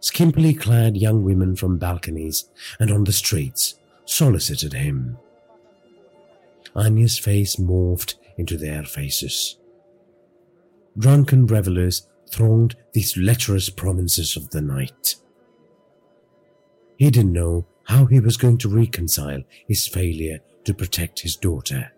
Skimpily 0.00 0.58
clad 0.58 0.96
young 0.96 1.22
women 1.22 1.54
from 1.56 1.78
balconies 1.78 2.48
and 2.80 2.90
on 2.90 3.04
the 3.04 3.12
streets 3.12 3.74
solicited 4.04 4.72
him. 4.72 5.18
Anya's 6.74 7.18
face 7.18 7.56
morphed 7.56 8.14
into 8.38 8.56
their 8.56 8.84
faces. 8.84 9.58
Drunken 10.98 11.46
revelers 11.46 12.06
thronged 12.30 12.76
these 12.92 13.16
lecherous 13.16 13.70
provinces 13.70 14.36
of 14.36 14.50
the 14.50 14.60
night. 14.60 15.16
He 16.96 17.10
didn't 17.10 17.32
know 17.32 17.66
how 17.84 18.06
he 18.06 18.20
was 18.20 18.36
going 18.36 18.58
to 18.58 18.68
reconcile 18.68 19.42
his 19.66 19.88
failure 19.88 20.38
to 20.64 20.74
protect 20.74 21.20
his 21.20 21.36
daughter. 21.36 21.92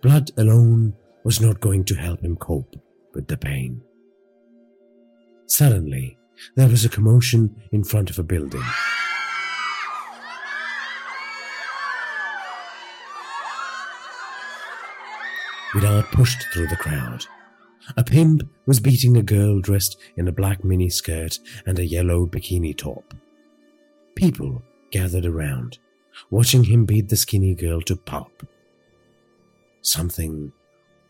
Blood 0.00 0.30
alone 0.36 0.94
was 1.24 1.40
not 1.40 1.60
going 1.60 1.84
to 1.84 1.94
help 1.94 2.20
him 2.20 2.36
cope 2.36 2.76
with 3.14 3.26
the 3.28 3.36
pain. 3.36 3.82
Suddenly, 5.46 6.18
there 6.54 6.68
was 6.68 6.84
a 6.84 6.88
commotion 6.88 7.62
in 7.72 7.84
front 7.84 8.10
of 8.10 8.18
a 8.18 8.22
building. 8.22 8.62
Virat 15.74 16.04
pushed 16.12 16.44
through 16.52 16.66
the 16.66 16.76
crowd, 16.76 17.24
A 17.96 18.04
pimp 18.04 18.48
was 18.66 18.80
beating 18.80 19.16
a 19.16 19.22
girl 19.22 19.60
dressed 19.60 19.98
in 20.16 20.28
a 20.28 20.32
black 20.32 20.62
mini 20.64 20.88
skirt 20.88 21.38
and 21.66 21.78
a 21.78 21.86
yellow 21.86 22.26
bikini 22.26 22.76
top. 22.76 23.14
People 24.14 24.62
gathered 24.90 25.26
around, 25.26 25.78
watching 26.30 26.64
him 26.64 26.84
beat 26.84 27.08
the 27.08 27.16
skinny 27.16 27.54
girl 27.54 27.80
to 27.82 27.96
pulp. 27.96 28.46
Something 29.80 30.52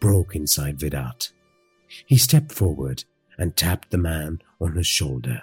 broke 0.01 0.35
inside 0.35 0.79
Virat. 0.79 1.31
He 2.07 2.17
stepped 2.17 2.53
forward 2.53 3.05
and 3.39 3.57
tapped 3.57 3.91
the 3.91 3.99
man 3.99 4.41
on 4.61 4.77
his 4.77 4.87
shoulder. 4.87 5.43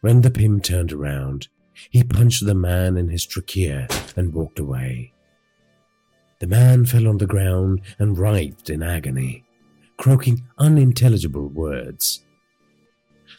When 0.00 0.22
the 0.22 0.30
pimp 0.30 0.64
turned 0.64 0.92
around, 0.92 1.48
he 1.90 2.02
punched 2.02 2.44
the 2.44 2.54
man 2.54 2.96
in 2.96 3.08
his 3.08 3.24
trachea 3.24 3.86
and 4.16 4.34
walked 4.34 4.58
away. 4.58 5.12
The 6.40 6.46
man 6.48 6.86
fell 6.86 7.06
on 7.06 7.18
the 7.18 7.26
ground 7.26 7.82
and 7.98 8.18
writhed 8.18 8.68
in 8.68 8.82
agony, 8.82 9.44
croaking 10.02 10.42
unintelligible 10.58 11.46
words. 11.46 12.24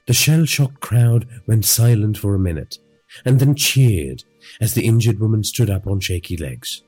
The 0.07 0.14
shell 0.14 0.45
shocked 0.45 0.80
crowd 0.80 1.27
went 1.45 1.65
silent 1.65 2.18
for 2.18 2.34
a 2.34 2.40
minute 2.40 2.77
and 3.26 3.38
then 3.38 3.53
cheered 3.53 4.23
as 4.61 4.73
the 4.73 4.85
injured 4.85 5.19
woman 5.19 5.44
stood 5.44 5.69
up 5.69 5.85
on 5.85 5.99
shaky 5.99 6.38
legs, 6.38 6.81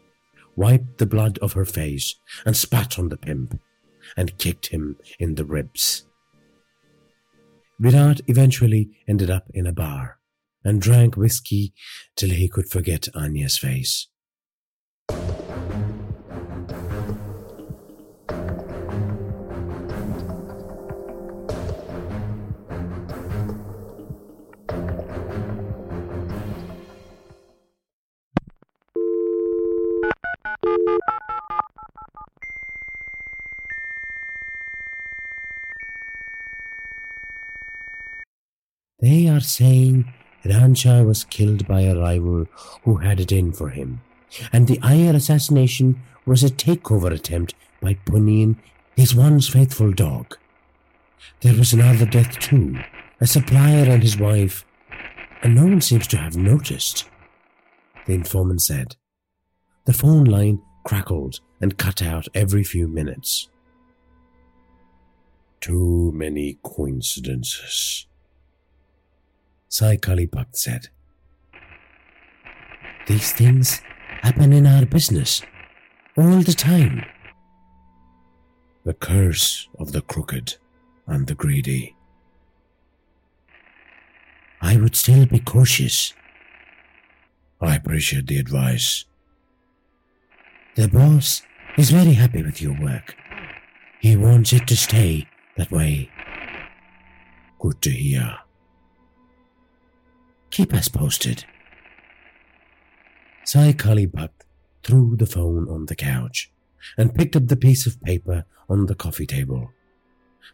wiped 0.55 0.97
the 0.97 1.05
blood 1.05 1.37
off 1.41 1.53
her 1.53 1.65
face, 1.65 2.15
and 2.45 2.55
spat 2.55 2.97
on 2.97 3.09
the 3.09 3.17
pimp 3.17 3.59
and 4.15 4.37
kicked 4.37 4.67
him 4.67 4.95
in 5.19 5.35
the 5.35 5.43
ribs. 5.43 6.05
Virat 7.77 8.21
eventually 8.27 8.91
ended 9.09 9.29
up 9.29 9.43
in 9.53 9.67
a 9.67 9.73
bar 9.73 10.19
and 10.63 10.81
drank 10.81 11.17
whiskey 11.17 11.73
till 12.15 12.29
he 12.29 12.47
could 12.47 12.69
forget 12.69 13.09
Anya's 13.13 13.57
face. 13.57 14.07
They 39.05 39.27
are 39.27 39.39
saying 39.39 40.11
Ranja 40.43 41.05
was 41.05 41.25
killed 41.25 41.67
by 41.67 41.81
a 41.81 41.95
rival 41.95 42.47
who 42.81 42.95
had 42.95 43.19
it 43.19 43.31
in 43.31 43.51
for 43.51 43.69
him, 43.69 44.01
and 44.51 44.67
the 44.67 44.79
Iyer 44.81 45.13
assassination 45.13 46.01
was 46.25 46.43
a 46.43 46.49
takeover 46.49 47.11
attempt 47.11 47.53
by 47.83 47.99
Punin, 48.07 48.55
his 48.95 49.13
once 49.13 49.47
faithful 49.47 49.91
dog. 49.91 50.35
There 51.41 51.53
was 51.53 51.71
another 51.71 52.07
death 52.07 52.39
too, 52.39 52.79
a 53.21 53.27
supplier 53.27 53.87
and 53.87 54.01
his 54.01 54.17
wife, 54.17 54.65
and 55.43 55.53
no 55.53 55.65
one 55.65 55.81
seems 55.81 56.07
to 56.07 56.17
have 56.17 56.35
noticed, 56.35 57.07
the 58.07 58.13
informant 58.13 58.63
said. 58.63 58.95
The 59.85 59.93
phone 59.93 60.23
line 60.23 60.63
crackled 60.83 61.41
and 61.61 61.77
cut 61.77 62.01
out 62.01 62.27
every 62.33 62.63
few 62.63 62.87
minutes. 62.87 63.49
Too 65.61 66.11
many 66.11 66.57
coincidences, 66.63 68.07
Sai 69.77 69.97
Kali 69.97 70.25
Bhakt 70.25 70.55
said. 70.55 70.87
These 73.07 73.33
things 73.33 73.81
happen 74.21 74.53
in 74.53 74.65
our 74.65 74.85
business 74.85 75.41
all 76.15 76.39
the 76.39 76.53
time. 76.53 77.03
The 78.85 78.93
curse 78.93 79.67
of 79.77 79.91
the 79.91 79.99
crooked 79.99 80.55
and 81.07 81.27
the 81.27 81.35
greedy. 81.35 81.93
I 84.61 84.77
would 84.77 84.95
still 84.95 85.25
be 85.25 85.41
cautious. 85.41 86.13
I 87.59 87.75
appreciate 87.75 88.27
the 88.27 88.39
advice. 88.39 89.03
The 90.75 90.87
boss 90.87 91.41
is 91.77 91.91
very 91.91 92.13
happy 92.13 92.43
with 92.43 92.61
your 92.61 92.79
work. 92.79 93.13
He 93.99 94.15
wants 94.15 94.53
it 94.53 94.67
to 94.67 94.77
stay 94.77 95.27
that 95.57 95.69
way. 95.69 96.09
Good 97.59 97.81
to 97.81 97.89
hear. 97.89 98.44
Keep 100.49 100.73
us 100.73 100.87
posted. 100.87 101.45
Sai 103.43 103.73
Kali 103.73 104.07
Bhakt 104.07 104.45
threw 104.83 105.15
the 105.15 105.25
phone 105.25 105.69
on 105.69 105.85
the 105.85 105.95
couch 105.95 106.51
and 106.97 107.13
picked 107.13 107.35
up 107.35 107.47
the 107.47 107.55
piece 107.55 107.85
of 107.85 108.01
paper 108.01 108.45
on 108.69 108.85
the 108.85 108.95
coffee 108.95 109.25
table. 109.25 109.71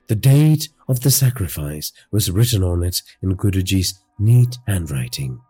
The 0.08 0.16
date 0.16 0.70
of 0.88 1.02
the 1.02 1.12
sacrifice 1.12 1.92
was 2.12 2.32
written 2.32 2.64
on 2.64 2.84
it 2.84 3.02
in 3.22 3.36
Guruji's 3.36 4.00
neat 4.20 4.58
handwriting. 4.68 5.42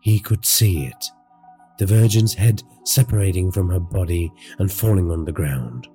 He 0.00 0.20
could 0.20 0.44
see 0.46 0.84
it, 0.84 1.06
the 1.78 1.86
Virgin's 1.86 2.34
head 2.34 2.62
separating 2.84 3.52
from 3.52 3.70
her 3.70 3.80
body 3.80 4.32
and 4.58 4.72
falling 4.72 5.10
on 5.10 5.24
the 5.24 5.32
ground, 5.32 5.88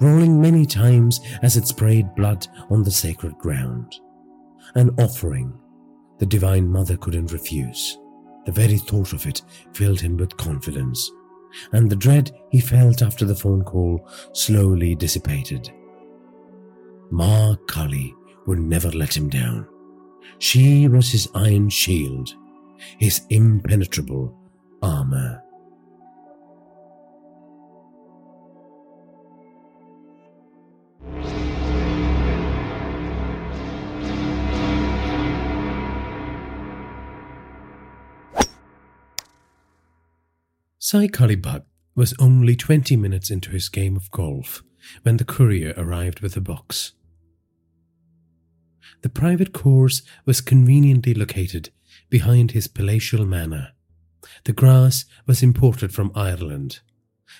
rolling 0.00 0.40
many 0.40 0.64
times 0.66 1.20
as 1.42 1.56
it 1.56 1.66
sprayed 1.66 2.14
blood 2.14 2.46
on 2.70 2.82
the 2.82 2.90
sacred 2.90 3.36
ground. 3.38 3.94
An 4.74 4.90
offering 4.98 5.58
the 6.24 6.38
Divine 6.38 6.66
Mother 6.66 6.96
couldn't 6.96 7.32
refuse. 7.32 7.98
The 8.46 8.52
very 8.52 8.78
thought 8.78 9.12
of 9.12 9.26
it 9.26 9.42
filled 9.74 10.00
him 10.00 10.16
with 10.16 10.38
confidence, 10.38 11.12
and 11.72 11.90
the 11.90 11.96
dread 11.96 12.30
he 12.50 12.62
felt 12.62 13.02
after 13.02 13.26
the 13.26 13.34
phone 13.34 13.62
call 13.62 14.08
slowly 14.32 14.94
dissipated. 14.94 15.70
Ma 17.10 17.56
Kali 17.66 18.14
would 18.46 18.58
never 18.58 18.90
let 18.92 19.14
him 19.14 19.28
down. 19.28 19.68
She 20.38 20.88
was 20.88 21.12
his 21.12 21.28
iron 21.34 21.68
shield, 21.68 22.34
his 22.98 23.20
impenetrable 23.28 24.34
armor. 24.80 25.43
Sai 40.86 41.08
Kali 41.08 41.40
was 41.94 42.12
only 42.18 42.54
20 42.54 42.94
minutes 42.96 43.30
into 43.30 43.52
his 43.52 43.70
game 43.70 43.96
of 43.96 44.10
golf 44.10 44.62
when 45.00 45.16
the 45.16 45.24
courier 45.24 45.72
arrived 45.78 46.20
with 46.20 46.36
a 46.36 46.42
box. 46.42 46.92
The 49.00 49.08
private 49.08 49.54
course 49.54 50.02
was 50.26 50.42
conveniently 50.42 51.14
located 51.14 51.70
behind 52.10 52.50
his 52.50 52.66
palatial 52.68 53.24
manor. 53.24 53.68
The 54.44 54.52
grass 54.52 55.06
was 55.26 55.42
imported 55.42 55.94
from 55.94 56.12
Ireland, 56.14 56.80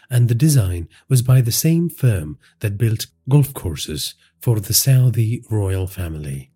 and 0.09 0.29
the 0.29 0.35
design 0.35 0.89
was 1.11 1.21
by 1.21 1.43
the 1.43 1.53
same 1.53 1.91
firm 1.91 2.39
that 2.61 2.79
built 2.79 3.09
golf 3.29 3.53
courses 3.53 4.15
for 4.41 4.59
the 4.59 4.73
Saudi 4.73 5.45
royal 5.51 5.87
family. 5.87 6.51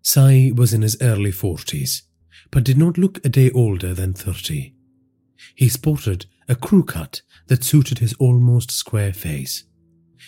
Sai 0.00 0.52
was 0.56 0.72
in 0.72 0.80
his 0.80 0.96
early 1.02 1.32
forties, 1.32 2.04
but 2.50 2.64
did 2.64 2.78
not 2.78 2.96
look 2.96 3.22
a 3.22 3.28
day 3.28 3.50
older 3.50 3.92
than 3.92 4.14
thirty. 4.14 4.74
He 5.54 5.68
sported 5.68 6.26
a 6.48 6.54
crew 6.54 6.84
cut 6.84 7.22
that 7.46 7.64
suited 7.64 7.98
his 7.98 8.14
almost 8.14 8.70
square 8.70 9.12
face. 9.12 9.64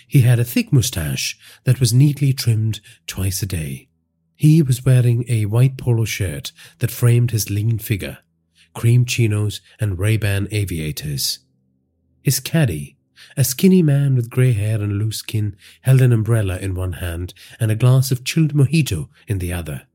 He 0.06 0.20
had 0.20 0.38
a 0.38 0.44
thick 0.44 0.72
moustache 0.72 1.38
that 1.64 1.80
was 1.80 1.93
neatly 1.93 2.32
trimmed 2.32 2.80
twice 3.06 3.43
a 3.43 3.47
day. 3.47 3.88
He 4.34 4.62
was 4.62 4.84
wearing 4.84 5.24
a 5.28 5.47
white 5.47 5.78
polo 5.78 6.05
shirt 6.05 6.52
that 6.78 6.90
framed 6.90 7.30
his 7.30 7.51
lean 7.51 7.78
figure, 7.78 8.18
cream 8.74 9.05
chinos 9.05 9.60
and 9.80 9.98
Ray-Ban 9.98 10.48
aviators. 10.51 11.40
His 12.22 12.40
caddy, 12.40 12.98
a 13.36 13.44
skinny 13.44 13.82
man 13.82 14.14
with 14.14 14.30
grey 14.30 14.52
hair 14.52 14.82
and 14.82 14.98
loose 14.98 15.18
skin, 15.18 15.56
held 15.82 16.02
an 16.02 16.12
umbrella 16.12 16.59
in 16.59 16.74
one 16.74 16.94
hand 16.94 17.32
and 17.59 17.70
a 17.70 17.76
glass 17.76 18.10
of 18.10 18.24
chilled 18.24 18.52
mojito 18.55 19.09
in 19.26 19.38
the 19.38 19.52
other. 19.52 19.86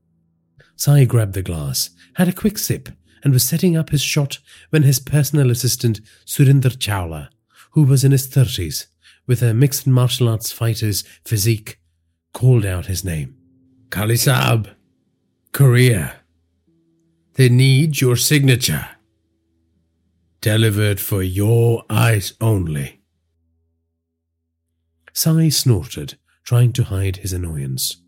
Sai 0.74 1.04
grabbed 1.04 1.34
the 1.34 1.42
glass, 1.42 1.90
had 2.14 2.28
a 2.28 2.32
quick 2.32 2.58
sip, 2.58 2.88
and 3.22 3.32
was 3.32 3.44
setting 3.44 3.76
up 3.76 3.90
his 3.90 4.02
shot 4.02 4.38
when 4.70 4.82
his 4.82 4.98
personal 4.98 5.50
assistant 5.50 6.00
Surinder 6.26 6.76
Chawla, 6.76 7.28
who 7.72 7.84
was 7.84 8.04
in 8.04 8.12
his 8.12 8.26
thirties, 8.26 8.86
with 9.26 9.42
a 9.42 9.54
mixed 9.54 9.86
martial 9.86 10.28
arts 10.28 10.50
fighter's 10.52 11.02
physique, 11.24 11.78
called 12.32 12.64
out 12.64 12.86
his 12.86 13.04
name. 13.04 13.36
Kali 13.90 14.14
Saab, 14.14 14.74
courier. 15.52 16.14
They 17.34 17.48
need 17.48 18.00
your 18.00 18.16
signature. 18.16 18.88
Delivered 20.40 21.00
for 21.00 21.22
your 21.22 21.84
eyes 21.88 22.34
only. 22.40 23.00
Sai 25.12 25.48
snorted, 25.50 26.18
trying 26.44 26.72
to 26.72 26.84
hide 26.84 27.18
his 27.18 27.32
annoyance. 27.32 27.98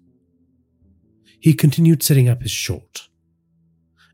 He 1.38 1.52
continued 1.52 2.02
setting 2.02 2.28
up 2.28 2.42
his 2.42 2.50
shot. 2.50 3.08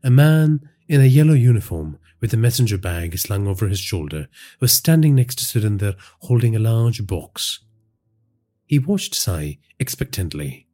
A 0.03 0.09
man 0.09 0.69
in 0.87 1.01
a 1.01 1.05
yellow 1.05 1.33
uniform 1.33 1.97
with 2.19 2.33
a 2.33 2.37
messenger 2.37 2.77
bag 2.77 3.17
slung 3.17 3.47
over 3.47 3.67
his 3.67 3.79
shoulder, 3.79 4.27
was 4.59 4.71
standing 4.71 5.15
next 5.15 5.39
to 5.39 5.45
Surinder 5.45 5.95
holding 6.21 6.55
a 6.55 6.59
large 6.59 7.05
box. 7.07 7.59
He 8.65 8.79
watched 8.79 9.15
Sai 9.15 9.57
expectantly. 9.79 10.67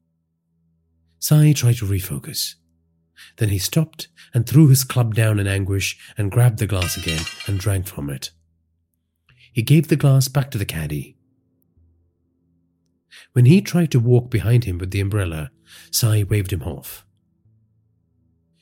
Sai 1.19 1.53
tried 1.53 1.77
to 1.77 1.85
refocus. 1.85 2.55
Then 3.38 3.49
he 3.49 3.57
stopped 3.57 4.09
and 4.34 4.45
threw 4.45 4.67
his 4.67 4.84
club 4.84 5.15
down 5.15 5.39
in 5.39 5.47
anguish 5.47 5.97
and 6.17 6.31
grabbed 6.31 6.59
the 6.59 6.67
glass 6.67 6.97
again 6.97 7.21
and 7.47 7.59
drank 7.59 7.88
from 7.88 8.09
it. 8.09 8.31
He 9.51 9.63
gave 9.63 9.88
the 9.88 9.95
glass 9.95 10.27
back 10.27 10.51
to 10.51 10.59
the 10.59 10.65
caddy. 10.65 11.17
When 13.34 13.45
he 13.45 13.61
tried 13.61 13.89
to 13.91 13.99
walk 13.99 14.29
behind 14.29 14.65
him 14.65 14.77
with 14.77 14.91
the 14.91 15.01
umbrella, 15.01 15.49
Sai 15.89 16.23
waved 16.23 16.53
him 16.53 16.61
off. 16.61 17.06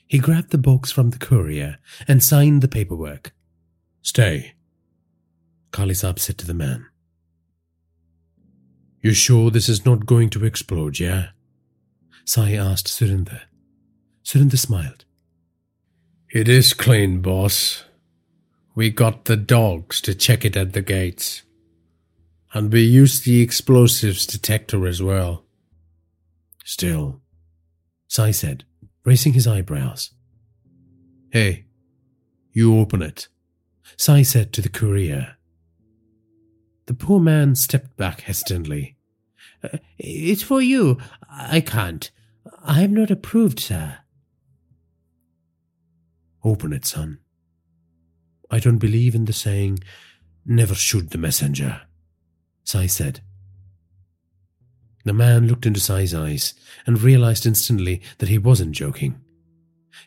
He 0.08 0.20
grabbed 0.20 0.52
the 0.52 0.58
box 0.58 0.92
from 0.92 1.10
the 1.10 1.18
courier 1.18 1.78
and 2.08 2.24
signed 2.24 2.62
the 2.62 2.68
paperwork. 2.68 3.34
Stay, 4.02 4.54
Kali 5.72 5.94
Saab 5.94 6.20
said 6.20 6.38
to 6.38 6.46
the 6.46 6.54
man. 6.54 6.86
You 9.02 9.14
sure 9.14 9.52
this 9.52 9.70
is 9.70 9.86
not 9.86 10.06
going 10.06 10.30
to 10.32 10.46
explode, 10.46 11.00
yeah? 11.00 11.28
Sai 12.24 12.54
asked 12.54 12.88
Surinder. 12.88 13.42
Surinder 14.24 14.58
smiled. 14.58 15.06
It 16.32 16.48
is 16.48 16.74
clean, 16.74 17.22
boss. 17.22 17.84
We 18.74 18.90
got 18.90 19.26
the 19.26 19.38
dogs 19.38 20.02
to 20.02 20.16
check 20.16 20.44
it 20.44 20.58
at 20.58 20.74
the 20.74 20.82
gates. 20.82 21.44
And 22.54 22.72
we 22.72 22.82
used 22.82 23.26
the 23.26 23.42
explosives 23.42 24.26
detector 24.26 24.88
as 24.88 25.02
well. 25.02 25.46
Still, 26.64 27.22
Sai 28.08 28.32
said, 28.32 28.66
raising 29.06 29.34
his 29.34 29.48
eyebrows. 29.48 30.12
Hey, 31.30 31.66
you 32.52 32.78
open 32.78 33.02
it, 33.02 33.28
Sai 33.98 34.24
said 34.24 34.52
to 34.54 34.62
the 34.62 34.70
courier. 34.70 35.38
The 36.88 36.94
poor 36.94 37.20
man 37.20 37.56
stepped 37.56 37.96
back 37.96 38.22
hesitantly. 38.22 38.98
Uh, 39.64 39.78
it's 39.98 40.44
for 40.44 40.62
you. 40.62 40.98
I 41.30 41.62
can't. 41.62 42.12
I 42.64 42.82
am 42.82 42.94
not 42.94 43.12
approved, 43.12 43.60
sir. 43.60 44.00
Open 46.44 46.74
it, 46.74 46.86
son. 46.86 47.20
I 48.52 48.60
don't 48.60 48.78
believe 48.78 49.16
in 49.16 49.26
the 49.26 49.34
saying, 49.34 49.80
never 50.46 50.76
shoot 50.76 51.10
the 51.10 51.18
messenger, 51.18 51.82
Sai 52.64 52.86
said. 52.86 53.22
The 55.06 55.14
man 55.14 55.48
looked 55.48 55.66
into 55.66 55.80
Sai's 55.80 56.14
eyes 56.14 56.56
and 56.86 57.02
realized 57.02 57.46
instantly 57.46 58.02
that 58.18 58.30
he 58.30 58.38
wasn't 58.40 58.74
joking. 58.74 59.22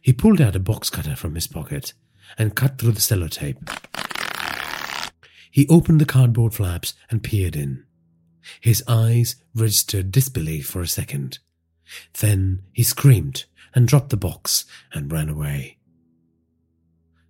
He 0.02 0.12
pulled 0.12 0.40
out 0.40 0.56
a 0.56 0.60
box 0.60 0.90
cutter 0.90 1.16
from 1.16 1.34
his 1.34 1.46
pocket 1.46 1.94
and 2.36 2.56
cut 2.56 2.78
through 2.78 2.92
the 2.92 3.00
sellotape. 3.00 3.58
He 5.50 5.68
opened 5.68 6.00
the 6.00 6.04
cardboard 6.04 6.52
flaps 6.54 6.94
and 7.10 7.22
peered 7.22 7.56
in. 7.56 7.84
His 8.60 8.82
eyes 8.88 9.36
registered 9.54 10.10
disbelief 10.10 10.66
for 10.66 10.82
a 10.82 10.88
second. 10.88 11.38
Then 12.20 12.62
he 12.72 12.82
screamed 12.82 13.44
and 13.74 13.86
dropped 13.86 14.10
the 14.10 14.16
box 14.16 14.66
and 14.92 15.12
ran 15.12 15.28
away. 15.28 15.78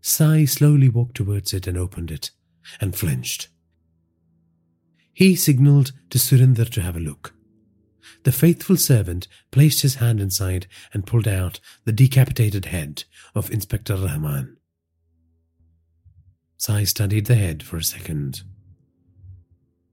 Sai 0.01 0.47
slowly 0.47 0.89
walked 0.89 1.17
towards 1.17 1.53
it 1.53 1.67
and 1.67 1.77
opened 1.77 2.11
it, 2.11 2.31
and 2.81 2.97
flinched. 2.97 3.49
He 5.13 5.37
signalled 5.37 5.93
to 6.11 6.19
Surinder 6.19 6.69
to 6.71 6.81
have 6.81 6.97
a 6.97 7.01
look. 7.01 7.35
The 8.29 8.33
faithful 8.33 8.77
servant 8.77 9.27
placed 9.51 9.81
his 9.81 9.95
hand 9.95 10.21
inside 10.21 10.67
and 10.93 11.07
pulled 11.07 11.27
out 11.27 11.61
the 11.87 11.93
decapitated 11.93 12.67
head 12.67 13.05
of 13.35 13.51
Inspector 13.51 13.97
Rahman. 13.97 14.59
Sai 16.59 16.85
studied 16.85 17.25
the 17.25 17.37
head 17.37 17.63
for 17.63 17.79
a 17.79 17.83
second. 17.83 18.43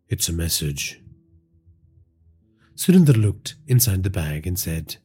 It's 0.09 0.27
a 0.27 0.33
message. 0.33 1.01
Surinder 2.75 3.15
looked 3.15 3.55
inside 3.67 4.03
the 4.03 4.09
bag 4.09 4.45
and 4.45 4.59
said, 4.59 4.97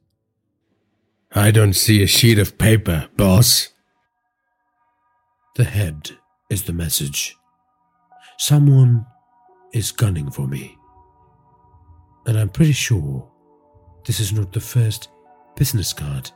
I 1.31 1.53
don't 1.53 1.75
see 1.75 2.03
a 2.03 2.09
sheet 2.09 2.41
of 2.41 2.59
paper, 2.59 3.11
boss. 3.17 3.69
The 5.55 5.63
head 5.63 6.11
is 6.51 6.65
the 6.65 6.73
message. 6.73 7.37
Someone 8.39 9.07
is 9.73 9.93
gunning 9.93 10.33
for 10.33 10.49
me. 10.49 10.80
And 12.31 12.39
I'm 12.39 12.49
pretty 12.49 12.71
sure 12.71 13.29
this 14.05 14.21
is 14.21 14.33
not 14.33 14.53
the 14.53 14.61
first 14.61 15.09
business 15.57 15.93
card 15.93 16.31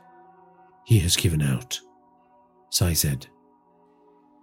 he 0.83 0.99
has 0.99 1.15
given 1.15 1.41
out, 1.41 1.79
Sai 2.69 2.91
said. 2.91 3.27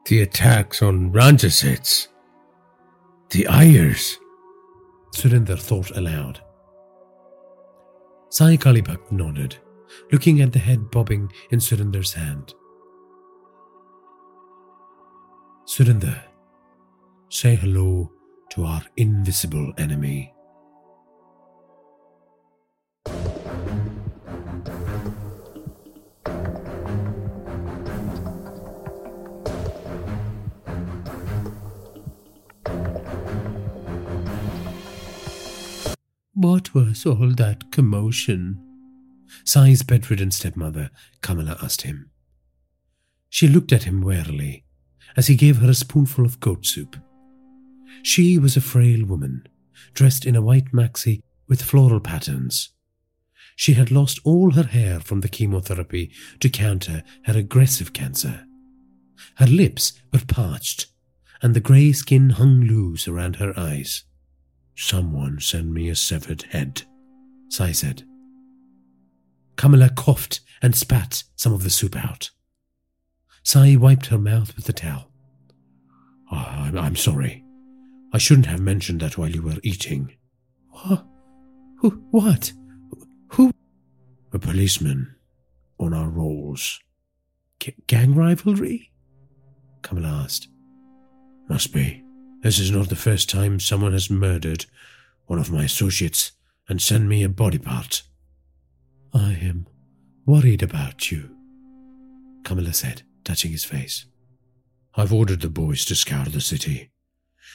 The 0.07 0.23
attacks 0.23 0.81
on 0.81 1.13
Ranja 1.13 1.53
Seth's. 1.53 2.09
The 3.29 3.45
Iyers. 3.51 4.17
Surinder 5.15 5.59
thought 5.59 5.95
aloud. 5.95 6.41
Sai 8.31 8.57
Kali 8.57 8.81
Bhakt 8.81 9.13
nodded, 9.13 9.59
looking 10.11 10.41
at 10.41 10.55
the 10.55 10.59
head 10.59 10.91
bobbing 10.91 11.31
in 11.51 11.59
Surinder's 11.59 12.15
hand. 12.15 12.55
Surinder, 15.67 16.19
say 17.29 17.57
hello 17.57 18.11
to 18.53 18.65
our 18.65 18.83
invisible 18.97 19.75
enemy. 19.77 20.32
What 36.43 36.75
was 36.75 37.07
all 37.07 37.31
that 37.37 37.71
commotion? 37.71 38.61
Sai's 39.45 39.85
bedridden 39.85 40.33
stepmother, 40.33 40.91
Kamala, 41.21 41.57
asked 41.63 41.83
him. 41.83 42.11
She 43.31 43.47
looked 43.47 43.73
at 43.73 43.85
him 43.85 44.01
warily 44.01 44.65
as 45.17 45.29
he 45.29 45.37
gave 45.37 45.59
her 45.59 45.71
a 45.71 45.75
spoonful 45.75 46.25
of 46.25 46.41
goat 46.41 46.67
soup. 46.67 46.97
She 48.03 48.41
was 48.41 48.57
a 48.57 48.61
frail 48.61 49.07
woman, 49.07 49.47
dressed 49.95 50.27
in 50.27 50.35
a 50.35 50.43
white 50.43 50.73
maxi 50.73 51.23
with 51.47 51.63
floral 51.63 52.01
patterns. 52.01 52.71
She 53.55 53.75
had 53.75 53.93
lost 53.93 54.19
all 54.25 54.51
her 54.51 54.65
hair 54.65 54.99
from 54.99 55.21
the 55.21 55.29
chemotherapy 55.29 56.11
to 56.41 56.49
counter 56.49 57.05
her 57.27 57.39
aggressive 57.39 57.93
cancer. 57.93 58.47
Her 59.37 59.47
lips 59.47 59.93
were 60.13 60.27
parched, 60.27 60.87
and 61.41 61.55
the 61.55 61.61
grey 61.61 61.93
skin 61.93 62.31
hung 62.31 62.63
loose 62.63 63.07
around 63.07 63.37
her 63.37 63.57
eyes. 63.57 64.03
Someone 64.75 65.39
send 65.41 65.73
me 65.73 65.89
a 65.89 65.97
severed 65.97 66.43
head, 66.43 66.83
Sai 67.49 67.73
said. 67.73 68.05
Kamala 69.57 69.91
coughed 69.91 70.41
and 70.63 70.75
spat 70.75 71.25
some 71.37 71.53
of 71.53 71.63
the 71.63 71.71
soup 71.71 71.97
out. 71.97 72.31
Sai 73.43 73.77
wiped 73.77 74.07
her 74.07 74.19
mouth 74.19 74.55
with 74.57 74.65
the 74.65 74.73
towel. 74.73 75.11
Oh, 76.31 76.37
I'm, 76.37 76.79
I'm 76.79 76.97
sorry. 76.97 77.45
I 78.13 78.19
shouldn't 78.19 78.47
have 78.47 78.61
mentioned 78.61 79.01
that 79.01 79.19
while 79.19 79.29
you 79.29 79.43
were 79.43 79.59
eating. 79.63 80.17
What? 80.71 81.05
Who? 81.79 81.91
What? 82.11 82.53
Who? 83.33 83.51
A 84.33 84.39
policeman 84.39 85.15
on 85.79 85.93
our 85.93 86.09
rolls. 86.09 86.81
G- 87.61 87.75
gang 87.87 88.15
rivalry? 88.15 88.93
Kamala 89.83 90.23
asked. 90.25 90.49
Must 91.49 91.73
be. 91.73 92.03
This 92.43 92.59
is 92.59 92.71
not 92.71 92.89
the 92.89 92.97
first 92.97 93.31
time 93.31 93.61
someone 93.61 93.93
has 93.93 94.11
murdered 94.11 94.67
one 95.27 95.39
of 95.39 95.53
my 95.53 95.65
associates 95.65 96.33
and 96.69 96.83
sent 96.83 97.07
me 97.07 97.23
a 97.23 97.29
body 97.29 97.59
part. 97.59 98.03
I 99.15 99.33
am 99.35 99.67
worried 100.27 100.63
about 100.63 101.11
you, 101.11 101.31
Kamala 102.45 102.73
said 102.73 103.03
touching 103.25 103.53
his 103.53 103.65
face. 103.65 104.07
I've 104.95 105.13
ordered 105.13 105.41
the 105.41 105.49
boys 105.49 105.85
to 105.87 105.95
scour 105.95 106.25
the 106.25 106.41
city. 106.41 106.91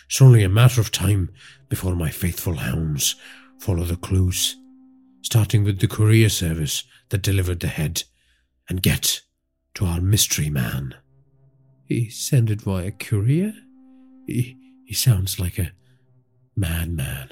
It's 0.06 0.22
only 0.22 0.44
a 0.44 0.50
matter 0.50 0.80
of 0.80 0.92
time 0.92 1.32
before 1.70 1.96
my 1.96 2.10
faithful 2.10 2.56
hounds 2.56 3.16
follow 3.60 3.84
the 3.84 3.98
clues, 3.98 4.56
starting 5.22 5.64
with 5.64 5.80
the 5.80 5.88
courier 5.88 6.30
service 6.30 6.84
that 7.10 7.22
delivered 7.22 7.60
the 7.60 7.68
head, 7.68 8.04
and 8.70 8.82
get 8.82 9.22
to 9.76 9.86
our 9.86 10.00
mystery 10.00 10.50
man. 10.50 10.96
He 11.86 12.10
sent 12.10 12.50
it 12.50 12.62
via 12.62 12.92
courier? 12.92 13.54
He, 14.26 14.57
he 14.88 14.94
sounds 14.94 15.38
like 15.38 15.60
a 15.60 15.74
madman, 16.56 17.32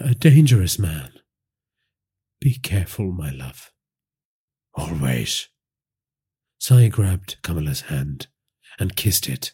a 0.00 0.16
dangerous 0.16 0.80
man. 0.80 1.12
Be 2.40 2.54
careful, 2.54 3.12
my 3.12 3.30
love. 3.30 3.70
Always. 4.74 5.48
Sai 6.58 6.88
grabbed 6.88 7.36
Kamala's 7.42 7.82
hand 7.82 8.26
and 8.80 8.96
kissed 8.96 9.28
it. 9.28 9.52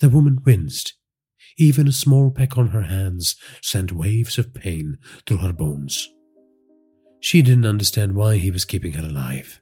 The 0.00 0.08
woman 0.08 0.40
winced. 0.44 0.94
Even 1.56 1.86
a 1.86 1.92
small 1.92 2.32
peck 2.32 2.58
on 2.58 2.68
her 2.68 2.82
hands 2.82 3.36
sent 3.62 3.92
waves 3.92 4.36
of 4.36 4.52
pain 4.52 4.98
through 5.26 5.38
her 5.38 5.52
bones. 5.52 6.08
She 7.20 7.40
didn't 7.40 7.66
understand 7.66 8.16
why 8.16 8.38
he 8.38 8.50
was 8.50 8.64
keeping 8.64 8.94
her 8.94 9.06
alive. 9.06 9.60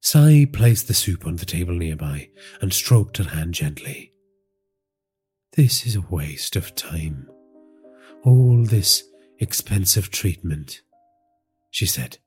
Sai 0.00 0.46
placed 0.52 0.88
the 0.88 0.94
soup 0.94 1.24
on 1.24 1.36
the 1.36 1.46
table 1.46 1.74
nearby 1.74 2.30
and 2.60 2.72
stroked 2.72 3.18
her 3.18 3.30
hand 3.30 3.54
gently. 3.54 4.11
This 5.54 5.84
is 5.84 5.96
a 5.96 6.00
waste 6.00 6.56
of 6.56 6.74
time. 6.74 7.28
all 8.24 8.64
this 8.64 9.02
expensive 9.38 10.10
treatment, 10.10 10.80
she 11.70 11.84
said. 11.86 12.18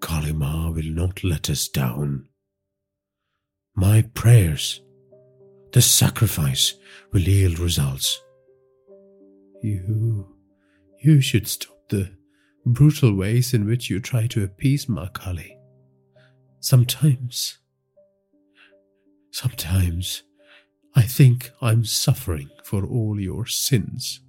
Kali 0.00 0.32
Ma 0.32 0.70
will 0.70 0.90
not 0.90 1.22
let 1.22 1.48
us 1.50 1.68
down. 1.68 2.28
My 3.74 4.02
prayers, 4.14 4.80
the 5.72 5.82
sacrifice 5.82 6.74
will 7.12 7.20
yield 7.20 7.58
results. 7.58 8.20
You, 9.62 10.26
you 11.02 11.20
should 11.20 11.46
stop 11.46 11.88
the 11.88 12.10
brutal 12.64 13.14
ways 13.14 13.52
in 13.54 13.66
which 13.66 13.90
you 13.90 14.00
try 14.00 14.26
to 14.28 14.42
appease 14.42 14.88
Ma 14.88 15.08
Kali. 15.08 15.56
Sometimes, 16.60 17.58
sometimes 19.30 20.22
I 20.96 21.02
think 21.02 21.50
I'm 21.60 21.84
suffering 21.84 22.48
for 22.64 22.86
all 22.86 23.20
your 23.20 23.44
sins. 23.44 24.20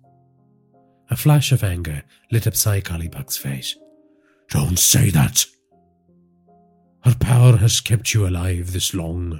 A 1.09 1.15
flash 1.15 1.53
of 1.53 1.63
anger 1.63 2.03
lit 2.29 2.45
up 2.45 2.57
Sai 2.57 2.81
Kali 2.81 3.07
Bhakt's 3.07 3.37
face. 3.37 3.77
Don't 4.49 4.77
say 4.77 5.09
that. 5.11 5.45
Her 7.05 7.15
power 7.21 7.55
has 7.55 7.79
kept 7.79 8.13
you 8.13 8.27
alive 8.27 8.73
this 8.73 8.93
long. 8.93 9.39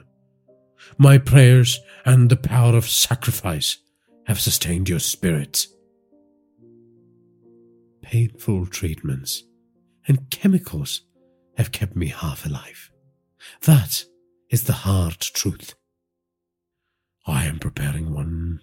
My 0.97 1.17
prayers 1.17 1.81
and 2.05 2.29
the 2.29 2.37
power 2.37 2.77
of 2.77 2.87
sacrifice 2.89 3.77
have 4.25 4.39
sustained 4.39 4.87
your 4.87 4.99
spirit. 4.99 5.67
Painful 8.01 8.67
treatments 8.67 9.43
and 10.07 10.29
chemicals 10.29 11.01
have 11.57 11.73
kept 11.73 11.93
me 11.93 12.07
half 12.07 12.45
alive. 12.45 12.89
That 13.63 14.05
is 14.49 14.63
the 14.63 14.73
hard 14.73 15.19
truth. 15.19 15.75
I 17.27 17.45
am 17.45 17.59
preparing 17.59 18.13
one 18.13 18.59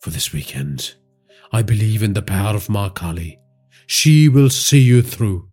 for 0.00 0.10
this 0.10 0.32
weekend. 0.32 0.94
I 1.52 1.62
believe 1.62 2.02
in 2.02 2.12
the 2.12 2.22
power 2.22 2.54
of 2.54 2.68
Ma 2.68 2.90
Kali. 2.90 3.38
She 3.86 4.28
will 4.28 4.50
see 4.50 4.80
you 4.80 5.00
through. 5.02 5.48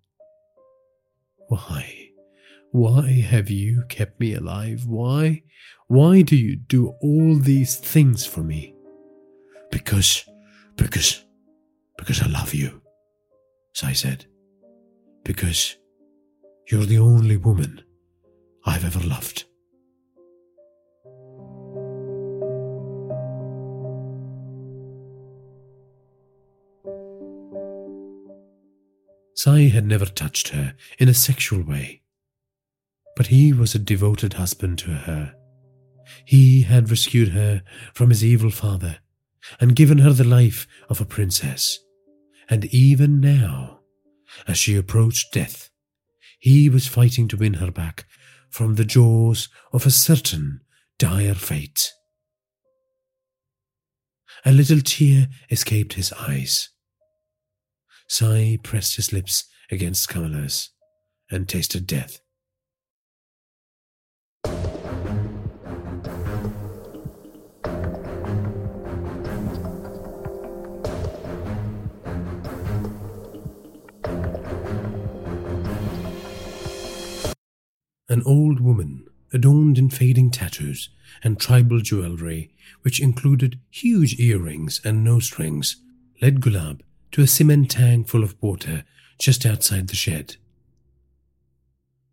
Why? 1.47 2.09
Why 2.71 3.09
have 3.21 3.49
you 3.49 3.83
kept 3.87 4.19
me 4.19 4.33
alive? 4.33 4.85
Why? 4.85 5.43
Why 5.87 6.21
do 6.21 6.35
you 6.35 6.55
do 6.55 6.95
all 7.01 7.35
these 7.35 7.75
things 7.77 8.25
for 8.25 8.41
me? 8.41 8.75
Because, 9.71 10.25
because, 10.75 11.25
because 11.97 12.21
I 12.21 12.27
love 12.27 12.53
you, 12.53 12.81
Sai 13.73 13.93
said. 13.93 14.25
Because 15.23 15.77
you're 16.69 16.85
the 16.85 16.99
only 16.99 17.37
woman 17.37 17.81
I've 18.65 18.85
ever 18.85 19.05
loved. 19.05 19.45
Sai 29.43 29.69
had 29.69 29.87
never 29.87 30.05
touched 30.05 30.49
her 30.49 30.75
in 30.99 31.09
a 31.09 31.15
sexual 31.15 31.63
way, 31.63 32.03
but 33.15 33.25
he 33.25 33.51
was 33.51 33.73
a 33.73 33.79
devoted 33.79 34.33
husband 34.33 34.77
to 34.77 34.91
her. 34.91 35.33
He 36.25 36.61
had 36.61 36.91
rescued 36.91 37.29
her 37.29 37.63
from 37.95 38.09
his 38.09 38.23
evil 38.23 38.51
father 38.51 38.99
and 39.59 39.75
given 39.75 39.97
her 39.97 40.13
the 40.13 40.23
life 40.23 40.67
of 40.89 41.01
a 41.01 41.05
princess. 41.05 41.79
And 42.51 42.65
even 42.65 43.19
now, 43.19 43.79
as 44.47 44.59
she 44.59 44.75
approached 44.75 45.33
death, 45.33 45.71
he 46.37 46.69
was 46.69 46.85
fighting 46.85 47.27
to 47.29 47.37
win 47.37 47.55
her 47.55 47.71
back 47.71 48.05
from 48.51 48.75
the 48.75 48.85
jaws 48.85 49.49
of 49.73 49.87
a 49.87 49.89
certain 49.89 50.61
dire 50.99 51.33
fate. 51.33 51.91
A 54.45 54.51
little 54.51 54.81
tear 54.81 55.29
escaped 55.49 55.93
his 55.93 56.13
eyes. 56.13 56.69
Sai 58.13 58.59
pressed 58.61 58.97
his 58.97 59.13
lips 59.13 59.45
against 59.71 60.09
Kamala's 60.09 60.71
and 61.31 61.47
tasted 61.47 61.87
death. 61.87 62.19
An 78.09 78.21
old 78.25 78.59
woman, 78.59 79.05
adorned 79.31 79.77
in 79.77 79.89
fading 79.89 80.31
tattoos 80.31 80.89
and 81.23 81.39
tribal 81.39 81.79
jewelry, 81.79 82.51
which 82.81 82.99
included 82.99 83.61
huge 83.69 84.19
earrings 84.19 84.81
and 84.83 85.01
nose 85.01 85.27
strings, 85.27 85.77
led 86.21 86.41
Gulab 86.41 86.81
to 87.11 87.21
a 87.21 87.27
cement 87.27 87.71
tank 87.71 88.07
full 88.07 88.23
of 88.23 88.35
water 88.41 88.83
just 89.19 89.45
outside 89.45 89.87
the 89.87 89.95
shed. 89.95 90.37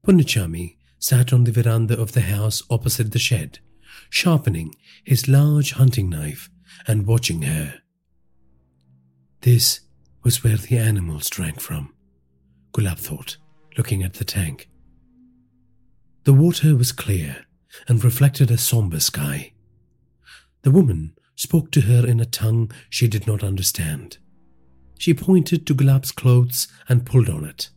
Punnichami 0.06 0.76
sat 0.98 1.32
on 1.32 1.44
the 1.44 1.52
veranda 1.52 1.98
of 1.98 2.12
the 2.12 2.22
house 2.22 2.62
opposite 2.70 3.12
the 3.12 3.18
shed, 3.18 3.60
sharpening 4.10 4.74
his 5.04 5.28
large 5.28 5.72
hunting 5.72 6.08
knife 6.08 6.50
and 6.86 7.06
watching 7.06 7.42
her. 7.42 7.80
This 9.42 9.80
was 10.22 10.42
where 10.42 10.56
the 10.56 10.78
animals 10.78 11.30
drank 11.30 11.60
from, 11.60 11.94
Gulab 12.72 12.98
thought, 12.98 13.36
looking 13.76 14.02
at 14.02 14.14
the 14.14 14.24
tank. 14.24 14.68
The 16.24 16.32
water 16.32 16.76
was 16.76 16.92
clear 16.92 17.46
and 17.86 18.02
reflected 18.02 18.50
a 18.50 18.58
somber 18.58 19.00
sky. 19.00 19.52
The 20.62 20.70
woman 20.70 21.14
spoke 21.36 21.70
to 21.72 21.82
her 21.82 22.06
in 22.06 22.20
a 22.20 22.26
tongue 22.26 22.72
she 22.90 23.06
did 23.06 23.26
not 23.26 23.44
understand. 23.44 24.18
She 24.98 25.14
pointed 25.14 25.66
to 25.66 25.74
Gulab's 25.74 26.12
clothes 26.12 26.68
and 26.88 27.06
pulled 27.06 27.30
on 27.30 27.44
it. 27.44 27.70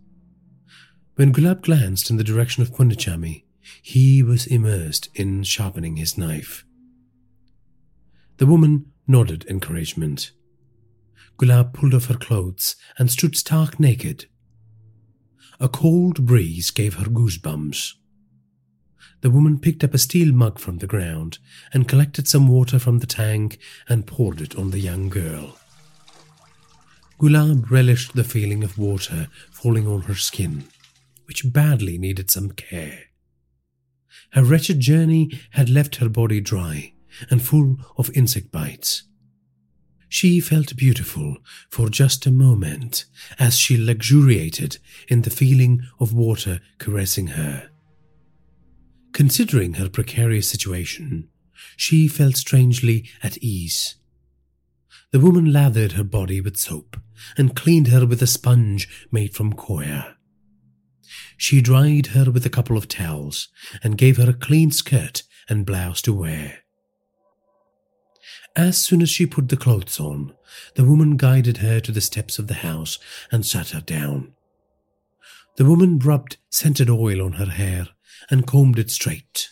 When 1.15 1.31
Gulab 1.31 1.61
glanced 1.61 2.09
in 2.09 2.17
the 2.17 2.23
direction 2.23 2.63
of 2.63 2.73
Punnichami, 2.73 3.43
he 3.81 4.23
was 4.23 4.47
immersed 4.47 5.09
in 5.13 5.43
sharpening 5.43 5.97
his 5.97 6.17
knife. 6.17 6.65
The 8.37 8.47
woman 8.47 8.91
nodded 9.07 9.45
encouragement. 9.47 10.31
Gulab 11.37 11.73
pulled 11.73 11.93
off 11.93 12.05
her 12.05 12.17
clothes 12.17 12.75
and 12.97 13.11
stood 13.11 13.35
stark 13.35 13.79
naked. 13.79 14.25
A 15.59 15.69
cold 15.69 16.25
breeze 16.25 16.71
gave 16.71 16.95
her 16.95 17.05
goosebumps. 17.05 17.93
The 19.21 19.29
woman 19.29 19.59
picked 19.59 19.83
up 19.83 19.93
a 19.93 19.99
steel 19.99 20.33
mug 20.33 20.57
from 20.57 20.79
the 20.79 20.87
ground 20.87 21.37
and 21.71 21.87
collected 21.87 22.27
some 22.27 22.47
water 22.47 22.79
from 22.79 22.97
the 22.97 23.05
tank 23.05 23.59
and 23.87 24.07
poured 24.07 24.41
it 24.41 24.55
on 24.55 24.71
the 24.71 24.79
young 24.79 25.09
girl. 25.09 25.59
Gulab 27.21 27.69
relished 27.69 28.15
the 28.15 28.23
feeling 28.23 28.63
of 28.63 28.79
water 28.79 29.27
falling 29.51 29.85
on 29.85 30.01
her 30.01 30.15
skin, 30.15 30.63
which 31.25 31.53
badly 31.53 31.99
needed 31.99 32.31
some 32.31 32.49
care. 32.49 33.03
Her 34.31 34.43
wretched 34.43 34.79
journey 34.79 35.39
had 35.51 35.69
left 35.69 35.97
her 35.97 36.09
body 36.09 36.41
dry 36.41 36.93
and 37.29 37.39
full 37.39 37.77
of 37.95 38.09
insect 38.15 38.51
bites. 38.51 39.03
She 40.09 40.39
felt 40.39 40.75
beautiful 40.75 41.37
for 41.69 41.89
just 41.89 42.25
a 42.25 42.31
moment 42.31 43.05
as 43.37 43.55
she 43.55 43.77
luxuriated 43.77 44.79
in 45.07 45.21
the 45.21 45.29
feeling 45.29 45.83
of 45.99 46.13
water 46.13 46.59
caressing 46.79 47.27
her. 47.27 47.69
Considering 49.13 49.75
her 49.75 49.89
precarious 49.89 50.49
situation, 50.49 51.29
she 51.77 52.07
felt 52.07 52.35
strangely 52.35 53.07
at 53.21 53.37
ease. 53.43 53.97
The 55.11 55.19
woman 55.19 55.51
lathered 55.51 55.93
her 55.93 56.05
body 56.05 56.39
with 56.39 56.57
soap 56.57 56.97
and 57.37 57.55
cleaned 57.55 57.89
her 57.89 58.05
with 58.05 58.21
a 58.21 58.27
sponge 58.27 58.87
made 59.11 59.33
from 59.33 59.53
coir. 59.53 60.15
She 61.35 61.61
dried 61.61 62.07
her 62.07 62.31
with 62.31 62.45
a 62.45 62.49
couple 62.49 62.77
of 62.77 62.87
towels 62.87 63.49
and 63.83 63.97
gave 63.97 64.17
her 64.17 64.29
a 64.29 64.33
clean 64.33 64.71
skirt 64.71 65.23
and 65.49 65.65
blouse 65.65 66.01
to 66.03 66.13
wear. 66.13 66.59
As 68.55 68.77
soon 68.77 69.01
as 69.01 69.09
she 69.09 69.25
put 69.25 69.49
the 69.49 69.57
clothes 69.57 69.99
on, 69.99 70.33
the 70.75 70.85
woman 70.85 71.17
guided 71.17 71.57
her 71.57 71.79
to 71.81 71.91
the 71.91 72.01
steps 72.01 72.39
of 72.39 72.47
the 72.47 72.55
house 72.55 72.97
and 73.31 73.45
sat 73.45 73.69
her 73.69 73.81
down. 73.81 74.33
The 75.57 75.65
woman 75.65 75.99
rubbed 75.99 76.37
scented 76.49 76.89
oil 76.89 77.21
on 77.21 77.33
her 77.33 77.45
hair 77.45 77.89
and 78.29 78.47
combed 78.47 78.79
it 78.79 78.89
straight. 78.89 79.49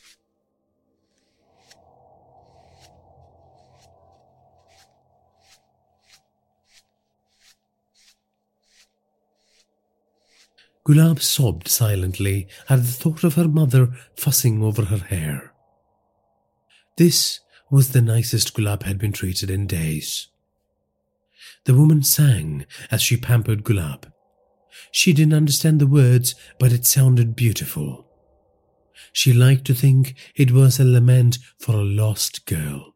Gulab 10.90 11.22
sobbed 11.22 11.68
silently 11.68 12.48
at 12.68 12.78
the 12.78 12.91
thought 12.91 13.24
of 13.24 13.36
her 13.36 13.48
mother 13.48 13.94
fussing 14.16 14.64
over 14.64 14.86
her 14.86 14.98
hair. 14.98 15.53
This 16.98 17.41
was 17.70 17.90
the 17.90 18.02
nicest 18.02 18.56
Gulab 18.56 18.82
had 18.82 18.98
been 18.98 19.11
treated 19.11 19.52
in 19.52 19.68
days. 19.68 20.30
The 21.66 21.76
woman 21.76 22.02
sang 22.02 22.66
as 22.90 23.03
she 23.03 23.18
pampered 23.18 23.64
Gulab. 23.64 24.11
She 24.91 25.14
didn't 25.14 25.36
understand 25.36 25.80
the 25.80 25.86
words, 25.86 26.34
but 26.57 26.74
it 26.74 26.88
sounded 26.88 27.36
beautiful. 27.36 28.07
She 29.14 29.32
liked 29.32 29.66
to 29.66 29.76
think 29.76 30.16
it 30.36 30.49
was 30.49 30.80
a 30.80 30.84
lament 30.84 31.38
for 31.60 31.76
a 31.76 31.84
lost 31.84 32.48
girl. 32.48 32.95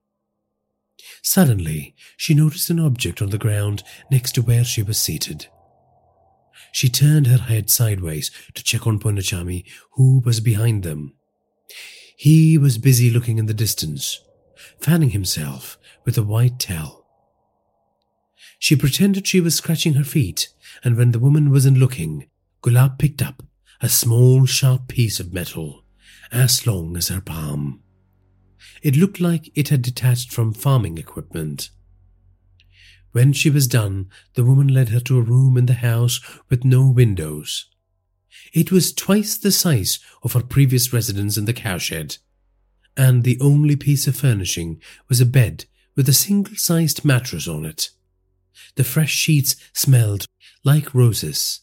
Suddenly, 1.21 1.93
she 2.17 2.33
noticed 2.33 2.71
an 2.71 2.79
object 2.79 3.21
on 3.21 3.29
the 3.29 3.37
ground 3.37 3.83
next 4.09 4.31
to 4.31 4.41
where 4.41 4.63
she 4.63 4.81
was 4.81 4.97
seated. 4.97 5.45
She 6.73 6.89
turned 6.89 7.27
her 7.27 7.37
head 7.37 7.69
sideways 7.69 8.31
to 8.55 8.63
check 8.63 8.87
on 8.87 8.99
Punnichami, 8.99 9.63
who 9.91 10.19
was 10.25 10.39
behind 10.39 10.81
them. 10.81 11.13
He 12.17 12.57
was 12.57 12.79
busy 12.79 13.11
looking 13.11 13.37
in 13.37 13.45
the 13.45 13.53
distance, 13.53 14.19
fanning 14.79 15.11
himself 15.11 15.77
with 16.03 16.17
a 16.17 16.23
white 16.23 16.57
towel. 16.57 17.05
She 18.57 18.75
pretended 18.75 19.27
she 19.27 19.39
was 19.39 19.53
scratching 19.55 19.93
her 19.93 20.03
feet, 20.03 20.49
and 20.83 20.97
when 20.97 21.11
the 21.11 21.19
woman 21.19 21.51
wasn't 21.51 21.77
looking, 21.77 22.27
Gulab 22.63 22.97
picked 22.97 23.21
up 23.21 23.43
a 23.79 23.87
small 23.87 24.47
sharp 24.47 24.87
piece 24.87 25.19
of 25.19 25.31
metal 25.31 25.83
as 26.31 26.65
long 26.65 26.97
as 26.97 27.09
her 27.09 27.21
palm. 27.21 27.81
It 28.81 28.95
looked 28.95 29.19
like 29.19 29.51
it 29.53 29.69
had 29.69 29.83
detached 29.83 30.31
from 30.31 30.53
farming 30.53 30.97
equipment. 30.97 31.69
When 33.13 33.31
she 33.31 33.51
was 33.51 33.67
done, 33.67 34.09
the 34.33 34.43
woman 34.43 34.67
led 34.67 34.89
her 34.89 34.99
to 35.01 35.19
a 35.19 35.21
room 35.21 35.55
in 35.55 35.67
the 35.67 35.75
house 35.75 36.19
with 36.49 36.65
no 36.65 36.89
windows. 36.89 37.69
It 38.53 38.71
was 38.71 38.91
twice 38.91 39.37
the 39.37 39.51
size 39.51 39.99
of 40.23 40.33
her 40.33 40.41
previous 40.41 40.91
residence 40.91 41.37
in 41.37 41.45
the 41.45 41.53
cowshed, 41.53 42.17
and 42.97 43.23
the 43.23 43.39
only 43.39 43.75
piece 43.75 44.07
of 44.07 44.15
furnishing 44.15 44.81
was 45.09 45.21
a 45.21 45.27
bed 45.27 45.65
with 45.95 46.09
a 46.09 46.13
single 46.13 46.55
sized 46.55 47.05
mattress 47.05 47.47
on 47.47 47.65
it. 47.65 47.91
The 48.75 48.83
fresh 48.83 49.13
sheets 49.13 49.55
smelled 49.73 50.25
like 50.63 50.95
roses. 50.95 51.61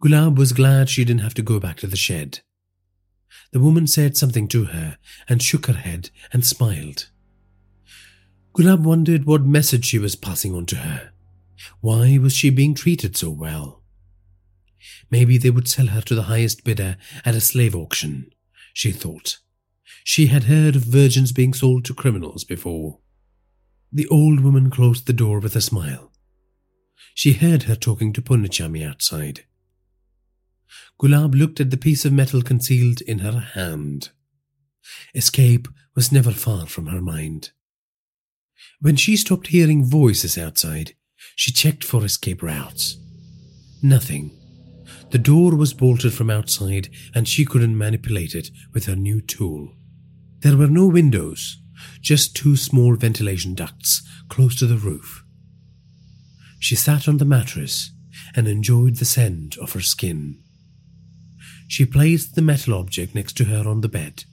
Gulab 0.00 0.38
was 0.38 0.52
glad 0.52 0.88
she 0.88 1.04
didn't 1.04 1.22
have 1.22 1.34
to 1.34 1.42
go 1.42 1.58
back 1.58 1.78
to 1.78 1.88
the 1.88 1.96
shed. 1.96 2.40
The 3.50 3.60
woman 3.60 3.88
said 3.88 4.16
something 4.16 4.46
to 4.48 4.66
her 4.66 4.98
and 5.28 5.42
shook 5.42 5.66
her 5.66 5.72
head 5.72 6.10
and 6.32 6.46
smiled. 6.46 7.10
Gulab 8.56 8.84
wondered 8.84 9.26
what 9.26 9.44
message 9.44 9.84
she 9.84 9.98
was 9.98 10.16
passing 10.16 10.54
on 10.54 10.64
to 10.66 10.76
her. 10.76 11.12
Why 11.82 12.16
was 12.16 12.34
she 12.34 12.48
being 12.48 12.74
treated 12.74 13.14
so 13.14 13.28
well? 13.28 13.82
Maybe 15.10 15.36
they 15.36 15.50
would 15.50 15.68
sell 15.68 15.88
her 15.88 16.00
to 16.00 16.14
the 16.14 16.22
highest 16.22 16.64
bidder 16.64 16.96
at 17.22 17.34
a 17.34 17.40
slave 17.42 17.76
auction, 17.76 18.32
she 18.72 18.92
thought. 18.92 19.40
She 20.04 20.28
had 20.28 20.44
heard 20.44 20.74
of 20.74 20.82
virgins 20.82 21.32
being 21.32 21.52
sold 21.52 21.84
to 21.84 21.94
criminals 21.94 22.44
before. 22.44 23.00
The 23.92 24.08
old 24.08 24.40
woman 24.40 24.70
closed 24.70 25.06
the 25.06 25.12
door 25.12 25.38
with 25.38 25.54
a 25.54 25.60
smile. 25.60 26.10
She 27.14 27.34
heard 27.34 27.64
her 27.64 27.76
talking 27.76 28.14
to 28.14 28.22
Punnichami 28.22 28.88
outside. 28.88 29.44
Gulab 30.98 31.34
looked 31.34 31.60
at 31.60 31.70
the 31.70 31.76
piece 31.76 32.06
of 32.06 32.12
metal 32.14 32.40
concealed 32.40 33.02
in 33.02 33.18
her 33.18 33.38
hand. 33.38 34.12
Escape 35.14 35.68
was 35.94 36.10
never 36.10 36.30
far 36.30 36.64
from 36.64 36.86
her 36.86 37.02
mind. 37.02 37.50
When 38.80 38.96
she 38.96 39.16
stopped 39.16 39.48
hearing 39.48 39.84
voices 39.84 40.36
outside, 40.36 40.94
she 41.34 41.52
checked 41.52 41.84
for 41.84 42.04
escape 42.04 42.42
routes. 42.42 42.96
Nothing. 43.82 44.30
The 45.10 45.18
door 45.18 45.54
was 45.54 45.74
bolted 45.74 46.12
from 46.12 46.30
outside 46.30 46.88
and 47.14 47.28
she 47.28 47.44
couldn't 47.44 47.78
manipulate 47.78 48.34
it 48.34 48.50
with 48.72 48.86
her 48.86 48.96
new 48.96 49.20
tool. 49.20 49.72
There 50.40 50.56
were 50.56 50.68
no 50.68 50.86
windows, 50.86 51.58
just 52.00 52.36
two 52.36 52.56
small 52.56 52.96
ventilation 52.96 53.54
ducts 53.54 54.02
close 54.28 54.56
to 54.56 54.66
the 54.66 54.76
roof. 54.76 55.24
She 56.58 56.74
sat 56.74 57.08
on 57.08 57.18
the 57.18 57.24
mattress 57.24 57.92
and 58.34 58.48
enjoyed 58.48 58.96
the 58.96 59.04
scent 59.04 59.56
of 59.58 59.72
her 59.72 59.80
skin. 59.80 60.42
She 61.68 61.84
placed 61.84 62.34
the 62.34 62.42
metal 62.42 62.74
object 62.74 63.14
next 63.14 63.36
to 63.38 63.44
her 63.44 63.68
on 63.68 63.80
the 63.80 63.88
bed 63.88 64.24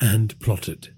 and 0.00 0.38
plotted. 0.40 0.94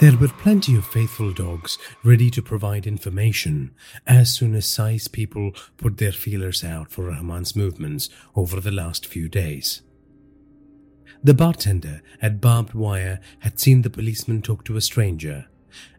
There 0.00 0.16
were 0.16 0.28
plenty 0.28 0.74
of 0.76 0.86
faithful 0.86 1.30
dogs 1.34 1.76
ready 2.02 2.30
to 2.30 2.40
provide 2.40 2.86
information 2.86 3.74
as 4.06 4.32
soon 4.32 4.54
as 4.54 4.64
Sai's 4.64 5.08
people 5.08 5.52
put 5.76 5.98
their 5.98 6.10
feelers 6.10 6.64
out 6.64 6.90
for 6.90 7.04
Rahman's 7.04 7.54
movements 7.54 8.08
over 8.34 8.62
the 8.62 8.70
last 8.70 9.04
few 9.04 9.28
days. 9.28 9.82
The 11.22 11.34
bartender 11.34 12.00
at 12.22 12.40
Barbed 12.40 12.72
Wire 12.72 13.20
had 13.40 13.60
seen 13.60 13.82
the 13.82 13.90
policeman 13.90 14.40
talk 14.40 14.64
to 14.64 14.78
a 14.78 14.80
stranger, 14.80 15.48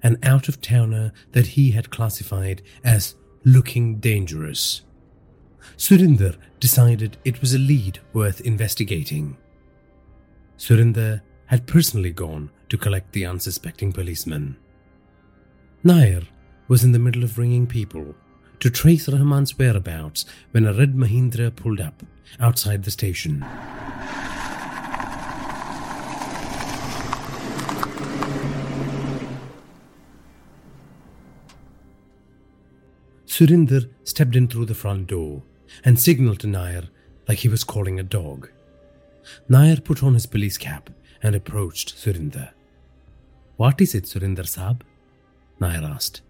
an 0.01 0.17
out 0.23 0.49
of 0.49 0.61
towner 0.61 1.13
that 1.33 1.49
he 1.49 1.69
had 1.69 1.91
classified 1.91 2.63
as 2.83 3.13
looking 3.45 3.99
dangerous. 3.99 4.81
Surinder 5.77 6.37
decided 6.59 7.17
it 7.23 7.39
was 7.39 7.53
a 7.53 7.59
lead 7.59 7.99
worth 8.13 8.41
investigating. 8.41 9.37
Surinder 10.57 11.21
had 11.45 11.67
personally 11.67 12.09
gone 12.09 12.49
to 12.71 12.77
collect 12.77 13.11
the 13.11 13.25
unsuspecting 13.25 13.91
policeman. 13.91 14.55
Nair 15.83 16.21
was 16.69 16.85
in 16.85 16.93
the 16.93 16.99
middle 16.99 17.21
of 17.21 17.37
ringing 17.37 17.67
people 17.67 18.15
to 18.61 18.69
trace 18.69 19.09
Rahman's 19.09 19.59
whereabouts 19.59 20.23
when 20.51 20.65
a 20.65 20.73
red 20.73 20.95
Mahindra 20.95 21.53
pulled 21.53 21.81
up 21.81 22.01
outside 22.39 22.85
the 22.85 22.91
station. 22.91 23.45
Surinder 33.25 33.89
stepped 34.05 34.37
in 34.37 34.47
through 34.47 34.67
the 34.67 34.73
front 34.73 35.07
door 35.07 35.43
and 35.83 35.99
signaled 35.99 36.39
to 36.39 36.47
Nair 36.47 36.83
like 37.27 37.39
he 37.39 37.49
was 37.49 37.65
calling 37.65 37.99
a 37.99 38.03
dog. 38.03 38.49
Nair 39.49 39.75
put 39.75 40.01
on 40.01 40.13
his 40.13 40.25
police 40.25 40.57
cap 40.57 40.89
and 41.21 41.35
approached 41.35 41.97
Surinder. 41.97 42.51
What 43.61 43.79
is 43.79 43.93
it, 43.93 44.05
Surinder 44.05 44.47
Saab? 44.51 44.81
Nair 45.59 45.83
asked. 45.83 46.23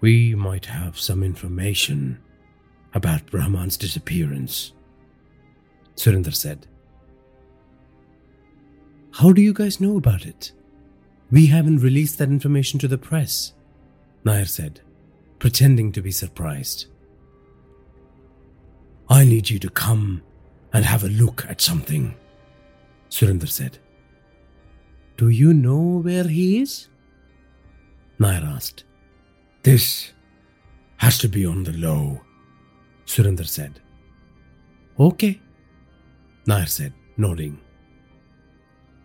We 0.00 0.36
might 0.36 0.66
have 0.66 0.96
some 0.96 1.24
information 1.24 2.20
about 2.94 3.32
Rahman's 3.32 3.76
disappearance, 3.76 4.74
Surinder 5.96 6.32
said. 6.32 6.68
How 9.10 9.32
do 9.32 9.42
you 9.42 9.52
guys 9.52 9.80
know 9.80 9.96
about 9.96 10.24
it? 10.24 10.52
We 11.32 11.46
haven't 11.46 11.78
released 11.78 12.18
that 12.18 12.28
information 12.28 12.78
to 12.78 12.86
the 12.86 12.96
press, 12.96 13.54
Nair 14.24 14.44
said, 14.44 14.82
pretending 15.40 15.90
to 15.94 16.00
be 16.00 16.12
surprised. 16.12 16.86
I 19.08 19.24
need 19.24 19.50
you 19.50 19.58
to 19.58 19.68
come 19.68 20.22
and 20.72 20.84
have 20.84 21.02
a 21.02 21.08
look 21.08 21.44
at 21.48 21.60
something, 21.60 22.14
Surinder 23.10 23.48
said. 23.48 23.80
Do 25.18 25.30
you 25.30 25.52
know 25.52 26.00
where 26.00 26.28
he 26.28 26.60
is? 26.60 26.88
Nair 28.20 28.42
asked. 28.44 28.84
This 29.64 30.12
has 30.98 31.18
to 31.18 31.28
be 31.28 31.44
on 31.44 31.64
the 31.64 31.72
low, 31.72 32.20
Surinder 33.04 33.46
said. 33.46 33.80
Okay, 34.98 35.40
Nair 36.46 36.66
said, 36.66 36.92
nodding. 37.16 37.58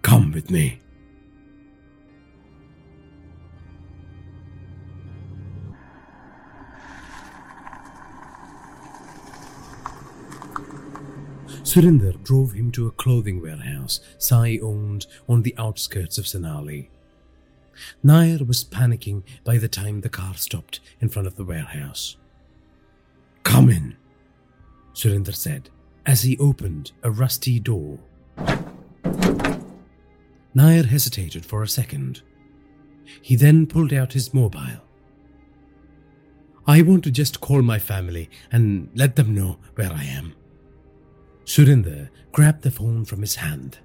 Come 0.03 0.31
with 0.31 0.51
me. 0.51 0.82
Surinder 11.73 12.21
drove 12.23 12.51
him 12.51 12.71
to 12.73 12.85
a 12.85 12.91
clothing 12.91 13.41
warehouse 13.41 13.99
Sai 14.19 14.59
owned 14.61 15.07
on 15.27 15.41
the 15.41 15.55
outskirts 15.57 16.19
of 16.19 16.25
Senali. 16.25 16.89
Nair 18.03 18.45
was 18.45 18.63
panicking 18.63 19.23
by 19.43 19.57
the 19.57 19.67
time 19.67 20.01
the 20.01 20.07
car 20.07 20.35
stopped 20.35 20.81
in 21.01 21.09
front 21.09 21.27
of 21.27 21.35
the 21.35 21.43
warehouse. 21.43 22.15
Come 23.41 23.71
in, 23.71 23.95
Surinder 24.93 25.33
said 25.33 25.71
as 26.05 26.21
he 26.21 26.37
opened 26.37 26.91
a 27.01 27.09
rusty 27.09 27.59
door. 27.59 27.97
Nair 30.53 30.83
hesitated 30.83 31.43
for 31.43 31.63
a 31.63 31.67
second. 31.67 32.21
He 33.19 33.35
then 33.35 33.65
pulled 33.65 33.93
out 33.93 34.13
his 34.13 34.31
mobile. 34.31 34.83
I 36.67 36.83
want 36.83 37.03
to 37.05 37.09
just 37.09 37.41
call 37.41 37.63
my 37.63 37.79
family 37.79 38.29
and 38.51 38.89
let 38.93 39.15
them 39.15 39.33
know 39.33 39.57
where 39.73 39.91
I 39.91 40.03
am. 40.03 40.35
Surinder 41.45 42.09
grabbed 42.31 42.61
the 42.63 42.71
phone 42.71 43.05
from 43.05 43.21
his 43.21 43.35
hand. 43.35 43.79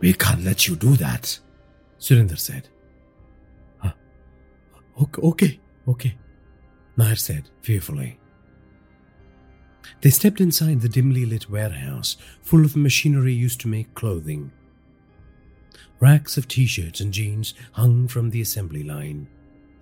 We 0.00 0.12
can't 0.12 0.44
let 0.44 0.66
you 0.66 0.76
do 0.76 0.96
that, 0.96 1.38
Surinder 1.98 2.38
said. 2.38 2.68
Huh. 3.78 3.92
Okay, 5.00 5.22
okay, 5.22 5.60
okay, 5.88 6.14
Nair 6.96 7.16
said 7.16 7.50
fearfully. 7.60 8.18
They 10.00 10.10
stepped 10.10 10.40
inside 10.40 10.80
the 10.80 10.88
dimly 10.88 11.24
lit 11.24 11.48
warehouse 11.48 12.16
full 12.42 12.64
of 12.64 12.76
machinery 12.76 13.32
used 13.32 13.60
to 13.60 13.68
make 13.68 13.94
clothing. 13.94 14.50
Racks 16.00 16.36
of 16.36 16.48
t 16.48 16.66
shirts 16.66 17.00
and 17.00 17.12
jeans 17.12 17.54
hung 17.72 18.08
from 18.08 18.30
the 18.30 18.40
assembly 18.40 18.82
line, 18.82 19.28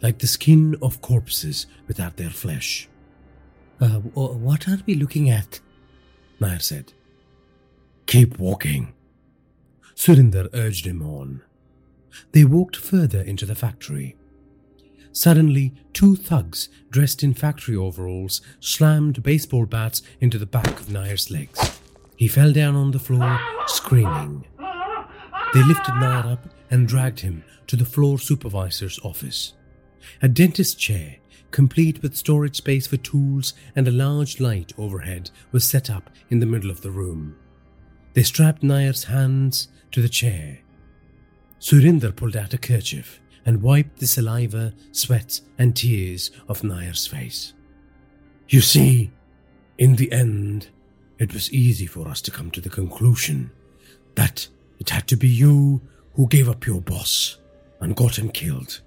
like 0.03 0.19
the 0.19 0.27
skin 0.27 0.77
of 0.83 1.01
corpses 1.01 1.67
without 1.89 2.19
their 2.19 2.29
flesh. 2.29 2.89
Uh, 3.81 4.01
what 4.01 4.69
are 4.69 4.79
we 4.87 4.95
looking 4.95 5.31
at? 5.31 5.61
Nair 6.41 6.59
said. 6.59 6.93
Keep 8.07 8.39
walking. 8.39 8.93
Surinder 9.95 10.49
urged 10.55 10.87
him 10.87 11.03
on. 11.03 11.43
They 12.33 12.45
walked 12.45 12.77
further 12.77 13.21
into 13.21 13.47
the 13.47 13.55
factory. 13.55 14.17
Suddenly, 15.13 15.75
two 15.93 16.17
thugs 16.17 16.69
dressed 16.91 17.23
in 17.23 17.35
factory 17.35 17.77
overalls 17.77 18.41
slammed 18.61 19.23
baseball 19.23 19.67
bats 19.67 20.03
into 20.21 20.39
the 20.39 20.47
back 20.47 20.81
of 20.81 20.91
Nair's 20.91 21.31
legs. 21.31 21.81
He 22.17 22.29
fell 22.29 22.53
down 22.53 22.77
on 22.77 22.91
the 22.93 22.99
floor, 22.99 23.39
screaming. 23.67 24.47
They 25.53 25.63
lifted 25.65 25.95
Nair 25.97 26.27
up 26.27 26.49
and 26.71 26.87
dragged 26.87 27.21
him 27.21 27.45
to 27.67 27.77
the 27.77 27.85
floor 27.85 28.19
supervisor's 28.19 29.01
office. 29.03 29.55
A 30.23 30.29
dentist 30.29 30.79
chair, 30.79 31.17
complete 31.51 32.03
with 32.03 32.17
storage 32.17 32.57
space 32.57 32.87
for 32.87 32.97
tools 32.97 33.55
and 33.75 33.87
a 33.87 33.93
large 33.93 34.41
light 34.41 34.73
overhead, 34.79 35.31
was 35.53 35.65
set 35.65 35.91
up 35.91 36.11
in 36.29 36.41
the 36.41 36.47
middle 36.47 36.71
of 36.71 36.83
the 36.83 36.91
room. 36.91 37.37
They 38.15 38.23
strapped 38.23 38.63
Nair's 38.63 39.05
hands 39.05 39.69
to 39.93 40.03
the 40.03 40.09
chair. 40.09 40.61
Surinder 41.61 42.15
pulled 42.15 42.37
out 42.37 42.55
a 42.55 42.59
kerchief 42.59 43.21
and 43.45 43.63
wiped 43.63 43.99
the 43.99 44.07
saliva, 44.07 44.75
sweat, 44.93 45.41
and 45.59 45.77
tears 45.77 46.31
off 46.49 46.65
Nair's 46.65 47.07
face. 47.07 47.55
You 48.49 48.61
see, 48.61 49.13
in 49.79 49.97
the 49.97 50.11
end, 50.13 50.69
it 51.19 51.33
was 51.33 51.53
easy 51.53 51.87
for 51.87 52.09
us 52.09 52.21
to 52.23 52.31
come 52.31 52.51
to 52.51 52.61
the 52.61 52.71
conclusion 52.71 53.51
that 54.15 54.49
it 54.79 54.91
had 54.91 55.07
to 55.09 55.17
be 55.17 55.29
you 55.29 55.81
who 56.15 56.27
gave 56.27 56.49
up 56.49 56.67
your 56.67 56.81
boss 56.81 57.39
and 57.81 57.95
got 57.95 58.19
him 58.19 58.31
killed. 58.31 58.81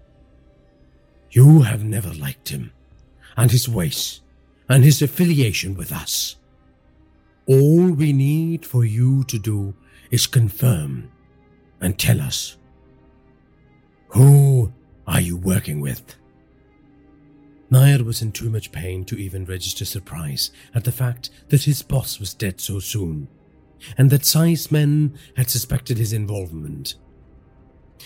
You 1.33 1.63
have 1.63 1.83
never 1.83 2.13
liked 2.13 2.49
him 2.49 2.71
and 3.35 3.49
his 3.49 3.67
ways 3.67 4.21
and 4.69 4.83
his 4.83 5.01
affiliation 5.01 5.75
with 5.75 5.91
us. 5.91 6.35
All 7.47 7.91
we 7.91 8.13
need 8.13 8.67
for 8.67 8.85
you 8.85 9.23
to 9.25 9.39
do 9.39 9.73
is 10.11 10.27
confirm 10.27 11.11
and 11.81 11.97
tell 11.97 12.21
us 12.21 12.57
who 14.09 14.71
are 15.07 15.21
you 15.21 15.35
working 15.35 15.81
with? 15.81 16.15
Nair 17.71 18.03
was 18.03 18.21
in 18.21 18.31
too 18.31 18.51
much 18.51 18.71
pain 18.71 19.03
to 19.05 19.17
even 19.17 19.45
register 19.45 19.85
surprise 19.85 20.51
at 20.75 20.83
the 20.83 20.91
fact 20.91 21.31
that 21.49 21.63
his 21.63 21.81
boss 21.81 22.19
was 22.19 22.35
dead 22.35 22.61
so 22.61 22.79
soon, 22.79 23.27
and 23.97 24.11
that 24.11 24.23
Sai's 24.23 24.71
men 24.71 25.17
had 25.35 25.49
suspected 25.49 25.97
his 25.97 26.13
involvement. 26.13 26.93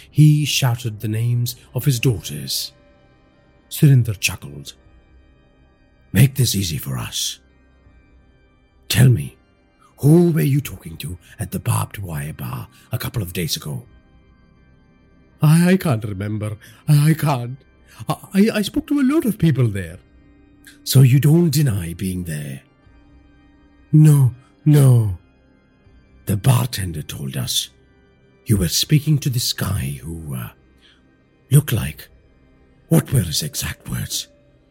He 0.09 0.45
shouted 0.45 1.01
the 1.01 1.09
names 1.09 1.57
of 1.75 1.83
his 1.83 1.99
daughters. 1.99 2.71
Surinder 3.69 4.19
chuckled. 4.19 4.73
Make 6.13 6.35
this 6.35 6.55
easy 6.55 6.77
for 6.77 6.97
us. 6.97 7.39
Tell 8.87 9.09
me, 9.09 9.37
who 9.99 10.31
were 10.31 10.41
you 10.41 10.61
talking 10.61 10.97
to 10.97 11.17
at 11.39 11.51
the 11.51 11.59
barbed 11.59 11.97
wire 11.97 12.33
bar 12.33 12.67
a 12.91 12.97
couple 12.97 13.21
of 13.21 13.33
days 13.33 13.57
ago? 13.57 13.85
I, 15.41 15.71
I 15.71 15.77
can't 15.77 16.03
remember. 16.03 16.57
I, 16.87 17.13
can't. 17.13 17.57
I, 18.07 18.49
I 18.53 18.61
spoke 18.61 18.87
to 18.87 18.99
a 18.99 19.03
lot 19.03 19.25
of 19.25 19.37
people 19.37 19.67
there. 19.67 19.99
So 20.83 21.01
you 21.01 21.19
don't 21.19 21.49
deny 21.49 21.93
being 21.93 22.23
there? 22.23 22.61
No, 23.91 24.33
no. 24.65 25.17
The 26.25 26.37
bartender 26.37 27.01
told 27.01 27.37
us 27.37 27.69
you 28.45 28.57
were 28.57 28.67
speaking 28.67 29.17
to 29.19 29.29
this 29.29 29.53
guy 29.53 29.99
who 30.01 30.35
uh, 30.35 30.49
looked 31.51 31.73
like. 31.73 32.09
What 32.89 33.11
were 33.11 33.21
his 33.21 33.43
exact 33.43 33.89
words? 33.89 34.27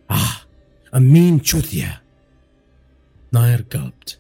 Ah, 0.09 0.45
a 0.93 1.01
mean 1.01 1.41
chutia. 1.41 1.99
Nair 3.33 3.63
gulped. 3.63 4.17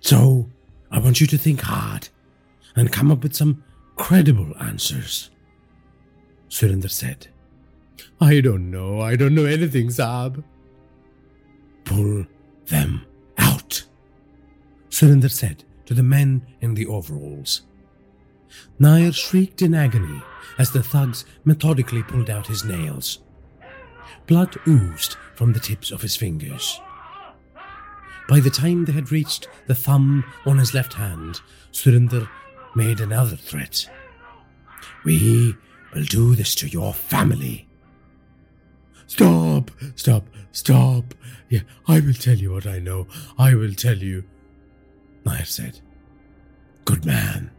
So, 0.00 0.48
I 0.90 0.98
want 0.98 1.20
you 1.20 1.26
to 1.26 1.38
think 1.38 1.62
hard 1.62 2.08
and 2.76 2.92
come 2.92 3.10
up 3.10 3.22
with 3.22 3.34
some 3.34 3.64
credible 3.96 4.56
answers. 4.60 5.30
Surinder 6.48 6.90
said. 6.90 7.28
I 8.20 8.40
don't 8.40 8.70
know. 8.70 9.00
I 9.00 9.16
don't 9.16 9.34
know 9.34 9.46
anything, 9.46 9.88
Saab. 9.88 10.44
Pull 11.84 12.26
them 12.66 13.04
out, 13.38 13.84
Surinder 14.90 15.30
said 15.30 15.64
to 15.86 15.94
the 15.94 16.02
men 16.02 16.46
in 16.60 16.74
the 16.74 16.86
overalls. 16.86 17.62
Nair 18.78 19.12
shrieked 19.12 19.62
in 19.62 19.74
agony 19.74 20.22
as 20.60 20.70
the 20.70 20.82
thugs 20.82 21.24
methodically 21.46 22.02
pulled 22.02 22.28
out 22.28 22.46
his 22.46 22.64
nails. 22.64 23.20
Blood 24.26 24.54
oozed 24.68 25.16
from 25.34 25.54
the 25.54 25.58
tips 25.58 25.90
of 25.90 26.02
his 26.02 26.16
fingers. 26.16 26.78
By 28.28 28.40
the 28.40 28.50
time 28.50 28.84
they 28.84 28.92
had 28.92 29.10
reached 29.10 29.48
the 29.66 29.74
thumb 29.74 30.22
on 30.44 30.58
his 30.58 30.74
left 30.74 30.92
hand, 30.92 31.40
Surinder 31.72 32.28
made 32.76 33.00
another 33.00 33.36
threat. 33.36 33.88
We 35.02 35.56
will 35.94 36.04
do 36.04 36.34
this 36.34 36.54
to 36.56 36.68
your 36.68 36.92
family. 36.92 37.66
Stop, 39.06 39.70
stop, 39.96 40.28
stop. 40.52 41.14
Yeah, 41.48 41.62
I 41.88 42.00
will 42.00 42.12
tell 42.12 42.36
you 42.36 42.52
what 42.52 42.66
I 42.66 42.80
know. 42.80 43.06
I 43.38 43.54
will 43.54 43.72
tell 43.72 43.96
you. 43.96 44.24
Nair 45.24 45.46
said. 45.46 45.80
Good 46.84 47.06
man. 47.06 47.50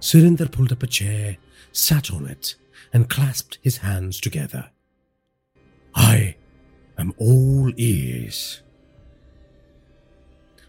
Surinder 0.00 0.50
pulled 0.50 0.70
up 0.70 0.84
a 0.84 0.86
chair, 0.86 1.38
sat 1.72 2.12
on 2.12 2.26
it, 2.26 2.54
and 2.92 3.08
clasped 3.08 3.58
his 3.62 3.78
hands 3.78 4.20
together. 4.20 4.70
I 5.94 6.36
am 6.98 7.14
all 7.16 7.72
ears. 7.76 8.62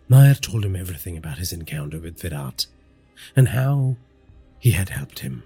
Nair 0.10 0.36
told 0.36 0.66
him 0.66 0.76
everything 0.76 1.18
about 1.18 1.38
his 1.38 1.54
encounter 1.54 2.00
with 2.00 2.20
Virat 2.20 2.66
and 3.36 3.50
how 3.50 3.98
he 4.60 4.72
had 4.72 4.90
helped 4.90 5.20
him. 5.20 5.44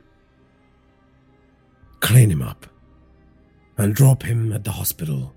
Clean 1.99 2.29
him 2.29 2.41
up 2.41 2.67
and 3.77 3.95
drop 3.95 4.23
him 4.23 4.51
at 4.53 4.63
the 4.63 4.71
hospital. 4.71 5.33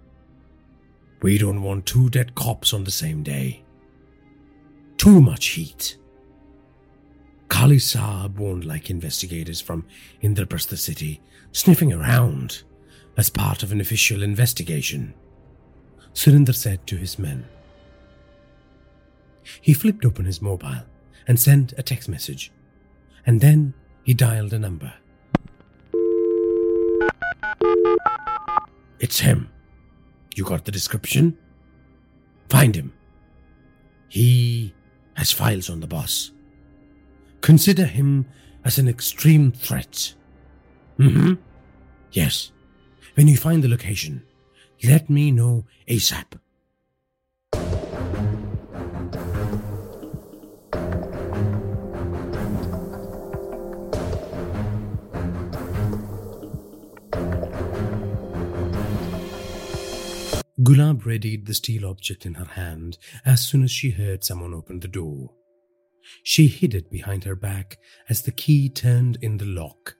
We 1.22 1.38
don't 1.38 1.62
want 1.62 1.86
two 1.86 2.08
dead 2.08 2.34
cops 2.34 2.72
on 2.72 2.84
the 2.84 2.90
same 2.90 3.22
day. 3.22 3.62
Too 4.96 5.20
much 5.20 5.48
heat. 5.48 5.96
Kali 7.50 7.76
Saab 7.76 8.36
won't 8.36 8.64
like 8.64 8.88
investigators 8.88 9.60
from 9.60 9.84
Indraprastha 10.22 10.78
city 10.78 11.20
sniffing 11.52 11.92
around 11.92 12.62
as 13.16 13.28
part 13.28 13.62
of 13.62 13.72
an 13.72 13.80
official 13.80 14.22
investigation, 14.22 15.12
Surinder 16.14 16.54
said 16.54 16.86
to 16.86 16.96
his 16.96 17.18
men. 17.18 17.44
He 19.60 19.74
flipped 19.74 20.04
open 20.04 20.24
his 20.24 20.40
mobile 20.40 20.84
and 21.26 21.38
sent 21.38 21.74
a 21.76 21.82
text 21.82 22.08
message, 22.08 22.52
and 23.26 23.40
then 23.40 23.74
he 24.04 24.14
dialed 24.14 24.52
a 24.52 24.58
number. 24.58 24.94
It's 29.00 29.20
him. 29.20 29.50
You 30.36 30.44
got 30.44 30.64
the 30.64 30.72
description? 30.72 31.36
Find 32.48 32.76
him. 32.76 32.92
He 34.08 34.72
has 35.14 35.32
files 35.32 35.68
on 35.68 35.80
the 35.80 35.88
boss. 35.88 36.30
Consider 37.40 37.84
him 37.84 38.26
as 38.64 38.78
an 38.78 38.88
extreme 38.88 39.52
threat. 39.52 40.14
Mm 40.98 41.12
hmm. 41.12 41.32
Yes. 42.12 42.52
When 43.14 43.28
you 43.28 43.36
find 43.36 43.62
the 43.62 43.68
location, 43.68 44.22
let 44.84 45.08
me 45.10 45.30
know 45.30 45.64
ASAP. 45.88 46.38
Gulab 60.62 61.06
readied 61.06 61.46
the 61.46 61.54
steel 61.54 61.86
object 61.86 62.26
in 62.26 62.34
her 62.34 62.44
hand 62.44 62.98
as 63.24 63.40
soon 63.40 63.64
as 63.64 63.70
she 63.70 63.90
heard 63.90 64.22
someone 64.22 64.54
open 64.54 64.80
the 64.80 64.88
door. 64.88 65.30
She 66.22 66.46
hid 66.46 66.74
it 66.74 66.90
behind 66.90 67.24
her 67.24 67.36
back 67.36 67.78
as 68.08 68.22
the 68.22 68.32
key 68.32 68.68
turned 68.68 69.18
in 69.22 69.36
the 69.36 69.46
lock. 69.46 69.96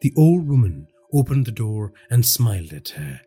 The 0.00 0.12
old 0.16 0.46
woman 0.48 0.88
opened 1.12 1.46
the 1.46 1.52
door 1.52 1.92
and 2.10 2.24
smiled 2.24 2.72
at 2.72 2.90
her. 2.90 3.20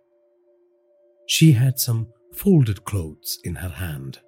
She 1.28 1.54
had 1.54 1.80
some 1.80 2.08
folded 2.34 2.84
clothes 2.86 3.40
in 3.44 3.56
her 3.56 3.70
hand. 3.70 4.20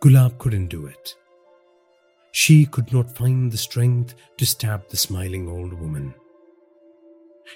Gulab 0.00 0.38
couldn't 0.38 0.68
do 0.68 0.86
it. 0.86 1.14
She 2.32 2.64
could 2.64 2.92
not 2.92 3.14
find 3.14 3.52
the 3.52 3.58
strength 3.58 4.14
to 4.38 4.46
stab 4.46 4.88
the 4.88 4.96
smiling 4.96 5.48
old 5.48 5.72
woman. 5.74 6.14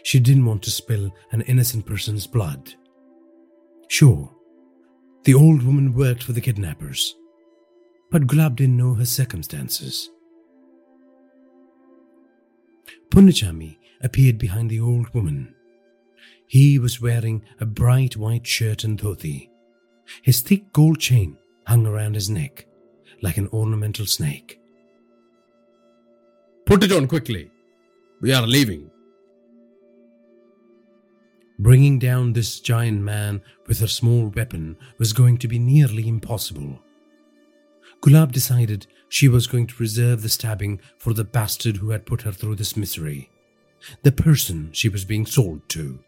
She 0.03 0.21
didn't 0.21 0.45
want 0.45 0.63
to 0.65 0.71
spill 0.71 1.15
an 1.33 1.41
innocent 1.43 1.87
person's 1.87 2.27
blood. 2.27 2.75
Sure, 3.89 4.31
the 5.25 5.35
old 5.35 5.63
woman 5.63 5.95
worked 5.95 6.23
for 6.23 6.33
the 6.33 6.41
kidnappers, 6.41 7.15
but 8.11 8.27
Gulab 8.27 8.57
didn't 8.57 8.77
know 8.77 8.95
her 8.95 9.05
circumstances. 9.05 10.11
Punnichami 13.11 13.79
appeared 14.01 14.39
behind 14.39 14.71
the 14.71 14.81
old 14.81 15.13
woman. 15.15 15.55
He 16.47 16.79
was 16.79 17.01
wearing 17.01 17.43
a 17.61 17.67
bright 17.67 18.17
white 18.17 18.47
shirt 18.47 18.85
and 18.85 18.99
dhoti. 18.99 19.49
His 20.23 20.41
thick 20.41 20.73
gold 20.73 21.01
chain 21.01 21.39
hung 21.67 21.87
around 21.87 22.15
his 22.15 22.31
neck 22.31 22.67
like 23.23 23.37
an 23.37 23.49
ornamental 23.53 24.07
snake. 24.07 24.61
Put 26.67 26.85
it 26.85 26.93
on 26.93 27.07
quickly. 27.09 27.51
We 28.21 28.33
are 28.33 28.47
leaving. 28.47 28.91
Bringing 31.59 31.99
down 31.99 32.33
this 32.33 32.61
giant 32.61 33.01
man 33.01 33.41
with 33.67 33.81
her 33.81 33.87
small 33.87 34.29
weapon 34.29 34.77
was 34.99 35.13
going 35.13 35.39
to 35.39 35.49
be 35.49 35.59
nearly 35.59 36.07
impossible. 36.07 36.83
Gulab 38.01 38.33
decided 38.33 38.87
she 39.09 39.29
was 39.29 39.47
going 39.47 39.67
to 39.69 39.79
reserve 39.79 40.23
the 40.23 40.29
stabbing 40.29 40.81
for 40.99 41.13
the 41.13 41.25
bastard 41.25 41.79
who 41.79 41.91
had 41.91 42.07
put 42.07 42.23
her 42.23 42.33
through 42.33 42.57
this 42.57 42.77
misery, 42.77 43.31
the 44.03 44.13
person 44.13 44.71
she 44.73 44.89
was 44.89 45.05
being 45.05 45.27
sold 45.27 45.69
to. 45.71 45.99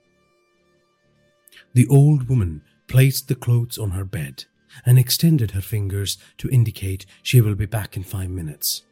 The 1.75 1.87
old 1.89 2.29
woman 2.29 2.63
placed 2.87 3.29
the 3.29 3.35
clothes 3.35 3.79
on 3.79 3.91
her 3.91 4.05
bed 4.05 4.45
and 4.85 4.99
extended 4.99 5.53
her 5.53 5.61
fingers 5.61 6.19
to 6.39 6.49
indicate 6.51 7.07
she 7.23 7.41
will 7.41 7.55
be 7.55 7.67
back 7.67 7.97
in 7.97 8.03
five 8.03 8.31
minutes. 8.31 8.83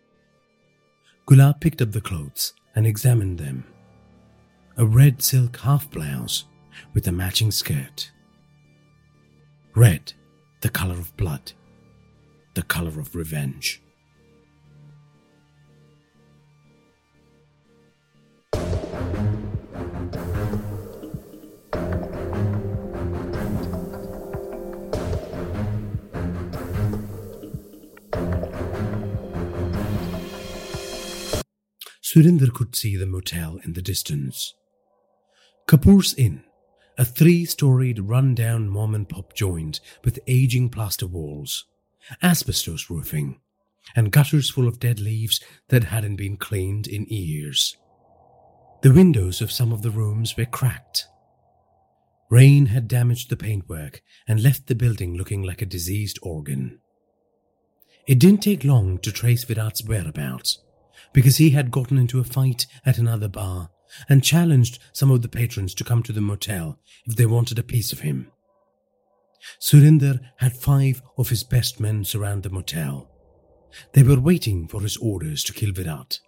Gulab 1.27 1.61
picked 1.61 1.83
up 1.83 1.93
the 1.93 2.01
clothes 2.01 2.53
and 2.75 2.87
examined 2.87 3.39
them. 3.39 3.65
A 4.77 4.87
red 4.87 5.23
silk 5.23 5.59
half 5.59 5.91
blouse 5.91 6.45
with 6.95 7.09
a 7.09 7.13
matching 7.13 7.51
skirt. 7.51 8.11
Red, 9.75 10.13
the 10.61 10.69
color 10.69 10.95
of 10.95 11.17
blood, 11.17 11.53
the 12.57 12.63
color 12.63 12.99
of 12.99 13.15
revenge. 13.15 13.83
Surinder 32.03 32.51
could 32.51 32.75
see 32.75 32.97
the 32.97 33.05
motel 33.05 33.59
in 33.65 33.75
the 33.75 33.83
distance. 33.83 34.55
Kapoor's 35.69 36.15
Inn, 36.15 36.43
a 36.97 37.05
three 37.05 37.45
storied 37.45 37.99
run-down 38.01 38.71
mom 38.71 38.95
and 38.95 39.07
pop 39.07 39.35
joint 39.35 39.81
with 40.03 40.19
aging 40.27 40.71
plaster 40.71 41.07
walls, 41.07 41.67
asbestos 42.23 42.91
roofing, 42.91 43.41
and 43.95 44.13
gutters 44.13 44.51
full 44.51 44.69
of 44.69 44.81
dead 44.81 45.01
leaves 45.01 45.41
that 45.69 45.85
hadn't 45.85 46.17
been 46.17 46.37
cleaned 46.37 46.87
in 46.87 47.05
years. 47.07 47.77
The 48.83 48.93
windows 48.93 49.41
of 49.41 49.53
some 49.53 49.73
of 49.73 49.83
the 49.83 49.91
rooms 49.91 50.37
were 50.37 50.45
cracked. 50.45 51.07
Rain 52.31 52.67
had 52.67 52.89
damaged 52.89 53.31
the 53.31 53.37
paintwork 53.37 54.03
and 54.27 54.43
left 54.43 54.67
the 54.67 54.75
building 54.75 55.17
looking 55.17 55.43
like 55.43 55.63
a 55.63 55.67
diseased 55.67 56.19
organ. 56.23 56.81
It 58.07 58.19
didn't 58.19 58.43
take 58.43 58.65
long 58.65 58.99
to 58.99 59.13
trace 59.13 59.45
Virat's 59.45 59.85
whereabouts 59.85 60.63
because 61.13 61.37
he 61.37 61.51
had 61.51 61.71
gotten 61.71 61.99
into 61.99 62.21
a 62.21 62.25
fight 62.25 62.67
at 62.85 62.99
another 62.99 63.29
bar 63.29 63.71
and 64.09 64.23
challenged 64.23 64.79
some 64.93 65.11
of 65.11 65.23
the 65.23 65.29
patrons 65.29 65.75
to 65.75 65.85
come 65.85 66.03
to 66.03 66.13
the 66.13 66.21
motel 66.21 66.79
if 67.07 67.17
they 67.17 67.27
wanted 67.27 67.59
a 67.59 67.65
piece 67.65 67.93
of 67.93 68.01
him. 68.01 68.31
Surinder 69.61 70.21
had 70.39 70.57
five 70.57 71.03
of 71.17 71.29
his 71.29 71.45
best 71.45 71.81
men 71.81 72.05
surround 72.05 72.43
the 72.43 72.51
motel. 72.51 73.11
They 73.93 74.03
were 74.03 74.21
waiting 74.21 74.69
for 74.69 74.81
his 74.81 74.97
orders 74.97 75.43
to 75.45 75.53
kill 75.53 75.73
Virat. 75.73 76.21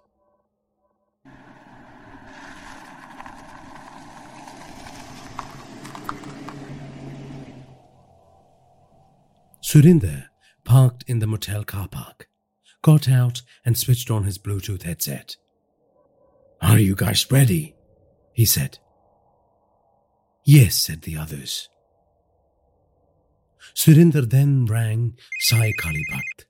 Surinder 9.62 10.28
parked 10.64 11.04
in 11.06 11.18
the 11.18 11.26
motel 11.26 11.62
car 11.64 11.88
park 11.88 12.28
got 12.82 13.08
out 13.08 13.42
and 13.64 13.76
switched 13.76 14.10
on 14.10 14.24
his 14.24 14.38
Bluetooth 14.38 14.82
headset. 14.82 15.36
Are 16.60 16.78
you 16.78 16.94
guys 16.94 17.30
ready? 17.30 17.74
he 18.32 18.44
said. 18.44 18.78
Yes, 20.44 20.76
said 20.76 21.02
the 21.02 21.16
others. 21.16 21.68
Surinder 23.74 24.28
then 24.28 24.66
rang 24.66 25.16
Sai 25.40 25.72
Kali 25.78 26.04
Bhakt. 26.10 26.44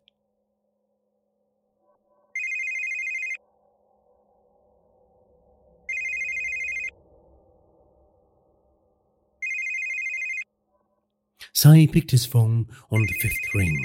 Sai 11.53 11.89
picked 11.91 12.13
his 12.13 12.25
phone 12.25 12.69
on 12.93 13.01
the 13.01 13.19
fifth 13.21 13.55
ring. 13.55 13.77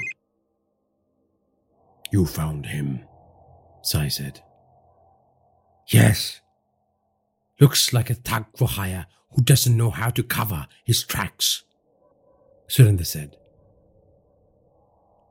You 2.12 2.24
found 2.24 2.66
him, 2.66 3.00
Sai 3.82 4.06
said. 4.06 4.40
Yes. 5.88 6.40
Looks 7.58 7.92
like 7.92 8.10
a 8.10 8.14
thug 8.14 8.46
for 8.56 8.68
hire 8.68 9.06
who 9.32 9.42
doesn't 9.42 9.76
know 9.76 9.90
how 9.90 10.10
to 10.10 10.22
cover 10.22 10.68
his 10.84 11.02
tracks, 11.02 11.64
Surinder 12.68 13.06
said. 13.06 13.36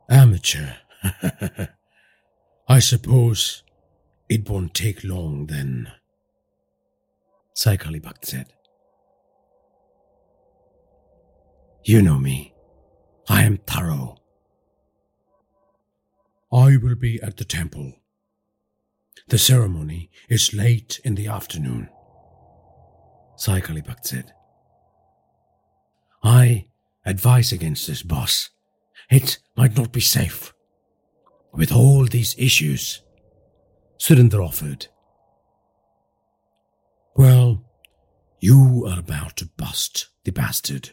Amateur. 0.10 0.73
I 2.68 2.80
suppose 2.80 3.64
it 4.30 4.49
won't 4.49 4.73
take 4.73 5.03
long 5.03 5.47
then, 5.47 5.91
Sai 7.53 7.77
Kali 7.77 7.99
Bhakt 7.99 8.26
said. 8.26 8.53
You 11.84 12.01
know 12.01 12.18
me. 12.18 12.53
I 13.30 13.43
am 13.43 13.57
thorough. 13.57 14.18
I 16.51 16.77
will 16.77 16.95
be 16.95 17.22
at 17.22 17.38
the 17.38 17.45
temple. 17.45 17.93
The 19.27 19.38
ceremony 19.38 20.10
is 20.30 20.53
late 20.53 20.99
in 21.03 21.15
the 21.15 21.27
afternoon. 21.27 21.89
Sai 23.35 23.60
Kali 23.61 23.81
Bhakt 23.81 24.05
said. 24.05 24.34
I 26.23 26.68
advise 27.05 27.51
against 27.51 27.88
this, 27.88 28.03
boss. 28.03 28.49
It 29.09 29.39
might 29.55 29.77
not 29.77 29.91
be 29.91 30.01
safe. 30.01 30.53
With 31.53 31.71
all 31.71 32.05
these 32.05 32.35
issues, 32.38 33.01
Surinder 33.99 34.43
offered. 34.45 34.88
Well, 37.15 37.63
you 38.39 38.85
are 38.89 38.99
about 38.99 39.38
to 39.38 39.49
bust 39.57 40.09
the 40.23 40.31
bastard. 40.31 40.91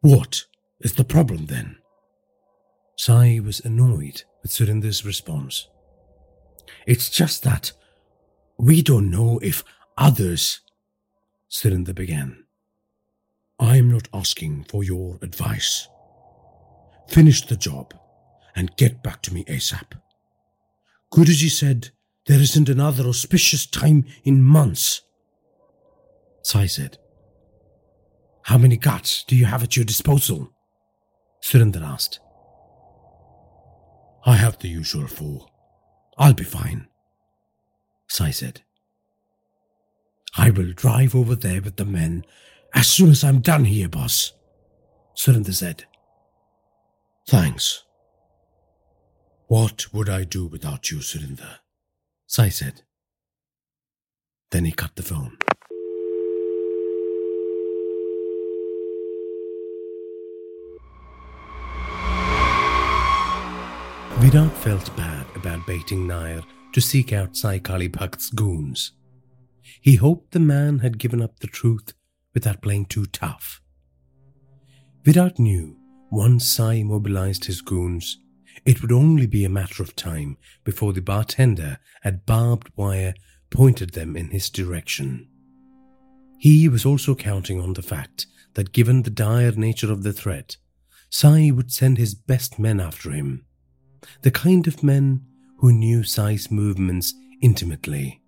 What 0.00 0.46
is 0.80 0.94
the 0.94 1.04
problem 1.04 1.46
then? 1.46 1.76
Sai 2.96 3.40
was 3.42 3.60
annoyed 3.60 4.24
with 4.42 4.50
Surinder's 4.50 5.04
response. 5.04 5.68
It's 6.86 7.08
just 7.08 7.44
that 7.44 7.72
we 8.58 8.82
don't 8.82 9.10
know 9.10 9.38
if 9.42 9.64
others. 9.96 10.60
Surinder 11.50 11.94
began. 11.94 12.41
I'm 13.62 13.92
not 13.92 14.08
asking 14.12 14.64
for 14.64 14.82
your 14.82 15.20
advice. 15.22 15.86
Finish 17.06 17.46
the 17.46 17.56
job 17.56 17.94
and 18.56 18.76
get 18.76 19.04
back 19.04 19.22
to 19.22 19.32
me 19.32 19.44
ASAP. 19.44 19.92
Guruji 21.14 21.48
said 21.48 21.90
there 22.26 22.40
isn't 22.40 22.68
another 22.68 23.04
auspicious 23.04 23.64
time 23.64 24.04
in 24.24 24.42
months. 24.42 25.02
Sai 26.42 26.66
said. 26.66 26.98
How 28.42 28.58
many 28.58 28.76
guts 28.76 29.22
do 29.22 29.36
you 29.36 29.44
have 29.44 29.62
at 29.62 29.76
your 29.76 29.84
disposal? 29.84 30.52
Surinder 31.40 31.82
asked. 31.82 32.18
I 34.26 34.34
have 34.36 34.58
the 34.58 34.68
usual 34.68 35.06
four. 35.06 35.46
I'll 36.18 36.34
be 36.34 36.42
fine. 36.42 36.88
Sai 38.08 38.32
said. 38.32 38.62
I 40.36 40.50
will 40.50 40.72
drive 40.72 41.14
over 41.14 41.36
there 41.36 41.62
with 41.62 41.76
the 41.76 41.84
men 41.84 42.24
as 42.74 42.88
soon 42.88 43.10
as 43.10 43.22
I'm 43.22 43.40
done 43.40 43.64
here, 43.64 43.88
boss. 43.88 44.32
Surinder 45.16 45.54
said. 45.54 45.84
Thanks. 47.28 47.84
What 49.46 49.92
would 49.92 50.08
I 50.08 50.24
do 50.24 50.46
without 50.46 50.90
you, 50.90 50.98
Surinder? 50.98 51.58
Sai 52.26 52.48
said. 52.48 52.82
Then 54.50 54.64
he 54.64 54.72
cut 54.72 54.96
the 54.96 55.02
phone. 55.02 55.36
Virat 64.18 64.52
felt 64.58 64.96
bad 64.96 65.26
about 65.34 65.66
baiting 65.66 66.06
Nair 66.06 66.42
to 66.72 66.80
seek 66.80 67.12
out 67.12 67.36
Sai 67.36 67.58
Kali 67.58 67.88
Bhakt's 67.88 68.30
goons. 68.30 68.92
He 69.80 69.96
hoped 69.96 70.32
the 70.32 70.40
man 70.40 70.78
had 70.78 70.98
given 70.98 71.20
up 71.20 71.40
the 71.40 71.46
truth 71.46 71.92
without 72.34 72.62
playing 72.62 72.86
too 72.86 73.06
tough. 73.06 73.60
Virat 75.04 75.38
knew 75.38 75.76
once 76.10 76.46
Sai 76.46 76.82
mobilized 76.82 77.46
his 77.46 77.60
goons, 77.60 78.18
it 78.64 78.82
would 78.82 78.92
only 78.92 79.26
be 79.26 79.44
a 79.44 79.48
matter 79.48 79.82
of 79.82 79.96
time 79.96 80.36
before 80.62 80.92
the 80.92 81.00
bartender 81.00 81.78
at 82.04 82.26
barbed 82.26 82.70
wire 82.76 83.14
pointed 83.50 83.92
them 83.92 84.16
in 84.16 84.30
his 84.30 84.50
direction. 84.50 85.28
He 86.38 86.68
was 86.68 86.84
also 86.84 87.14
counting 87.14 87.60
on 87.60 87.72
the 87.74 87.82
fact 87.82 88.26
that 88.54 88.72
given 88.72 89.02
the 89.02 89.10
dire 89.10 89.52
nature 89.52 89.90
of 89.90 90.02
the 90.02 90.12
threat, 90.12 90.56
Sai 91.08 91.50
would 91.50 91.70
send 91.70 91.98
his 91.98 92.14
best 92.14 92.58
men 92.58 92.80
after 92.80 93.10
him, 93.10 93.44
the 94.22 94.30
kind 94.30 94.66
of 94.66 94.82
men 94.82 95.24
who 95.58 95.72
knew 95.72 96.02
Sai's 96.02 96.50
movements 96.50 97.14
intimately. 97.40 98.21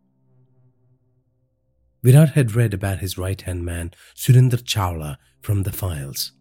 Virat 2.05 2.31
had 2.31 2.55
read 2.55 2.74
about 2.74 2.98
his 2.98 3.16
right 3.16 3.40
hand 3.40 3.64
man, 3.64 3.90
Surinder 4.14 4.62
Chawla, 4.62 5.16
from 5.40 5.62
the 5.62 5.72
files. 5.72 6.32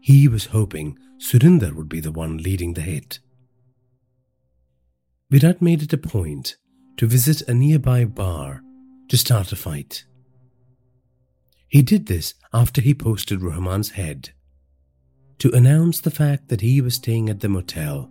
He 0.00 0.26
was 0.26 0.46
hoping 0.46 0.98
Surinder 1.18 1.74
would 1.74 1.88
be 1.88 2.00
the 2.00 2.10
one 2.10 2.38
leading 2.38 2.72
the 2.72 2.80
hit. 2.80 3.20
Virat 5.30 5.60
made 5.60 5.82
it 5.82 5.92
a 5.92 5.98
point 5.98 6.56
to 6.96 7.06
visit 7.06 7.46
a 7.46 7.52
nearby 7.52 8.06
bar 8.06 8.62
to 9.08 9.18
start 9.18 9.52
a 9.52 9.56
fight. 9.56 10.04
He 11.68 11.82
did 11.82 12.06
this 12.06 12.32
after 12.54 12.80
he 12.80 12.94
posted 12.94 13.42
Rahman's 13.42 13.90
head 13.90 14.30
to 15.40 15.50
announce 15.50 16.00
the 16.00 16.10
fact 16.10 16.48
that 16.48 16.62
he 16.62 16.80
was 16.80 16.94
staying 16.94 17.28
at 17.28 17.40
the 17.40 17.50
motel 17.50 18.10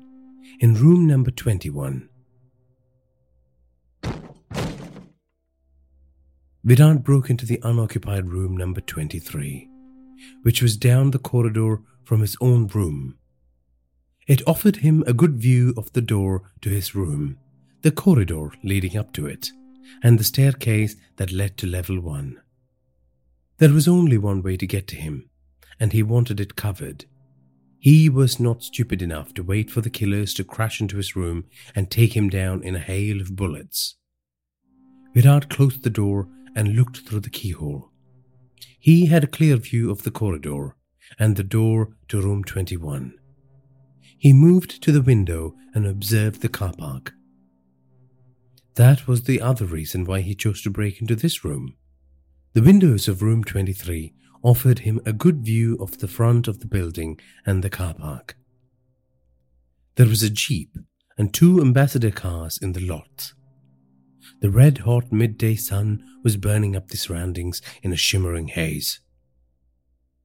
in 0.60 0.76
room 0.76 1.08
number 1.08 1.32
21. 1.32 2.10
Virat 6.68 7.04
broke 7.04 7.30
into 7.30 7.46
the 7.46 7.60
unoccupied 7.62 8.28
room 8.28 8.58
number 8.58 8.82
23, 8.82 9.70
which 10.42 10.64
was 10.64 10.76
down 10.76 11.12
the 11.12 11.20
corridor 11.20 11.84
from 12.04 12.22
his 12.22 12.36
own 12.42 12.66
room. 12.66 13.20
It 14.28 14.42
offered 14.48 14.78
him 14.78 15.04
a 15.06 15.14
good 15.14 15.36
view 15.36 15.76
of 15.78 15.94
the 15.94 16.02
door 16.02 16.50
to 16.62 16.70
his 16.72 16.96
room, 16.96 17.38
the 17.84 17.92
corridor 17.92 18.50
leading 18.64 18.98
up 18.98 19.14
to 19.14 19.28
it, 19.28 19.52
and 20.02 20.18
the 20.18 20.24
staircase 20.24 20.96
that 21.18 21.32
led 21.32 21.56
to 21.58 21.68
level 21.68 22.00
one. 22.00 22.42
There 23.60 23.72
was 23.72 23.88
only 23.88 24.18
one 24.18 24.42
way 24.42 24.58
to 24.58 24.66
get 24.66 24.88
to 24.88 24.96
him, 24.96 25.30
and 25.80 25.94
he 25.94 26.02
wanted 26.02 26.40
it 26.40 26.56
covered. 26.56 27.06
He 27.78 28.10
was 28.10 28.40
not 28.40 28.64
stupid 28.64 29.04
enough 29.04 29.36
to 29.36 29.44
wait 29.44 29.70
for 29.70 29.82
the 29.82 29.92
killers 29.92 30.34
to 30.34 30.44
crash 30.44 30.82
into 30.82 30.98
his 30.98 31.16
room 31.16 31.46
and 31.76 31.92
take 31.92 32.16
him 32.18 32.28
down 32.28 32.64
in 32.64 32.76
a 32.76 32.80
hail 32.80 33.22
of 33.22 33.36
bullets. 33.36 33.98
Virat 35.14 35.48
closed 35.50 35.84
the 35.84 35.92
door 35.92 36.28
and 36.56 36.76
looked 36.76 37.00
through 37.00 37.20
the 37.20 37.30
keyhole. 37.30 37.92
He 38.80 39.08
had 39.08 39.24
a 39.24 39.28
clear 39.28 39.58
view 39.58 39.92
of 39.92 40.04
the 40.04 40.12
corridor 40.12 40.76
and 41.20 41.36
the 41.36 41.44
door 41.44 41.90
to 42.08 42.22
room 42.22 42.44
21. 42.44 43.14
He 44.18 44.34
moved 44.34 44.82
to 44.84 44.92
the 44.92 45.02
window 45.02 45.56
and 45.74 45.86
observed 45.86 46.42
the 46.42 46.50
car 46.50 46.74
park. 46.78 47.14
That 48.76 49.08
was 49.08 49.24
the 49.24 49.42
other 49.42 49.66
reason 49.66 50.06
why 50.06 50.22
he 50.22 50.36
chose 50.36 50.62
to 50.64 50.70
break 50.70 51.02
into 51.02 51.16
this 51.16 51.44
room. 51.44 51.76
The 52.54 52.62
windows 52.62 53.08
of 53.08 53.22
room 53.22 53.44
23 53.44 54.14
offered 54.44 54.80
him 54.80 55.00
a 55.06 55.14
good 55.14 55.44
view 55.44 55.78
of 55.80 56.00
the 56.00 56.08
front 56.08 56.48
of 56.48 56.60
the 56.60 56.68
building 56.68 57.20
and 57.46 57.64
the 57.64 57.70
car 57.70 57.94
park. 57.94 58.38
There 59.96 60.08
was 60.08 60.24
a 60.24 60.30
jeep 60.30 60.78
and 61.18 61.34
two 61.34 61.62
ambassador 61.62 62.12
cars 62.12 62.60
in 62.62 62.74
the 62.74 62.86
lot. 62.86 63.34
The 64.42 64.50
red 64.50 64.80
hot 64.80 65.12
midday 65.12 65.56
sun 65.56 66.04
was 66.24 66.38
burning 66.38 66.76
up 66.76 66.90
the 66.90 66.98
surroundings 66.98 67.62
in 67.84 67.94
a 67.94 67.98
shimmering 67.98 68.50
haze. 68.50 69.00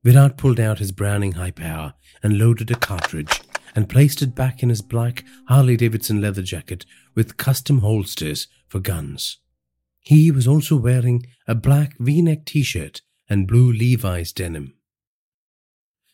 Virat 0.03 0.37
pulled 0.37 0.59
out 0.59 0.79
his 0.79 0.93
Browning 0.93 1.33
high 1.33 1.51
power 1.51 1.95
and 2.23 2.39
loaded 2.39 2.71
a 2.71 2.75
cartridge 2.75 3.43
and 3.75 3.89
placed 3.89 4.23
it 4.23 4.35
back 4.35 4.63
in 4.63 4.69
his 4.69 4.83
black 4.83 5.25
Harley 5.49 5.77
Davidson 5.77 6.21
leather 6.21 6.43
jacket 6.43 6.87
with 7.15 7.37
custom 7.37 7.81
holsters 7.81 8.49
for 8.69 8.81
guns. 8.81 9.39
He 10.01 10.31
was 10.31 10.49
also 10.49 10.77
wearing 10.77 11.27
a 11.47 11.55
black 11.55 11.97
v 11.99 12.23
neck 12.23 12.47
t 12.47 12.63
shirt 12.63 13.03
and 13.29 13.47
blue 13.47 13.73
Levi's 13.73 14.33
denim. 14.33 14.75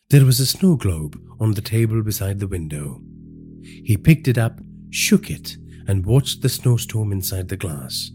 There 0.09 0.25
was 0.25 0.39
a 0.39 0.45
snow 0.45 0.75
globe 0.75 1.19
on 1.39 1.53
the 1.53 1.61
table 1.61 2.03
beside 2.03 2.39
the 2.39 2.47
window. 2.47 3.01
He 3.61 3.97
picked 3.97 4.27
it 4.27 4.37
up, 4.37 4.59
shook 4.89 5.29
it, 5.29 5.57
and 5.87 6.05
watched 6.05 6.41
the 6.41 6.49
snowstorm 6.49 7.11
inside 7.11 7.47
the 7.47 7.57
glass. 7.57 8.11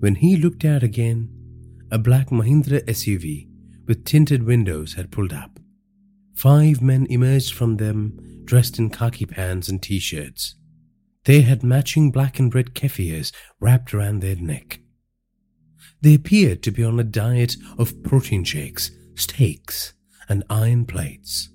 When 0.00 0.16
he 0.16 0.36
looked 0.36 0.64
out 0.64 0.82
again, 0.82 1.30
a 1.90 1.98
black 1.98 2.28
Mahindra 2.28 2.84
SUV 2.84 3.48
with 3.86 4.04
tinted 4.04 4.42
windows 4.42 4.94
had 4.94 5.10
pulled 5.10 5.32
up. 5.32 5.58
Five 6.34 6.82
men 6.82 7.06
emerged 7.08 7.54
from 7.54 7.76
them 7.76 8.42
dressed 8.44 8.78
in 8.78 8.90
khaki 8.90 9.26
pants 9.26 9.68
and 9.68 9.82
t 9.82 9.98
shirts. 9.98 10.56
They 11.24 11.40
had 11.40 11.62
matching 11.62 12.10
black 12.10 12.38
and 12.38 12.54
red 12.54 12.74
keffirs 12.74 13.32
wrapped 13.60 13.94
around 13.94 14.20
their 14.20 14.36
neck. 14.36 14.80
They 16.02 16.14
appeared 16.14 16.62
to 16.64 16.70
be 16.70 16.84
on 16.84 17.00
a 17.00 17.04
diet 17.04 17.56
of 17.78 18.02
protein 18.02 18.44
shakes, 18.44 18.90
steaks, 19.14 19.94
and 20.28 20.44
iron 20.50 20.84
plates. 20.84 21.48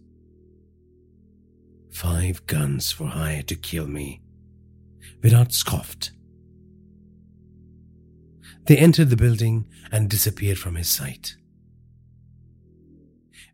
Five 1.91 2.45
guns 2.47 2.91
for 2.91 3.07
hire 3.07 3.43
to 3.43 3.55
kill 3.55 3.87
me. 3.87 4.21
Virat 5.21 5.51
scoffed. 5.51 6.11
They 8.65 8.77
entered 8.77 9.09
the 9.09 9.17
building 9.17 9.67
and 9.91 10.09
disappeared 10.09 10.57
from 10.57 10.75
his 10.75 10.89
sight. 10.89 11.35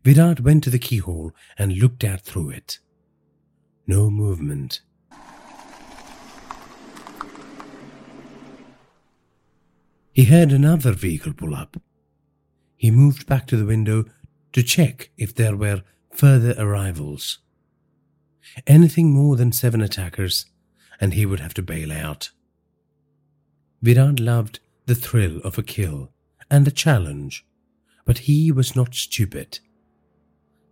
Virat 0.04 0.40
went 0.40 0.62
to 0.64 0.70
the 0.70 0.78
keyhole 0.78 1.32
and 1.58 1.78
looked 1.78 2.04
out 2.04 2.20
through 2.20 2.50
it. 2.50 2.78
No 3.86 4.10
movement. 4.10 4.82
He 10.12 10.24
heard 10.24 10.52
another 10.52 10.92
vehicle 10.92 11.32
pull 11.34 11.54
up. 11.54 11.76
He 12.76 12.90
moved 12.90 13.26
back 13.26 13.46
to 13.48 13.56
the 13.56 13.66
window 13.66 14.04
to 14.52 14.62
check 14.62 15.10
if 15.16 15.34
there 15.34 15.56
were 15.56 15.82
further 16.10 16.54
arrivals. 16.56 17.38
Anything 18.66 19.12
more 19.12 19.36
than 19.36 19.52
seven 19.52 19.80
attackers, 19.80 20.46
and 21.00 21.14
he 21.14 21.26
would 21.26 21.40
have 21.40 21.54
to 21.54 21.62
bail 21.62 21.92
out. 21.92 22.30
Virat 23.82 24.20
loved 24.20 24.60
the 24.86 24.94
thrill 24.94 25.38
of 25.40 25.58
a 25.58 25.62
kill 25.62 26.12
and 26.50 26.64
the 26.64 26.70
challenge, 26.70 27.44
but 28.04 28.18
he 28.18 28.50
was 28.52 28.76
not 28.76 28.94
stupid. 28.94 29.58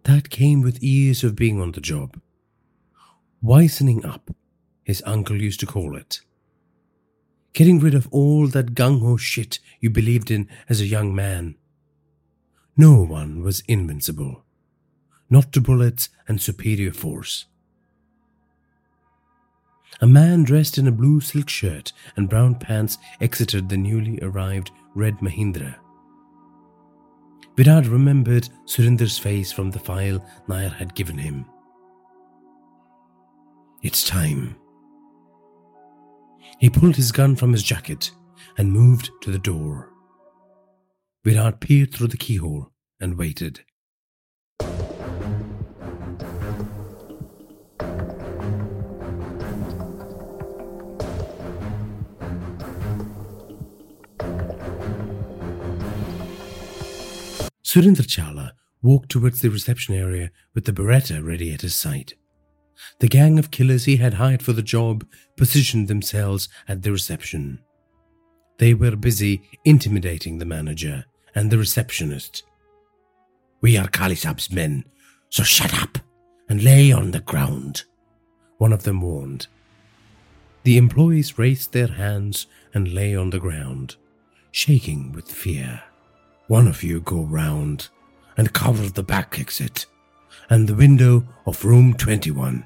That 0.05 0.31
came 0.31 0.63
with 0.63 0.83
years 0.83 1.25
of 1.25 1.37
being 1.37 1.61
on 1.61 1.73
the 1.73 1.81
job. 1.81 2.21
Wisening 3.41 4.05
up, 4.05 4.31
his 4.85 5.03
uncle 5.07 5.41
used 5.41 5.61
to 5.61 5.67
call 5.67 5.97
it. 5.97 6.21
Getting 7.53 7.79
rid 7.79 7.95
of 7.95 8.09
all 8.11 8.47
that 8.49 8.75
gung 8.75 9.01
ho 9.01 9.17
shit 9.17 9.61
you 9.81 9.91
believed 9.91 10.31
in 10.31 10.49
as 10.69 10.81
a 10.81 10.87
young 10.87 11.15
man. 11.15 11.57
No 12.77 13.03
one 13.03 13.43
was 13.43 13.63
invincible. 13.69 14.45
Not 15.31 15.53
to 15.53 15.61
bullets 15.61 16.09
and 16.27 16.41
superior 16.41 16.93
force. 16.93 17.47
A 20.01 20.07
man 20.07 20.43
dressed 20.43 20.79
in 20.79 20.89
a 20.89 20.93
blue 20.93 21.21
silk 21.21 21.49
shirt 21.49 21.93
and 22.17 22.29
brown 22.29 22.57
pants 22.57 22.99
exited 23.21 23.69
the 23.69 23.77
newly 23.77 24.19
arrived 24.23 24.71
red 24.95 25.19
Mahindra. 25.19 25.77
Virat 27.57 27.87
remembered 27.87 28.49
Surinder's 28.67 29.19
face 29.19 29.53
from 29.53 29.71
the 29.71 29.79
file 29.79 30.25
Nair 30.49 30.71
had 30.71 30.95
given 30.95 31.19
him. 31.19 31.47
It's 33.83 34.03
time. 34.03 34.57
He 36.59 36.71
pulled 36.71 36.97
his 36.97 37.13
gun 37.13 37.37
from 37.37 37.53
his 37.53 37.63
jacket 37.63 38.11
and 38.59 38.73
moved 38.73 39.11
to 39.23 39.31
the 39.31 39.39
door. 39.39 39.91
Virat 41.25 41.61
peered 41.61 41.93
through 41.95 42.09
the 42.09 42.17
keyhole 42.17 42.73
and 43.01 43.17
waited. 43.17 43.61
Surinder 57.75 58.07
Chawla 58.07 58.53
walked 58.83 59.09
towards 59.09 59.41
the 59.41 59.51
reception 59.51 59.97
area 59.97 60.31
with 60.55 60.65
the 60.65 60.73
Beretta 60.73 61.27
ready 61.27 61.53
at 61.53 61.63
his 61.63 61.75
side. 61.75 62.13
The 63.01 63.09
gang 63.09 63.37
of 63.37 63.51
killers 63.51 63.85
he 63.85 63.97
had 63.97 64.15
hired 64.15 64.43
for 64.43 64.53
the 64.53 64.63
job 64.63 65.05
positioned 65.37 65.89
themselves 65.89 66.49
at 66.69 66.83
the 66.83 66.93
reception. 66.93 67.59
They 68.59 68.75
were 68.75 68.95
busy 68.95 69.43
intimidating 69.65 70.39
the 70.39 70.45
manager 70.45 71.07
and 71.35 71.51
the 71.51 71.59
receptionist. 71.59 72.45
We 73.61 73.77
are 73.77 73.89
Kali 73.89 74.15
Saab's 74.15 74.53
men, 74.53 74.85
so 75.29 75.43
shut 75.43 75.75
up 75.75 75.99
and 76.49 76.63
lay 76.63 76.93
on 76.93 77.11
the 77.11 77.19
ground, 77.19 77.83
one 78.59 78.73
of 78.73 78.85
them 78.85 79.01
warned. 79.01 79.49
The 80.63 80.77
employees 80.77 81.41
raised 81.41 81.73
their 81.73 81.89
hands 81.89 82.47
and 82.73 82.95
lay 82.95 83.17
on 83.17 83.31
the 83.31 83.41
ground, 83.41 83.97
shaking 84.53 85.11
with 85.11 85.29
fear. 85.29 85.83
One 86.47 86.69
of 86.69 86.83
you 86.83 87.01
go 87.01 87.23
round 87.23 87.89
and 88.37 88.53
cover 88.53 88.89
the 88.89 89.03
back 89.03 89.39
exit 89.41 89.87
and 90.51 90.69
the 90.69 90.75
window 90.75 91.25
of 91.47 91.65
room 91.65 91.95
21. 91.95 92.65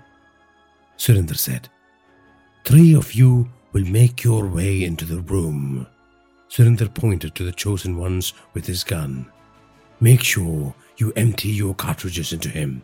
Surinder 0.97 1.37
said, 1.37 1.69
Three 2.65 2.95
of 2.95 3.15
you 3.15 3.49
will 3.73 3.85
make 3.85 4.25
your 4.25 4.47
way 4.47 4.83
into 4.83 5.05
the 5.05 5.21
room. 5.21 5.87
Surinder 6.49 6.93
pointed 6.93 7.35
to 7.35 7.45
the 7.45 7.53
chosen 7.53 7.97
ones 7.97 8.33
with 8.53 8.67
his 8.67 8.83
gun. 8.83 9.31
Make 10.01 10.23
sure 10.23 10.75
you 10.97 11.13
empty 11.15 11.51
your 11.51 11.75
cartridges 11.75 12.33
into 12.33 12.49
him. 12.49 12.83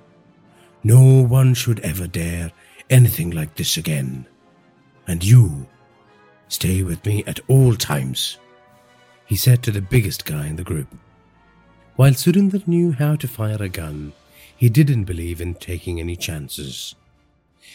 No 0.85 1.23
one 1.23 1.55
should 1.55 1.81
ever 1.81 2.07
dare 2.07 2.53
anything 2.91 3.31
like 3.31 3.55
this 3.55 3.77
again. 3.77 4.27
And 5.07 5.25
you, 5.25 5.67
stay 6.49 6.83
with 6.83 7.05
me 7.05 7.25
at 7.27 7.41
all 7.49 7.75
times, 7.75 8.39
he 9.35 9.39
said 9.39 9.65
to 9.65 9.73
the 9.73 9.83
biggest 9.83 10.25
guy 10.25 10.47
in 10.47 10.55
the 10.55 10.63
group. 10.63 10.87
While 11.97 12.13
Surinder 12.13 12.69
knew 12.69 12.93
how 12.93 13.17
to 13.17 13.27
fire 13.27 13.61
a 13.61 13.69
gun, 13.69 14.13
he 14.57 14.69
didn't 14.69 15.11
believe 15.11 15.41
in 15.41 15.55
taking 15.55 15.99
any 15.99 16.15
chances. 16.15 16.95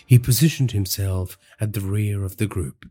He 0.05 0.17
positioned 0.17 0.71
himself 0.71 1.37
at 1.59 1.73
the 1.73 1.81
rear 1.81 2.23
of 2.23 2.37
the 2.37 2.47
group. 2.47 2.85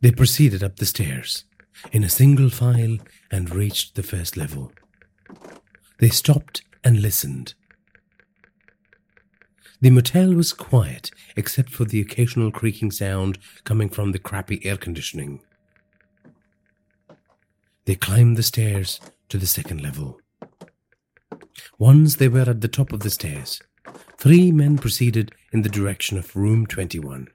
They 0.00 0.10
proceeded 0.10 0.64
up 0.64 0.76
the 0.76 0.86
stairs 0.86 1.44
in 1.92 2.02
a 2.02 2.08
single 2.08 2.48
file 2.48 2.96
and 3.30 3.54
reached 3.54 3.94
the 3.94 4.02
first 4.02 4.38
level. 4.38 4.72
They 5.98 6.08
stopped 6.08 6.62
and 6.82 7.02
listened. 7.02 7.52
The 9.80 9.90
motel 9.90 10.32
was 10.32 10.52
quiet 10.52 11.10
except 11.36 11.70
for 11.70 11.84
the 11.84 12.00
occasional 12.00 12.50
creaking 12.50 12.92
sound 12.92 13.38
coming 13.64 13.88
from 13.88 14.12
the 14.12 14.18
crappy 14.18 14.64
air 14.64 14.76
conditioning. 14.76 15.42
They 17.84 17.94
climbed 17.94 18.36
the 18.36 18.42
stairs 18.42 19.00
to 19.28 19.38
the 19.38 19.46
second 19.46 19.82
level. 19.82 20.18
Once 21.78 22.16
they 22.16 22.28
were 22.28 22.48
at 22.48 22.62
the 22.62 22.68
top 22.68 22.92
of 22.92 23.00
the 23.00 23.10
stairs, 23.10 23.60
three 24.16 24.50
men 24.50 24.78
proceeded 24.78 25.32
in 25.52 25.62
the 25.62 25.68
direction 25.68 26.16
of 26.16 26.34
room 26.34 26.66
21. 26.66 27.28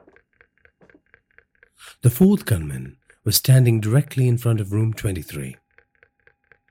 The 2.02 2.10
fourth 2.10 2.46
gunman 2.46 2.98
was 3.24 3.36
standing 3.36 3.80
directly 3.80 4.28
in 4.28 4.38
front 4.38 4.60
of 4.60 4.72
room 4.72 4.94
23. 4.94 5.58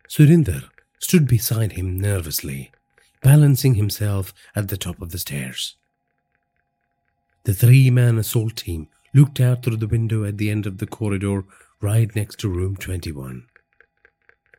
Surinder 0.09 0.65
stood 0.99 1.29
beside 1.29 1.73
him 1.73 2.01
nervously, 2.01 2.73
balancing 3.23 3.75
himself 3.75 4.33
at 4.55 4.69
the 4.69 4.77
top 4.77 5.01
of 5.01 5.11
the 5.11 5.19
stairs. 5.19 5.77
The 7.45 7.55
three 7.55 7.91
man 7.91 8.19
assault 8.19 8.57
team 8.57 8.89
looked 9.15 9.41
out 9.41 9.63
through 9.63 9.77
the 9.77 9.89
window 9.89 10.25
at 10.25 10.39
the 10.39 10.51
end 10.51 10.67
of 10.67 10.79
the 10.79 10.87
corridor 10.87 11.45
right 11.81 12.15
next 12.15 12.39
to 12.41 12.49
room 12.49 12.77
21. 12.77 13.47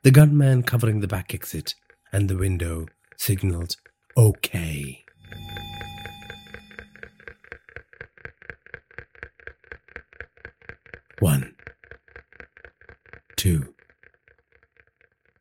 The 0.04 0.12
gunman 0.12 0.64
covering 0.64 1.00
the 1.00 1.08
back 1.08 1.34
exit 1.34 1.76
and 2.12 2.28
the 2.28 2.38
window 2.38 2.88
signaled 3.18 3.76
OK. 4.18 5.06
One, 11.20 11.54
two, 13.36 13.76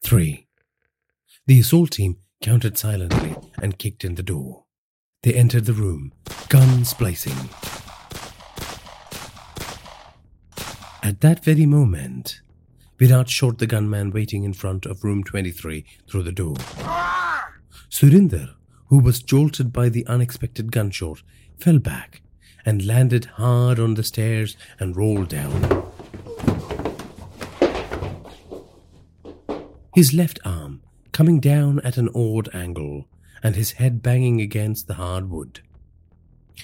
three. 0.03 0.47
The 1.47 1.61
assault 1.61 1.93
team 1.93 2.19
counted 2.41 2.79
silently 2.79 3.37
and 3.61 3.79
kicked 3.79 4.05
in 4.05 4.15
the 4.15 4.23
door. 4.23 4.65
They 5.23 5.35
entered 5.35 5.67
the 5.67 5.75
room, 5.75 6.13
guns 6.49 6.95
blazing. 6.95 7.37
At 11.03 11.21
that 11.21 11.45
very 11.45 11.67
moment, 11.67 12.41
Virat 12.99 13.29
shot 13.29 13.59
the 13.59 13.67
gunman 13.67 14.11
waiting 14.11 14.45
in 14.45 14.55
front 14.55 14.87
of 14.87 15.05
room 15.05 15.23
23 15.23 15.85
through 16.09 16.23
the 16.23 16.33
door. 16.33 16.55
Surinder, 17.91 18.55
who 18.87 18.99
was 18.99 19.23
jolted 19.23 19.73
by 19.73 19.89
the 19.89 20.07
unexpected 20.07 20.73
gunshot, 20.73 21.23
fell 21.59 21.79
back 21.79 22.23
and 22.65 22.87
landed 22.87 23.27
hard 23.37 23.79
on 23.79 23.95
the 23.95 24.03
stairs 24.03 24.57
and 24.79 24.97
rolled 24.97 25.29
down. 25.29 25.91
His 29.95 30.15
left 30.15 30.39
arm 30.45 30.83
coming 31.13 31.41
down 31.41 31.81
at 31.81 31.97
an 31.97 32.09
odd 32.15 32.49
angle 32.55 33.07
and 33.43 33.57
his 33.57 33.73
head 33.73 34.03
banging 34.03 34.41
against 34.41 34.87
the 34.87 34.95
hard 34.95 35.31
wood. 35.31 35.61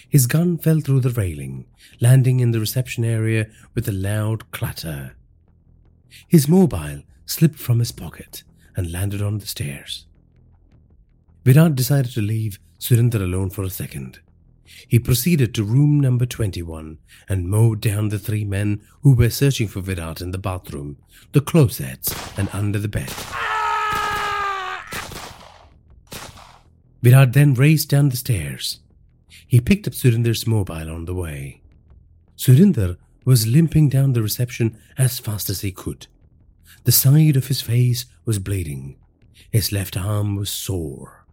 His 0.08 0.26
gun 0.26 0.58
fell 0.58 0.80
through 0.80 1.00
the 1.00 1.10
railing, 1.10 1.66
landing 2.00 2.40
in 2.40 2.50
the 2.50 2.60
reception 2.60 3.04
area 3.04 3.46
with 3.74 3.88
a 3.88 3.92
loud 3.92 4.50
clatter. 4.50 5.16
His 6.28 6.48
mobile 6.48 7.02
slipped 7.24 7.58
from 7.58 7.78
his 7.78 7.92
pocket 7.92 8.44
and 8.76 8.92
landed 8.92 9.22
on 9.22 9.38
the 9.38 9.46
stairs. 9.46 10.06
Virat 11.44 11.74
decided 11.74 12.12
to 12.12 12.20
leave 12.20 12.58
Surinder 12.78 13.22
alone 13.22 13.50
for 13.50 13.62
a 13.62 13.70
second. 13.70 14.20
He 14.88 14.98
proceeded 14.98 15.54
to 15.54 15.64
room 15.64 16.00
number 16.00 16.26
21 16.26 16.98
and 17.28 17.48
mowed 17.48 17.80
down 17.80 18.08
the 18.08 18.18
three 18.18 18.44
men 18.44 18.82
who 19.02 19.14
were 19.14 19.30
searching 19.30 19.68
for 19.68 19.80
Virat 19.80 20.20
in 20.20 20.32
the 20.32 20.38
bathroom, 20.38 20.98
the 21.32 21.40
closets, 21.40 22.14
and 22.36 22.48
under 22.52 22.78
the 22.78 22.88
bed. 22.88 23.12
Virat 27.06 27.34
then 27.34 27.54
raced 27.54 27.88
down 27.88 28.08
the 28.08 28.16
stairs. 28.16 28.80
He 29.46 29.60
picked 29.60 29.86
up 29.86 29.92
Surinder's 29.92 30.44
mobile 30.44 30.90
on 30.90 31.04
the 31.04 31.14
way. 31.14 31.62
Surinder 32.36 32.96
was 33.24 33.46
limping 33.46 33.90
down 33.90 34.12
the 34.12 34.22
reception 34.22 34.76
as 34.98 35.20
fast 35.20 35.48
as 35.48 35.60
he 35.60 35.70
could. 35.70 36.08
The 36.82 36.90
side 36.90 37.36
of 37.36 37.46
his 37.46 37.60
face 37.62 38.06
was 38.24 38.40
bleeding. 38.40 38.96
His 39.52 39.70
left 39.70 39.96
arm 39.96 40.34
was 40.34 40.50
sore. 40.50 41.24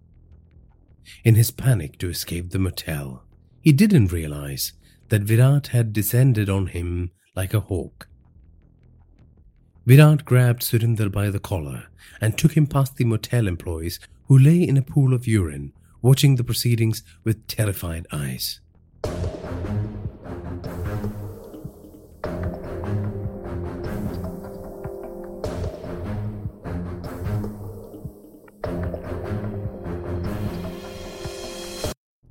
In 1.24 1.34
his 1.34 1.50
panic 1.50 1.98
to 1.98 2.10
escape 2.12 2.52
the 2.52 2.60
motel, 2.60 3.24
he 3.60 3.72
didn't 3.72 4.12
realize 4.12 4.74
that 5.10 5.24
Virat 5.24 5.70
had 5.70 5.92
descended 5.92 6.52
on 6.52 6.68
him 6.68 7.10
like 7.36 7.56
a 7.56 7.62
hawk. 7.62 8.08
Virat 9.88 10.24
grabbed 10.24 10.62
Surinder 10.62 11.12
by 11.12 11.32
the 11.32 11.40
collar 11.40 11.86
and 12.22 12.38
took 12.38 12.56
him 12.56 12.68
past 12.68 12.98
the 12.98 13.06
motel 13.06 13.48
employees 13.48 14.00
who 14.34 14.40
lay 14.40 14.64
in 14.64 14.78
a 14.78 14.82
pool 14.82 15.14
of 15.14 15.28
urine, 15.28 15.72
watching 16.02 16.38
the 16.38 16.44
proceedings 16.44 17.04
with 17.24 17.46
terrified 17.46 18.08
eyes. 18.12 18.60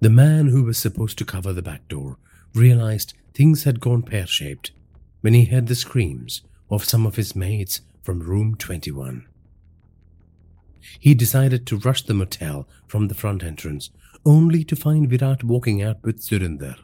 The 0.00 0.10
man 0.10 0.48
who 0.48 0.64
was 0.64 0.76
supposed 0.76 1.18
to 1.18 1.24
cover 1.24 1.52
the 1.52 1.62
back 1.62 1.86
door 1.86 2.16
realized 2.52 3.14
things 3.32 3.62
had 3.62 3.78
gone 3.78 4.02
pear 4.02 4.26
shaped 4.26 4.72
when 5.20 5.34
he 5.34 5.44
heard 5.44 5.68
the 5.68 5.76
screams 5.76 6.42
of 6.68 6.82
some 6.82 7.06
of 7.06 7.14
his 7.14 7.36
mates 7.36 7.80
from 8.02 8.18
room 8.18 8.56
21. 8.56 9.24
He 10.98 11.14
decided 11.14 11.66
to 11.66 11.78
rush 11.78 12.02
the 12.02 12.14
motel 12.14 12.68
from 12.86 13.08
the 13.08 13.14
front 13.14 13.42
entrance, 13.42 13.90
only 14.24 14.64
to 14.64 14.76
find 14.76 15.08
Virat 15.08 15.44
walking 15.44 15.82
out 15.82 16.02
with 16.02 16.20
Surinder. 16.20 16.76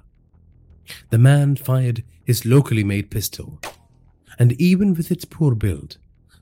The 1.11 1.19
man 1.19 1.57
fired 1.57 2.05
his 2.25 2.45
locally 2.45 2.85
made 2.85 3.11
pistol, 3.11 3.61
and 4.39 4.53
even 4.61 4.95
with 4.95 5.11
its 5.11 5.25
poor 5.25 5.55
build, 5.55 5.99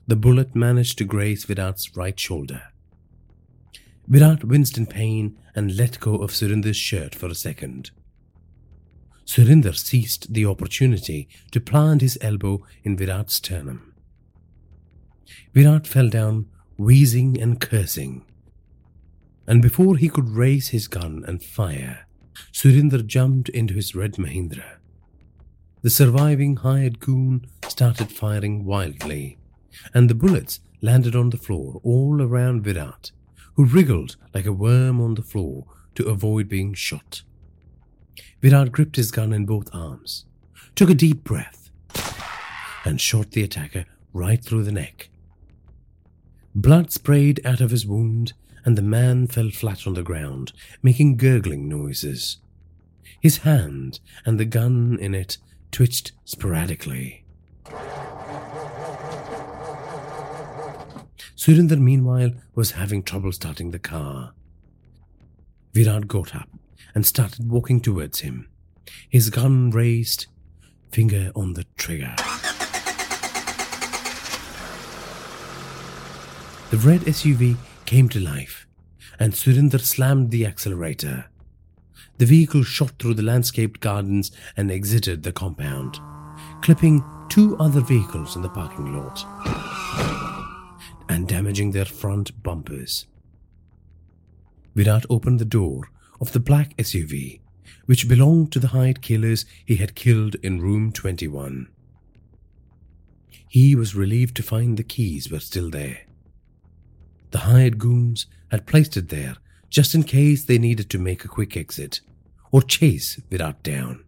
the 0.07 0.15
bullet 0.15 0.55
managed 0.55 0.97
to 0.97 1.03
graze 1.03 1.45
Virat's 1.45 1.95
right 1.97 2.19
shoulder. 2.19 2.61
Virat 4.07 4.45
winced 4.45 4.77
in 4.77 4.85
pain 4.85 5.37
and 5.53 5.75
let 5.75 5.99
go 5.99 6.15
of 6.15 6.31
Surinder's 6.31 6.77
shirt 6.77 7.13
for 7.13 7.27
a 7.27 7.35
second. 7.35 7.91
Surinder 9.25 9.75
seized 9.75 10.33
the 10.33 10.45
opportunity 10.45 11.27
to 11.51 11.59
plant 11.59 12.01
his 12.01 12.17
elbow 12.21 12.65
in 12.83 12.95
Virat's 12.95 13.33
sternum. 13.33 13.93
Virat 15.53 15.85
fell 15.85 16.07
down, 16.07 16.45
wheezing 16.77 17.41
and 17.41 17.59
cursing. 17.59 18.23
And 19.47 19.61
before 19.61 19.97
he 19.97 20.09
could 20.09 20.29
raise 20.29 20.69
his 20.69 20.87
gun 20.87 21.23
and 21.27 21.41
fire, 21.41 22.07
Surinder 22.51 23.05
jumped 23.05 23.49
into 23.49 23.73
his 23.73 23.95
red 23.95 24.13
Mahindra. 24.13 24.77
The 25.81 25.89
surviving 25.89 26.57
hired 26.57 26.99
goon 26.99 27.45
started 27.67 28.11
firing 28.11 28.65
wildly, 28.65 29.37
and 29.93 30.09
the 30.09 30.15
bullets 30.15 30.59
landed 30.81 31.15
on 31.15 31.29
the 31.29 31.37
floor 31.37 31.79
all 31.83 32.21
around 32.21 32.63
Virat, 32.63 33.11
who 33.55 33.65
wriggled 33.65 34.15
like 34.33 34.45
a 34.45 34.53
worm 34.53 34.99
on 34.99 35.15
the 35.15 35.21
floor 35.21 35.65
to 35.95 36.07
avoid 36.07 36.49
being 36.49 36.73
shot. 36.73 37.23
Virat 38.41 38.71
gripped 38.71 38.97
his 38.97 39.11
gun 39.11 39.33
in 39.33 39.45
both 39.45 39.73
arms, 39.73 40.25
took 40.75 40.89
a 40.89 40.95
deep 40.95 41.23
breath, 41.23 41.71
and 42.85 43.01
shot 43.01 43.31
the 43.31 43.43
attacker 43.43 43.85
right 44.13 44.43
through 44.43 44.63
the 44.63 44.71
neck. 44.71 45.09
Blood 46.57 46.91
sprayed 46.91 47.39
out 47.45 47.61
of 47.61 47.69
his 47.69 47.85
wound, 47.85 48.33
and 48.65 48.75
the 48.75 48.81
man 48.81 49.27
fell 49.27 49.51
flat 49.51 49.85
on 49.85 49.93
the 49.93 50.01
ground, 50.01 50.53
making 50.81 51.17
gurgling 51.17 51.69
noises. 51.69 52.37
His 53.21 53.37
hand 53.37 53.99
and 54.25 54.39
the 54.39 54.45
gun 54.45 54.97
in 54.99 55.13
it 55.13 55.37
twitched 55.71 56.13
sporadically. 56.25 57.25
Surinder, 61.35 61.79
meanwhile, 61.79 62.31
was 62.55 62.71
having 62.71 63.03
trouble 63.03 63.31
starting 63.31 63.69
the 63.69 63.77
car. 63.77 64.33
Virat 65.75 66.07
got 66.07 66.35
up 66.35 66.49
and 66.95 67.05
started 67.05 67.51
walking 67.51 67.79
towards 67.79 68.21
him, 68.21 68.49
his 69.07 69.29
gun 69.29 69.69
raised, 69.69 70.25
finger 70.91 71.31
on 71.35 71.53
the 71.53 71.65
trigger. 71.77 72.15
The 76.69 76.77
red 76.77 77.01
SUV 77.01 77.55
came 77.85 78.09
to 78.09 78.19
life, 78.19 78.67
and 79.17 79.31
Surinder 79.31 79.79
slammed 79.79 80.31
the 80.31 80.45
accelerator. 80.45 81.29
The 82.17 82.25
vehicle 82.25 82.63
shot 82.63 82.99
through 82.99 83.13
the 83.13 83.23
landscaped 83.23 83.79
gardens 83.79 84.31
and 84.57 84.69
exited 84.69 85.23
the 85.23 85.31
compound, 85.31 85.97
clipping 86.61 87.05
two 87.29 87.55
other 87.57 87.79
vehicles 87.79 88.35
in 88.35 88.41
the 88.41 88.49
parking 88.49 88.93
lot 88.97 89.23
and 91.07 91.25
damaging 91.25 91.71
their 91.71 91.85
front 91.85 92.43
bumpers. 92.43 93.07
Virat 94.75 95.05
opened 95.09 95.39
the 95.39 95.45
door 95.45 95.89
of 96.19 96.33
the 96.33 96.39
black 96.41 96.75
SUV, 96.75 97.39
which 97.85 98.09
belonged 98.09 98.51
to 98.51 98.59
the 98.59 98.67
hired 98.67 99.01
killers 99.01 99.45
he 99.65 99.77
had 99.77 99.95
killed 99.95 100.35
in 100.43 100.59
room 100.59 100.91
21. 100.91 101.69
He 103.47 103.73
was 103.73 103.95
relieved 103.95 104.35
to 104.35 104.43
find 104.43 104.75
the 104.75 104.83
keys 104.83 105.31
were 105.31 105.39
still 105.39 105.69
there. 105.69 105.99
The 107.31 107.39
hired 107.39 107.77
goons 107.77 108.25
had 108.51 108.65
placed 108.65 108.97
it 108.97 109.09
there 109.09 109.37
just 109.69 109.93
in 109.93 110.03
case 110.03 110.45
they 110.45 110.57
needed 110.57 110.89
to 110.89 110.99
make 110.99 111.25
a 111.25 111.27
quick 111.27 111.57
exit 111.57 111.99
or 112.51 112.61
chase 112.61 113.19
Virat 113.29 113.61
down. 113.63 114.03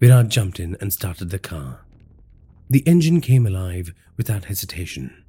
Virat 0.00 0.28
jumped 0.28 0.58
in 0.58 0.76
and 0.80 0.92
started 0.92 1.30
the 1.30 1.38
car. 1.38 1.80
The 2.68 2.82
engine 2.86 3.20
came 3.20 3.46
alive 3.46 3.92
without 4.16 4.46
hesitation, 4.46 5.22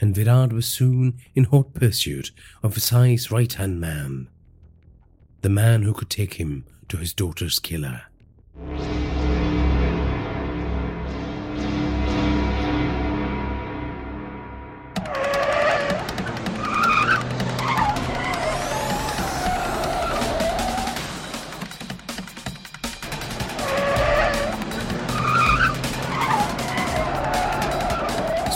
and 0.00 0.14
Virat 0.14 0.52
was 0.52 0.66
soon 0.66 1.18
in 1.34 1.44
hot 1.44 1.72
pursuit 1.74 2.30
of 2.62 2.80
Sai's 2.80 3.30
right 3.30 3.52
hand 3.52 3.80
man, 3.80 4.28
the 5.40 5.48
man 5.48 5.82
who 5.82 5.94
could 5.94 6.10
take 6.10 6.34
him 6.34 6.64
to 6.88 6.98
his 6.98 7.14
daughter's 7.14 7.58
killer. 7.58 8.02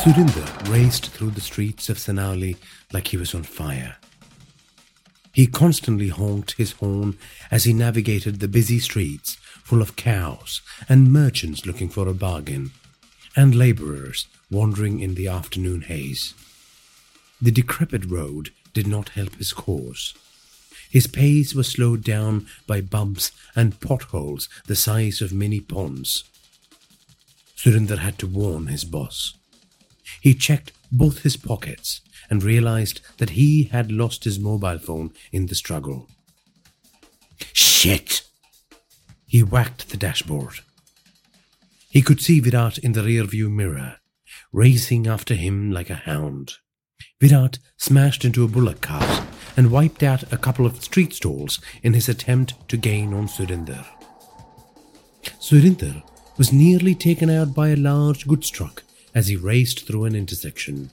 Surinder 0.06 0.70
raced 0.70 1.08
through 1.08 1.32
the 1.32 1.40
streets 1.40 1.88
of 1.88 1.98
Sanauli 1.98 2.58
like 2.92 3.08
he 3.08 3.16
was 3.16 3.34
on 3.34 3.42
fire. 3.42 3.96
He 5.32 5.48
constantly 5.48 6.10
honked 6.10 6.52
his 6.52 6.70
horn 6.70 7.18
as 7.50 7.64
he 7.64 7.72
navigated 7.72 8.38
the 8.38 8.46
busy 8.46 8.78
streets 8.78 9.34
full 9.64 9.82
of 9.82 9.96
cows 9.96 10.62
and 10.88 11.12
merchants 11.12 11.66
looking 11.66 11.88
for 11.88 12.06
a 12.06 12.14
bargain, 12.14 12.70
and 13.34 13.56
laborers 13.56 14.28
wandering 14.48 15.00
in 15.00 15.16
the 15.16 15.26
afternoon 15.26 15.80
haze. 15.80 16.34
The 17.42 17.50
decrepit 17.50 18.08
road 18.08 18.50
did 18.72 18.86
not 18.86 19.08
help 19.08 19.34
his 19.34 19.52
cause. 19.52 20.14
His 20.88 21.08
pace 21.08 21.52
was 21.52 21.66
slowed 21.66 22.04
down 22.04 22.46
by 22.68 22.80
bumps 22.80 23.32
and 23.56 23.80
potholes 23.80 24.48
the 24.68 24.76
size 24.76 25.20
of 25.20 25.32
mini 25.32 25.58
ponds. 25.58 26.22
Surinder 27.56 27.98
had 27.98 28.20
to 28.20 28.28
warn 28.28 28.68
his 28.68 28.84
boss. 28.84 29.34
He 30.20 30.34
checked 30.34 30.72
both 30.90 31.22
his 31.22 31.36
pockets 31.36 32.00
and 32.30 32.42
realized 32.42 33.00
that 33.18 33.30
he 33.30 33.64
had 33.64 33.92
lost 33.92 34.24
his 34.24 34.38
mobile 34.38 34.78
phone 34.78 35.12
in 35.32 35.46
the 35.46 35.54
struggle. 35.54 36.08
Shit! 37.52 38.22
He 39.26 39.42
whacked 39.42 39.90
the 39.90 39.96
dashboard. 39.96 40.60
He 41.90 42.02
could 42.02 42.20
see 42.20 42.40
Virat 42.40 42.78
in 42.78 42.92
the 42.92 43.02
rearview 43.02 43.50
mirror, 43.50 43.96
racing 44.52 45.06
after 45.06 45.34
him 45.34 45.70
like 45.70 45.90
a 45.90 45.94
hound. 45.94 46.54
Virat 47.20 47.58
smashed 47.76 48.24
into 48.24 48.44
a 48.44 48.48
bullock 48.48 48.80
cart 48.80 49.24
and 49.56 49.70
wiped 49.70 50.02
out 50.02 50.30
a 50.32 50.36
couple 50.36 50.66
of 50.66 50.82
street 50.82 51.14
stalls 51.14 51.60
in 51.82 51.94
his 51.94 52.08
attempt 52.08 52.54
to 52.68 52.76
gain 52.76 53.14
on 53.14 53.26
Surinder. 53.26 53.86
Surinder 55.40 56.02
was 56.36 56.52
nearly 56.52 56.94
taken 56.94 57.30
out 57.30 57.54
by 57.54 57.68
a 57.68 57.76
large 57.76 58.26
goods 58.26 58.50
truck 58.50 58.82
as 59.16 59.28
he 59.28 59.34
raced 59.34 59.86
through 59.86 60.04
an 60.04 60.14
intersection. 60.14 60.90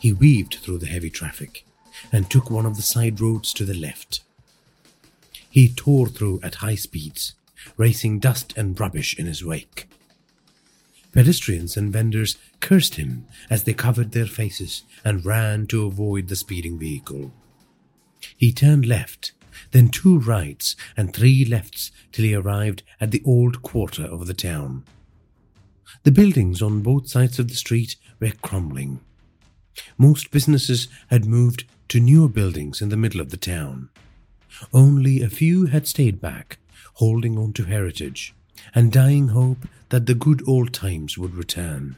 He 0.00 0.12
weaved 0.12 0.56
through 0.56 0.78
the 0.78 0.86
heavy 0.86 1.08
traffic 1.08 1.64
and 2.12 2.28
took 2.28 2.50
one 2.50 2.66
of 2.66 2.74
the 2.74 2.82
side 2.82 3.20
roads 3.20 3.54
to 3.54 3.64
the 3.64 3.74
left. 3.74 4.20
He 5.48 5.68
tore 5.68 6.08
through 6.08 6.40
at 6.42 6.56
high 6.56 6.74
speeds, 6.74 7.34
racing 7.76 8.18
dust 8.18 8.52
and 8.56 8.78
rubbish 8.78 9.16
in 9.16 9.26
his 9.26 9.44
wake. 9.44 9.88
Pedestrians 11.12 11.76
and 11.76 11.92
vendors 11.92 12.36
cursed 12.58 12.96
him 12.96 13.24
as 13.48 13.62
they 13.62 13.72
covered 13.72 14.10
their 14.10 14.26
faces 14.26 14.82
and 15.04 15.24
ran 15.24 15.68
to 15.68 15.86
avoid 15.86 16.26
the 16.26 16.36
speeding 16.36 16.76
vehicle. 16.76 17.32
He 18.36 18.52
turned 18.52 18.84
left, 18.84 19.30
then 19.70 19.90
two 19.90 20.18
rights 20.18 20.74
and 20.96 21.14
three 21.14 21.44
lefts 21.44 21.92
till 22.10 22.24
he 22.24 22.34
arrived 22.34 22.82
at 23.00 23.12
the 23.12 23.22
old 23.24 23.62
quarter 23.62 24.04
of 24.04 24.26
the 24.26 24.34
town. 24.34 24.84
The 26.06 26.12
buildings 26.12 26.62
on 26.62 26.82
both 26.82 27.08
sides 27.08 27.40
of 27.40 27.48
the 27.48 27.56
street 27.56 27.96
were 28.20 28.30
crumbling. 28.40 29.00
Most 29.98 30.30
businesses 30.30 30.86
had 31.08 31.24
moved 31.24 31.64
to 31.88 31.98
newer 31.98 32.28
buildings 32.28 32.80
in 32.80 32.90
the 32.90 32.96
middle 32.96 33.20
of 33.20 33.30
the 33.30 33.36
town. 33.36 33.88
Only 34.72 35.20
a 35.20 35.28
few 35.28 35.66
had 35.66 35.88
stayed 35.88 36.20
back, 36.20 36.58
holding 36.94 37.36
on 37.36 37.52
to 37.54 37.64
heritage 37.64 38.36
and 38.72 38.92
dying 38.92 39.28
hope 39.30 39.66
that 39.88 40.06
the 40.06 40.14
good 40.14 40.48
old 40.48 40.72
times 40.72 41.18
would 41.18 41.34
return. 41.34 41.96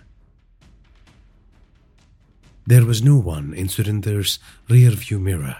There 2.66 2.86
was 2.86 3.02
no 3.02 3.18
one 3.18 3.52
in 3.52 3.68
Surinder's 3.68 4.38
rear-view 4.70 5.18
mirror. 5.18 5.58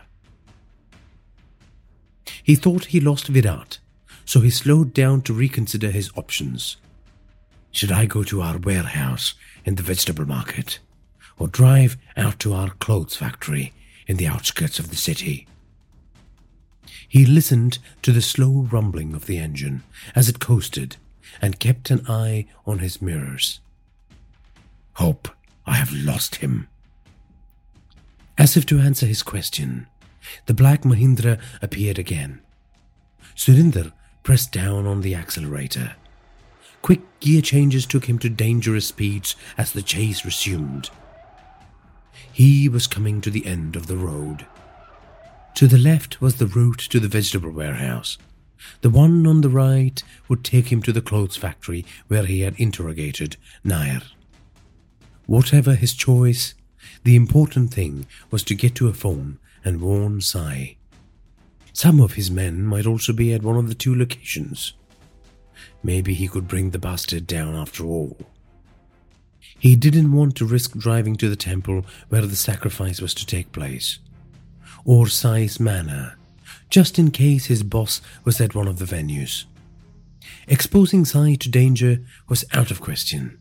He 2.42 2.54
thought 2.54 2.86
he 2.86 2.98
lost 2.98 3.26
Virat, 3.26 3.76
so 4.24 4.40
he 4.40 4.48
slowed 4.48 4.94
down 4.94 5.20
to 5.24 5.34
reconsider 5.34 5.90
his 5.90 6.10
options. 6.16 6.78
Should 7.70 7.92
I 7.92 8.06
go 8.06 8.24
to 8.24 8.40
our 8.40 8.58
warehouse 8.58 9.34
in 9.64 9.76
the 9.76 9.82
vegetable 9.82 10.26
market 10.26 10.78
or 11.38 11.48
drive 11.48 11.96
out 12.16 12.38
to 12.40 12.54
our 12.54 12.70
clothes 12.70 13.16
factory 13.16 13.72
in 14.06 14.16
the 14.16 14.26
outskirts 14.26 14.78
of 14.78 14.90
the 14.90 14.96
city? 14.96 15.46
He 17.08 17.24
listened 17.24 17.78
to 18.02 18.12
the 18.12 18.22
slow 18.22 18.68
rumbling 18.70 19.14
of 19.14 19.26
the 19.26 19.38
engine 19.38 19.82
as 20.14 20.28
it 20.28 20.40
coasted 20.40 20.96
and 21.40 21.60
kept 21.60 21.90
an 21.90 22.04
eye 22.08 22.46
on 22.66 22.80
his 22.80 23.00
mirrors. 23.00 23.60
Hope 24.94 25.28
I 25.66 25.74
have 25.74 25.92
lost 25.92 26.36
him. 26.36 26.68
As 28.36 28.56
if 28.56 28.66
to 28.66 28.78
answer 28.78 29.06
his 29.06 29.22
question, 29.22 29.86
the 30.46 30.54
black 30.54 30.82
Mahindra 30.82 31.40
appeared 31.62 31.98
again. 31.98 32.40
Surinder 33.36 33.92
pressed 34.22 34.52
down 34.52 34.86
on 34.86 35.00
the 35.00 35.14
accelerator 35.14 35.96
Quick 36.82 37.00
gear 37.20 37.42
changes 37.42 37.86
took 37.86 38.06
him 38.06 38.18
to 38.20 38.28
dangerous 38.28 38.86
speeds 38.86 39.36
as 39.56 39.72
the 39.72 39.82
chase 39.82 40.24
resumed. 40.24 40.90
He 42.32 42.68
was 42.68 42.86
coming 42.86 43.20
to 43.20 43.30
the 43.30 43.46
end 43.46 43.76
of 43.76 43.86
the 43.86 43.96
road. 43.96 44.46
To 45.56 45.66
the 45.66 45.78
left 45.78 46.20
was 46.20 46.36
the 46.36 46.46
route 46.46 46.78
to 46.90 47.00
the 47.00 47.08
vegetable 47.08 47.50
warehouse. 47.50 48.16
The 48.80 48.90
one 48.90 49.26
on 49.26 49.40
the 49.40 49.48
right 49.48 50.02
would 50.28 50.44
take 50.44 50.70
him 50.70 50.82
to 50.82 50.92
the 50.92 51.02
clothes 51.02 51.36
factory 51.36 51.84
where 52.06 52.26
he 52.26 52.40
had 52.40 52.54
interrogated 52.58 53.36
Nair. 53.64 54.02
Whatever 55.26 55.74
his 55.74 55.94
choice, 55.94 56.54
the 57.04 57.16
important 57.16 57.72
thing 57.72 58.06
was 58.30 58.42
to 58.44 58.54
get 58.54 58.74
to 58.76 58.88
a 58.88 58.92
phone 58.92 59.38
and 59.64 59.80
warn 59.80 60.20
Sai. 60.20 60.76
Some 61.72 62.00
of 62.00 62.14
his 62.14 62.30
men 62.30 62.64
might 62.64 62.86
also 62.86 63.12
be 63.12 63.32
at 63.32 63.42
one 63.42 63.56
of 63.56 63.68
the 63.68 63.74
two 63.74 63.94
locations. 63.94 64.72
Maybe 65.82 66.14
he 66.14 66.28
could 66.28 66.48
bring 66.48 66.70
the 66.70 66.78
bastard 66.78 67.26
down 67.26 67.54
after 67.54 67.84
all. 67.84 68.16
He 69.58 69.76
didn't 69.76 70.12
want 70.12 70.36
to 70.36 70.44
risk 70.44 70.76
driving 70.76 71.16
to 71.16 71.28
the 71.28 71.36
temple 71.36 71.84
where 72.08 72.26
the 72.26 72.36
sacrifice 72.36 73.00
was 73.00 73.14
to 73.14 73.26
take 73.26 73.52
place, 73.52 73.98
or 74.84 75.06
Sai's 75.06 75.58
manor, 75.58 76.16
just 76.70 76.98
in 76.98 77.10
case 77.10 77.46
his 77.46 77.62
boss 77.62 78.00
was 78.24 78.40
at 78.40 78.54
one 78.54 78.68
of 78.68 78.78
the 78.78 78.84
venues. 78.84 79.44
Exposing 80.46 81.04
Sai 81.04 81.34
to 81.36 81.48
danger 81.48 82.04
was 82.28 82.44
out 82.52 82.70
of 82.70 82.80
question. 82.80 83.38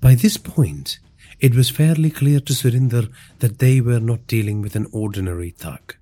By 0.00 0.14
this 0.14 0.36
point, 0.36 0.98
it 1.40 1.54
was 1.54 1.70
fairly 1.70 2.10
clear 2.10 2.40
to 2.40 2.52
Surinder 2.52 3.10
that 3.38 3.58
they 3.58 3.80
were 3.80 4.00
not 4.00 4.26
dealing 4.26 4.60
with 4.60 4.76
an 4.76 4.86
ordinary 4.92 5.50
thug 5.50 5.94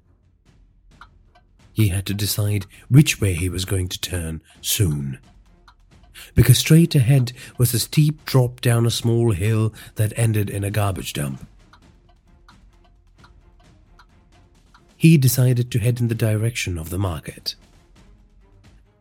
he 1.77 1.89
had 1.89 2.07
to 2.07 2.15
decide 2.15 2.65
which 2.89 3.21
way 3.21 3.35
he 3.35 3.51
was 3.51 3.67
going 3.67 3.87
to 3.87 4.01
turn 4.01 4.41
soon. 4.63 5.19
Because 6.35 6.57
straight 6.57 6.95
ahead 6.95 7.35
was 7.59 7.75
a 7.75 7.79
steep 7.79 8.25
drop 8.25 8.63
down 8.63 8.87
a 8.87 8.91
small 8.91 9.33
hill 9.33 9.75
that 9.97 10.15
ended 10.17 10.49
in 10.49 10.65
a 10.65 10.71
garbage 10.71 11.13
dump. 11.13 11.47
He 14.97 15.19
decided 15.19 15.71
to 15.71 15.79
head 15.79 16.01
in 16.01 16.09
the 16.09 16.15
direction 16.15 16.79
of 16.79 16.89
the 16.89 16.99
market. 16.99 17.57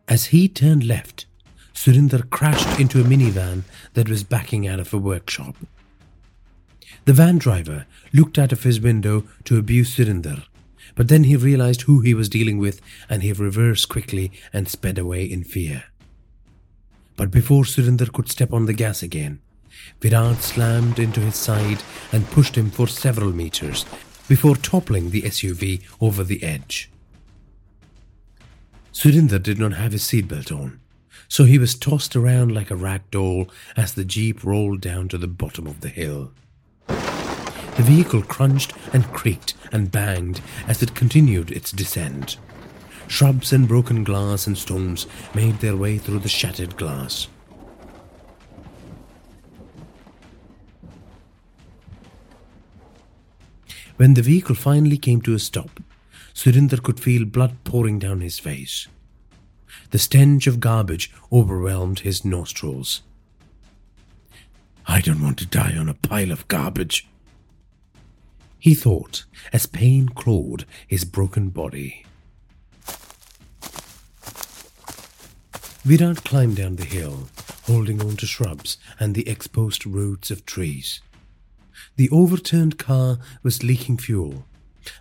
As 0.06 0.26
he 0.26 0.46
turned 0.46 0.84
left, 0.84 1.24
Surinder 1.72 2.28
crashed 2.28 2.78
into 2.78 3.00
a 3.00 3.04
minivan 3.04 3.62
that 3.94 4.10
was 4.10 4.22
backing 4.22 4.68
out 4.68 4.80
of 4.80 4.92
a 4.92 4.98
workshop. 4.98 5.56
The 7.06 7.14
van 7.14 7.38
driver 7.38 7.86
looked 8.12 8.38
out 8.38 8.52
of 8.52 8.64
his 8.64 8.82
window 8.82 9.24
to 9.44 9.56
abuse 9.56 9.96
Surinder, 9.96 10.44
but 10.96 11.08
then 11.08 11.24
he 11.24 11.36
realized 11.36 11.82
who 11.82 12.00
he 12.00 12.14
was 12.14 12.28
dealing 12.28 12.58
with 12.58 12.80
and 13.08 13.22
he 13.22 13.32
reversed 13.32 13.88
quickly 13.88 14.32
and 14.52 14.68
sped 14.68 14.98
away 14.98 15.24
in 15.24 15.44
fear. 15.44 15.84
But 17.16 17.30
before 17.30 17.62
Surinder 17.62 18.12
could 18.12 18.28
step 18.28 18.52
on 18.52 18.66
the 18.66 18.72
gas 18.72 19.02
again, 19.02 19.40
Virat 20.00 20.38
slammed 20.38 20.98
into 20.98 21.20
his 21.20 21.36
side 21.36 21.82
and 22.12 22.26
pushed 22.30 22.56
him 22.56 22.70
for 22.70 22.88
several 22.88 23.32
meters 23.32 23.84
before 24.26 24.56
toppling 24.56 25.10
the 25.10 25.22
SUV 25.22 25.82
over 26.00 26.24
the 26.24 26.42
edge. 26.42 26.90
Surinder 28.92 29.42
did 29.42 29.58
not 29.58 29.74
have 29.74 29.92
his 29.92 30.02
seatbelt 30.02 30.50
on, 30.50 30.80
so 31.28 31.44
he 31.44 31.58
was 31.58 31.74
tossed 31.74 32.16
around 32.16 32.54
like 32.54 32.70
a 32.70 32.76
rag 32.76 33.02
doll 33.10 33.50
as 33.76 33.92
the 33.92 34.04
jeep 34.04 34.42
rolled 34.42 34.80
down 34.80 35.08
to 35.08 35.18
the 35.18 35.28
bottom 35.28 35.66
of 35.66 35.82
the 35.82 35.90
hill. 35.90 36.32
The 37.76 37.82
vehicle 37.82 38.22
crunched 38.22 38.72
and 38.94 39.04
creaked 39.12 39.52
and 39.70 39.92
banged 39.92 40.40
as 40.66 40.82
it 40.82 40.94
continued 40.94 41.50
its 41.50 41.72
descent. 41.72 42.38
Shrubs 43.06 43.52
and 43.52 43.68
broken 43.68 44.02
glass 44.02 44.46
and 44.46 44.56
stones 44.56 45.06
made 45.34 45.60
their 45.60 45.76
way 45.76 45.98
through 45.98 46.20
the 46.20 46.28
shattered 46.28 46.76
glass. 46.76 47.28
When 53.96 54.14
the 54.14 54.22
vehicle 54.22 54.54
finally 54.54 54.98
came 54.98 55.20
to 55.22 55.34
a 55.34 55.38
stop, 55.38 55.80
Surinder 56.34 56.82
could 56.82 57.00
feel 57.00 57.24
blood 57.24 57.56
pouring 57.64 57.98
down 57.98 58.20
his 58.20 58.38
face. 58.38 58.88
The 59.90 59.98
stench 59.98 60.46
of 60.46 60.60
garbage 60.60 61.10
overwhelmed 61.32 62.00
his 62.00 62.24
nostrils. 62.24 63.02
I 64.86 65.00
don't 65.00 65.22
want 65.22 65.38
to 65.38 65.46
die 65.46 65.76
on 65.76 65.88
a 65.88 65.94
pile 65.94 66.30
of 66.30 66.46
garbage, 66.48 67.06
he 68.66 68.74
thought 68.74 69.24
as 69.52 69.64
pain 69.64 70.08
clawed 70.08 70.64
his 70.88 71.04
broken 71.04 71.50
body. 71.50 72.04
Virat 75.84 76.24
climbed 76.24 76.56
down 76.56 76.74
the 76.74 76.84
hill, 76.84 77.28
holding 77.68 78.00
on 78.00 78.16
to 78.16 78.26
shrubs 78.26 78.76
and 78.98 79.14
the 79.14 79.28
exposed 79.28 79.86
roots 79.86 80.32
of 80.32 80.44
trees. 80.44 81.00
The 81.94 82.10
overturned 82.10 82.76
car 82.76 83.20
was 83.44 83.62
leaking 83.62 83.98
fuel, 83.98 84.46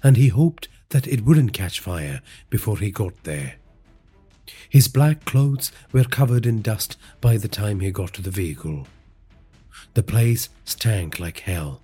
and 0.03 0.15
he 0.15 0.27
hoped 0.27 0.67
that 0.89 1.07
it 1.07 1.25
wouldn't 1.25 1.53
catch 1.53 1.79
fire 1.79 2.21
before 2.51 2.77
he 2.77 2.91
got 2.91 3.23
there. 3.23 3.55
His 4.69 4.87
black 4.87 5.25
clothes 5.25 5.71
were 5.91 6.03
covered 6.03 6.45
in 6.45 6.61
dust 6.61 6.97
by 7.19 7.37
the 7.37 7.47
time 7.47 7.79
he 7.79 7.89
got 7.89 8.13
to 8.13 8.21
the 8.21 8.29
vehicle. 8.29 8.85
The 9.95 10.03
place 10.03 10.49
stank 10.65 11.19
like 11.19 11.39
hell. 11.39 11.81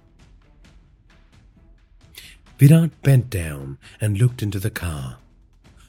Virat 2.62 3.02
bent 3.02 3.28
down 3.32 3.80
and 4.00 4.20
looked 4.20 4.44
into 4.44 4.60
the 4.60 4.70
car. 4.70 5.18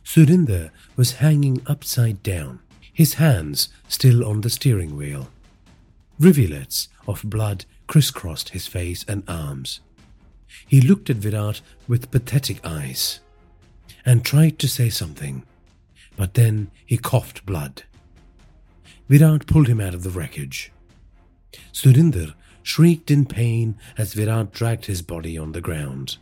Surinder 0.03 0.71
was 0.97 1.21
hanging 1.21 1.61
upside 1.67 2.23
down, 2.23 2.61
his 2.91 3.15
hands 3.15 3.69
still 3.89 4.25
on 4.25 4.41
the 4.41 4.49
steering 4.49 4.97
wheel. 4.97 5.29
Rivulets 6.19 6.89
of 7.07 7.25
blood 7.25 7.67
crisscrossed 7.89 8.49
his 8.49 8.67
face 8.67 9.05
and 9.07 9.23
arms. 9.29 9.81
He 10.67 10.81
looked 10.81 11.11
at 11.11 11.17
Virat 11.17 11.61
with 11.87 12.11
pathetic 12.11 12.65
eyes 12.65 13.21
and 14.07 14.25
tried 14.25 14.59
to 14.61 14.67
say 14.67 14.89
something, 14.89 15.43
but 16.17 16.33
then 16.33 16.71
he 16.87 16.97
coughed 16.97 17.45
blood. 17.45 17.83
Virat 19.11 19.47
pulled 19.47 19.69
him 19.69 19.79
out 19.83 19.93
of 19.93 20.05
the 20.05 20.11
wreckage. 20.11 20.73
Surinder 21.71 22.33
shrieked 22.63 23.11
in 23.11 23.27
pain 23.27 23.75
as 23.99 24.15
Virat 24.15 24.53
dragged 24.53 24.87
his 24.87 25.03
body 25.03 25.37
on 25.37 25.53
the 25.53 25.61
ground. 25.61 26.17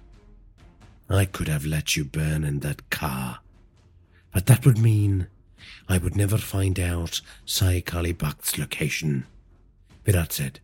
I 1.10 1.24
could 1.24 1.48
have 1.48 1.66
let 1.66 1.96
you 1.96 2.04
burn 2.04 2.44
in 2.44 2.60
that 2.60 2.88
car. 2.88 3.40
But 4.32 4.46
that 4.46 4.64
would 4.64 4.78
mean 4.78 5.26
I 5.88 5.98
would 5.98 6.16
never 6.16 6.38
find 6.38 6.78
out 6.78 7.20
Sai 7.44 7.80
Kali 7.80 8.14
Bhakt's 8.14 8.56
location. 8.56 9.26
Virat 10.04 10.32
said, 10.32 10.60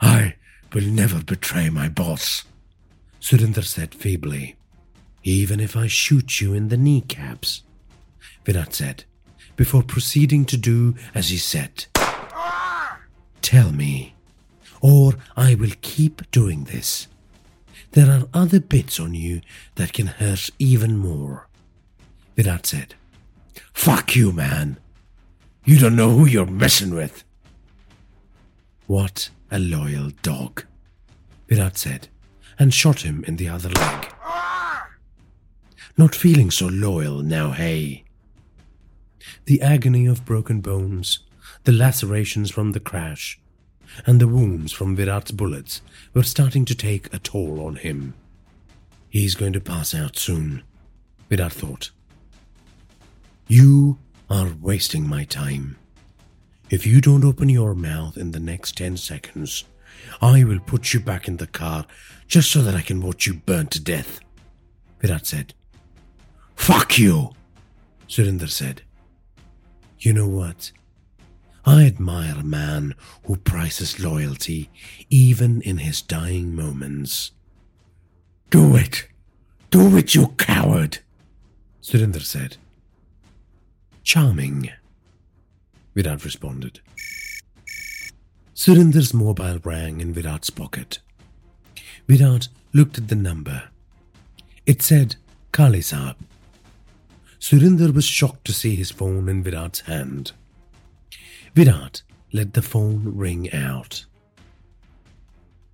I 0.00 0.34
will 0.74 0.84
never 0.84 1.22
betray 1.22 1.70
my 1.70 1.88
boss. 1.88 2.44
Surinder 3.20 3.64
said 3.64 3.94
feebly, 3.94 4.56
Even 5.24 5.58
if 5.58 5.74
I 5.74 5.86
shoot 5.86 6.40
you 6.40 6.52
in 6.52 6.68
the 6.68 6.76
kneecaps. 6.76 7.62
Virat 8.44 8.74
said, 8.74 9.04
before 9.56 9.82
proceeding 9.82 10.44
to 10.44 10.56
do 10.56 10.94
as 11.14 11.30
he 11.30 11.38
said. 11.38 11.86
Tell 13.42 13.72
me, 13.72 14.14
or 14.80 15.14
I 15.36 15.54
will 15.54 15.72
keep 15.80 16.30
doing 16.30 16.64
this. 16.64 17.08
There 17.96 18.10
are 18.10 18.28
other 18.34 18.60
bits 18.60 19.00
on 19.00 19.14
you 19.14 19.40
that 19.76 19.94
can 19.94 20.08
hurt 20.08 20.50
even 20.58 20.98
more. 20.98 21.48
Virat 22.36 22.66
said, 22.66 22.94
Fuck 23.72 24.14
you, 24.14 24.32
man. 24.32 24.76
You 25.64 25.78
don't 25.78 25.96
know 25.96 26.10
who 26.10 26.26
you're 26.26 26.44
messing 26.44 26.94
with. 26.94 27.24
What 28.86 29.30
a 29.50 29.58
loyal 29.58 30.10
dog, 30.20 30.66
Virat 31.48 31.78
said, 31.78 32.08
and 32.58 32.74
shot 32.74 33.00
him 33.00 33.24
in 33.24 33.36
the 33.36 33.48
other 33.48 33.70
leg. 33.70 34.12
Not 35.96 36.14
feeling 36.14 36.50
so 36.50 36.66
loyal 36.66 37.22
now, 37.22 37.52
hey? 37.52 38.04
The 39.46 39.62
agony 39.62 40.04
of 40.04 40.26
broken 40.26 40.60
bones, 40.60 41.20
the 41.64 41.72
lacerations 41.72 42.50
from 42.50 42.72
the 42.72 42.80
crash, 42.80 43.40
and 44.04 44.20
the 44.20 44.28
wounds 44.28 44.72
from 44.72 44.96
Virat's 44.96 45.30
bullets 45.30 45.80
were 46.12 46.22
starting 46.22 46.64
to 46.66 46.74
take 46.74 47.12
a 47.12 47.18
toll 47.18 47.64
on 47.64 47.76
him. 47.76 48.14
He's 49.08 49.34
going 49.34 49.52
to 49.54 49.60
pass 49.60 49.94
out 49.94 50.16
soon, 50.16 50.62
Virat 51.30 51.52
thought. 51.52 51.90
You 53.48 53.98
are 54.28 54.52
wasting 54.60 55.08
my 55.08 55.24
time. 55.24 55.76
If 56.68 56.84
you 56.84 57.00
don't 57.00 57.24
open 57.24 57.48
your 57.48 57.74
mouth 57.74 58.16
in 58.16 58.32
the 58.32 58.40
next 58.40 58.76
ten 58.76 58.96
seconds, 58.96 59.64
I 60.20 60.44
will 60.44 60.60
put 60.60 60.92
you 60.92 61.00
back 61.00 61.28
in 61.28 61.36
the 61.36 61.46
car 61.46 61.86
just 62.26 62.50
so 62.50 62.60
that 62.62 62.74
I 62.74 62.82
can 62.82 63.00
watch 63.00 63.26
you 63.26 63.34
burn 63.34 63.68
to 63.68 63.80
death. 63.80 64.20
Virat 65.00 65.26
said. 65.26 65.54
Fuck 66.56 66.98
you, 66.98 67.32
Surinder 68.08 68.48
said. 68.48 68.82
You 70.00 70.12
know 70.12 70.28
what? 70.28 70.72
I 71.68 71.84
admire 71.84 72.36
a 72.38 72.44
man 72.44 72.94
who 73.24 73.36
prizes 73.36 73.98
loyalty 73.98 74.70
even 75.10 75.60
in 75.62 75.78
his 75.78 76.00
dying 76.00 76.54
moments. 76.54 77.32
Do 78.50 78.76
it! 78.76 79.08
Do 79.70 79.96
it, 79.96 80.14
you 80.14 80.28
coward! 80.38 80.98
Surinder 81.82 82.22
said. 82.22 82.56
Charming, 84.04 84.70
Virat 85.96 86.24
responded. 86.24 86.78
Surinder's 88.54 89.12
mobile 89.12 89.58
rang 89.64 90.00
in 90.00 90.14
Virat's 90.14 90.50
pocket. 90.50 91.00
Virat 92.06 92.46
looked 92.72 92.96
at 92.96 93.08
the 93.08 93.16
number. 93.16 93.64
It 94.66 94.82
said 94.82 95.16
Kali 95.50 95.80
Saab. 95.80 96.14
Surinder 97.40 97.92
was 97.92 98.04
shocked 98.04 98.44
to 98.44 98.52
see 98.52 98.76
his 98.76 98.92
phone 98.92 99.28
in 99.28 99.42
Virat's 99.42 99.80
hand. 99.80 100.32
Virat 101.56 102.02
let 102.34 102.52
the 102.52 102.60
phone 102.60 103.16
ring 103.16 103.50
out. 103.50 104.04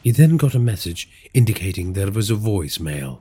He 0.00 0.12
then 0.12 0.36
got 0.36 0.54
a 0.54 0.60
message 0.60 1.08
indicating 1.34 1.92
there 1.92 2.12
was 2.12 2.30
a 2.30 2.34
voicemail. 2.34 3.18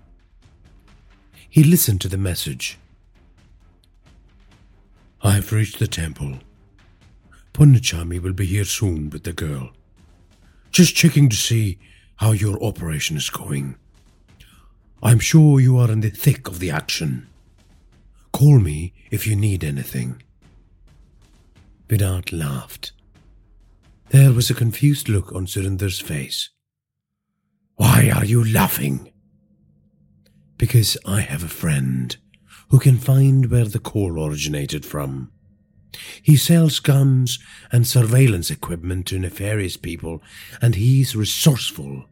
He 1.50 1.64
listened 1.64 2.02
to 2.02 2.08
the 2.08 2.20
message. 2.20 2.78
I've 5.24 5.52
reached 5.52 5.80
the 5.80 5.88
temple. 5.88 6.38
Punnichami 7.52 8.22
will 8.22 8.34
be 8.34 8.46
here 8.46 8.64
soon 8.64 9.10
with 9.10 9.24
the 9.24 9.34
girl. 9.34 9.72
Just 10.70 10.96
checking 10.96 11.30
to 11.30 11.36
see 11.36 11.80
how 12.18 12.32
your 12.32 12.64
operation 12.64 13.18
is 13.18 13.32
going. 13.32 13.76
I'm 15.02 15.18
sure 15.18 15.60
you 15.60 15.80
are 15.80 15.90
in 15.92 16.02
the 16.02 16.12
thick 16.12 16.48
of 16.48 16.60
the 16.60 16.70
action. 16.70 17.28
Call 18.32 18.60
me 18.60 18.94
if 19.10 19.26
you 19.26 19.36
need 19.36 19.64
anything. 19.64 20.22
Virat 21.92 22.32
laughed. 22.32 22.94
There 24.12 24.32
was 24.32 24.50
a 24.50 24.54
confused 24.54 25.10
look 25.10 25.34
on 25.36 25.46
Surinder's 25.46 26.00
face. 26.00 26.50
Why 27.76 28.10
are 28.16 28.24
you 28.24 28.46
laughing? 28.46 29.12
Because 30.58 30.98
I 31.06 31.20
have 31.20 31.44
a 31.44 31.50
friend 31.50 32.16
who 32.70 32.80
can 32.80 32.98
find 32.98 33.52
where 33.52 33.66
the 33.66 33.78
call 33.78 34.26
originated 34.26 34.86
from. 34.86 35.34
He 36.22 36.38
sells 36.38 36.80
guns 36.80 37.40
and 37.74 37.86
surveillance 37.86 38.50
equipment 38.50 39.08
to 39.08 39.20
nefarious 39.20 39.76
people, 39.76 40.24
and 40.62 40.76
he's 40.76 41.14
resourceful, 41.14 42.06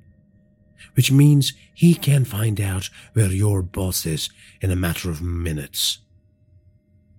which 0.95 1.09
means 1.09 1.53
he 1.73 1.95
can 1.95 2.25
find 2.25 2.59
out 2.59 2.89
where 3.13 3.31
your 3.31 3.61
boss 3.61 4.05
is 4.05 4.29
in 4.59 4.71
a 4.71 4.75
matter 4.75 5.09
of 5.09 5.21
minutes. 5.21 5.99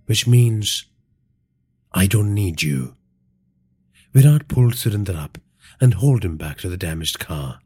Which 0.05 0.27
means 0.27 0.90
I 1.93 2.07
don't 2.07 2.35
need 2.35 2.63
you. 2.63 2.97
Virat 4.13 4.49
pulled 4.49 4.75
Surinder 4.75 5.17
up 5.17 5.39
and 5.81 5.95
hauled 5.95 6.25
him 6.25 6.37
back 6.37 6.59
to 6.59 6.69
the 6.69 6.77
damaged 6.77 7.19
car, 7.19 7.61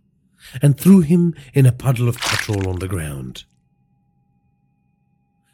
and 0.63 0.79
threw 0.79 1.01
him 1.01 1.35
in 1.53 1.67
a 1.67 1.73
puddle 1.73 2.09
of 2.09 2.19
petrol 2.19 2.69
on 2.69 2.79
the 2.79 2.89
ground. 2.89 3.45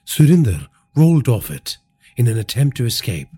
Surinder 0.05 0.69
rolled 0.95 1.29
off 1.29 1.51
it 1.51 1.79
in 2.17 2.27
an 2.27 2.37
attempt 2.37 2.77
to 2.77 2.85
escape, 2.85 3.29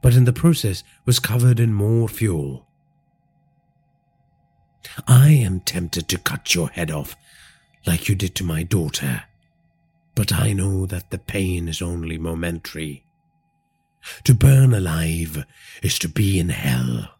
but 0.00 0.14
in 0.14 0.24
the 0.24 0.32
process 0.32 0.84
was 1.04 1.18
covered 1.18 1.58
in 1.60 1.74
more 1.74 2.08
fuel. 2.08 2.66
I 5.06 5.30
am 5.30 5.60
tempted 5.60 6.08
to 6.08 6.18
cut 6.18 6.54
your 6.54 6.70
head 6.70 6.90
off 6.90 7.16
like 7.86 8.08
you 8.08 8.14
did 8.14 8.34
to 8.36 8.44
my 8.44 8.62
daughter, 8.62 9.24
but 10.14 10.32
I 10.32 10.52
know 10.52 10.86
that 10.86 11.10
the 11.10 11.18
pain 11.18 11.68
is 11.68 11.82
only 11.82 12.18
momentary. 12.18 13.04
To 14.24 14.34
burn 14.34 14.74
alive 14.74 15.44
is 15.82 15.98
to 16.00 16.08
be 16.08 16.38
in 16.38 16.50
hell. 16.50 17.14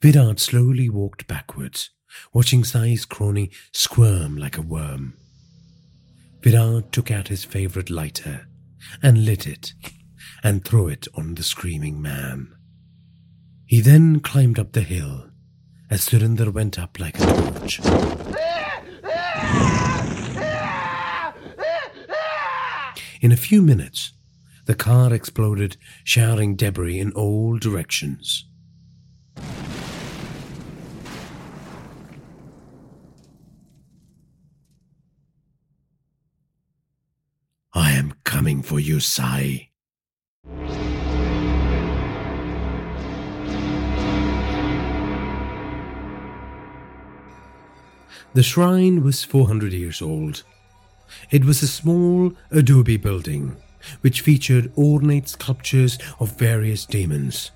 Virat 0.00 0.40
slowly 0.40 0.88
walked 0.88 1.26
backwards, 1.26 1.90
watching 2.32 2.64
Sai's 2.64 3.04
crony 3.04 3.50
squirm 3.72 4.36
like 4.36 4.58
a 4.58 4.62
worm. 4.62 5.14
Virat 6.42 6.92
took 6.92 7.10
out 7.10 7.28
his 7.28 7.44
favorite 7.44 7.88
lighter 7.88 8.48
and 9.02 9.24
lit 9.24 9.46
it 9.46 9.74
and 10.42 10.64
threw 10.64 10.88
it 10.88 11.06
on 11.14 11.34
the 11.34 11.42
screaming 11.42 12.02
man. 12.02 12.52
He 13.66 13.80
then 13.80 14.20
climbed 14.20 14.58
up 14.58 14.72
the 14.72 14.82
hill 14.82 15.30
as 15.88 16.06
Surinder 16.08 16.52
went 16.52 16.78
up 16.78 16.98
like 16.98 17.18
a 17.20 17.26
torch. 17.26 17.80
In 23.20 23.30
a 23.30 23.36
few 23.36 23.62
minutes, 23.62 24.12
the 24.64 24.74
car 24.74 25.12
exploded, 25.12 25.76
showering 26.04 26.54
debris 26.54 26.98
in 26.98 27.12
all 27.12 27.58
directions. 27.58 28.46
I 37.74 37.92
am 37.92 38.14
coming 38.24 38.62
for 38.62 38.78
you, 38.78 39.00
Sai. 39.00 39.70
The 48.34 48.42
shrine 48.42 49.02
was 49.02 49.24
400 49.24 49.72
years 49.72 50.00
old. 50.00 50.42
It 51.30 51.44
was 51.44 51.62
a 51.62 51.68
small 51.68 52.32
adobe 52.50 52.96
building 52.96 53.56
which 54.00 54.20
featured 54.20 54.72
ornate 54.76 55.28
sculptures 55.28 55.98
of 56.18 56.38
various 56.38 56.84
demons. 56.84 57.50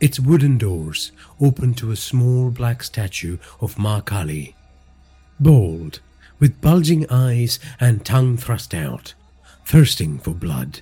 Its 0.00 0.18
wooden 0.18 0.58
doors 0.58 1.12
opened 1.40 1.76
to 1.78 1.92
a 1.92 1.96
small 1.96 2.50
black 2.50 2.82
statue 2.82 3.38
of 3.60 3.78
Ma 3.78 4.00
Kali, 4.00 4.56
bold, 5.38 6.00
with 6.40 6.60
bulging 6.60 7.08
eyes 7.08 7.60
and 7.78 8.04
tongue 8.04 8.36
thrust 8.36 8.74
out, 8.74 9.14
thirsting 9.64 10.18
for 10.18 10.34
blood. 10.34 10.80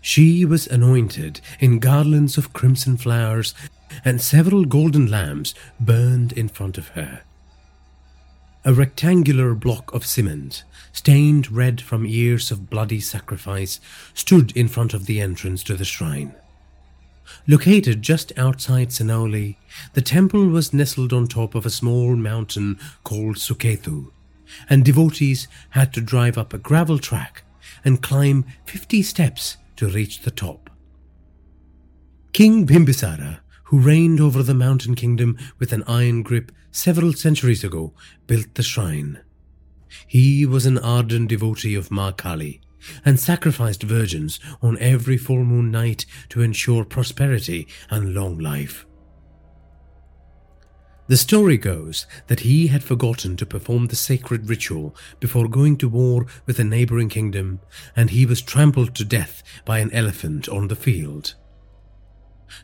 She 0.00 0.46
was 0.46 0.66
anointed 0.66 1.42
in 1.60 1.78
garlands 1.78 2.38
of 2.38 2.54
crimson 2.54 2.96
flowers, 2.96 3.54
and 4.02 4.20
several 4.20 4.64
golden 4.64 5.10
lamps 5.10 5.54
burned 5.78 6.32
in 6.32 6.48
front 6.48 6.78
of 6.78 6.88
her. 6.88 7.22
A 8.66 8.72
rectangular 8.72 9.54
block 9.54 9.92
of 9.92 10.06
cement, 10.06 10.64
stained 10.90 11.52
red 11.52 11.82
from 11.82 12.06
years 12.06 12.50
of 12.50 12.70
bloody 12.70 12.98
sacrifice, 12.98 13.78
stood 14.14 14.56
in 14.56 14.68
front 14.68 14.94
of 14.94 15.04
the 15.04 15.20
entrance 15.20 15.62
to 15.64 15.74
the 15.74 15.84
shrine. 15.84 16.34
Located 17.46 18.00
just 18.00 18.32
outside 18.38 18.88
Senoli, 18.88 19.56
the 19.92 20.00
temple 20.00 20.48
was 20.48 20.72
nestled 20.72 21.12
on 21.12 21.26
top 21.26 21.54
of 21.54 21.66
a 21.66 21.70
small 21.70 22.16
mountain 22.16 22.78
called 23.02 23.36
Suketu, 23.36 24.10
and 24.70 24.82
devotees 24.82 25.46
had 25.70 25.92
to 25.92 26.00
drive 26.00 26.38
up 26.38 26.54
a 26.54 26.58
gravel 26.58 26.98
track 26.98 27.44
and 27.84 28.02
climb 28.02 28.46
50 28.64 29.02
steps 29.02 29.58
to 29.76 29.88
reach 29.88 30.20
the 30.20 30.30
top. 30.30 30.70
King 32.32 32.66
Bimbisara 32.66 33.40
who 33.64 33.78
reigned 33.78 34.20
over 34.20 34.42
the 34.42 34.54
mountain 34.54 34.94
kingdom 34.94 35.36
with 35.58 35.72
an 35.72 35.82
iron 35.86 36.22
grip 36.22 36.52
several 36.74 37.12
centuries 37.12 37.64
ago, 37.64 37.92
built 38.26 38.54
the 38.54 38.62
shrine. 38.62 39.20
He 40.06 40.44
was 40.44 40.66
an 40.66 40.78
ardent 40.78 41.28
devotee 41.28 41.76
of 41.76 41.90
Ma 41.90 42.12
Kali 42.12 42.60
and 43.04 43.18
sacrificed 43.18 43.82
virgins 43.82 44.40
on 44.60 44.76
every 44.78 45.16
full 45.16 45.44
moon 45.44 45.70
night 45.70 46.04
to 46.30 46.42
ensure 46.42 46.84
prosperity 46.84 47.66
and 47.90 48.12
long 48.12 48.38
life. 48.38 48.86
The 51.06 51.16
story 51.16 51.58
goes 51.58 52.06
that 52.28 52.40
he 52.40 52.68
had 52.68 52.82
forgotten 52.82 53.36
to 53.36 53.46
perform 53.46 53.86
the 53.86 53.96
sacred 53.96 54.48
ritual 54.48 54.96
before 55.20 55.48
going 55.48 55.76
to 55.78 55.88
war 55.88 56.26
with 56.46 56.58
a 56.58 56.64
neighboring 56.64 57.10
kingdom, 57.10 57.60
and 57.94 58.10
he 58.10 58.24
was 58.24 58.40
trampled 58.40 58.94
to 58.94 59.04
death 59.04 59.42
by 59.66 59.78
an 59.78 59.92
elephant 59.92 60.48
on 60.48 60.68
the 60.68 60.76
field. 60.76 61.34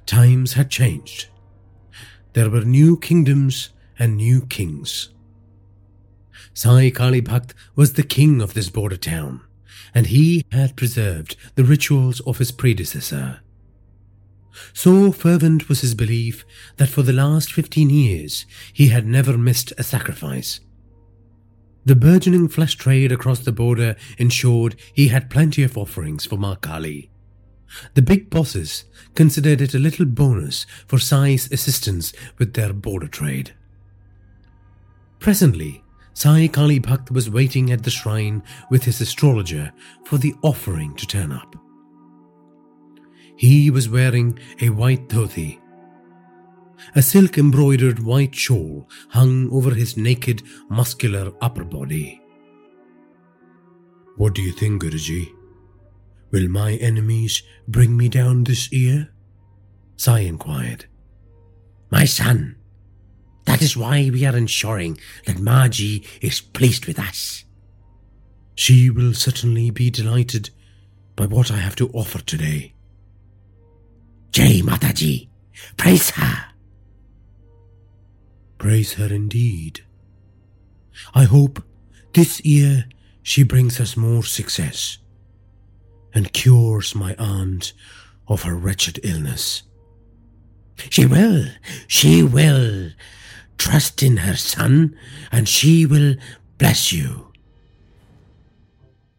Times 0.06 0.54
had 0.54 0.70
changed. 0.70 1.28
There 2.32 2.48
were 2.48 2.64
new 2.64 2.98
kingdoms 2.98 3.70
and 4.00 4.16
new 4.16 4.40
kings. 4.46 5.10
Sai 6.54 6.90
Kali 6.90 7.22
Bhakt 7.22 7.54
was 7.76 7.92
the 7.92 8.02
king 8.02 8.40
of 8.40 8.54
this 8.54 8.70
border 8.70 8.96
town, 8.96 9.42
and 9.94 10.06
he 10.06 10.44
had 10.50 10.74
preserved 10.74 11.36
the 11.54 11.62
rituals 11.62 12.18
of 12.20 12.38
his 12.38 12.50
predecessor. 12.50 13.40
So 14.72 15.12
fervent 15.12 15.68
was 15.68 15.82
his 15.82 15.94
belief 15.94 16.44
that 16.76 16.88
for 16.88 17.02
the 17.02 17.12
last 17.12 17.52
fifteen 17.52 17.88
years 17.88 18.46
he 18.72 18.88
had 18.88 19.06
never 19.06 19.38
missed 19.38 19.72
a 19.78 19.84
sacrifice. 19.84 20.60
The 21.84 21.96
burgeoning 21.96 22.48
flesh 22.48 22.74
trade 22.74 23.12
across 23.12 23.40
the 23.40 23.52
border 23.52 23.96
ensured 24.18 24.76
he 24.92 25.08
had 25.08 25.30
plenty 25.30 25.62
of 25.62 25.78
offerings 25.78 26.26
for 26.26 26.36
Ma 26.36 26.56
Kali. 26.56 27.10
The 27.94 28.02
big 28.02 28.28
bosses 28.28 28.84
considered 29.14 29.60
it 29.60 29.74
a 29.74 29.78
little 29.78 30.04
bonus 30.04 30.66
for 30.88 30.98
Sai's 30.98 31.50
assistance 31.52 32.12
with 32.36 32.54
their 32.54 32.72
border 32.72 33.06
trade. 33.06 33.54
Presently, 35.20 35.84
Sai 36.14 36.48
Kali 36.48 36.80
Bhakt 36.80 37.10
was 37.10 37.30
waiting 37.30 37.70
at 37.70 37.82
the 37.82 37.90
shrine 37.90 38.42
with 38.70 38.84
his 38.84 39.00
astrologer 39.00 39.70
for 40.04 40.16
the 40.18 40.34
offering 40.42 40.94
to 40.96 41.06
turn 41.06 41.30
up. 41.30 41.54
He 43.36 43.70
was 43.70 43.88
wearing 43.88 44.38
a 44.60 44.70
white 44.70 45.08
dhoti. 45.08 45.60
A 46.94 47.02
silk 47.02 47.36
embroidered 47.36 47.98
white 47.98 48.34
shawl 48.34 48.88
hung 49.10 49.50
over 49.52 49.74
his 49.74 49.96
naked, 49.96 50.42
muscular 50.70 51.32
upper 51.42 51.64
body. 51.64 52.20
What 54.16 54.34
do 54.34 54.42
you 54.42 54.52
think, 54.52 54.82
Guruji? 54.82 55.32
Will 56.30 56.48
my 56.48 56.74
enemies 56.74 57.42
bring 57.68 57.96
me 57.96 58.08
down 58.08 58.44
this 58.44 58.72
year? 58.72 59.10
Sai 59.96 60.20
inquired. 60.20 60.86
My 61.90 62.04
son, 62.04 62.56
that 63.44 63.62
is 63.62 63.76
why 63.76 64.10
we 64.12 64.24
are 64.24 64.36
ensuring 64.36 64.98
that 65.26 65.36
Maji 65.36 66.06
is 66.20 66.40
pleased 66.40 66.86
with 66.86 66.98
us. 66.98 67.44
She 68.54 68.90
will 68.90 69.14
certainly 69.14 69.70
be 69.70 69.90
delighted 69.90 70.50
by 71.16 71.26
what 71.26 71.50
I 71.50 71.56
have 71.56 71.76
to 71.76 71.90
offer 71.90 72.20
today. 72.20 72.74
Jay 74.32 74.60
Mataji, 74.60 75.28
praise 75.76 76.10
her. 76.10 76.46
Praise 78.58 78.94
her 78.94 79.06
indeed. 79.12 79.84
I 81.14 81.24
hope 81.24 81.62
this 82.12 82.44
year 82.44 82.84
she 83.22 83.42
brings 83.42 83.80
us 83.80 83.96
more 83.96 84.22
success 84.22 84.98
and 86.14 86.32
cures 86.32 86.94
my 86.94 87.14
aunt 87.18 87.72
of 88.28 88.42
her 88.42 88.54
wretched 88.54 89.00
illness. 89.02 89.62
She 90.88 91.06
will, 91.06 91.46
she 91.86 92.22
will. 92.22 92.90
Trust 93.60 94.02
in 94.02 94.16
her 94.16 94.36
son, 94.36 94.96
and 95.30 95.46
she 95.46 95.84
will 95.84 96.14
bless 96.56 96.94
you. 96.94 97.30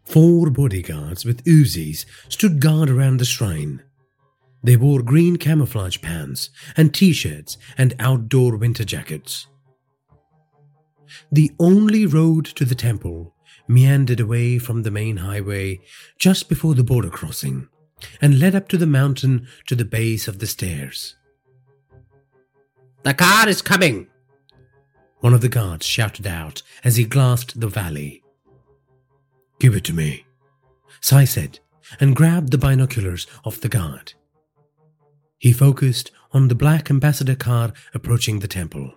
Four 0.02 0.50
bodyguards 0.50 1.24
with 1.24 1.44
Uzis 1.44 2.04
stood 2.28 2.60
guard 2.60 2.90
around 2.90 3.18
the 3.18 3.24
shrine. 3.24 3.84
They 4.60 4.76
wore 4.76 5.00
green 5.00 5.36
camouflage 5.36 6.02
pants 6.02 6.50
and 6.76 6.92
t 6.92 7.12
shirts 7.12 7.56
and 7.78 7.94
outdoor 8.00 8.56
winter 8.56 8.84
jackets. 8.84 9.46
The 11.30 11.52
only 11.60 12.04
road 12.04 12.44
to 12.56 12.64
the 12.64 12.74
temple 12.74 13.36
meandered 13.68 14.18
away 14.18 14.58
from 14.58 14.82
the 14.82 14.90
main 14.90 15.18
highway 15.18 15.80
just 16.18 16.48
before 16.48 16.74
the 16.74 16.82
border 16.82 17.10
crossing 17.10 17.68
and 18.20 18.40
led 18.40 18.56
up 18.56 18.66
to 18.70 18.76
the 18.76 18.86
mountain 18.86 19.46
to 19.68 19.76
the 19.76 19.84
base 19.84 20.26
of 20.26 20.40
the 20.40 20.48
stairs. 20.48 21.14
The 23.04 23.14
car 23.14 23.48
is 23.48 23.62
coming! 23.62 24.08
One 25.22 25.34
of 25.34 25.40
the 25.40 25.48
guards 25.48 25.86
shouted 25.86 26.26
out 26.26 26.62
as 26.82 26.96
he 26.96 27.04
glanced 27.04 27.60
the 27.60 27.68
valley. 27.68 28.24
Give 29.60 29.76
it 29.76 29.84
to 29.84 29.92
me, 29.92 30.26
Sai 31.00 31.24
said, 31.26 31.60
and 32.00 32.16
grabbed 32.16 32.50
the 32.50 32.58
binoculars 32.58 33.28
off 33.44 33.60
the 33.60 33.68
guard. 33.68 34.14
He 35.38 35.52
focused 35.52 36.10
on 36.32 36.48
the 36.48 36.56
black 36.56 36.90
ambassador 36.90 37.36
car 37.36 37.72
approaching 37.94 38.40
the 38.40 38.48
temple. 38.48 38.94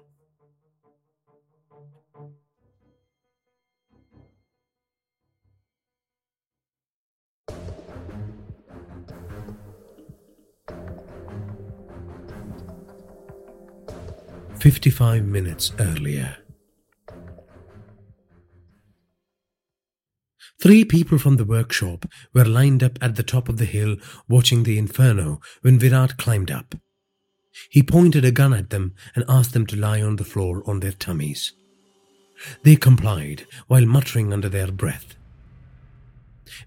Fifty-five 14.65 15.23
minutes 15.25 15.73
earlier. 15.77 16.37
Three 20.59 20.83
people 20.83 21.19
from 21.19 21.37
the 21.37 21.45
workshop 21.45 22.07
were 22.33 22.45
lined 22.45 22.81
up 22.81 22.97
at 22.99 23.15
the 23.15 23.21
top 23.21 23.47
of 23.47 23.57
the 23.57 23.65
hill 23.65 23.97
watching 24.27 24.63
the 24.63 24.79
inferno 24.79 25.39
when 25.61 25.77
Virat 25.77 26.17
climbed 26.17 26.49
up. 26.49 26.73
He 27.69 27.83
pointed 27.83 28.25
a 28.25 28.31
gun 28.31 28.55
at 28.55 28.71
them 28.71 28.95
and 29.15 29.23
asked 29.29 29.53
them 29.53 29.67
to 29.67 29.75
lie 29.75 30.01
on 30.01 30.15
the 30.15 30.23
floor 30.23 30.63
on 30.65 30.79
their 30.79 30.93
tummies. 30.93 31.51
They 32.63 32.75
complied 32.75 33.45
while 33.67 33.85
muttering 33.85 34.33
under 34.33 34.49
their 34.49 34.71
breath. 34.71 35.13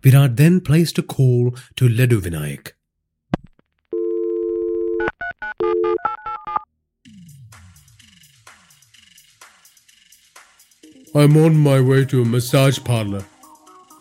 Virat 0.05 0.37
then 0.37 0.61
placed 0.61 0.99
a 0.99 1.03
call 1.03 1.57
to 1.75 1.89
Ledu 1.89 2.21
I'm 11.15 11.37
on 11.37 11.57
my 11.57 11.81
way 11.81 12.05
to 12.05 12.23
a 12.23 12.25
massage 12.25 12.79
parlor. 12.85 13.25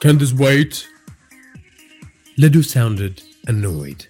Can 0.01 0.17
this 0.17 0.33
wait? 0.33 0.87
Ledu 2.37 2.63
sounded 2.63 3.23
annoyed. 3.47 4.07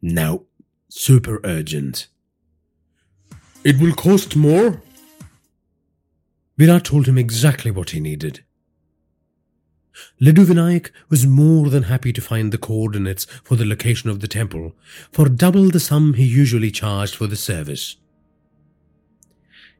No, 0.00 0.46
super 0.88 1.40
urgent. 1.44 2.08
It 3.62 3.78
will 3.78 3.94
cost 3.94 4.34
more? 4.34 4.82
Virat 6.56 6.84
told 6.84 7.06
him 7.06 7.18
exactly 7.18 7.70
what 7.70 7.90
he 7.90 8.00
needed. 8.00 8.42
Ledu 10.20 10.44
Vinayak 10.46 10.90
was 11.10 11.26
more 11.26 11.68
than 11.68 11.84
happy 11.84 12.12
to 12.12 12.20
find 12.20 12.52
the 12.52 12.58
coordinates 12.58 13.26
for 13.44 13.56
the 13.56 13.66
location 13.66 14.08
of 14.08 14.20
the 14.20 14.28
temple 14.28 14.72
for 15.12 15.28
double 15.28 15.68
the 15.68 15.80
sum 15.80 16.14
he 16.14 16.24
usually 16.24 16.70
charged 16.70 17.14
for 17.14 17.26
the 17.26 17.36
service. 17.36 17.96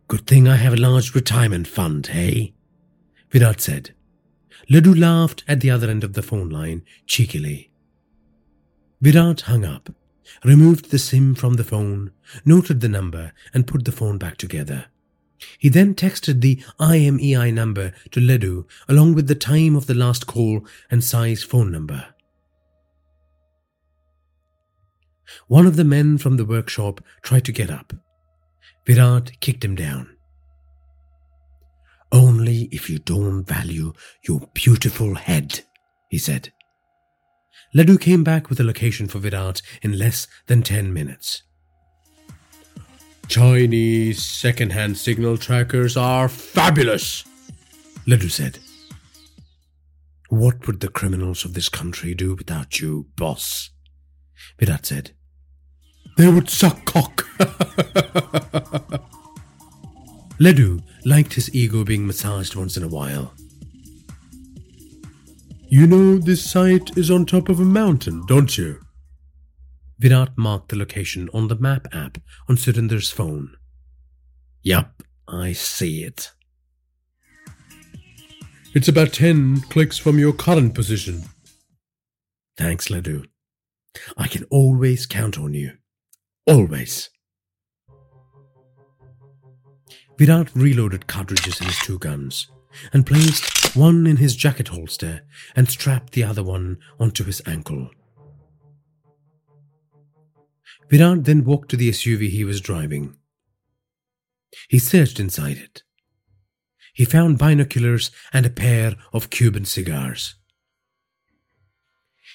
Good 0.09 0.27
thing 0.27 0.47
I 0.47 0.57
have 0.57 0.75
a 0.75 0.77
large 0.77 1.15
retirement 1.15 1.67
fund, 1.67 2.09
hey? 2.09 2.55
Virat 3.31 3.61
said. 3.61 3.95
Ledu 4.71 4.95
laughed 4.95 5.43
at 5.49 5.61
the 5.61 5.71
other 5.71 5.89
end 5.89 6.05
of 6.05 6.13
the 6.13 6.23
phone 6.23 6.49
line 6.49 6.83
cheekily. 7.07 7.71
Virat 9.01 9.43
hung 9.43 9.65
up, 9.65 9.91
removed 10.45 10.91
the 10.91 10.99
SIM 10.99 11.35
from 11.35 11.55
the 11.55 11.65
phone, 11.65 12.13
noted 12.45 12.81
the 12.81 12.89
number, 12.89 13.33
and 13.53 13.67
put 13.67 13.85
the 13.85 13.93
phone 13.93 14.19
back 14.19 14.37
together. 14.37 14.87
He 15.59 15.69
then 15.69 15.95
texted 15.95 16.41
the 16.41 16.63
IMEI 16.79 17.53
number 17.53 17.93
to 18.13 18.21
Ledu 18.21 18.65
along 18.89 19.15
with 19.15 19.27
the 19.27 19.35
time 19.35 19.75
of 19.75 19.87
the 19.87 19.95
last 19.95 20.27
call 20.27 20.65
and 20.91 21.03
Sai's 21.03 21.43
phone 21.43 21.73
number. 21.73 22.15
One 25.49 25.67
of 25.67 25.77
the 25.77 25.85
men 25.85 26.19
from 26.19 26.37
the 26.37 26.45
workshop 26.45 27.01
tried 27.23 27.45
to 27.47 27.53
get 27.53 27.71
up. 27.71 27.93
Virat 28.86 29.41
kicked 29.41 29.65
him 29.65 29.75
down. 29.75 30.17
Only 32.11 32.69
if 32.73 32.91
you 32.91 32.99
don't 32.99 33.44
value 33.44 33.93
your 34.27 34.49
beautiful 34.52 35.15
head, 35.15 35.61
he 36.11 36.19
said. 36.19 36.52
Ledu 37.75 37.99
came 37.99 38.23
back 38.23 38.51
with 38.51 38.61
a 38.61 38.65
location 38.65 39.09
for 39.09 39.19
Virat 39.19 39.62
in 39.81 39.99
less 39.99 40.27
than 40.47 40.62
10 40.62 40.93
minutes. 40.93 41.43
Chinese 43.28 44.23
second-hand 44.23 44.99
signal 44.99 45.39
trackers 45.39 45.97
are 45.97 46.28
fabulous, 46.28 47.25
Ledu 48.07 48.28
said. 48.31 48.59
What 50.28 50.67
would 50.67 50.81
the 50.81 50.89
criminals 50.89 51.44
of 51.44 51.55
this 51.55 51.69
country 51.69 52.15
do 52.15 52.35
without 52.35 52.81
you, 52.81 53.07
boss? 53.17 53.70
Virat 54.59 54.85
said. 54.85 55.12
They 56.16 56.28
would 56.28 56.49
suck 56.50 56.84
cock. 56.84 57.26
Ledu 60.39 60.82
liked 61.05 61.34
his 61.34 61.55
ego 61.55 61.84
being 61.84 62.07
massaged 62.07 62.57
once 62.57 62.76
in 62.76 62.82
a 62.82 62.89
while. 62.89 63.32
You 65.68 65.86
know 65.86 66.18
this 66.18 66.44
site 66.44 66.97
is 66.99 67.10
on 67.10 67.24
top 67.24 67.49
of 67.49 67.58
a 67.58 67.65
mountain, 67.65 68.24
don't 68.26 68.58
you? 68.58 68.81
Virat 69.99 70.36
marked 70.36 70.68
the 70.68 70.76
location 70.76 71.31
on 71.32 71.49
the 71.49 71.57
map 71.57 71.86
app 71.92 72.18
on 72.49 72.57
Surinder's 72.57 73.10
phone. 73.10 73.57
Yup, 74.62 75.02
I 75.28 75.52
see 75.52 76.02
it. 76.02 76.32
It's 78.74 78.89
about 78.89 79.12
10 79.12 79.60
clicks 79.70 79.97
from 79.97 80.18
your 80.18 80.32
current 80.32 80.74
position. 80.74 81.23
Thanks, 82.57 82.89
Ledu. 82.89 83.26
I 84.16 84.28
can 84.28 84.44
always 84.50 85.07
count 85.07 85.39
on 85.39 85.55
you. 85.55 85.73
Always. 86.47 87.09
Virat 90.19 90.51
reloaded 90.55 91.07
cartridges 91.07 91.61
in 91.61 91.67
his 91.69 91.79
two 91.79 91.99
guns 91.99 92.49
and 92.93 93.07
placed 93.07 93.77
one 93.77 94.07
in 94.07 94.17
his 94.17 94.35
jacket 94.35 94.69
holster 94.69 95.23
and 95.55 95.69
strapped 95.69 96.12
the 96.12 96.25
other 96.25 96.43
one 96.43 96.79
onto 96.99 97.25
his 97.25 97.43
ankle. 97.47 97.91
Virat 100.91 101.25
then 101.25 101.45
walked 101.45 101.71
to 101.71 101.77
the 101.77 101.91
SUV 101.91 102.29
he 102.29 102.45
was 102.45 102.61
driving. 102.61 103.17
He 104.69 104.79
searched 104.79 105.21
inside 105.21 105.57
it. 105.57 105.83
He 106.93 107.05
found 107.05 107.39
binoculars 107.39 108.11
and 108.33 108.45
a 108.45 108.51
pair 108.51 108.97
of 109.12 109.31
Cuban 109.31 109.65
cigars. 109.65 110.35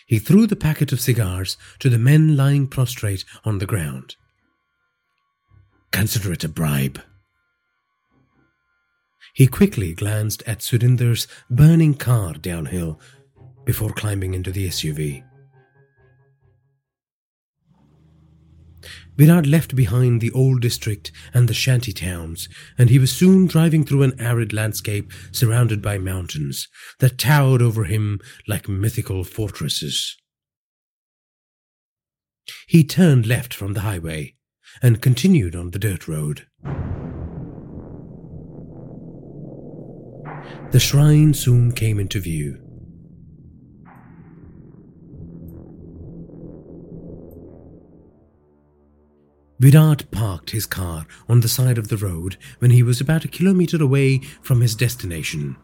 He 0.08 0.20
threw 0.20 0.48
the 0.48 0.56
packet 0.56 0.94
of 0.94 1.02
cigars 1.02 1.58
to 1.80 1.90
the 1.90 2.00
men 2.00 2.38
lying 2.38 2.68
prostrate 2.68 3.26
on 3.44 3.60
the 3.60 3.66
ground. 3.66 4.16
Consider 5.92 6.32
it 6.32 6.46
a 6.46 6.50
bribe. 6.50 7.02
He 9.34 9.48
quickly 9.48 9.94
glanced 9.94 10.42
at 10.48 10.60
Surinder's 10.60 11.28
burning 11.50 11.94
car 11.94 12.34
downhill 12.36 13.02
before 13.66 13.92
climbing 13.92 14.34
into 14.34 14.52
the 14.52 14.70
SUV. 14.70 15.24
Virat 19.18 19.48
left 19.48 19.76
behind 19.76 20.22
the 20.22 20.32
old 20.32 20.62
district 20.62 21.12
and 21.34 21.50
the 21.50 21.54
shanty 21.54 21.92
towns, 21.92 22.48
and 22.78 22.90
he 22.90 23.00
was 23.00 23.12
soon 23.12 23.48
driving 23.48 23.84
through 23.84 24.04
an 24.04 24.20
arid 24.20 24.54
landscape 24.54 25.12
surrounded 25.32 25.82
by 25.82 25.98
mountains 25.98 26.68
that 27.00 27.18
towered 27.18 27.62
over 27.62 27.86
him 27.86 28.20
like 28.48 28.70
mythical 28.70 29.24
fortresses. 29.24 30.16
He 32.68 32.84
turned 32.84 33.26
left 33.26 33.54
from 33.54 33.74
the 33.74 33.82
highway 33.82 34.36
and 34.82 35.02
continued 35.02 35.56
on 35.56 35.72
the 35.72 35.80
dirt 35.80 36.08
road. 36.08 36.46
The 40.72 40.80
shrine 40.80 41.34
soon 41.34 41.72
came 41.72 42.00
into 42.00 42.20
view. 42.20 42.67
Virat 49.60 50.12
parked 50.12 50.52
his 50.52 50.68
car 50.68 51.08
on 51.28 51.40
the 51.40 51.48
side 51.48 51.80
of 51.80 51.88
the 51.88 51.98
road 51.98 52.38
when 52.60 52.70
he 52.70 52.84
was 52.84 53.02
about 53.02 53.26
a 53.26 53.28
kilometer 53.28 53.82
away 53.82 54.20
from 54.42 54.62
his 54.62 54.76
destination. 54.76 55.56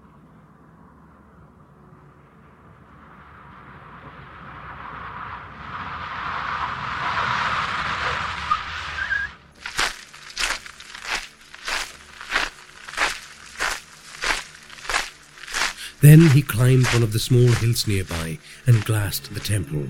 Then 16.02 16.32
he 16.32 16.42
climbed 16.42 16.88
one 16.88 17.04
of 17.04 17.14
the 17.14 17.20
small 17.20 17.48
hills 17.48 17.88
nearby 17.88 18.40
and 18.66 18.84
glassed 18.84 19.34
the 19.34 19.40
temple. 19.40 19.88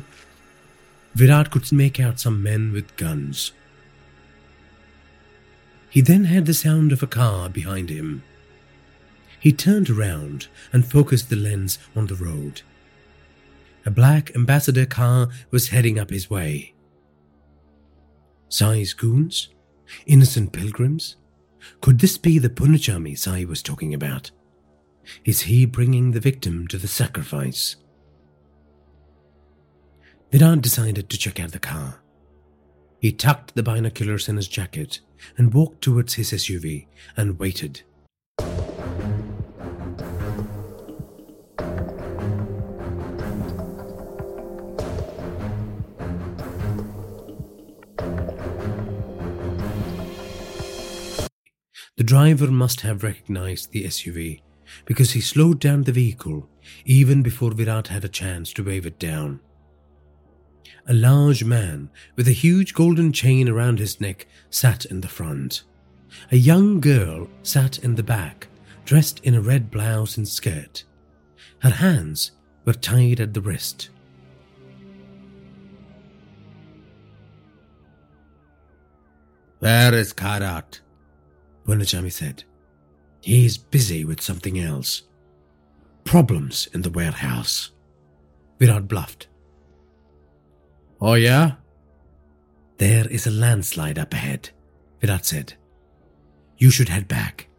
Virat 1.15 1.49
could 1.49 1.71
make 1.71 1.99
out 1.99 2.19
some 2.19 2.43
men 2.43 2.71
with 2.71 2.95
guns. 2.97 3.53
He 5.93 6.01
then 6.01 6.25
heard 6.25 6.47
the 6.47 6.55
sound 6.55 6.91
of 6.91 7.03
a 7.03 7.07
car 7.07 7.49
behind 7.49 7.91
him. 7.91 8.23
He 9.39 9.53
turned 9.53 9.91
around 9.91 10.47
and 10.71 10.83
focused 10.83 11.29
the 11.29 11.35
lens 11.35 11.77
on 11.95 12.07
the 12.07 12.15
road. 12.15 12.63
A 13.85 13.91
black 13.91 14.35
ambassador 14.35 14.87
car 14.87 15.29
was 15.51 15.67
heading 15.67 15.99
up 15.99 16.09
his 16.09 16.31
way. 16.31 16.73
Sai's 18.49 18.93
goons? 18.93 19.49
Innocent 20.07 20.51
pilgrims? 20.51 21.17
Could 21.79 21.99
this 21.99 22.17
be 22.17 22.39
the 22.39 22.49
Punnichami 22.49 23.15
Sai 23.15 23.45
was 23.45 23.61
talking 23.61 23.93
about? 23.93 24.31
Is 25.25 25.41
he 25.41 25.67
bringing 25.67 26.09
the 26.09 26.19
victim 26.19 26.67
to 26.69 26.79
the 26.79 26.87
sacrifice? 26.87 27.75
Virat 30.31 30.63
decided 30.63 31.07
to 31.11 31.19
check 31.19 31.39
out 31.39 31.51
the 31.51 31.59
car. 31.59 32.02
He 33.03 33.11
tucked 33.11 33.53
the 33.53 33.63
binoculars 33.63 34.29
in 34.29 34.37
his 34.37 34.47
jacket 34.47 35.01
and 35.37 35.53
walked 35.53 35.81
towards 35.81 36.13
his 36.13 36.31
SUV 36.31 36.85
and 37.17 37.37
waited. 37.37 37.81
The 51.97 52.05
driver 52.05 52.47
must 52.47 52.81
have 52.81 53.03
recognized 53.03 53.73
the 53.73 53.83
SUV 53.83 54.39
because 54.85 55.11
he 55.11 55.19
slowed 55.19 55.59
down 55.59 55.83
the 55.83 55.91
vehicle 55.91 56.47
even 56.85 57.21
before 57.21 57.51
Virat 57.51 57.89
had 57.89 58.05
a 58.05 58.07
chance 58.07 58.53
to 58.53 58.63
wave 58.63 58.85
it 58.85 58.97
down. 58.97 59.41
A 60.85 60.93
large 60.93 61.45
man 61.45 61.89
with 62.15 62.27
a 62.27 62.33
huge 62.33 62.73
golden 62.73 63.13
chain 63.13 63.47
around 63.47 63.79
his 63.79 64.01
neck 64.01 64.27
sat 64.49 64.83
in 64.85 65.01
the 65.01 65.07
front. 65.07 65.63
A 66.31 66.35
young 66.35 66.81
girl 66.81 67.29
sat 67.41 67.79
in 67.79 67.95
the 67.95 68.03
back, 68.03 68.47
dressed 68.83 69.19
in 69.23 69.33
a 69.33 69.41
red 69.41 69.71
blouse 69.71 70.17
and 70.17 70.27
skirt. 70.27 70.83
Her 71.59 71.69
hands 71.69 72.31
were 72.65 72.73
tied 72.73 73.21
at 73.21 73.33
the 73.33 73.41
wrist. 73.41 73.89
Where 79.59 79.93
is 79.93 80.11
Karat? 80.11 80.81
Punnichami 81.65 82.11
said. 82.11 82.43
He 83.21 83.45
is 83.45 83.57
busy 83.57 84.03
with 84.03 84.19
something 84.19 84.59
else. 84.59 85.03
Problems 86.03 86.67
in 86.73 86.81
the 86.81 86.89
warehouse. 86.89 87.71
Virat 88.59 88.89
bluffed. 88.89 89.27
Oh, 91.05 91.15
yeah? 91.15 91.55
There 92.77 93.05
is 93.09 93.27
a 93.27 93.31
landslide 93.31 93.99
up 93.99 94.13
ahead, 94.13 94.51
Virat 95.01 95.25
said. 95.25 95.55
You 96.57 96.71
should 96.71 96.87
head 96.87 97.09
back. 97.09 97.49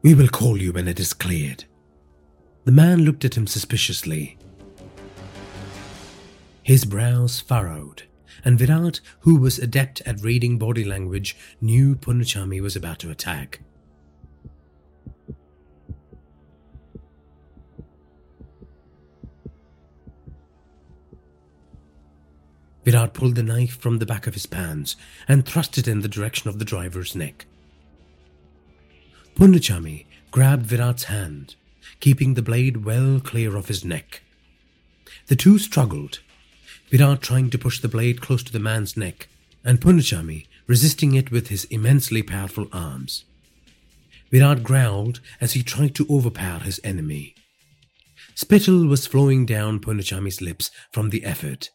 We 0.00 0.14
will 0.14 0.28
call 0.28 0.56
you 0.56 0.72
when 0.72 0.88
it 0.88 0.98
is 0.98 1.12
cleared. 1.12 1.64
The 2.64 2.72
man 2.72 3.02
looked 3.02 3.26
at 3.26 3.36
him 3.36 3.46
suspiciously. 3.46 4.38
His 6.62 6.86
brows 6.86 7.38
furrowed, 7.38 8.04
and 8.46 8.58
Virat, 8.58 9.00
who 9.20 9.36
was 9.36 9.58
adept 9.58 10.00
at 10.06 10.22
reading 10.22 10.56
body 10.56 10.84
language, 10.84 11.36
knew 11.60 11.94
Punnichami 11.96 12.62
was 12.62 12.76
about 12.76 12.98
to 13.00 13.10
attack. 13.10 13.60
Virat 22.84 23.14
pulled 23.14 23.36
the 23.36 23.42
knife 23.42 23.76
from 23.78 23.98
the 23.98 24.06
back 24.06 24.26
of 24.26 24.34
his 24.34 24.46
pants 24.46 24.96
and 25.28 25.46
thrust 25.46 25.78
it 25.78 25.86
in 25.86 26.00
the 26.00 26.08
direction 26.08 26.48
of 26.48 26.58
the 26.58 26.64
driver's 26.64 27.14
neck. 27.14 27.46
Punnichami 29.36 30.06
grabbed 30.30 30.66
Virat's 30.66 31.04
hand, 31.04 31.54
keeping 32.00 32.34
the 32.34 32.42
blade 32.42 32.84
well 32.84 33.20
clear 33.20 33.56
of 33.56 33.68
his 33.68 33.84
neck. 33.84 34.22
The 35.28 35.36
two 35.36 35.58
struggled, 35.58 36.20
Virat 36.90 37.22
trying 37.22 37.50
to 37.50 37.58
push 37.58 37.80
the 37.80 37.88
blade 37.88 38.20
close 38.20 38.42
to 38.42 38.52
the 38.52 38.58
man's 38.58 38.96
neck, 38.96 39.28
and 39.64 39.80
Punnichami 39.80 40.46
resisting 40.66 41.14
it 41.14 41.30
with 41.30 41.48
his 41.48 41.64
immensely 41.64 42.22
powerful 42.22 42.66
arms. 42.72 43.24
Virat 44.30 44.62
growled 44.62 45.20
as 45.40 45.52
he 45.52 45.62
tried 45.62 45.94
to 45.94 46.06
overpower 46.10 46.60
his 46.60 46.80
enemy. 46.82 47.34
Spittle 48.34 48.86
was 48.86 49.06
flowing 49.06 49.46
down 49.46 49.78
Punnichami's 49.78 50.40
lips 50.40 50.70
from 50.90 51.10
the 51.10 51.24
effort. 51.24 51.70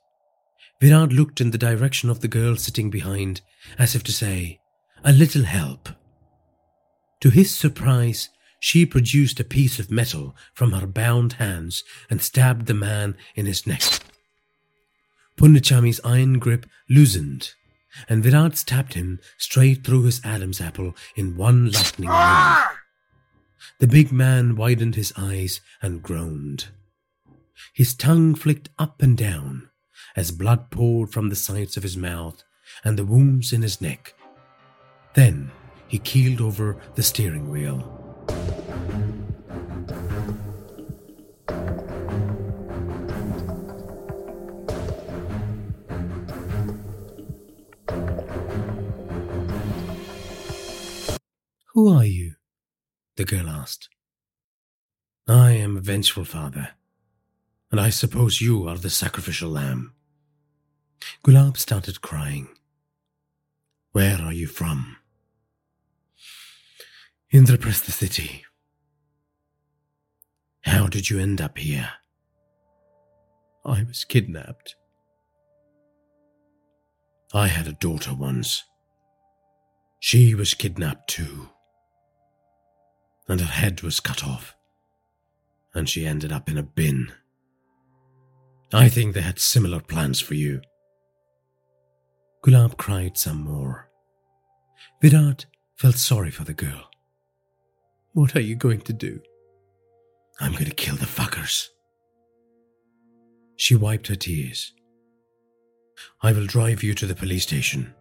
Virat 0.79 1.11
looked 1.11 1.41
in 1.41 1.49
the 1.51 1.57
direction 1.57 2.09
of 2.09 2.19
the 2.21 2.27
girl 2.27 2.55
sitting 2.55 2.91
behind, 2.91 3.41
as 3.79 3.95
if 3.95 4.03
to 4.03 4.11
say, 4.11 4.59
A 5.03 5.11
little 5.11 5.43
help. 5.43 5.89
To 7.21 7.31
his 7.31 7.53
surprise, 7.53 8.29
she 8.59 8.85
produced 8.85 9.39
a 9.39 9.43
piece 9.43 9.79
of 9.79 9.89
metal 9.89 10.35
from 10.53 10.73
her 10.73 10.85
bound 10.85 11.33
hands 11.33 11.83
and 12.09 12.21
stabbed 12.21 12.67
the 12.67 12.75
man 12.75 13.15
in 13.35 13.47
his 13.47 13.65
neck. 13.65 13.81
Punnichami's 15.35 16.01
iron 16.03 16.37
grip 16.37 16.67
loosened, 16.89 17.53
and 18.07 18.23
Virat 18.23 18.55
stabbed 18.55 18.93
him 18.93 19.19
straight 19.37 19.83
through 19.83 20.03
his 20.03 20.21
Adam's 20.23 20.61
apple 20.61 20.95
in 21.15 21.37
one 21.37 21.71
lightning 21.71 22.09
ah! 22.11 22.69
move. 22.69 22.77
The 23.79 23.87
big 23.87 24.11
man 24.11 24.55
widened 24.55 24.93
his 24.95 25.11
eyes 25.17 25.59
and 25.81 26.03
groaned. 26.03 26.67
His 27.73 27.95
tongue 27.95 28.35
flicked 28.35 28.69
up 28.77 29.01
and 29.01 29.17
down 29.17 29.69
as 30.17 30.31
blood 30.31 30.71
poured 30.71 31.11
from 31.11 31.29
the 31.29 31.35
sides 31.35 31.77
of 31.77 31.83
his 31.83 31.95
mouth 31.95 32.43
and 32.83 32.97
the 32.97 33.05
wounds 33.05 33.53
in 33.53 33.61
his 33.61 33.79
neck. 33.79 34.15
Then 35.13 35.51
he 35.87 35.99
keeled 35.99 36.41
over 36.41 36.75
the 36.95 37.03
steering 37.03 37.49
wheel. 37.49 37.93
Who 51.73 51.95
are 51.95 52.05
you? 52.05 52.33
the 53.17 53.23
girl 53.23 53.47
asked. 53.47 53.89
I 55.27 55.51
am 55.51 55.77
a 55.77 55.81
vengeful 55.81 56.25
father, 56.25 56.69
and 57.71 57.79
I 57.79 57.91
suppose 57.91 58.41
you 58.41 58.67
are 58.67 58.77
the 58.77 58.89
sacrificial 58.89 59.49
lamb. 59.49 59.93
Gulab 61.23 61.57
started 61.57 62.01
crying. 62.01 62.47
Where 63.91 64.19
are 64.21 64.33
you 64.33 64.47
from? 64.47 64.97
Indraprastha 67.33 67.91
city. 67.91 68.45
How 70.61 70.87
did 70.87 71.09
you 71.09 71.19
end 71.19 71.41
up 71.41 71.57
here? 71.57 71.89
I 73.65 73.83
was 73.83 74.05
kidnapped. 74.05 74.75
I 77.33 77.47
had 77.47 77.67
a 77.67 77.73
daughter 77.73 78.13
once. 78.13 78.63
She 79.99 80.33
was 80.33 80.53
kidnapped 80.53 81.09
too. 81.09 81.49
And 83.27 83.41
her 83.41 83.47
head 83.47 83.81
was 83.81 83.99
cut 83.99 84.23
off. 84.23 84.55
And 85.73 85.89
she 85.89 86.05
ended 86.05 86.31
up 86.31 86.49
in 86.49 86.57
a 86.57 86.63
bin. 86.63 87.11
I 88.73 88.87
think 88.89 89.13
they 89.13 89.21
had 89.21 89.39
similar 89.39 89.81
plans 89.81 90.21
for 90.21 90.33
you. 90.33 90.61
Gulab 92.47 92.77
cried 92.77 93.17
some 93.17 93.43
more. 93.43 93.89
Virat 95.01 95.47
felt 95.75 95.95
sorry 95.95 96.31
for 96.31 96.45
the 96.45 96.53
girl. 96.53 96.89
What 98.13 98.37
are 98.37 98.41
you 98.41 98.55
going 98.55 98.79
to 98.81 98.93
do? 98.93 99.19
I'm 100.39 100.53
going 100.53 100.63
to 100.63 100.71
kill 100.71 100.95
the 100.95 101.05
fuckers. 101.05 101.67
She 103.57 103.75
wiped 103.75 104.07
her 104.07 104.15
tears. 104.15 104.73
I 106.21 106.31
will 106.31 106.45
drive 106.45 106.83
you 106.83 106.93
to 106.93 107.05
the 107.05 107.15
police 107.15 107.43
station. 107.43 107.93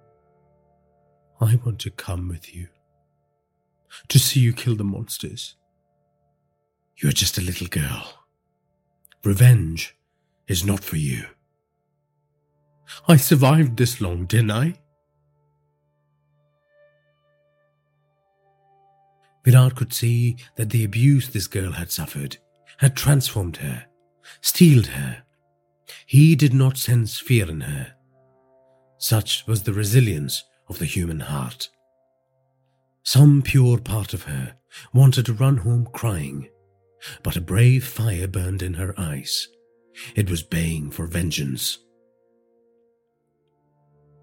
I 1.40 1.56
want 1.64 1.80
to 1.80 1.90
come 1.90 2.28
with 2.28 2.54
you. 2.54 2.68
To 4.10 4.18
see 4.20 4.38
you 4.38 4.52
kill 4.52 4.76
the 4.76 4.84
monsters. 4.84 5.56
You're 6.98 7.10
just 7.10 7.36
a 7.36 7.42
little 7.42 7.66
girl. 7.66 8.12
Revenge 9.24 9.96
is 10.46 10.64
not 10.64 10.84
for 10.84 10.98
you. 10.98 11.24
I 13.08 13.16
survived 13.16 13.76
this 13.76 14.00
long, 14.00 14.26
didn't 14.26 14.50
I? 14.50 14.74
Virat 19.44 19.76
could 19.76 19.92
see 19.92 20.36
that 20.56 20.70
the 20.70 20.84
abuse 20.84 21.28
this 21.28 21.46
girl 21.46 21.72
had 21.72 21.90
suffered 21.90 22.38
had 22.78 22.96
transformed 22.96 23.58
her, 23.58 23.86
steeled 24.40 24.88
her. 24.88 25.22
He 26.04 26.34
did 26.34 26.52
not 26.52 26.76
sense 26.76 27.18
fear 27.18 27.48
in 27.48 27.62
her. 27.62 27.94
Such 28.98 29.46
was 29.46 29.62
the 29.62 29.72
resilience 29.72 30.44
of 30.68 30.78
the 30.78 30.84
human 30.84 31.20
heart. 31.20 31.68
Some 33.04 33.42
pure 33.42 33.78
part 33.78 34.14
of 34.14 34.24
her 34.24 34.56
wanted 34.92 35.26
to 35.26 35.32
run 35.32 35.58
home 35.58 35.88
crying, 35.92 36.48
but 37.22 37.36
a 37.36 37.40
brave 37.40 37.86
fire 37.86 38.26
burned 38.26 38.62
in 38.62 38.74
her 38.74 38.94
eyes. 38.98 39.48
It 40.14 40.28
was 40.28 40.42
baying 40.42 40.90
for 40.90 41.06
vengeance. 41.06 41.78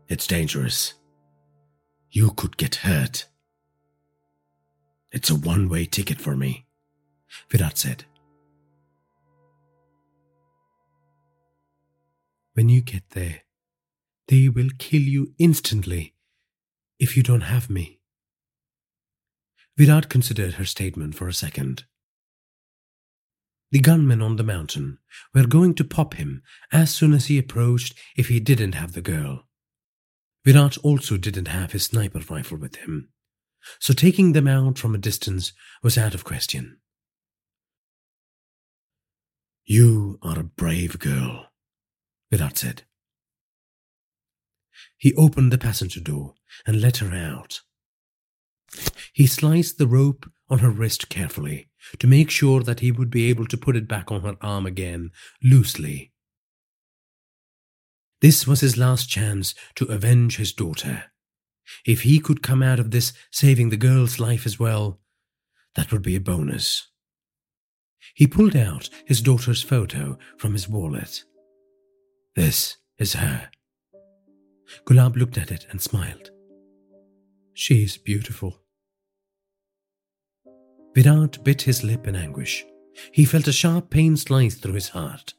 It's 0.08 0.28
dangerous. 0.28 0.94
You 2.12 2.32
could 2.32 2.58
get 2.58 2.76
hurt. 2.76 3.28
It's 5.12 5.30
a 5.30 5.36
one 5.36 5.70
way 5.70 5.86
ticket 5.86 6.20
for 6.20 6.36
me, 6.36 6.66
Virat 7.50 7.78
said. 7.78 8.06
When 12.54 12.70
you 12.70 12.82
get 12.82 13.10
there, 13.12 13.42
they 14.28 14.50
will 14.50 14.70
kill 14.78 15.02
you 15.02 15.34
instantly 15.40 16.14
if 17.00 17.18
you 17.18 17.24
don't 17.24 17.42
have 17.42 17.70
me. 17.70 18.00
Virat 19.78 20.10
considered 20.10 20.56
her 20.56 20.66
statement 20.66 21.16
for 21.16 21.28
a 21.28 21.34
second. 21.34 21.86
The 23.72 23.80
gunmen 23.80 24.22
on 24.22 24.36
the 24.36 24.44
mountain 24.44 25.00
were 25.34 25.48
going 25.48 25.74
to 25.76 25.84
pop 25.84 26.14
him 26.14 26.44
as 26.72 26.94
soon 26.94 27.12
as 27.14 27.26
he 27.26 27.40
approached 27.40 27.96
if 28.16 28.28
he 28.28 28.40
didn't 28.40 28.76
have 28.76 28.94
the 28.94 29.02
girl. 29.02 29.48
Virat 30.46 30.78
also 30.80 31.18
didn't 31.18 31.48
have 31.48 31.72
his 31.72 31.86
sniper 31.86 32.20
rifle 32.30 32.58
with 32.58 32.76
him, 32.78 33.10
so 33.80 33.94
taking 33.94 34.34
them 34.34 34.48
out 34.48 34.78
from 34.78 34.94
a 34.94 34.98
distance 34.98 35.54
was 35.82 35.98
out 35.98 36.14
of 36.14 36.24
question. 36.24 36.80
You 39.66 40.20
are 40.22 40.40
a 40.40 40.44
brave 40.44 41.00
girl, 41.00 41.48
Virat 42.32 42.58
said. 42.58 42.84
He 44.98 45.14
opened 45.16 45.52
the 45.52 45.58
passenger 45.58 46.00
door 46.00 46.36
and 46.66 46.82
let 46.82 46.98
her 46.98 47.14
out. 47.14 47.62
He 49.14 49.28
sliced 49.28 49.78
the 49.78 49.88
rope 49.88 50.30
on 50.50 50.60
her 50.60 50.70
wrist 50.70 51.10
carefully 51.10 51.70
to 52.00 52.08
make 52.08 52.30
sure 52.30 52.62
that 52.64 52.80
he 52.80 52.92
would 52.92 53.10
be 53.10 53.30
able 53.30 53.46
to 53.48 53.58
put 53.58 53.76
it 53.76 53.88
back 53.88 54.12
on 54.12 54.22
her 54.22 54.36
arm 54.42 54.66
again 54.66 55.12
loosely. 55.44 56.13
This 58.24 58.48
was 58.48 58.62
his 58.62 58.78
last 58.78 59.10
chance 59.10 59.54
to 59.76 59.84
avenge 59.92 60.38
his 60.38 60.54
daughter. 60.54 61.12
If 61.86 62.04
he 62.04 62.22
could 62.22 62.42
come 62.42 62.64
out 62.64 62.80
of 62.80 62.92
this 62.92 63.12
saving 63.32 63.68
the 63.68 63.76
girl's 63.76 64.18
life 64.18 64.46
as 64.46 64.58
well, 64.58 65.02
that 65.76 65.92
would 65.92 66.02
be 66.02 66.16
a 66.16 66.22
bonus. 66.22 66.88
He 68.16 68.26
pulled 68.26 68.56
out 68.56 68.90
his 69.06 69.20
daughter's 69.20 69.62
photo 69.62 70.18
from 70.38 70.54
his 70.54 70.70
wallet. 70.70 71.26
This 72.34 72.78
is 72.98 73.16
her. 73.16 73.50
Gulab 74.86 75.18
looked 75.18 75.38
at 75.38 75.52
it 75.52 75.68
and 75.70 75.82
smiled. 75.82 76.32
She 77.54 77.84
is 77.84 77.98
beautiful. 77.98 78.62
Virat 80.96 81.44
bit 81.44 81.64
his 81.64 81.84
lip 81.84 82.08
in 82.08 82.16
anguish. 82.16 82.64
He 83.12 83.26
felt 83.26 83.50
a 83.50 83.52
sharp 83.52 83.90
pain 83.90 84.16
slice 84.16 84.56
through 84.56 84.76
his 84.76 84.90
heart. 84.90 85.34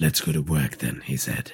Let's 0.00 0.22
go 0.22 0.32
to 0.32 0.40
work 0.40 0.78
then, 0.78 1.02
he 1.04 1.18
said. 1.18 1.52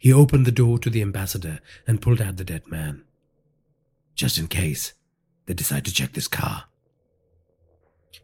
He 0.00 0.12
opened 0.12 0.44
the 0.44 0.50
door 0.50 0.78
to 0.80 0.90
the 0.90 1.02
ambassador 1.02 1.60
and 1.86 2.02
pulled 2.02 2.20
out 2.20 2.36
the 2.36 2.44
dead 2.44 2.66
man. 2.66 3.04
Just 4.16 4.38
in 4.38 4.48
case 4.48 4.94
they 5.46 5.54
decide 5.54 5.84
to 5.84 5.94
check 5.94 6.14
this 6.14 6.26
car. 6.26 6.64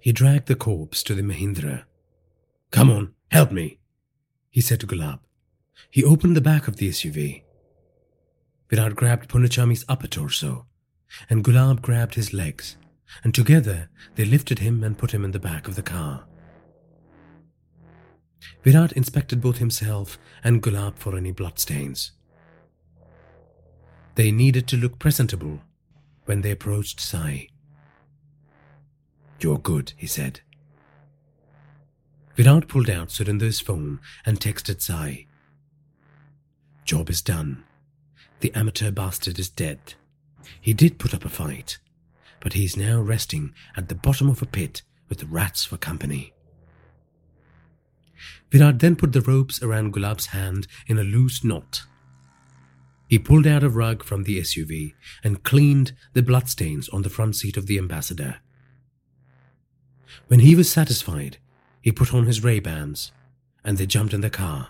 He 0.00 0.12
dragged 0.12 0.46
the 0.46 0.54
corpse 0.54 1.02
to 1.04 1.14
the 1.14 1.22
Mahindra. 1.22 1.84
Come 2.70 2.90
on, 2.90 3.14
help 3.30 3.52
me, 3.52 3.78
he 4.50 4.60
said 4.60 4.80
to 4.80 4.86
Gulab. 4.86 5.20
He 5.90 6.04
opened 6.04 6.36
the 6.36 6.40
back 6.40 6.68
of 6.68 6.76
the 6.76 6.88
SUV. 6.90 7.42
Virat 8.68 8.96
grabbed 8.96 9.28
Punnichami's 9.28 9.84
upper 9.88 10.08
torso, 10.08 10.66
and 11.30 11.44
Gulab 11.44 11.82
grabbed 11.82 12.14
his 12.14 12.32
legs, 12.32 12.76
and 13.22 13.34
together 13.34 13.88
they 14.16 14.24
lifted 14.24 14.58
him 14.58 14.82
and 14.82 14.98
put 14.98 15.12
him 15.12 15.24
in 15.24 15.30
the 15.30 15.38
back 15.38 15.68
of 15.68 15.76
the 15.76 15.82
car. 15.82 16.24
Virat 18.62 18.92
inspected 18.92 19.40
both 19.40 19.58
himself 19.58 20.18
and 20.42 20.62
Gulab 20.62 20.98
for 20.98 21.16
any 21.16 21.32
bloodstains. 21.32 22.12
They 24.14 24.30
needed 24.30 24.66
to 24.68 24.76
look 24.76 24.98
presentable 24.98 25.60
when 26.24 26.40
they 26.40 26.50
approached 26.50 27.00
Sai. 27.00 27.48
You're 29.44 29.58
good, 29.58 29.92
he 29.98 30.06
said. 30.06 30.40
Virat 32.34 32.66
pulled 32.66 32.88
out 32.88 33.10
Surinder's 33.10 33.60
phone 33.60 34.00
and 34.24 34.40
texted 34.40 34.80
Sai. 34.80 35.26
Job 36.86 37.10
is 37.10 37.20
done. 37.20 37.62
The 38.40 38.54
amateur 38.54 38.90
bastard 38.90 39.38
is 39.38 39.50
dead. 39.50 39.96
He 40.58 40.72
did 40.72 40.98
put 40.98 41.12
up 41.12 41.26
a 41.26 41.28
fight, 41.28 41.76
but 42.40 42.54
he's 42.54 42.74
now 42.74 43.02
resting 43.02 43.52
at 43.76 43.90
the 43.90 43.94
bottom 43.94 44.30
of 44.30 44.40
a 44.40 44.46
pit 44.46 44.80
with 45.10 45.18
the 45.18 45.26
rats 45.26 45.62
for 45.62 45.76
company. 45.76 46.32
Virat 48.50 48.78
then 48.78 48.96
put 48.96 49.12
the 49.12 49.20
ropes 49.20 49.62
around 49.62 49.92
Gulab's 49.92 50.28
hand 50.28 50.66
in 50.86 50.98
a 50.98 51.04
loose 51.04 51.44
knot. 51.44 51.82
He 53.08 53.18
pulled 53.18 53.46
out 53.46 53.62
a 53.62 53.68
rug 53.68 54.04
from 54.04 54.22
the 54.22 54.40
SUV 54.40 54.94
and 55.22 55.42
cleaned 55.42 55.92
the 56.14 56.22
bloodstains 56.22 56.88
on 56.88 57.02
the 57.02 57.10
front 57.10 57.36
seat 57.36 57.58
of 57.58 57.66
the 57.66 57.76
ambassador. 57.76 58.40
When 60.28 60.40
he 60.40 60.54
was 60.54 60.70
satisfied, 60.70 61.38
he 61.80 61.92
put 61.92 62.14
on 62.14 62.26
his 62.26 62.42
Ray-Bans 62.42 63.12
and 63.64 63.78
they 63.78 63.86
jumped 63.86 64.14
in 64.14 64.20
the 64.20 64.30
car. 64.30 64.68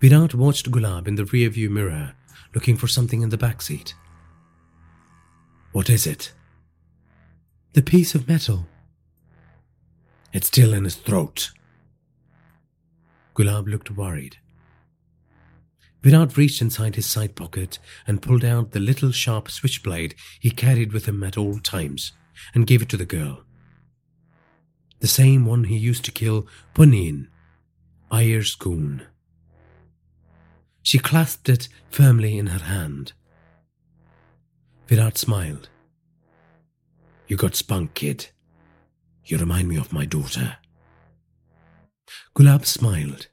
Virat 0.00 0.34
watched 0.34 0.70
Gulab 0.70 1.08
in 1.08 1.14
the 1.14 1.24
rearview 1.24 1.70
mirror, 1.70 2.14
looking 2.54 2.76
for 2.76 2.88
something 2.88 3.22
in 3.22 3.30
the 3.30 3.38
back 3.38 3.62
seat. 3.62 3.94
What 5.72 5.88
is 5.88 6.06
it? 6.06 6.32
The 7.72 7.82
piece 7.82 8.14
of 8.14 8.28
metal. 8.28 8.66
It's 10.32 10.48
still 10.48 10.74
in 10.74 10.84
his 10.84 10.96
throat. 10.96 11.50
Gulab 13.34 13.66
looked 13.66 13.90
worried. 13.90 14.36
Virat 16.02 16.36
reached 16.36 16.60
inside 16.60 16.96
his 16.96 17.06
side 17.06 17.34
pocket 17.34 17.78
and 18.06 18.20
pulled 18.20 18.44
out 18.44 18.72
the 18.72 18.80
little 18.80 19.10
sharp 19.10 19.50
switchblade 19.50 20.14
he 20.38 20.50
carried 20.50 20.92
with 20.92 21.06
him 21.06 21.22
at 21.24 21.38
all 21.38 21.58
times 21.58 22.12
and 22.52 22.66
gave 22.66 22.82
it 22.82 22.88
to 22.90 22.96
the 22.96 23.06
girl. 23.06 23.44
The 25.00 25.06
same 25.06 25.46
one 25.46 25.64
he 25.64 25.76
used 25.76 26.04
to 26.06 26.12
kill 26.12 26.46
Punin, 26.74 27.28
Iyer's 28.10 28.54
goon. 28.54 29.02
She 30.82 30.98
clasped 30.98 31.48
it 31.48 31.68
firmly 31.90 32.38
in 32.38 32.48
her 32.48 32.64
hand. 32.64 33.12
Virat 34.86 35.16
smiled. 35.16 35.68
You 37.26 37.36
got 37.36 37.56
spunk, 37.56 37.94
kid. 37.94 38.28
You 39.24 39.38
remind 39.38 39.68
me 39.68 39.76
of 39.76 39.92
my 39.92 40.04
daughter. 40.04 40.58
Gulab 42.34 42.66
smiled, 42.66 43.28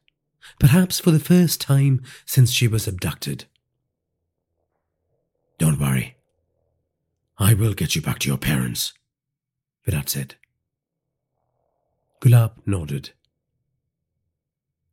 perhaps 0.60 1.00
for 1.00 1.12
the 1.12 1.20
first 1.20 1.60
time 1.60 2.02
since 2.26 2.52
she 2.52 2.68
was 2.68 2.88
abducted. 2.88 3.46
Don't 5.58 5.80
worry. 5.80 6.16
I 7.38 7.54
will 7.54 7.74
get 7.74 7.96
you 7.96 8.02
back 8.02 8.20
to 8.20 8.28
your 8.28 8.38
parents, 8.38 8.94
Virat 9.86 10.10
said. 10.10 10.36
Gulab 12.22 12.54
nodded. 12.66 13.12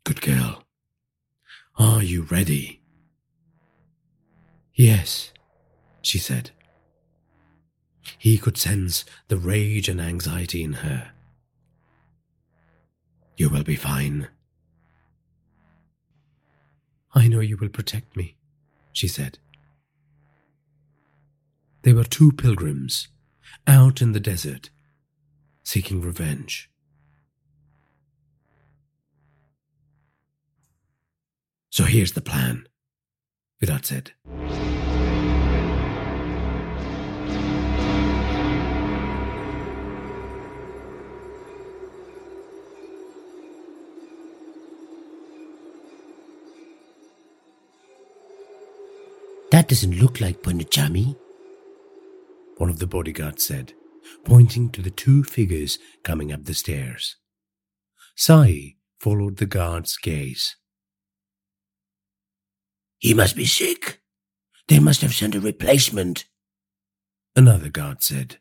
Good 0.05 0.23
girl. 0.23 0.65
Are 1.77 2.03
you 2.03 2.23
ready? 2.23 2.81
Yes, 4.75 5.33
she 6.01 6.19
said. 6.19 6.53
He 8.19 8.39
could 8.39 8.57
sense 8.57 9.05
the 9.29 9.37
rage 9.37 9.89
and 9.89 10.01
anxiety 10.01 10.63
in 10.63 10.75
her. 10.85 11.11
You 13.37 13.51
will 13.51 13.65
be 13.65 13.77
fine. 13.77 14.29
I 17.15 17.29
know 17.29 17.41
you 17.41 17.57
will 17.57 17.69
protect 17.69 18.17
me, 18.17 18.37
she 18.93 19.07
said. 19.07 19.39
They 21.83 21.93
were 21.93 22.05
two 22.05 22.33
pilgrims 22.33 23.09
out 23.67 24.01
in 24.01 24.13
the 24.13 24.21
desert 24.21 24.71
seeking 25.69 26.01
revenge. 26.01 26.71
So 31.69 31.85
here's 31.85 32.13
the 32.13 32.23
plan, 32.23 32.67
Virat 33.61 33.85
said. 33.85 34.13
That 49.51 49.69
doesn't 49.69 50.01
look 50.01 50.23
like 50.23 50.43
Punnichami. 50.43 51.15
One 52.57 52.71
of 52.71 52.79
the 52.79 52.87
bodyguards 52.87 53.45
said, 53.45 53.75
pointing 54.25 54.71
to 54.71 54.83
the 54.83 54.91
two 54.91 55.25
figures 55.25 55.79
coming 56.03 56.33
up 56.33 56.45
the 56.45 56.55
stairs. 56.55 57.17
Sai 58.17 58.77
followed 59.01 59.37
the 59.37 59.47
guard's 59.47 59.97
gaze. 59.97 60.57
He 62.99 63.15
must 63.15 63.37
be 63.37 63.45
sick. 63.45 64.01
They 64.67 64.81
must 64.81 65.01
have 65.03 65.15
sent 65.15 65.35
a 65.35 65.41
replacement. 65.41 66.25
Another 67.37 67.69
guard 67.69 68.03
said. 68.03 68.39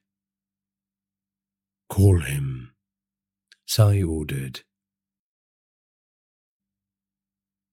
Call 1.90 2.22
him, 2.22 2.74
Sai 3.66 4.02
ordered. 4.02 4.62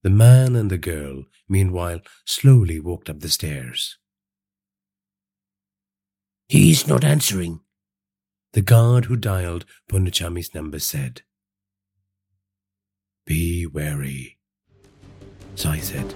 The 0.03 0.11
man 0.11 0.55
and 0.55 0.71
the 0.71 0.79
girl, 0.79 1.25
meanwhile, 1.49 2.01
slowly 2.27 2.79
walked 2.79 3.09
up 3.09 3.21
the 3.21 3.31
stairs. 3.31 3.97
He's 6.47 6.87
not 6.87 7.05
answering, 7.05 7.61
The 8.55 8.63
guard 8.63 9.07
who 9.07 9.17
dialed 9.17 9.65
Punnichami's 9.91 10.55
number 10.55 10.79
said, 10.79 11.23
Be 13.27 13.67
wary, 13.67 14.39
Sai 15.57 15.79
said. 15.79 16.09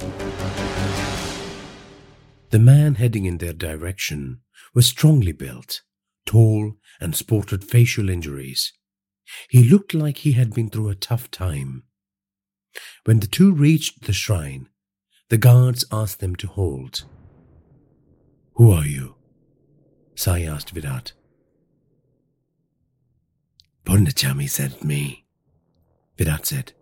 The 2.50 2.60
man 2.60 2.94
heading 2.94 3.24
in 3.24 3.38
their 3.38 3.52
direction 3.52 4.42
was 4.72 4.86
strongly 4.86 5.32
built, 5.32 5.82
tall, 6.26 6.74
and 7.00 7.16
sported 7.16 7.64
facial 7.64 8.08
injuries. 8.08 8.72
He 9.50 9.64
looked 9.64 9.92
like 9.92 10.18
he 10.18 10.32
had 10.32 10.54
been 10.54 10.70
through 10.70 10.90
a 10.90 10.94
tough 10.94 11.32
time. 11.32 11.82
When 13.04 13.18
the 13.18 13.26
two 13.26 13.52
reached 13.52 14.04
the 14.04 14.12
shrine, 14.12 14.68
the 15.28 15.38
guards 15.38 15.84
asked 15.90 16.20
them 16.20 16.36
to 16.36 16.46
halt. 16.46 17.04
Who 18.54 18.70
are 18.70 18.86
you? 18.86 19.16
Sai 20.14 20.42
asked 20.42 20.70
Virat. 20.70 21.14
Punnichami 23.88 24.50
sent 24.50 24.84
me, 24.84 25.24
Virat 26.18 26.44
said. 26.44 26.74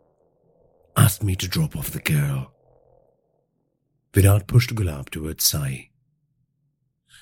Asked 0.96 1.22
me 1.22 1.36
to 1.36 1.46
drop 1.46 1.76
off 1.76 1.90
the 1.92 2.00
girl. 2.00 2.52
Virat 4.12 4.48
pushed 4.48 4.74
Gulab 4.74 5.10
towards 5.10 5.44
Sai. 5.44 5.90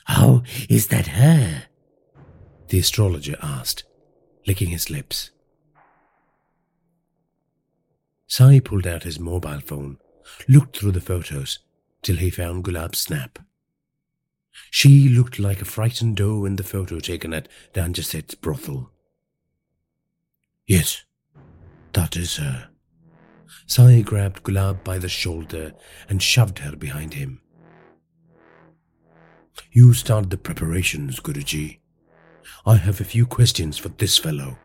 How 0.07 0.43
is 0.71 0.89
that 0.89 1.09
her? 1.09 1.65
The 2.69 2.79
astrologer 2.79 3.37
asked, 3.43 3.85
licking 4.47 4.71
his 4.71 4.89
lips. 4.89 5.33
Sai 8.27 8.61
pulled 8.61 8.87
out 8.87 9.03
his 9.03 9.21
mobile 9.21 9.61
phone, 9.61 9.99
looked 10.49 10.79
through 10.79 10.93
the 10.93 11.01
photos 11.03 11.59
till 12.01 12.17
he 12.17 12.31
found 12.31 12.65
Gulab's 12.65 13.01
snap. 13.01 13.39
She 14.71 15.11
looked 15.11 15.39
like 15.39 15.61
a 15.61 15.67
frightened 15.67 16.17
doe 16.17 16.47
in 16.47 16.57
the 16.57 16.63
photo 16.63 17.01
taken 17.01 17.35
at 17.35 17.49
Ranja 17.75 18.03
Seth's 18.03 18.35
brothel. 18.35 18.94
Yes, 20.67 21.05
that 21.93 22.17
is 22.17 22.39
uh, 22.39 22.43
her. 22.43 22.71
Sai 23.67 24.01
grabbed 24.01 24.43
Gulab 24.43 24.83
by 24.85 24.99
the 24.99 25.09
shoulder 25.09 25.73
and 26.09 26.23
shoved 26.23 26.59
her 26.61 26.77
behind 26.77 27.15
him. 27.15 27.41
You 29.73 29.93
start 29.93 30.31
the 30.31 30.39
preparations, 30.39 31.21
Guruji. 31.21 31.79
I 32.67 32.77
have 32.77 33.01
a 33.01 33.05
few 33.05 33.27
questions 33.27 33.79
for 33.79 33.91
this 33.91 34.19
fellow, 34.19 34.59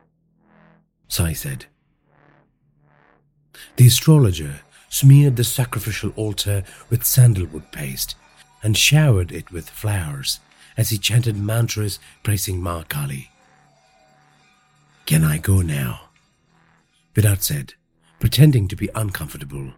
Sai 1.07 1.33
said. 1.33 1.65
The 3.75 3.87
astrologer 3.87 4.61
smeared 4.89 5.35
the 5.35 5.43
sacrificial 5.43 6.11
altar 6.15 6.63
with 6.89 7.05
sandalwood 7.05 7.71
paste 7.71 8.15
and 8.63 8.77
showered 8.77 9.31
it 9.31 9.51
with 9.51 9.69
flowers 9.69 10.39
as 10.77 10.89
he 10.89 10.97
chanted 10.97 11.37
mantras 11.37 11.99
praising 12.23 12.61
Ma 12.61 12.83
Kali. 12.83 13.31
Can 15.09 15.23
I 15.23 15.39
go 15.39 15.63
now? 15.63 16.01
Virat 17.15 17.41
said, 17.41 17.73
pretending 18.19 18.67
to 18.67 18.75
be 18.75 18.91
uncomfortable. 18.93 19.73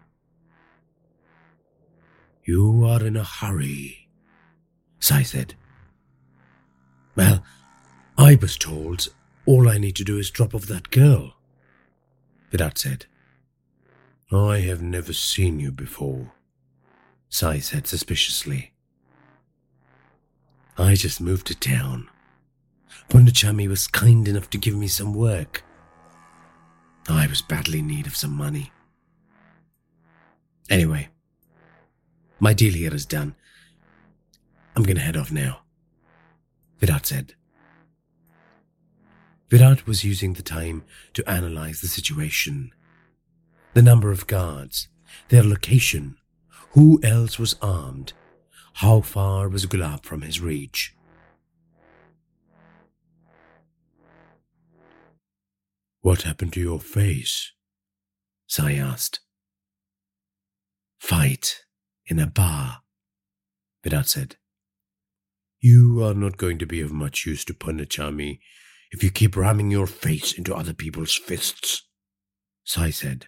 You 2.43 2.83
are 2.83 3.01
in 3.01 3.15
a 3.15 3.23
hurry, 3.23 4.09
Sai 4.99 5.23
said. 5.23 5.53
Well, 7.15 7.45
I 8.17 8.35
was 8.35 8.57
told 8.57 9.07
all 9.45 9.69
I 9.69 9.77
need 9.77 9.95
to 9.95 10.03
do 10.03 10.17
is 10.17 10.29
drop 10.29 10.53
off 10.53 10.63
that 10.63 10.91
girl, 10.91 11.35
Virat 12.51 12.77
said. 12.77 13.05
I 14.33 14.59
have 14.59 14.81
never 14.81 15.13
seen 15.13 15.61
you 15.61 15.71
before, 15.71 16.33
Sai 17.29 17.59
said 17.59 17.87
suspiciously. 17.87 18.73
I 20.77 20.95
just 20.95 21.21
moved 21.21 21.47
to 21.47 21.55
town. 21.55 22.09
Punnichami 23.09 23.67
was 23.67 23.87
kind 23.87 24.27
enough 24.27 24.49
to 24.51 24.57
give 24.57 24.75
me 24.75 24.87
some 24.87 25.13
work. 25.13 25.63
I 27.09 27.27
was 27.27 27.41
badly 27.41 27.79
in 27.79 27.87
need 27.87 28.07
of 28.07 28.15
some 28.15 28.31
money. 28.31 28.71
Anyway, 30.69 31.09
my 32.39 32.53
deal 32.53 32.73
here 32.73 32.93
is 32.93 33.05
done. 33.05 33.35
I'm 34.75 34.83
going 34.83 34.95
to 34.95 35.01
head 35.01 35.17
off 35.17 35.31
now, 35.31 35.61
Virat 36.79 37.05
said. 37.05 37.33
Virat 39.49 39.85
was 39.85 40.05
using 40.05 40.33
the 40.33 40.41
time 40.41 40.83
to 41.13 41.29
analyze 41.29 41.81
the 41.81 41.87
situation. 41.89 42.71
The 43.73 43.81
number 43.81 44.11
of 44.11 44.27
guards, 44.27 44.87
their 45.27 45.43
location, 45.43 46.15
who 46.71 47.01
else 47.03 47.37
was 47.37 47.57
armed, 47.61 48.13
how 48.75 49.01
far 49.01 49.49
was 49.49 49.65
Gulab 49.65 50.05
from 50.05 50.21
his 50.21 50.39
reach. 50.39 50.95
What 56.01 56.23
happened 56.23 56.53
to 56.53 56.59
your 56.59 56.79
face? 56.79 57.51
Sai 58.47 58.73
asked. 58.73 59.19
Fight 60.99 61.61
in 62.07 62.19
a 62.19 62.25
bar, 62.27 62.79
Virat 63.83 64.07
said. 64.07 64.35
You 65.59 66.03
are 66.03 66.15
not 66.15 66.37
going 66.37 66.57
to 66.57 66.65
be 66.65 66.81
of 66.81 66.91
much 66.91 67.27
use 67.27 67.45
to 67.45 67.53
Punnichami 67.53 68.39
if 68.91 69.03
you 69.03 69.11
keep 69.11 69.37
ramming 69.37 69.69
your 69.69 69.85
face 69.85 70.33
into 70.33 70.55
other 70.55 70.73
people's 70.73 71.15
fists, 71.15 71.87
Sai 72.63 72.89
said. 72.89 73.27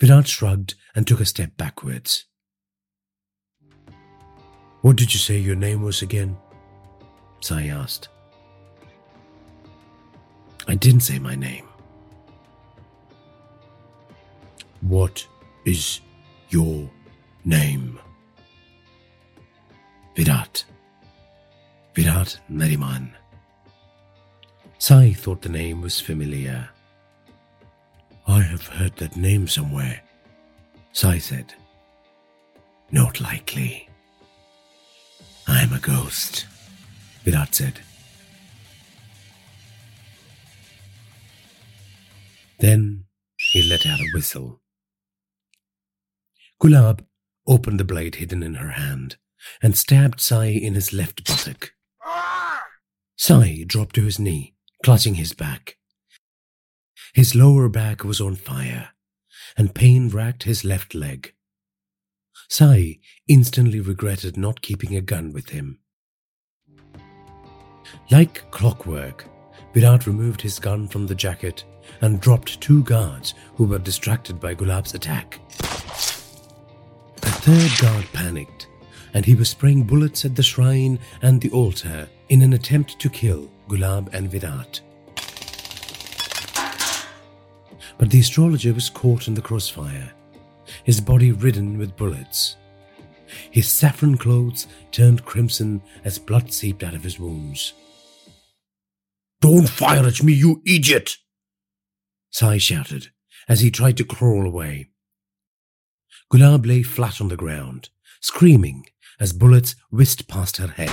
Virat 0.00 0.26
shrugged 0.26 0.74
and 0.94 1.06
took 1.06 1.20
a 1.20 1.24
step 1.24 1.56
backwards. 1.56 2.26
What 4.82 4.96
did 4.96 5.14
you 5.14 5.20
say 5.20 5.38
your 5.38 5.56
name 5.56 5.82
was 5.82 6.02
again? 6.02 6.36
Sai 7.40 7.68
asked. 7.68 8.08
I 10.70 10.76
didn't 10.76 11.00
say 11.00 11.18
my 11.18 11.34
name. 11.34 11.66
What 14.82 15.26
is 15.64 15.98
your 16.50 16.88
name? 17.44 17.98
Virat. 20.14 20.64
Virat 21.96 22.38
Nariman. 22.48 23.10
Sai 24.78 25.12
thought 25.12 25.42
the 25.42 25.48
name 25.48 25.80
was 25.80 26.00
familiar. 26.00 26.68
I 28.28 28.40
have 28.40 28.68
heard 28.68 28.94
that 28.98 29.16
name 29.16 29.48
somewhere, 29.48 30.00
Sai 30.92 31.18
said. 31.18 31.52
Not 32.92 33.20
likely. 33.20 33.88
I'm 35.48 35.72
a 35.72 35.80
ghost, 35.80 36.46
Virat 37.24 37.56
said. 37.56 37.80
Then 42.60 43.04
he 43.36 43.62
let 43.62 43.86
out 43.86 44.00
a 44.00 44.10
whistle. 44.14 44.60
Gulab 46.60 47.04
opened 47.46 47.80
the 47.80 47.84
blade 47.84 48.16
hidden 48.16 48.42
in 48.42 48.54
her 48.54 48.72
hand 48.72 49.16
and 49.62 49.76
stabbed 49.76 50.20
Sai 50.20 50.46
in 50.46 50.74
his 50.74 50.92
left 50.92 51.24
buttock. 51.24 51.72
Sai 53.16 53.64
dropped 53.66 53.94
to 53.94 54.04
his 54.04 54.18
knee, 54.18 54.54
clutching 54.84 55.14
his 55.14 55.32
back. 55.32 55.78
His 57.14 57.34
lower 57.34 57.68
back 57.68 58.04
was 58.04 58.20
on 58.20 58.36
fire, 58.36 58.90
and 59.56 59.74
pain 59.74 60.08
racked 60.08 60.42
his 60.42 60.62
left 60.62 60.94
leg. 60.94 61.32
Sai 62.48 62.98
instantly 63.26 63.80
regretted 63.80 64.36
not 64.36 64.60
keeping 64.60 64.94
a 64.94 65.00
gun 65.00 65.32
with 65.32 65.48
him. 65.48 65.80
Like 68.10 68.50
clockwork, 68.50 69.24
Virat 69.72 70.06
removed 70.06 70.42
his 70.42 70.58
gun 70.58 70.88
from 70.88 71.06
the 71.06 71.14
jacket 71.14 71.64
and 72.00 72.20
dropped 72.20 72.60
two 72.60 72.82
guards 72.84 73.34
who 73.56 73.64
were 73.64 73.78
distracted 73.78 74.40
by 74.40 74.54
Gulab's 74.54 74.94
attack. 74.94 75.40
A 77.22 77.30
third 77.30 77.72
guard 77.80 78.06
panicked, 78.12 78.68
and 79.14 79.24
he 79.24 79.34
was 79.34 79.48
spraying 79.48 79.84
bullets 79.84 80.24
at 80.24 80.36
the 80.36 80.42
shrine 80.42 80.98
and 81.22 81.40
the 81.40 81.50
altar 81.50 82.08
in 82.28 82.42
an 82.42 82.52
attempt 82.52 82.98
to 83.00 83.10
kill 83.10 83.50
Gulab 83.68 84.12
and 84.12 84.30
Virat. 84.30 84.80
But 87.98 88.10
the 88.10 88.20
astrologer 88.20 88.72
was 88.72 88.88
caught 88.88 89.28
in 89.28 89.34
the 89.34 89.42
crossfire, 89.42 90.12
his 90.84 91.00
body 91.00 91.32
ridden 91.32 91.76
with 91.78 91.96
bullets. 91.96 92.56
His 93.50 93.68
saffron 93.68 94.16
clothes 94.16 94.66
turned 94.90 95.24
crimson 95.24 95.82
as 96.04 96.18
blood 96.18 96.52
seeped 96.52 96.82
out 96.82 96.94
of 96.94 97.04
his 97.04 97.18
wounds. 97.18 97.74
Don't 99.40 99.68
fire 99.68 100.04
at 100.04 100.22
me, 100.22 100.32
you 100.32 100.62
idiot! 100.66 101.16
Sai 102.30 102.58
shouted 102.58 103.10
as 103.48 103.60
he 103.60 103.70
tried 103.70 103.96
to 103.96 104.04
crawl 104.04 104.46
away. 104.46 104.88
Gulab 106.32 106.64
lay 106.64 106.82
flat 106.82 107.20
on 107.20 107.28
the 107.28 107.36
ground, 107.36 107.90
screaming 108.20 108.86
as 109.18 109.32
bullets 109.32 109.74
whisked 109.90 110.28
past 110.28 110.56
her 110.58 110.68
head. 110.68 110.90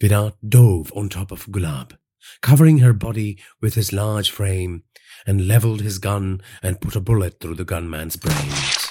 Virat 0.00 0.34
dove 0.46 0.92
on 0.94 1.08
top 1.08 1.30
of 1.30 1.46
Gulab, 1.46 1.96
covering 2.42 2.78
her 2.78 2.92
body 2.92 3.38
with 3.60 3.74
his 3.74 3.92
large 3.92 4.30
frame, 4.30 4.82
and 5.26 5.48
leveled 5.48 5.80
his 5.80 5.98
gun 5.98 6.42
and 6.62 6.80
put 6.80 6.96
a 6.96 7.00
bullet 7.00 7.40
through 7.40 7.54
the 7.54 7.64
gunman's 7.64 8.16
brains. 8.16 8.88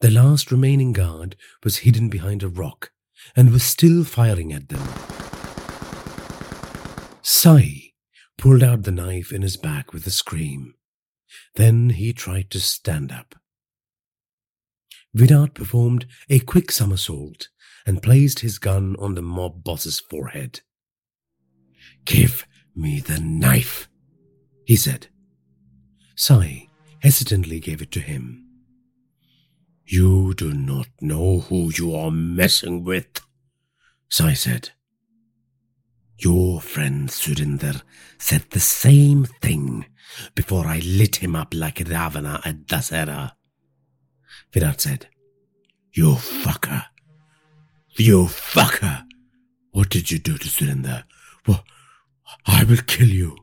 The 0.00 0.10
last 0.10 0.50
remaining 0.50 0.92
guard 0.92 1.36
was 1.62 1.78
hidden 1.78 2.08
behind 2.08 2.42
a 2.42 2.48
rock 2.48 2.90
and 3.36 3.52
was 3.52 3.62
still 3.62 4.04
firing 4.04 4.52
at 4.52 4.68
them. 4.68 4.82
Sai 7.22 7.83
pulled 8.36 8.62
out 8.62 8.82
the 8.82 8.90
knife 8.90 9.32
in 9.32 9.42
his 9.42 9.56
back 9.56 9.92
with 9.92 10.06
a 10.06 10.10
scream. 10.10 10.74
Then 11.54 11.90
he 11.90 12.12
tried 12.12 12.50
to 12.50 12.60
stand 12.60 13.12
up. 13.12 13.34
Virat 15.14 15.54
performed 15.54 16.06
a 16.28 16.40
quick 16.40 16.72
somersault 16.72 17.48
and 17.86 18.02
placed 18.02 18.40
his 18.40 18.58
gun 18.58 18.96
on 18.98 19.14
the 19.14 19.22
mob 19.22 19.62
boss's 19.62 20.00
forehead. 20.00 20.60
Give 22.04 22.46
me 22.74 23.00
the 23.00 23.20
knife, 23.20 23.88
he 24.64 24.76
said. 24.76 25.08
Sai 26.16 26.68
hesitantly 27.00 27.60
gave 27.60 27.82
it 27.82 27.90
to 27.92 28.00
him. 28.00 28.44
You 29.86 30.34
do 30.34 30.52
not 30.52 30.88
know 31.00 31.40
who 31.40 31.70
you 31.76 31.94
are 31.94 32.10
messing 32.10 32.84
with, 32.84 33.20
Sai 34.08 34.32
said. 34.32 34.70
Your 36.18 36.60
friend 36.60 37.08
Surinder 37.08 37.82
said 38.18 38.44
the 38.50 38.60
same 38.60 39.24
thing 39.24 39.86
before 40.34 40.66
I 40.66 40.78
lit 40.78 41.16
him 41.16 41.34
up 41.34 41.52
like 41.54 41.80
Ravana 41.80 42.40
at 42.44 42.66
Dasera. 42.66 43.32
Virat 44.52 44.80
said, 44.80 45.08
You 45.92 46.12
fucker. 46.14 46.84
You 47.96 48.24
fucker. 48.26 49.04
What 49.72 49.90
did 49.90 50.10
you 50.10 50.18
do 50.18 50.38
to 50.38 50.48
Surinder? 50.48 51.04
Well, 51.46 51.64
I 52.46 52.64
will 52.64 52.82
kill 52.86 53.08
you. 53.08 53.36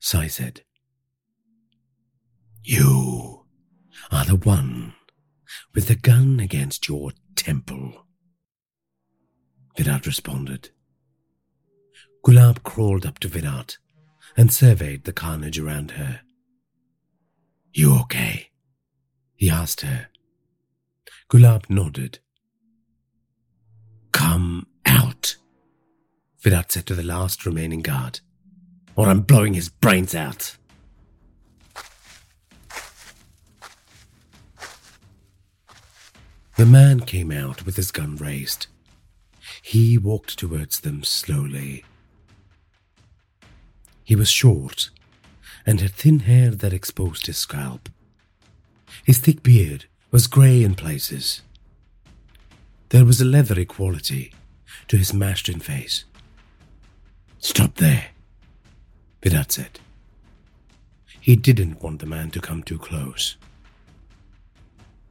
Sai 0.00 0.26
said, 0.26 0.62
You 2.62 3.46
are 4.10 4.24
the 4.24 4.36
one 4.36 4.94
with 5.72 5.86
the 5.86 5.94
gun 5.94 6.40
against 6.40 6.88
your 6.88 7.12
temple. 7.36 8.06
Virat 9.76 10.06
responded. 10.06 10.70
Gulab 12.26 12.64
crawled 12.64 13.06
up 13.06 13.20
to 13.20 13.28
Virat 13.28 13.78
and 14.36 14.52
surveyed 14.52 15.04
the 15.04 15.12
carnage 15.12 15.60
around 15.60 15.92
her. 15.92 16.22
You 17.72 17.96
okay? 18.00 18.48
He 19.36 19.48
asked 19.48 19.82
her. 19.82 20.08
Gulab 21.28 21.70
nodded. 21.70 22.18
Come 24.10 24.66
out, 24.84 25.36
Virat 26.40 26.72
said 26.72 26.86
to 26.86 26.96
the 26.96 27.04
last 27.04 27.46
remaining 27.46 27.80
guard, 27.80 28.18
or 28.96 29.06
I'm 29.06 29.20
blowing 29.20 29.54
his 29.54 29.68
brains 29.68 30.12
out. 30.12 30.56
The 36.56 36.66
man 36.66 36.98
came 36.98 37.30
out 37.30 37.64
with 37.64 37.76
his 37.76 37.92
gun 37.92 38.16
raised. 38.16 38.66
He 39.62 39.96
walked 39.96 40.36
towards 40.36 40.80
them 40.80 41.04
slowly. 41.04 41.84
He 44.06 44.14
was 44.14 44.30
short 44.30 44.90
and 45.66 45.80
had 45.80 45.90
thin 45.90 46.20
hair 46.20 46.52
that 46.52 46.72
exposed 46.72 47.26
his 47.26 47.38
scalp. 47.38 47.88
His 49.04 49.18
thick 49.18 49.42
beard 49.42 49.86
was 50.12 50.28
grey 50.28 50.62
in 50.62 50.76
places. 50.76 51.42
There 52.90 53.04
was 53.04 53.20
a 53.20 53.24
leathery 53.24 53.64
quality 53.64 54.32
to 54.86 54.96
his 54.96 55.12
mashed 55.12 55.48
in 55.48 55.58
face. 55.58 56.04
Stop 57.40 57.74
there, 57.74 58.10
Virat 59.24 59.50
said. 59.50 59.80
He 61.20 61.34
didn't 61.34 61.82
want 61.82 61.98
the 61.98 62.06
man 62.06 62.30
to 62.30 62.40
come 62.40 62.62
too 62.62 62.78
close. 62.78 63.36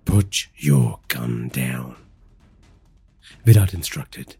Put 0.05 0.47
your 0.55 0.99
gun 1.09 1.49
down, 1.49 1.97
Virat 3.43 3.73
instructed. 3.73 4.37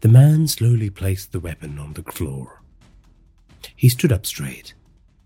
The 0.00 0.08
man 0.08 0.48
slowly 0.48 0.88
placed 0.88 1.32
the 1.32 1.40
weapon 1.40 1.78
on 1.78 1.92
the 1.92 2.02
floor. 2.02 2.57
He 3.78 3.88
stood 3.88 4.10
up 4.10 4.26
straight, 4.26 4.74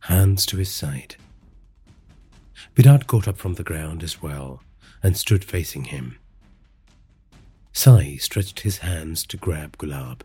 hands 0.01 0.45
to 0.45 0.59
his 0.59 0.71
side. 0.71 1.17
Virat 2.77 3.07
got 3.07 3.27
up 3.27 3.39
from 3.39 3.55
the 3.55 3.65
ground 3.65 4.03
as 4.03 4.21
well 4.21 4.63
and 5.03 5.17
stood 5.17 5.43
facing 5.43 5.85
him. 5.85 6.19
Sai 7.73 8.17
stretched 8.17 8.61
his 8.61 8.79
hands 8.79 9.25
to 9.29 9.39
grab 9.39 9.79
Gulab, 9.79 10.21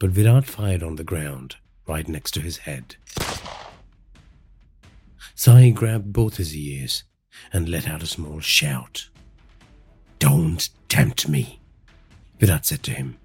but 0.00 0.10
Virat 0.10 0.44
fired 0.44 0.82
on 0.82 0.96
the 0.96 1.04
ground 1.04 1.54
right 1.86 2.08
next 2.08 2.32
to 2.32 2.40
his 2.40 2.58
head. 2.58 2.96
Sai 5.36 5.70
grabbed 5.70 6.12
both 6.12 6.38
his 6.38 6.56
ears 6.56 7.04
and 7.52 7.68
let 7.68 7.88
out 7.88 8.02
a 8.02 8.08
small 8.08 8.40
shout. 8.40 9.08
Don't 10.18 10.68
tempt 10.88 11.28
me, 11.28 11.60
Virat 12.40 12.66
said 12.66 12.82
to 12.82 12.90
him. 12.90 13.18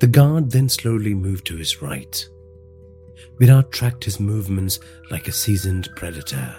The 0.00 0.06
guard 0.06 0.50
then 0.50 0.70
slowly 0.70 1.12
moved 1.12 1.46
to 1.48 1.56
his 1.56 1.82
right. 1.82 2.26
Virat 3.38 3.70
tracked 3.70 4.04
his 4.04 4.18
movements 4.18 4.80
like 5.10 5.28
a 5.28 5.32
seasoned 5.32 5.90
predator. 5.94 6.56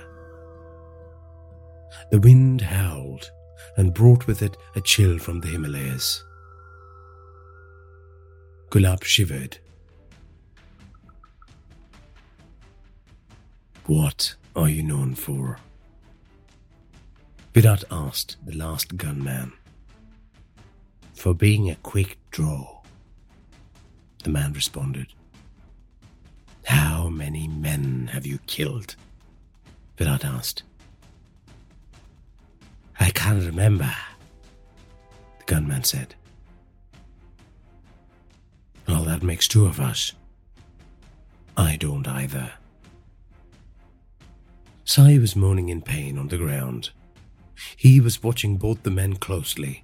The 2.11 2.19
wind 2.19 2.61
howled 2.61 3.31
and 3.77 3.95
brought 3.95 4.27
with 4.27 4.43
it 4.43 4.57
a 4.75 4.81
chill 4.81 5.17
from 5.17 5.39
the 5.39 5.47
Himalayas. 5.47 6.23
Gulab 8.69 9.03
shivered 9.03 9.57
What 13.87 14.35
are 14.55 14.69
you 14.69 14.83
known 14.83 15.15
for? 15.15 15.57
Virat 17.55 17.83
asked 17.89 18.37
the 18.45 18.55
last 18.55 18.97
gunman. 18.97 19.51
For 21.15 21.33
being 21.33 21.71
a 21.71 21.75
quick 21.75 22.17
draw, 22.29 22.80
the 24.21 24.29
man 24.29 24.53
responded. 24.53 25.07
How 26.65 27.09
many 27.09 27.47
men 27.47 28.09
have 28.13 28.25
you 28.25 28.39
killed? 28.47 28.95
Virat 29.97 30.23
asked. 30.25 30.63
I 32.99 33.09
can't 33.09 33.43
remember, 33.45 33.91
the 35.39 35.45
gunman 35.45 35.83
said. 35.83 36.15
Well, 38.87 39.03
that 39.05 39.23
makes 39.23 39.47
two 39.47 39.65
of 39.65 39.79
us. 39.79 40.13
I 41.57 41.77
don't 41.77 42.07
either. 42.07 42.51
Sai 44.83 45.17
was 45.17 45.35
moaning 45.35 45.69
in 45.69 45.81
pain 45.81 46.17
on 46.17 46.27
the 46.27 46.37
ground. 46.37 46.89
He 47.77 47.99
was 47.99 48.23
watching 48.23 48.57
both 48.57 48.83
the 48.83 48.91
men 48.91 49.15
closely, 49.15 49.83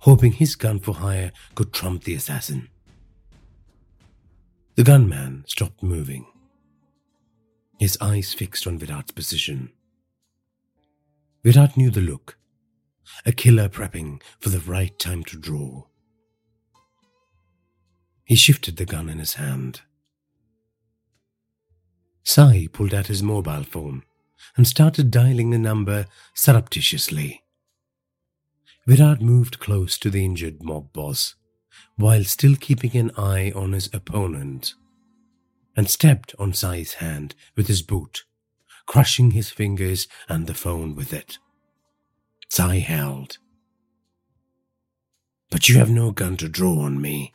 hoping 0.00 0.32
his 0.32 0.56
gun 0.56 0.78
for 0.78 0.94
hire 0.94 1.32
could 1.54 1.72
trump 1.72 2.04
the 2.04 2.14
assassin. 2.14 2.68
The 4.78 4.84
gunman 4.84 5.42
stopped 5.48 5.82
moving, 5.82 6.24
his 7.80 7.98
eyes 8.00 8.32
fixed 8.32 8.64
on 8.64 8.78
Virat's 8.78 9.10
position. 9.10 9.72
Virat 11.42 11.76
knew 11.76 11.90
the 11.90 12.00
look, 12.00 12.38
a 13.26 13.32
killer 13.32 13.68
prepping 13.68 14.22
for 14.38 14.50
the 14.50 14.60
right 14.60 14.96
time 14.96 15.24
to 15.24 15.36
draw. 15.36 15.86
He 18.24 18.36
shifted 18.36 18.76
the 18.76 18.84
gun 18.84 19.08
in 19.08 19.18
his 19.18 19.34
hand. 19.34 19.80
Sai 22.22 22.68
pulled 22.72 22.94
out 22.94 23.08
his 23.08 23.20
mobile 23.20 23.64
phone 23.64 24.04
and 24.56 24.64
started 24.64 25.10
dialing 25.10 25.50
the 25.50 25.58
number 25.58 26.06
surreptitiously. 26.34 27.42
Virat 28.86 29.20
moved 29.20 29.58
close 29.58 29.98
to 29.98 30.08
the 30.08 30.24
injured 30.24 30.62
mob 30.62 30.92
boss 30.92 31.34
while 31.96 32.24
still 32.24 32.56
keeping 32.56 32.96
an 32.96 33.10
eye 33.16 33.52
on 33.54 33.72
his 33.72 33.88
opponent 33.92 34.74
and 35.76 35.88
stepped 35.88 36.34
on 36.38 36.52
Sai's 36.52 36.94
hand 36.94 37.34
with 37.56 37.68
his 37.68 37.82
boot, 37.82 38.24
crushing 38.86 39.32
his 39.32 39.50
fingers 39.50 40.08
and 40.28 40.46
the 40.46 40.54
phone 40.54 40.94
with 40.94 41.12
it. 41.12 41.38
Sai 42.48 42.78
held. 42.78 43.38
But 45.50 45.68
you 45.68 45.78
have 45.78 45.90
no 45.90 46.10
gun 46.10 46.36
to 46.38 46.48
draw 46.48 46.80
on 46.80 47.00
me, 47.00 47.34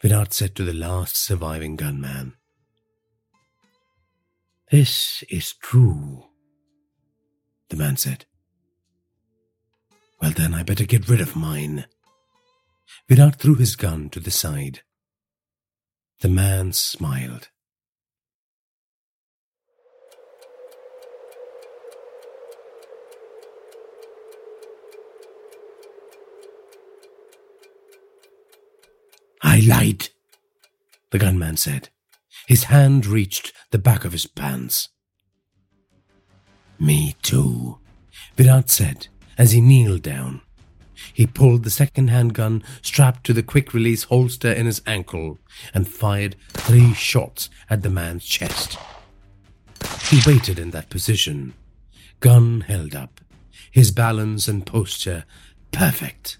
Virat 0.00 0.32
said 0.32 0.54
to 0.56 0.64
the 0.64 0.72
last 0.72 1.16
surviving 1.16 1.76
gunman. 1.76 2.34
This 4.70 5.24
is 5.28 5.52
true, 5.54 6.26
the 7.68 7.76
man 7.76 7.96
said. 7.96 8.26
Well, 10.22 10.30
then 10.30 10.54
I 10.54 10.62
better 10.62 10.84
get 10.84 11.08
rid 11.08 11.20
of 11.20 11.34
mine. 11.34 11.86
Virat 13.08 13.36
threw 13.36 13.54
his 13.56 13.76
gun 13.76 14.08
to 14.10 14.20
the 14.20 14.30
side. 14.30 14.82
The 16.20 16.28
man 16.28 16.72
smiled. 16.72 17.48
I 29.42 29.60
lied, 29.60 30.10
the 31.10 31.18
gunman 31.18 31.56
said. 31.56 31.88
His 32.46 32.64
hand 32.64 33.06
reached 33.06 33.52
the 33.70 33.78
back 33.78 34.04
of 34.04 34.12
his 34.12 34.26
pants. 34.26 34.88
Me 36.78 37.16
too, 37.22 37.78
Virat 38.36 38.70
said 38.70 39.08
as 39.36 39.52
he 39.52 39.60
kneeled 39.60 40.02
down. 40.02 40.42
He 41.12 41.26
pulled 41.26 41.64
the 41.64 41.70
second 41.70 42.08
handgun 42.08 42.62
strapped 42.82 43.24
to 43.24 43.32
the 43.32 43.42
quick 43.42 43.72
release 43.74 44.04
holster 44.04 44.52
in 44.52 44.66
his 44.66 44.82
ankle 44.86 45.38
and 45.74 45.88
fired 45.88 46.36
three 46.50 46.94
shots 46.94 47.50
at 47.68 47.82
the 47.82 47.90
man's 47.90 48.24
chest. 48.24 48.78
He 50.10 50.20
waited 50.26 50.58
in 50.58 50.70
that 50.70 50.90
position, 50.90 51.54
gun 52.20 52.62
held 52.62 52.94
up, 52.94 53.20
his 53.70 53.90
balance 53.90 54.48
and 54.48 54.66
posture 54.66 55.24
perfect. 55.72 56.38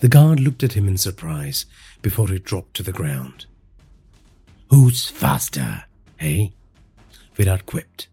The 0.00 0.08
guard 0.08 0.40
looked 0.40 0.62
at 0.62 0.74
him 0.74 0.88
in 0.88 0.96
surprise 0.96 1.66
before 2.02 2.28
he 2.28 2.38
dropped 2.38 2.74
to 2.74 2.82
the 2.82 2.92
ground. 2.92 3.46
Who's 4.70 5.08
faster, 5.08 5.84
eh? 6.20 6.48
Virat 7.34 7.66
quipped. 7.66 8.08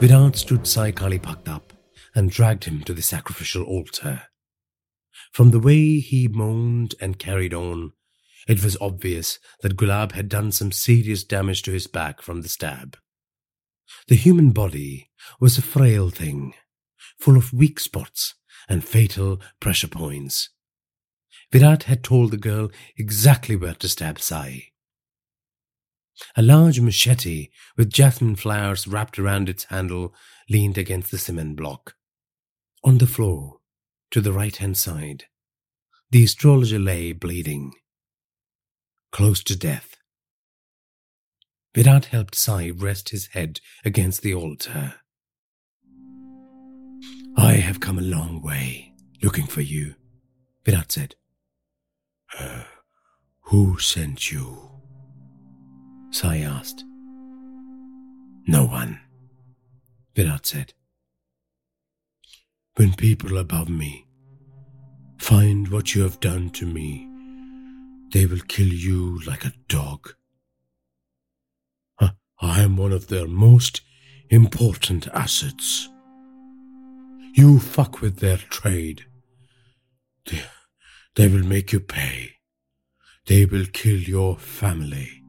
Virat 0.00 0.36
stood 0.36 0.64
Sai 0.64 0.92
Kali 0.92 1.18
Bhakt 1.18 1.48
up 1.48 1.72
and 2.14 2.30
dragged 2.30 2.64
him 2.64 2.84
to 2.84 2.94
the 2.94 3.02
sacrificial 3.02 3.64
altar. 3.64 4.22
From 5.32 5.50
the 5.50 5.58
way 5.58 5.98
he 5.98 6.28
moaned 6.28 6.94
and 7.00 7.18
carried 7.18 7.52
on, 7.52 7.90
it 8.46 8.62
was 8.62 8.76
obvious 8.80 9.40
that 9.60 9.76
Gulab 9.76 10.12
had 10.12 10.28
done 10.28 10.52
some 10.52 10.70
serious 10.70 11.24
damage 11.24 11.62
to 11.62 11.72
his 11.72 11.88
back 11.88 12.22
from 12.22 12.42
the 12.42 12.48
stab. 12.48 12.96
The 14.06 14.14
human 14.14 14.50
body 14.50 15.10
was 15.40 15.58
a 15.58 15.62
frail 15.62 16.10
thing, 16.10 16.54
full 17.18 17.36
of 17.36 17.52
weak 17.52 17.80
spots 17.80 18.36
and 18.68 18.84
fatal 18.84 19.40
pressure 19.58 19.88
points. 19.88 20.50
Virat 21.50 21.82
had 21.84 22.04
told 22.04 22.30
the 22.30 22.36
girl 22.36 22.70
exactly 22.96 23.56
where 23.56 23.74
to 23.74 23.88
stab 23.88 24.20
Sai. 24.20 24.67
A 26.36 26.42
large 26.42 26.80
machete 26.80 27.48
with 27.76 27.92
jasmine 27.92 28.36
flowers 28.36 28.86
wrapped 28.86 29.18
around 29.18 29.48
its 29.48 29.64
handle 29.64 30.14
leaned 30.48 30.78
against 30.78 31.10
the 31.10 31.18
cement 31.18 31.56
block. 31.56 31.94
On 32.84 32.98
the 32.98 33.06
floor, 33.06 33.58
to 34.10 34.20
the 34.20 34.32
right 34.32 34.56
hand 34.56 34.76
side, 34.76 35.24
the 36.10 36.24
astrologer 36.24 36.78
lay 36.78 37.12
bleeding, 37.12 37.72
close 39.12 39.42
to 39.44 39.56
death. 39.56 39.96
Virat 41.74 42.06
helped 42.06 42.34
Sai 42.34 42.70
rest 42.70 43.10
his 43.10 43.26
head 43.28 43.60
against 43.84 44.22
the 44.22 44.34
altar. 44.34 44.94
I 47.36 47.54
have 47.54 47.80
come 47.80 47.98
a 47.98 48.02
long 48.02 48.42
way 48.42 48.94
looking 49.22 49.46
for 49.46 49.60
you, 49.60 49.94
Virat 50.64 50.92
said. 50.92 51.14
Uh, 52.38 52.64
who 53.42 53.78
sent 53.78 54.32
you? 54.32 54.77
Sai 56.10 56.38
asked. 56.38 56.84
No 58.46 58.64
one, 58.64 59.00
Virat 60.14 60.46
said. 60.46 60.72
When 62.76 62.94
people 62.94 63.38
above 63.38 63.68
me 63.68 64.06
find 65.18 65.68
what 65.68 65.94
you 65.94 66.02
have 66.02 66.20
done 66.20 66.50
to 66.50 66.66
me, 66.66 67.06
they 68.12 68.24
will 68.24 68.40
kill 68.48 68.68
you 68.68 69.20
like 69.26 69.44
a 69.44 69.52
dog. 69.68 70.14
I 72.40 72.62
am 72.62 72.76
one 72.76 72.92
of 72.92 73.08
their 73.08 73.26
most 73.26 73.80
important 74.30 75.08
assets. 75.08 75.88
You 77.34 77.58
fuck 77.58 78.00
with 78.00 78.18
their 78.18 78.36
trade. 78.36 79.06
They, 80.26 80.42
they 81.16 81.26
will 81.26 81.44
make 81.44 81.72
you 81.72 81.80
pay. 81.80 82.36
They 83.26 83.44
will 83.44 83.66
kill 83.66 83.98
your 83.98 84.36
family, 84.36 85.22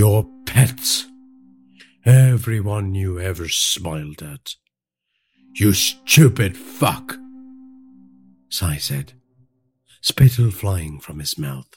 your 0.00 0.24
pets, 0.46 1.04
everyone 2.06 2.94
you 2.94 3.20
ever 3.20 3.50
smiled 3.50 4.22
at. 4.22 4.54
You 5.52 5.74
stupid 5.74 6.56
fuck, 6.56 7.18
Sai 8.48 8.78
said, 8.78 9.12
spittle 10.00 10.50
flying 10.52 11.00
from 11.00 11.18
his 11.18 11.36
mouth. 11.36 11.68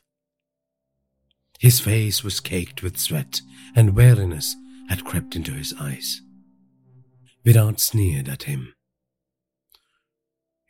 His 1.59 1.81
face 1.81 2.23
was 2.23 2.39
caked 2.39 2.81
with 2.81 2.97
sweat, 2.97 3.41
and 3.75 3.93
weariness 3.93 4.55
had 4.87 5.03
crept 5.03 5.35
into 5.35 5.51
his 5.51 5.73
eyes. 5.77 6.21
Virat 7.43 7.81
sneered 7.81 8.29
at 8.29 8.43
him. 8.43 8.73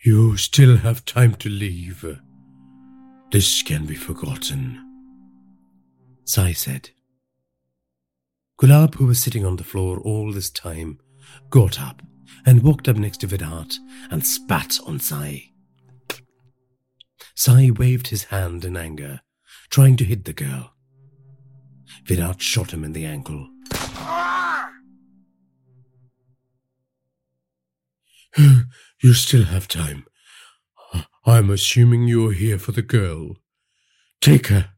You 0.03 0.37
still 0.37 0.77
have 0.77 1.05
time 1.05 1.35
to 1.35 1.49
leave. 1.49 2.03
This 3.31 3.61
can 3.61 3.85
be 3.85 3.93
forgotten. 3.93 4.83
Sai 6.25 6.53
said. 6.53 6.89
Gulab, 8.63 8.95
who 8.95 9.05
was 9.07 9.19
sitting 9.21 9.45
on 9.45 9.57
the 9.57 9.63
floor 9.65 9.99
all 9.99 10.31
this 10.31 10.49
time, 10.49 10.97
got 11.49 11.81
up 11.81 12.01
and 12.45 12.63
walked 12.63 12.87
up 12.87 12.95
next 12.95 13.17
to 13.17 13.27
Virat 13.27 13.77
and 14.09 14.25
spat 14.25 14.79
on 14.87 15.01
Sai. 15.01 15.49
Sai 17.35 17.71
waved 17.77 18.07
his 18.07 18.23
hand 18.25 18.63
in 18.63 18.77
anger, 18.77 19.19
trying 19.69 19.97
to 19.97 20.05
hit 20.05 20.23
the 20.23 20.31
girl. 20.31 20.71
Virat 22.05 22.41
shot 22.41 22.71
him 22.71 22.85
in 22.85 22.93
the 22.93 23.03
ankle. 23.03 23.49
you 29.03 29.13
still 29.13 29.43
have 29.43 29.67
time. 29.67 30.05
I'm 31.25 31.49
assuming 31.49 32.07
you're 32.07 32.31
here 32.31 32.59
for 32.59 32.71
the 32.71 32.81
girl. 32.81 33.35
Take 34.21 34.47
her 34.47 34.69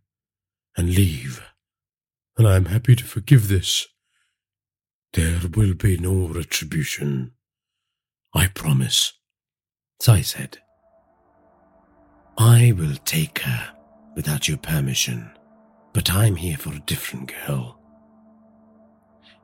and 0.76 0.90
leave. 0.90 1.44
And 2.38 2.48
I'm 2.48 2.66
happy 2.66 2.96
to 2.96 3.04
forgive 3.06 3.48
this. 3.48 3.88
There 5.14 5.40
will 5.56 5.74
be 5.74 5.98
no 5.98 6.28
retribution. 6.28 7.32
I 8.34 8.48
promise. 8.48 9.14
Sai 10.02 10.22
said. 10.22 10.58
I 12.38 12.74
will 12.78 12.98
take 13.06 13.40
her 13.40 13.74
without 14.16 14.50
your 14.50 14.58
permission. 14.58 15.32
But 15.94 16.12
I'm 16.12 16.36
here 16.36 16.58
for 16.58 16.74
a 16.74 16.84
different 16.86 17.32
girl. 17.48 17.80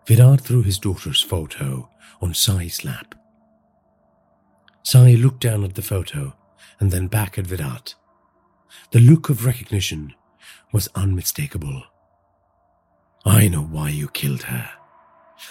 Virat 0.05 0.41
threw 0.41 0.61
his 0.61 0.77
daughter's 0.77 1.21
photo 1.21 1.89
on 2.21 2.33
Sai's 2.33 2.83
lap. 2.83 3.15
Sai 4.83 5.13
looked 5.13 5.39
down 5.39 5.63
at 5.63 5.75
the 5.75 5.81
photo 5.81 6.35
and 6.81 6.91
then 6.91 7.07
back 7.07 7.37
at 7.37 7.47
Virat. 7.47 7.95
The 8.91 8.99
look 8.99 9.29
of 9.29 9.45
recognition 9.45 10.13
was 10.73 10.89
unmistakable. 10.95 11.83
I 13.25 13.47
know 13.47 13.63
why 13.63 13.89
you 13.89 14.07
killed 14.09 14.43
her. 14.43 14.69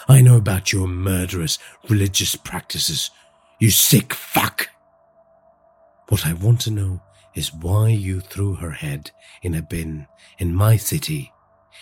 I 0.08 0.20
know 0.22 0.36
about 0.36 0.72
your 0.72 0.88
murderous 0.88 1.58
religious 1.88 2.36
practices, 2.36 3.10
you 3.60 3.70
sick 3.70 4.14
fuck. 4.14 4.68
What 6.08 6.26
I 6.26 6.32
want 6.32 6.60
to 6.62 6.70
know 6.70 7.02
is 7.34 7.54
why 7.54 7.88
you 7.88 8.20
threw 8.20 8.54
her 8.54 8.72
head 8.72 9.10
in 9.42 9.54
a 9.54 9.62
bin 9.62 10.06
in 10.38 10.54
my 10.54 10.76
city 10.76 11.32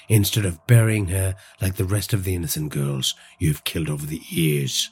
instead 0.09 0.45
of 0.45 0.67
burying 0.67 1.09
her 1.09 1.35
like 1.61 1.77
the 1.77 1.85
rest 1.85 2.13
of 2.13 2.25
the 2.25 2.35
innocent 2.35 2.71
girls 2.71 3.15
you've 3.39 3.65
killed 3.65 3.89
over 3.89 4.07
the 4.07 4.23
years. 4.29 4.91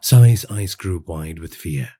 Sai's 0.00 0.44
eyes 0.50 0.74
grew 0.74 1.02
wide 1.06 1.38
with 1.38 1.54
fear. 1.54 1.90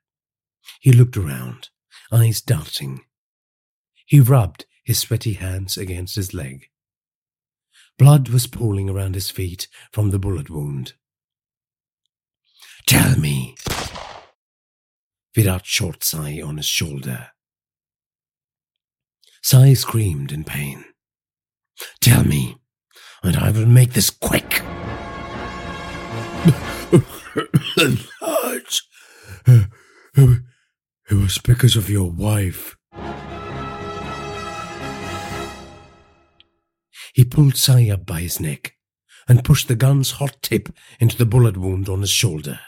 He 0.81 0.93
looked 0.93 1.17
around, 1.17 1.71
eyes 2.13 2.41
darting. 2.41 3.05
He 4.05 4.21
rubbed 4.21 4.67
his 4.85 4.99
sweaty 4.99 5.35
hands 5.35 5.77
against 5.77 6.17
his 6.17 6.35
leg. 6.35 6.69
Blood 7.99 8.29
was 8.29 8.47
pooling 8.47 8.91
around 8.91 9.15
his 9.15 9.31
feet 9.31 9.69
from 9.91 10.11
the 10.11 10.19
bullet 10.19 10.51
wound. 10.51 10.93
Tell 12.87 13.19
me, 13.19 13.55
Virat 15.35 15.65
shot 15.65 16.05
Sai 16.05 16.41
on 16.43 16.59
his 16.59 16.67
shoulder. 16.67 17.29
Sai 19.43 19.75
screamed 19.75 20.31
in 20.31 20.45
pain. 20.45 20.85
Tell 22.01 22.25
me, 22.25 22.57
and 23.23 23.37
I 23.37 23.51
will 23.51 23.67
make 23.67 23.95
this 23.95 24.11
quick. 24.11 24.63
it 29.47 31.15
was 31.15 31.39
because 31.39 31.77
of 31.77 31.89
your 31.89 32.11
wife. 32.11 32.77
He 37.17 37.25
pulled 37.25 37.59
up 37.71 38.05
by 38.05 38.21
his 38.21 38.41
neck 38.41 38.75
and 39.27 39.43
pushed 39.43 39.69
the 39.69 39.75
gun's 39.75 40.11
hot 40.13 40.37
tip 40.43 40.69
into 41.01 41.17
the 41.17 41.25
bullet 41.25 41.57
wound 41.57 41.89
on 41.89 42.03
his 42.03 42.11
shoulder. 42.11 42.61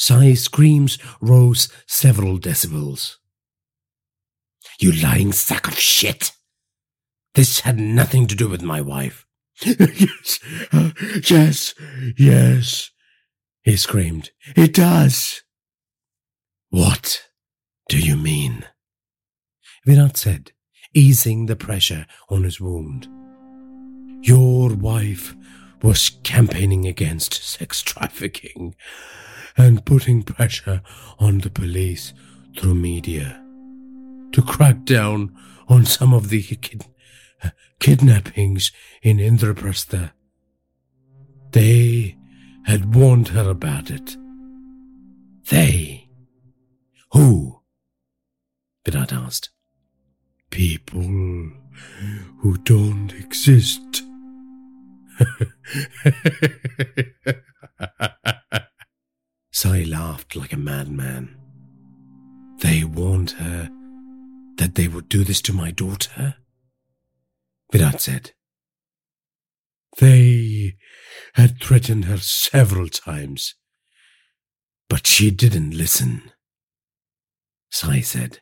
Sai's 0.00 0.42
screams 0.42 0.98
rose 1.20 1.72
several 1.86 2.40
decibels. 2.40 3.18
You 4.80 4.90
lying 4.90 5.30
sack 5.30 5.68
of 5.68 5.78
shit! 5.78 6.32
This 7.36 7.60
had 7.60 7.78
nothing 7.78 8.26
to 8.26 8.34
do 8.34 8.48
with 8.48 8.62
my 8.62 8.80
wife. 8.80 9.26
yes, 9.64 10.40
uh, 10.72 10.90
yes, 11.30 11.74
yes, 12.18 12.90
he 13.62 13.76
screamed. 13.76 14.32
It 14.56 14.74
does. 14.74 15.42
What 16.70 17.28
do 17.88 18.00
you 18.00 18.16
mean? 18.16 18.64
Virat 19.86 20.16
said 20.16 20.50
easing 20.94 21.46
the 21.46 21.54
pressure 21.54 22.06
on 22.28 22.42
his 22.42 22.60
wound. 22.60 23.08
Your 24.22 24.72
wife 24.72 25.34
was 25.82 26.10
campaigning 26.22 26.86
against 26.86 27.42
sex 27.42 27.82
trafficking 27.82 28.76
and 29.56 29.84
putting 29.84 30.22
pressure 30.22 30.80
on 31.18 31.38
the 31.38 31.50
police 31.50 32.14
through 32.56 32.76
media 32.76 33.42
to 34.30 34.42
crack 34.42 34.84
down 34.84 35.36
on 35.68 35.84
some 35.84 36.14
of 36.14 36.28
the 36.28 36.40
kid- 36.40 36.86
kidnappings 37.80 38.70
in 39.02 39.18
Indraprastha. 39.18 40.12
They 41.50 42.16
had 42.66 42.94
warned 42.94 43.28
her 43.28 43.50
about 43.50 43.90
it. 43.90 44.16
They? 45.50 46.08
Who? 47.10 47.60
Virat 48.86 49.12
asked. 49.12 49.50
People 50.50 51.02
who 52.38 52.56
don't 52.62 53.12
exist. 53.14 54.04
Sai 59.52 59.84
laughed 59.84 60.36
like 60.36 60.52
a 60.52 60.56
madman. 60.56 61.36
They 62.58 62.84
warned 62.84 63.32
her 63.32 63.68
that 64.56 64.74
they 64.74 64.88
would 64.88 65.08
do 65.08 65.24
this 65.24 65.40
to 65.42 65.52
my 65.52 65.70
daughter? 65.70 66.36
Virat 67.72 68.00
said. 68.00 68.32
They 69.98 70.76
had 71.34 71.60
threatened 71.60 72.06
her 72.06 72.18
several 72.18 72.88
times, 72.88 73.54
but 74.88 75.06
she 75.06 75.30
didn't 75.30 75.76
listen. 75.76 76.32
Sai 77.70 78.00
said. 78.00 78.40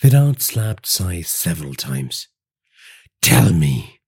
Virat 0.00 0.42
slapped 0.42 0.86
Sai 0.86 1.22
several 1.22 1.74
times. 1.74 2.28
Tell 3.20 3.52
me, 3.52 3.98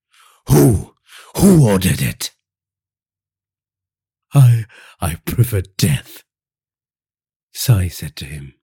who, 0.49 0.95
who 1.37 1.69
ordered 1.69 2.03
it? 2.03 2.33
I, 4.33 4.67
I 5.01 5.17
prefer 5.25 5.63
death, 5.77 6.23
Sai 7.53 7.89
said 7.89 8.17
to 8.17 8.25
him. 8.25 8.55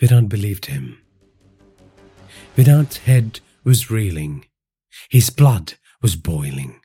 Virat 0.00 0.28
believed 0.28 0.66
him. 0.66 0.98
Virat's 2.54 2.98
head 2.98 3.40
was 3.64 3.90
reeling. 3.90 4.44
His 5.10 5.30
blood 5.30 5.74
was 6.00 6.16
boiling. 6.16 6.80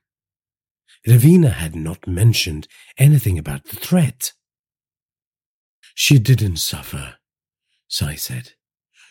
Ravina 1.08 1.52
had 1.54 1.76
not 1.76 2.08
mentioned 2.08 2.68
anything 2.98 3.38
about 3.38 3.66
the 3.66 3.76
threat. 3.76 4.34
She 5.94 6.20
didn't 6.20 6.58
suffer, 6.58 7.16
Sai 7.88 8.16
said. 8.16 8.54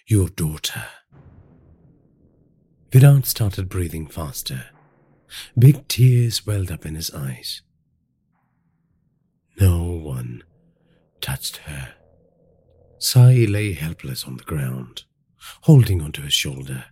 Your 0.06 0.28
daughter. 0.28 0.84
Virat 2.92 3.26
started 3.26 3.68
breathing 3.68 4.06
faster. 4.06 4.66
Big 5.58 5.86
tears 5.88 6.46
welled 6.46 6.70
up 6.70 6.86
in 6.86 6.94
his 6.94 7.10
eyes. 7.12 7.62
No 9.60 9.84
one 9.84 10.42
touched 11.20 11.58
her. 11.58 11.94
Sai 12.98 13.46
lay 13.48 13.72
helpless 13.72 14.24
on 14.24 14.36
the 14.36 14.44
ground, 14.44 15.04
holding 15.62 16.00
onto 16.00 16.22
his 16.22 16.32
shoulder. 16.32 16.86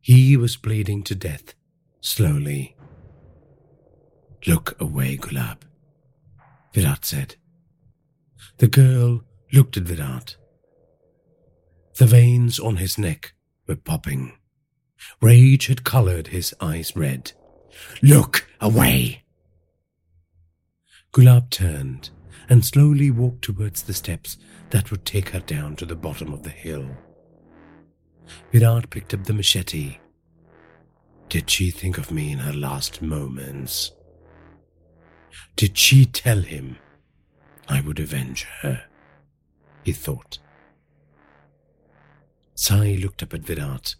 He 0.00 0.36
was 0.36 0.56
bleeding 0.56 1.02
to 1.04 1.14
death, 1.14 1.54
slowly. 2.00 2.76
Look 4.46 4.80
away, 4.80 5.16
Gulab, 5.16 5.62
Virat 6.72 7.04
said. 7.04 7.36
The 8.58 8.68
girl 8.68 9.22
looked 9.52 9.76
at 9.76 9.84
Virat. 9.84 10.36
The 11.96 12.06
veins 12.06 12.58
on 12.58 12.76
his 12.76 12.98
neck 12.98 13.34
were 13.66 13.76
popping. 13.76 14.38
Rage 15.20 15.66
had 15.66 15.84
colored 15.84 16.28
his 16.28 16.54
eyes 16.60 16.94
red. 16.94 17.32
Look 18.02 18.48
away! 18.60 19.22
Gulab 21.12 21.50
turned 21.50 22.10
and 22.48 22.64
slowly 22.64 23.10
walked 23.10 23.42
towards 23.42 23.82
the 23.82 23.94
steps 23.94 24.36
that 24.70 24.90
would 24.90 25.04
take 25.04 25.30
her 25.30 25.40
down 25.40 25.76
to 25.76 25.86
the 25.86 25.96
bottom 25.96 26.32
of 26.32 26.42
the 26.42 26.50
hill. 26.50 26.86
Virat 28.52 28.90
picked 28.90 29.14
up 29.14 29.24
the 29.24 29.32
machete. 29.32 29.98
Did 31.28 31.50
she 31.50 31.70
think 31.70 31.98
of 31.98 32.10
me 32.10 32.32
in 32.32 32.38
her 32.38 32.52
last 32.52 33.02
moments? 33.02 33.92
Did 35.56 35.76
she 35.76 36.04
tell 36.04 36.40
him 36.40 36.76
I 37.68 37.80
would 37.80 37.98
avenge 37.98 38.46
her? 38.62 38.84
He 39.82 39.92
thought. 39.92 40.38
Sai 42.54 42.98
looked 43.00 43.22
up 43.22 43.34
at 43.34 43.42
Virat 43.42 43.96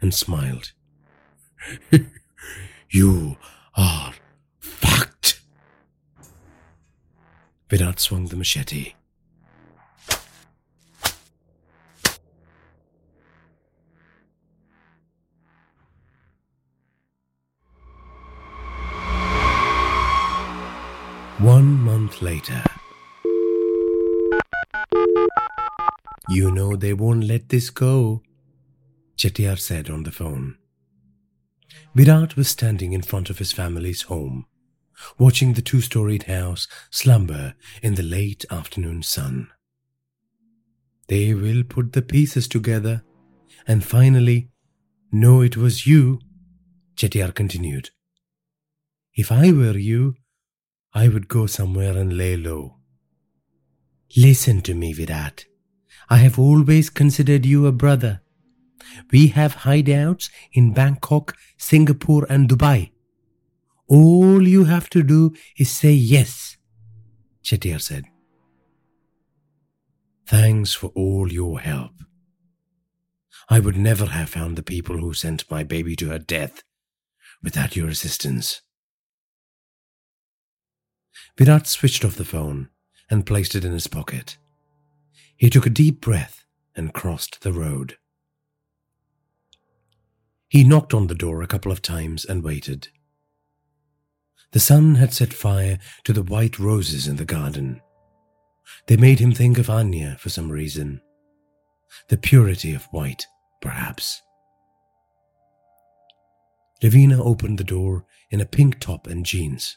and 0.00 0.14
smiled. 0.14 0.72
you 2.90 3.36
are 3.76 4.14
fucked. 4.58 5.40
Virat 7.68 8.00
swung 8.00 8.26
the 8.26 8.36
machete. 8.36 8.94
One 21.38 21.74
month 21.74 22.22
later. 22.22 22.62
You 26.30 26.50
know 26.50 26.74
they 26.74 26.94
won't 26.94 27.24
let 27.24 27.50
this 27.50 27.68
go, 27.68 28.22
Chettiar 29.18 29.58
said 29.58 29.90
on 29.90 30.04
the 30.04 30.10
phone. 30.10 30.56
Virat 31.94 32.36
was 32.36 32.48
standing 32.48 32.92
in 32.92 33.02
front 33.02 33.30
of 33.30 33.38
his 33.38 33.52
family's 33.52 34.02
home, 34.02 34.46
watching 35.18 35.52
the 35.52 35.62
two 35.62 35.80
storied 35.80 36.24
house 36.24 36.66
slumber 36.90 37.54
in 37.82 37.94
the 37.94 38.02
late 38.02 38.44
afternoon 38.50 39.02
sun. 39.02 39.48
They 41.08 41.34
will 41.34 41.62
put 41.64 41.92
the 41.92 42.02
pieces 42.02 42.48
together 42.48 43.02
and 43.66 43.84
finally 43.84 44.50
know 45.12 45.40
it 45.40 45.56
was 45.56 45.86
you, 45.86 46.20
Chettiar 46.96 47.34
continued. 47.34 47.90
If 49.14 49.30
I 49.30 49.52
were 49.52 49.78
you, 49.78 50.16
I 50.92 51.08
would 51.08 51.28
go 51.28 51.46
somewhere 51.46 51.96
and 51.96 52.16
lay 52.16 52.36
low. 52.36 52.78
Listen 54.16 54.60
to 54.62 54.74
me, 54.74 54.92
Virat. 54.92 55.44
I 56.08 56.18
have 56.18 56.38
always 56.38 56.90
considered 56.90 57.46
you 57.46 57.66
a 57.66 57.72
brother. 57.72 58.20
We 59.10 59.28
have 59.28 59.56
hideouts 59.58 60.30
in 60.52 60.72
Bangkok, 60.72 61.36
Singapore, 61.56 62.26
and 62.28 62.48
Dubai. 62.48 62.90
All 63.88 64.46
you 64.46 64.64
have 64.64 64.88
to 64.90 65.02
do 65.02 65.34
is 65.58 65.70
say 65.70 65.92
yes, 65.92 66.56
Chettiar 67.42 67.80
said. 67.80 68.04
Thanks 70.26 70.72
for 70.74 70.90
all 70.94 71.30
your 71.30 71.60
help. 71.60 71.92
I 73.50 73.60
would 73.60 73.76
never 73.76 74.06
have 74.06 74.30
found 74.30 74.56
the 74.56 74.62
people 74.62 74.98
who 74.98 75.12
sent 75.12 75.50
my 75.50 75.64
baby 75.64 75.94
to 75.96 76.08
her 76.08 76.18
death 76.18 76.62
without 77.42 77.76
your 77.76 77.88
assistance. 77.88 78.62
Virat 81.36 81.66
switched 81.66 82.04
off 82.04 82.16
the 82.16 82.24
phone 82.24 82.70
and 83.10 83.26
placed 83.26 83.54
it 83.54 83.64
in 83.64 83.72
his 83.72 83.86
pocket. 83.86 84.38
He 85.36 85.50
took 85.50 85.66
a 85.66 85.70
deep 85.70 86.00
breath 86.00 86.44
and 86.74 86.94
crossed 86.94 87.42
the 87.42 87.52
road. 87.52 87.98
He 90.54 90.62
knocked 90.62 90.94
on 90.94 91.08
the 91.08 91.16
door 91.16 91.42
a 91.42 91.48
couple 91.48 91.72
of 91.72 91.82
times 91.82 92.24
and 92.24 92.44
waited. 92.44 92.86
The 94.52 94.60
sun 94.60 94.94
had 94.94 95.12
set 95.12 95.34
fire 95.34 95.80
to 96.04 96.12
the 96.12 96.22
white 96.22 96.60
roses 96.60 97.08
in 97.08 97.16
the 97.16 97.24
garden. 97.24 97.82
They 98.86 98.96
made 98.96 99.18
him 99.18 99.32
think 99.32 99.58
of 99.58 99.68
Anya 99.68 100.16
for 100.20 100.28
some 100.28 100.52
reason. 100.52 101.00
The 102.08 102.16
purity 102.16 102.72
of 102.72 102.84
white, 102.92 103.26
perhaps. 103.60 104.22
Ravina 106.80 107.18
opened 107.18 107.58
the 107.58 107.64
door 107.64 108.06
in 108.30 108.40
a 108.40 108.46
pink 108.46 108.78
top 108.78 109.08
and 109.08 109.26
jeans. 109.26 109.76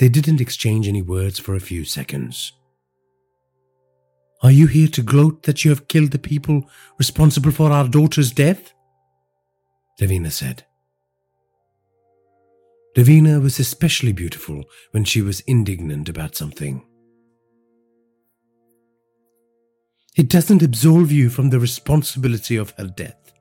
They 0.00 0.08
didn't 0.08 0.40
exchange 0.40 0.88
any 0.88 1.02
words 1.02 1.38
for 1.38 1.54
a 1.54 1.60
few 1.60 1.84
seconds. 1.84 2.50
Are 4.42 4.50
you 4.50 4.66
here 4.66 4.88
to 4.88 5.02
gloat 5.02 5.44
that 5.44 5.64
you 5.64 5.70
have 5.70 5.86
killed 5.86 6.10
the 6.10 6.18
people 6.18 6.68
responsible 6.98 7.52
for 7.52 7.70
our 7.70 7.86
daughter's 7.86 8.32
death? 8.32 8.72
Ravina 10.00 10.30
said. 10.30 10.64
Ravina 12.96 13.42
was 13.42 13.58
especially 13.58 14.12
beautiful 14.12 14.64
when 14.92 15.04
she 15.04 15.20
was 15.20 15.40
indignant 15.40 16.08
about 16.08 16.34
something. 16.34 16.82
It 20.16 20.30
doesn't 20.30 20.62
absolve 20.62 21.12
you 21.12 21.28
from 21.28 21.50
the 21.50 21.60
responsibility 21.60 22.56
of 22.56 22.70
her 22.78 22.86
death. 22.86 23.32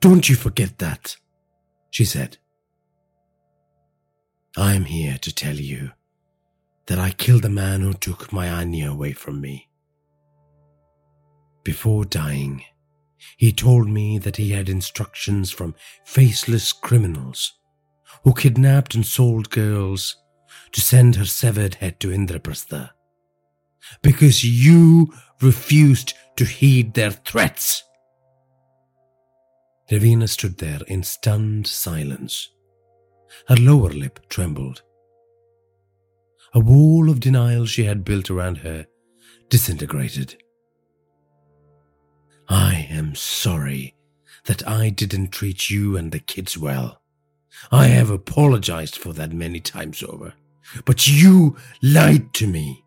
Don't 0.00 0.28
you 0.28 0.34
forget 0.34 0.78
that, 0.78 1.16
she 1.90 2.04
said. 2.04 2.38
I 4.56 4.74
am 4.74 4.84
here 4.84 5.18
to 5.18 5.34
tell 5.34 5.54
you 5.54 5.92
that 6.86 6.98
I 6.98 7.10
killed 7.10 7.42
the 7.42 7.48
man 7.48 7.80
who 7.80 7.92
took 7.92 8.32
my 8.32 8.48
Anya 8.48 8.90
away 8.90 9.12
from 9.12 9.40
me. 9.40 9.68
Before 11.62 12.04
dying, 12.04 12.64
He 13.36 13.52
told 13.52 13.88
me 13.88 14.18
that 14.18 14.36
he 14.36 14.50
had 14.50 14.68
instructions 14.68 15.50
from 15.50 15.74
faceless 16.04 16.72
criminals 16.72 17.52
who 18.22 18.34
kidnapped 18.34 18.94
and 18.94 19.04
sold 19.04 19.50
girls 19.50 20.16
to 20.72 20.80
send 20.80 21.16
her 21.16 21.24
severed 21.24 21.76
head 21.76 22.00
to 22.00 22.08
Indraprastha 22.08 22.90
because 24.02 24.44
you 24.44 25.12
refused 25.40 26.14
to 26.36 26.44
heed 26.44 26.94
their 26.94 27.10
threats. 27.10 27.82
Ravina 29.90 30.28
stood 30.28 30.58
there 30.58 30.80
in 30.88 31.02
stunned 31.02 31.66
silence. 31.66 32.48
Her 33.48 33.56
lower 33.56 33.90
lip 33.90 34.20
trembled. 34.28 34.82
A 36.54 36.60
wall 36.60 37.10
of 37.10 37.20
denial 37.20 37.66
she 37.66 37.84
had 37.84 38.04
built 38.04 38.30
around 38.30 38.58
her 38.58 38.86
disintegrated. 39.50 40.42
I 42.48 42.86
am 42.90 43.14
sorry 43.14 43.94
that 44.44 44.66
I 44.68 44.90
didn't 44.90 45.30
treat 45.30 45.70
you 45.70 45.96
and 45.96 46.12
the 46.12 46.18
kids 46.18 46.58
well. 46.58 47.00
I 47.70 47.86
have 47.86 48.10
apologized 48.10 48.96
for 48.96 49.12
that 49.14 49.32
many 49.32 49.60
times 49.60 50.02
over. 50.02 50.34
But 50.84 51.06
you 51.08 51.56
lied 51.82 52.32
to 52.34 52.46
me. 52.46 52.84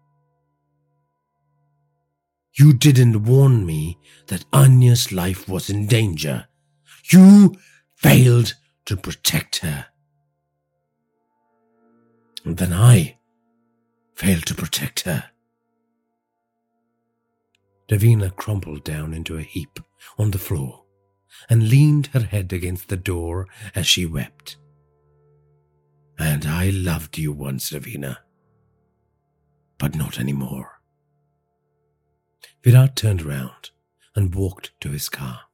You 2.54 2.74
didn't 2.74 3.24
warn 3.24 3.66
me 3.66 4.00
that 4.28 4.46
Anya's 4.52 5.12
life 5.12 5.48
was 5.48 5.70
in 5.70 5.88
danger. 5.88 6.48
You 7.12 7.56
failed 7.96 8.56
to 8.86 8.98
protect 8.98 9.58
her. 9.58 9.88
And 12.44 12.58
then 12.58 12.74
I 12.74 13.18
failed 14.16 14.46
to 14.48 14.56
protect 14.56 15.02
her. 15.02 15.26
Davina 17.88 18.36
crumpled 18.36 18.84
down 18.84 19.14
into 19.14 19.38
a 19.38 19.44
heap 19.44 19.80
on 20.18 20.32
the 20.32 20.38
floor 20.38 20.84
and 21.50 21.70
leaned 21.70 22.08
her 22.08 22.22
head 22.22 22.52
against 22.52 22.90
the 22.90 22.98
door 22.98 23.48
as 23.76 23.88
she 23.88 24.06
wept. 24.06 24.58
And 26.20 26.46
I 26.46 26.70
loved 26.70 27.18
you 27.18 27.32
once, 27.32 27.72
Davina, 27.72 28.18
but 29.78 29.96
not 29.96 30.20
anymore. 30.20 30.82
Virat 32.64 32.96
turned 32.96 33.22
round 33.22 33.70
and 34.16 34.34
walked 34.34 34.72
to 34.82 34.90
his 34.90 35.10
car. 35.10 35.47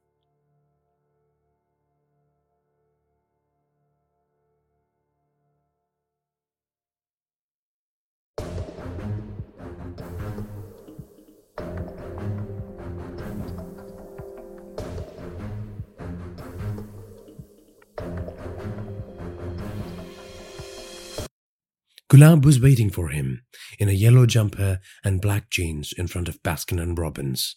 Gulab 22.14 22.44
was 22.44 22.60
waiting 22.60 22.90
for 22.90 23.08
him 23.08 23.42
in 23.76 23.88
a 23.88 23.92
yellow 23.92 24.24
jumper 24.24 24.78
and 25.02 25.20
black 25.20 25.50
jeans 25.50 25.92
in 25.92 26.06
front 26.06 26.28
of 26.28 26.40
Baskin 26.44 26.80
and 26.80 26.96
Robbins. 26.96 27.56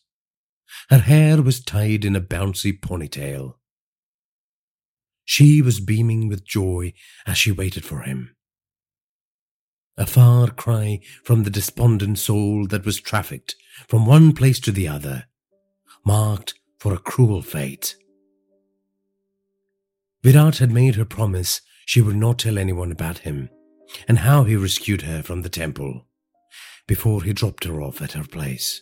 Her 0.89 0.97
hair 0.97 1.43
was 1.43 1.63
tied 1.63 2.03
in 2.03 2.15
a 2.15 2.21
bouncy 2.21 2.73
ponytail. 2.73 3.53
She 5.25 5.61
was 5.61 5.79
beaming 5.79 6.27
with 6.27 6.43
joy 6.43 6.93
as 7.27 7.37
she 7.37 7.51
waited 7.51 7.85
for 7.85 8.01
him. 8.01 8.35
A 9.95 10.07
far 10.07 10.49
cry 10.49 11.01
from 11.23 11.43
the 11.43 11.51
despondent 11.51 12.17
soul 12.17 12.65
that 12.65 12.83
was 12.83 12.99
trafficked 12.99 13.53
from 13.87 14.07
one 14.07 14.33
place 14.33 14.59
to 14.61 14.71
the 14.71 14.87
other, 14.87 15.25
marked 16.03 16.55
for 16.79 16.95
a 16.95 16.97
cruel 16.97 17.43
fate. 17.43 17.95
Virat 20.23 20.57
had 20.57 20.71
made 20.71 20.95
her 20.95 21.05
promise 21.05 21.61
she 21.85 22.01
would 22.01 22.15
not 22.15 22.39
tell 22.39 22.57
anyone 22.57 22.91
about 22.91 23.19
him 23.19 23.51
and 24.07 24.19
how 24.19 24.43
he 24.43 24.55
rescued 24.55 25.03
her 25.03 25.23
from 25.23 25.41
the 25.41 25.49
temple 25.49 26.05
before 26.87 27.23
he 27.23 27.33
dropped 27.33 27.65
her 27.65 27.81
off 27.81 28.01
at 28.01 28.13
her 28.13 28.23
place. 28.23 28.81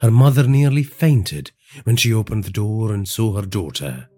Her 0.00 0.10
mother 0.10 0.46
nearly 0.46 0.82
fainted 0.82 1.52
when 1.84 1.96
she 1.96 2.12
opened 2.12 2.44
the 2.44 2.50
door 2.50 2.92
and 2.92 3.06
saw 3.06 3.36
her 3.36 3.46
daughter. 3.46 4.08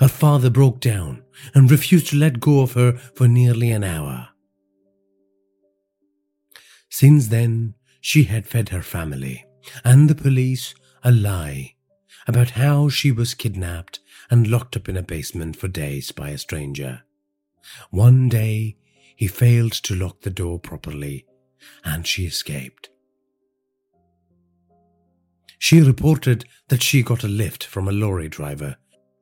Her 0.00 0.08
father 0.08 0.50
broke 0.50 0.80
down 0.80 1.22
and 1.54 1.70
refused 1.70 2.08
to 2.08 2.16
let 2.16 2.40
go 2.40 2.60
of 2.60 2.72
her 2.74 2.92
for 2.92 3.28
nearly 3.28 3.70
an 3.70 3.84
hour. 3.84 4.28
Since 6.90 7.28
then, 7.28 7.74
she 8.00 8.24
had 8.24 8.46
fed 8.46 8.68
her 8.68 8.82
family 8.82 9.44
and 9.84 10.10
the 10.10 10.14
police 10.14 10.74
a 11.04 11.10
lie 11.10 11.74
about 12.26 12.50
how 12.50 12.88
she 12.88 13.10
was 13.10 13.34
kidnapped 13.34 14.00
and 14.30 14.46
locked 14.46 14.76
up 14.76 14.88
in 14.88 14.96
a 14.96 15.02
basement 15.02 15.56
for 15.56 15.68
days 15.68 16.12
by 16.12 16.30
a 16.30 16.38
stranger. 16.38 17.02
One 17.90 18.28
day, 18.28 18.76
he 19.16 19.26
failed 19.26 19.72
to 19.72 19.94
lock 19.94 20.22
the 20.22 20.30
door 20.30 20.58
properly, 20.58 21.26
and 21.84 22.06
she 22.06 22.26
escaped. 22.26 22.90
She 25.58 25.80
reported 25.80 26.44
that 26.68 26.82
she 26.82 27.02
got 27.02 27.22
a 27.22 27.28
lift 27.28 27.64
from 27.64 27.86
a 27.86 27.92
lorry 27.92 28.28
driver 28.28 28.76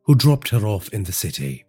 who 0.04 0.14
dropped 0.14 0.48
her 0.48 0.66
off 0.66 0.88
in 0.88 1.04
the 1.04 1.12
city. 1.12 1.66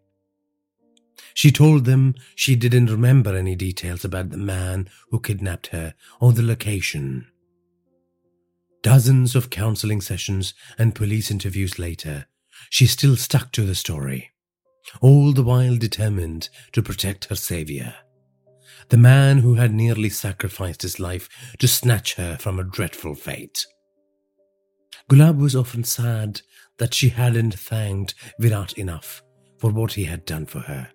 She 1.34 1.52
told 1.52 1.86
them 1.86 2.16
she 2.36 2.56
didn't 2.56 2.90
remember 2.90 3.36
any 3.36 3.56
details 3.56 4.06
about 4.06 4.30
the 4.30 4.38
man 4.38 4.90
who 5.10 5.20
kidnapped 5.20 5.68
her 5.68 5.94
or 6.20 6.32
the 6.32 6.42
location. 6.42 7.28
Dozens 8.82 9.36
of 9.36 9.50
counseling 9.50 10.02
sessions 10.02 10.54
and 10.78 10.96
police 10.96 11.30
interviews 11.30 11.78
later, 11.78 12.26
she 12.70 12.88
still 12.88 13.16
stuck 13.16 13.52
to 13.52 13.64
the 13.64 13.76
story 13.76 14.31
all 15.02 15.32
the 15.32 15.44
while 15.44 15.78
determined 15.78 16.50
to 16.72 16.84
protect 16.84 17.26
her 17.26 17.36
savior, 17.36 17.96
the 18.90 18.98
man 18.98 19.40
who 19.40 19.56
had 19.56 19.74
nearly 19.74 20.10
sacrificed 20.10 20.82
his 20.82 21.00
life 21.00 21.30
to 21.60 21.68
snatch 21.68 22.16
her 22.16 22.38
from 22.38 22.60
a 22.60 22.64
dreadful 22.64 23.16
fate. 23.16 23.66
Gulab 25.10 25.38
was 25.38 25.56
often 25.56 25.84
sad 25.84 26.42
that 26.78 26.94
she 26.94 27.10
hadn't 27.10 27.54
thanked 27.54 28.16
Virat 28.40 28.74
enough 28.74 29.22
for 29.58 29.72
what 29.72 29.94
he 29.94 30.06
had 30.06 30.26
done 30.26 30.46
for 30.46 30.60
her. 30.60 30.90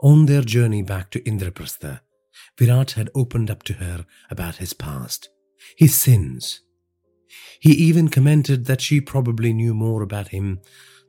On 0.00 0.26
their 0.26 0.42
journey 0.42 0.82
back 0.82 1.10
to 1.10 1.20
Indraprastha, 1.22 2.00
Virat 2.58 2.92
had 2.92 3.10
opened 3.14 3.50
up 3.50 3.62
to 3.64 3.74
her 3.74 4.04
about 4.30 4.56
his 4.56 4.72
past, 4.72 5.28
his 5.76 5.94
sins. 5.94 6.60
He 7.60 7.72
even 7.72 8.08
commented 8.08 8.66
that 8.66 8.80
she 8.80 9.00
probably 9.00 9.52
knew 9.52 9.74
more 9.74 10.02
about 10.02 10.28
him 10.28 10.60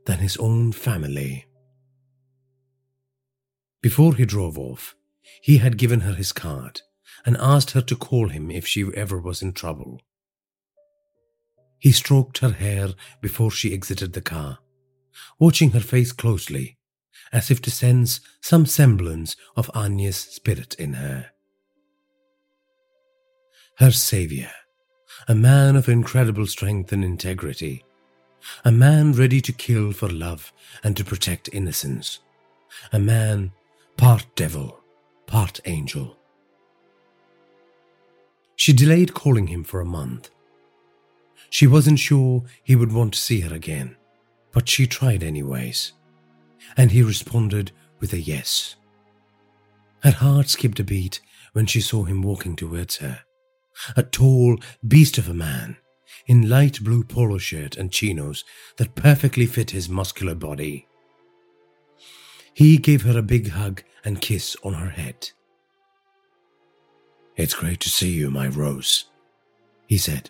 than 0.06 0.19
his 0.19 0.38
own 0.38 0.72
family. 0.72 1.45
Before 3.82 4.16
he 4.16 4.25
drove 4.25 4.58
off, 4.58 4.95
he 5.42 5.58
had 5.58 5.77
given 5.77 6.01
her 6.01 6.14
his 6.14 6.32
card 6.32 6.82
and 7.25 7.38
asked 7.38 7.72
her 7.72 7.82
to 7.82 7.95
call 7.95 8.30
him 8.30 8.50
if 8.50 8.67
she 8.67 8.85
ever 8.95 9.19
was 9.19 9.42
in 9.42 9.53
trouble. 9.53 10.01
He 11.80 11.92
stroked 11.92 12.40
her 12.40 12.51
hair 12.51 12.90
before 13.22 13.51
she 13.51 13.74
exited 13.74 14.14
the 14.14 14.22
car, 14.22 14.59
watching 15.40 15.72
her 15.72 15.80
face 15.80 16.11
closely, 16.11 16.77
as 17.32 17.51
if 17.51 17.61
to 17.64 17.72
sense 17.72 18.22
some 18.42 18.66
semblance 18.66 19.35
of 19.56 19.69
Anya's 19.74 20.17
spirit 20.17 20.75
in 20.75 20.93
her. 20.93 21.32
Her 23.77 23.92
savior, 23.92 24.51
a 25.27 25.35
man 25.35 25.75
of 25.75 25.90
incredible 25.90 26.48
strength 26.48 26.92
and 26.92 27.03
integrity, 27.03 27.84
a 28.64 28.72
man 28.72 29.14
ready 29.14 29.41
to 29.41 29.51
kill 29.51 29.91
for 29.91 30.09
love 30.09 30.51
and 30.83 30.95
to 30.98 31.03
protect 31.03 31.49
innocence, 31.53 32.19
a 32.91 32.99
man 32.99 33.51
part 33.98 34.25
devil, 34.35 34.80
part 35.25 35.59
angel. 35.65 36.17
She 38.56 38.74
delayed 38.74 39.14
calling 39.14 39.48
him 39.48 39.64
for 39.64 39.82
a 39.82 39.85
month. 39.85 40.30
She 41.49 41.67
wasn't 41.67 41.99
sure 41.99 42.43
he 42.64 42.75
would 42.75 42.91
want 42.91 43.14
to 43.14 43.19
see 43.19 43.41
her 43.41 43.53
again, 43.53 43.95
but 44.51 44.67
she 44.67 44.88
tried 44.88 45.24
anyways, 45.24 45.93
and 46.77 46.91
he 46.91 47.03
responded 47.03 47.72
with 47.99 48.14
a 48.14 48.19
yes. 48.19 48.75
Her 50.03 50.11
heart 50.11 50.49
skipped 50.49 50.80
a 50.80 50.83
beat 50.83 51.22
when 51.53 51.65
she 51.65 51.82
saw 51.82 52.03
him 52.03 52.22
walking 52.22 52.56
towards 52.56 52.98
her, 52.98 53.22
a 53.95 54.03
tall 54.03 54.57
beast 54.85 55.17
of 55.17 55.30
a 55.30 55.33
man 55.33 55.77
in 56.28 56.50
light 56.50 56.84
blue 56.84 57.04
polo 57.04 57.38
shirt 57.38 57.78
and 57.78 57.92
chinos 57.92 58.44
that 58.78 58.95
perfectly 58.95 59.45
fit 59.45 59.72
his 59.72 59.90
muscular 59.90 60.36
body. 60.36 60.88
He 62.54 62.78
gave 62.78 63.04
her 63.04 63.18
a 63.18 63.24
big 63.24 63.50
hug 63.50 63.84
and 64.04 64.22
kiss 64.22 64.56
on 64.64 64.74
her 64.74 64.90
head. 64.90 65.32
It's 67.36 67.54
great 67.54 67.82
to 67.82 67.90
see 67.90 68.12
you, 68.12 68.32
my 68.32 68.48
Rose, 68.48 69.06
he 69.88 69.98
said. 69.98 70.30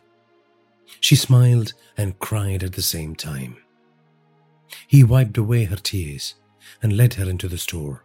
She 0.99 1.15
smiled 1.15 1.73
and 1.97 2.19
cried 2.19 2.63
at 2.63 2.73
the 2.73 2.81
same 2.81 3.15
time. 3.15 3.57
He 4.87 5.03
wiped 5.03 5.37
away 5.37 5.65
her 5.65 5.75
tears 5.75 6.35
and 6.81 6.97
led 6.97 7.13
her 7.15 7.29
into 7.29 7.47
the 7.47 7.57
store. 7.57 8.03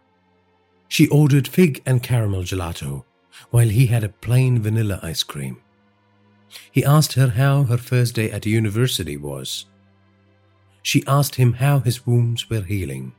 She 0.87 1.07
ordered 1.07 1.47
fig 1.47 1.81
and 1.85 2.03
caramel 2.03 2.43
gelato, 2.43 3.05
while 3.49 3.69
he 3.69 3.87
had 3.87 4.03
a 4.03 4.09
plain 4.09 4.61
vanilla 4.61 4.99
ice 5.01 5.23
cream. 5.23 5.61
He 6.71 6.83
asked 6.83 7.13
her 7.13 7.29
how 7.29 7.63
her 7.63 7.77
first 7.77 8.15
day 8.15 8.31
at 8.31 8.45
university 8.45 9.17
was. 9.17 9.65
She 10.83 11.03
asked 11.07 11.35
him 11.35 11.53
how 11.53 11.79
his 11.79 12.05
wounds 12.05 12.49
were 12.49 12.61
healing. 12.61 13.13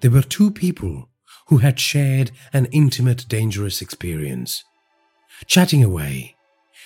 There 0.00 0.10
were 0.10 0.22
two 0.22 0.50
people 0.50 1.08
who 1.48 1.58
had 1.58 1.80
shared 1.80 2.30
an 2.52 2.66
intimate, 2.66 3.26
dangerous 3.28 3.82
experience, 3.82 4.64
chatting 5.46 5.82
away, 5.82 6.36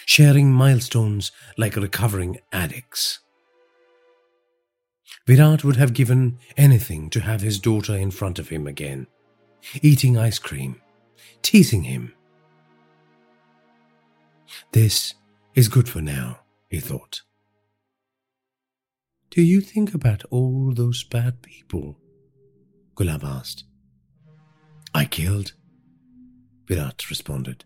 sharing 0.07 0.53
milestones 0.53 1.33
like 1.57 1.77
recovering 1.77 2.39
addicts. 2.53 3.21
Virat 5.27 5.65
would 5.65 5.77
have 5.77 5.95
given 5.95 6.39
anything 6.57 7.09
to 7.11 7.21
have 7.21 7.41
his 7.41 7.59
daughter 7.59 7.97
in 7.97 8.11
front 8.11 8.39
of 8.39 8.51
him 8.51 8.67
again, 8.67 9.07
eating 9.81 10.19
ice 10.19 10.39
cream, 10.39 10.81
teasing 11.43 11.85
him. 11.85 12.13
This 14.75 15.15
is 15.55 15.69
good 15.69 15.89
for 15.89 16.01
now, 16.03 16.41
he 16.69 16.81
thought. 16.81 17.21
Do 19.31 19.41
you 19.41 19.61
think 19.61 19.95
about 19.95 20.25
all 20.33 20.73
those 20.75 21.05
bad 21.05 21.43
people? 21.43 22.01
Gulab 22.97 23.23
asked. 23.23 23.63
I 24.93 25.05
killed, 25.05 25.53
Virat 26.67 27.09
responded. 27.09 27.65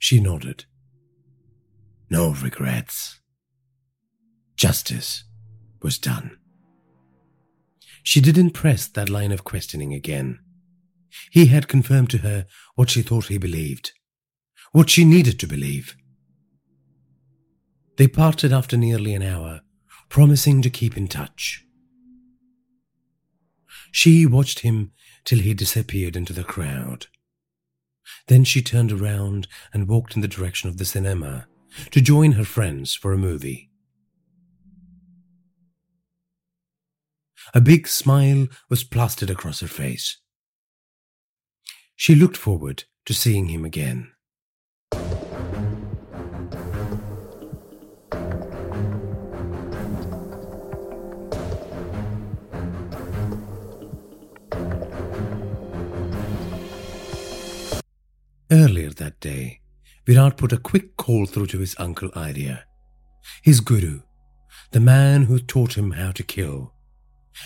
She 0.00 0.18
nodded. 0.18 0.64
No 2.10 2.32
regrets. 2.32 3.20
Justice 4.56 5.22
was 5.82 5.98
done. 5.98 6.36
She 8.02 8.20
didn't 8.20 8.50
press 8.50 8.88
that 8.88 9.08
line 9.08 9.30
of 9.30 9.44
questioning 9.44 9.94
again. 9.94 10.40
He 11.30 11.46
had 11.46 11.68
confirmed 11.68 12.10
to 12.10 12.18
her 12.18 12.46
what 12.74 12.90
she 12.90 13.02
thought 13.02 13.26
he 13.26 13.38
believed, 13.38 13.92
what 14.72 14.90
she 14.90 15.04
needed 15.04 15.38
to 15.38 15.46
believe. 15.46 15.96
They 17.98 18.08
parted 18.08 18.52
after 18.52 18.76
nearly 18.76 19.14
an 19.14 19.22
hour, 19.22 19.60
promising 20.08 20.62
to 20.62 20.70
keep 20.70 20.96
in 20.96 21.08
touch. 21.08 21.64
She 23.90 24.24
watched 24.24 24.60
him 24.60 24.92
till 25.24 25.38
he 25.40 25.52
disappeared 25.52 26.16
into 26.16 26.32
the 26.32 26.44
crowd. 26.44 27.06
Then 28.28 28.44
she 28.44 28.62
turned 28.62 28.90
around 28.90 29.46
and 29.72 29.88
walked 29.88 30.16
in 30.16 30.22
the 30.22 30.28
direction 30.28 30.70
of 30.70 30.78
the 30.78 30.86
cinema 30.86 31.46
to 31.90 32.00
join 32.00 32.32
her 32.32 32.44
friends 32.44 32.94
for 32.94 33.12
a 33.12 33.18
movie. 33.18 33.70
A 37.54 37.60
big 37.60 37.86
smile 37.86 38.48
was 38.70 38.84
plastered 38.84 39.28
across 39.28 39.60
her 39.60 39.68
face. 39.68 40.18
She 41.94 42.14
looked 42.14 42.36
forward 42.36 42.84
to 43.04 43.12
seeing 43.12 43.48
him 43.48 43.64
again. 43.64 44.12
That 58.96 59.20
day, 59.20 59.60
Virat 60.06 60.36
put 60.36 60.52
a 60.52 60.58
quick 60.58 60.96
call 60.96 61.26
through 61.26 61.46
to 61.48 61.58
his 61.58 61.74
uncle 61.78 62.10
Arya, 62.14 62.64
his 63.42 63.60
guru, 63.60 64.02
the 64.70 64.80
man 64.80 65.24
who 65.24 65.38
taught 65.38 65.76
him 65.76 65.92
how 65.92 66.12
to 66.12 66.22
kill, 66.22 66.72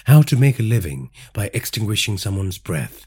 how 0.05 0.23
to 0.23 0.37
make 0.37 0.59
a 0.59 0.65
living 0.65 1.11
by 1.33 1.51
extinguishing 1.55 2.19
someone's 2.19 2.59
breath, 2.59 3.07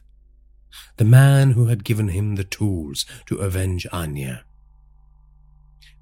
the 0.97 1.05
man 1.05 1.51
who 1.51 1.67
had 1.67 1.83
given 1.83 2.09
him 2.09 2.35
the 2.35 2.43
tools 2.43 3.05
to 3.25 3.37
avenge 3.37 3.85
Anya. 3.91 4.45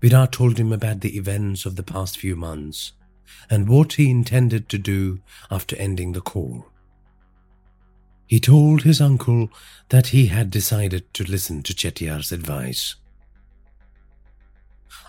Virat 0.02 0.32
told 0.32 0.58
him 0.58 0.72
about 0.72 1.02
the 1.02 1.18
events 1.18 1.66
of 1.66 1.76
the 1.76 1.84
past 1.84 2.18
few 2.18 2.36
months 2.36 2.94
and 3.50 3.68
what 3.68 3.94
he 3.94 4.10
intended 4.10 4.70
to 4.70 4.78
do 4.78 5.20
after 5.50 5.76
ending 5.78 6.14
the 6.14 6.22
call. 6.22 6.68
He 8.28 8.42
told 8.42 8.84
his 8.84 9.00
uncle 9.00 9.50
that 9.88 10.08
he 10.08 10.28
had 10.28 10.52
decided 10.52 11.14
to 11.14 11.24
listen 11.24 11.64
to 11.64 11.74
Chettiar's 11.74 12.34
advice. 12.34 12.96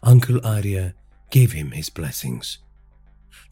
Uncle 0.04 0.40
Arya 0.46 0.94
gave 1.30 1.52
him 1.52 1.72
his 1.72 1.90
blessings, 1.90 2.58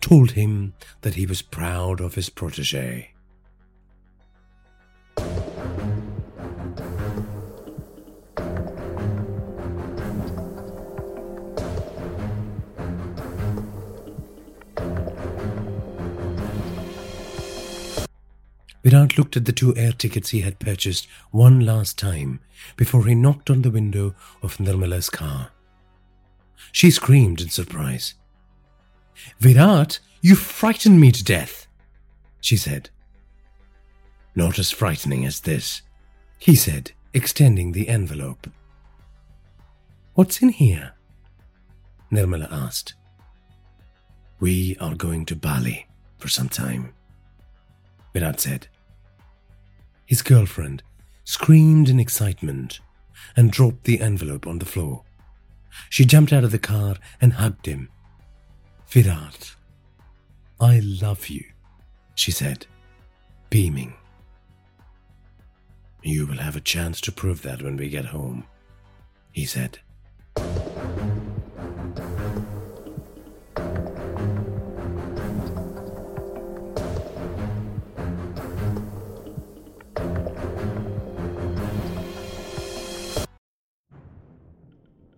told 0.01 0.33
him 0.33 0.75
that 1.01 1.15
he 1.15 1.27
was 1.27 1.43
proud 1.43 2.01
of 2.01 2.15
his 2.15 2.31
protege. 2.31 3.12
Virat 18.86 19.18
looked 19.18 19.36
at 19.36 19.47
the 19.47 19.52
two 19.52 19.74
air 19.74 19.90
tickets 19.90 20.31
he 20.31 20.42
had 20.42 20.60
purchased 20.60 21.08
one 21.32 21.58
last 21.58 21.98
time 21.98 22.39
before 22.76 23.05
he 23.05 23.16
knocked 23.16 23.50
on 23.50 23.62
the 23.62 23.70
window 23.73 24.15
of 24.44 24.58
Nirmala's 24.58 25.10
car. 25.10 25.50
She 26.70 26.92
screamed 26.92 27.40
in 27.40 27.48
surprise. 27.48 28.15
Virat, 29.40 29.98
you 30.20 30.36
frightened 30.36 31.00
me 31.00 31.10
to 31.10 31.24
death, 31.24 31.66
she 32.40 32.56
said. 32.56 32.90
Not 34.36 34.56
as 34.56 34.70
frightening 34.70 35.26
as 35.26 35.40
this, 35.40 35.82
he 36.39 36.55
said, 36.55 36.92
extending 37.12 37.73
the 37.73 37.89
envelope. 37.89 38.48
What's 40.15 40.42
in 40.42 40.50
here? 40.50 40.92
Nirmala 42.12 42.47
asked. 42.52 42.94
We 44.39 44.76
are 44.78 44.94
going 44.94 45.26
to 45.26 45.34
Bali 45.34 45.89
for 46.18 46.28
some 46.28 46.48
time, 46.48 46.94
Virat 48.12 48.39
said. 48.39 48.68
His 50.07 50.23
girlfriend 50.23 50.83
screamed 51.25 51.89
in 51.89 51.99
excitement 51.99 52.81
and 53.36 53.51
dropped 53.51 53.85
the 53.85 54.01
envelope 54.01 54.47
on 54.47 54.60
the 54.60 54.65
floor. 54.65 55.02
She 55.91 56.05
jumped 56.05 56.33
out 56.33 56.44
of 56.44 56.52
the 56.52 56.59
car 56.59 56.97
and 57.20 57.35
hugged 57.35 57.67
him. 57.67 57.91
Virat, 58.89 59.57
I 60.60 60.78
love 60.78 61.28
you, 61.28 61.44
she 62.15 62.31
said, 62.31 62.67
beaming. 63.51 63.94
You 66.02 66.26
will 66.26 66.39
have 66.39 66.55
a 66.55 66.60
chance 66.60 67.01
to 67.02 67.12
prove 67.12 67.43
that 67.43 67.62
when 67.62 67.76
we 67.76 67.89
get 67.89 68.07
home, 68.07 68.44
he 69.33 69.44
said. 69.44 69.81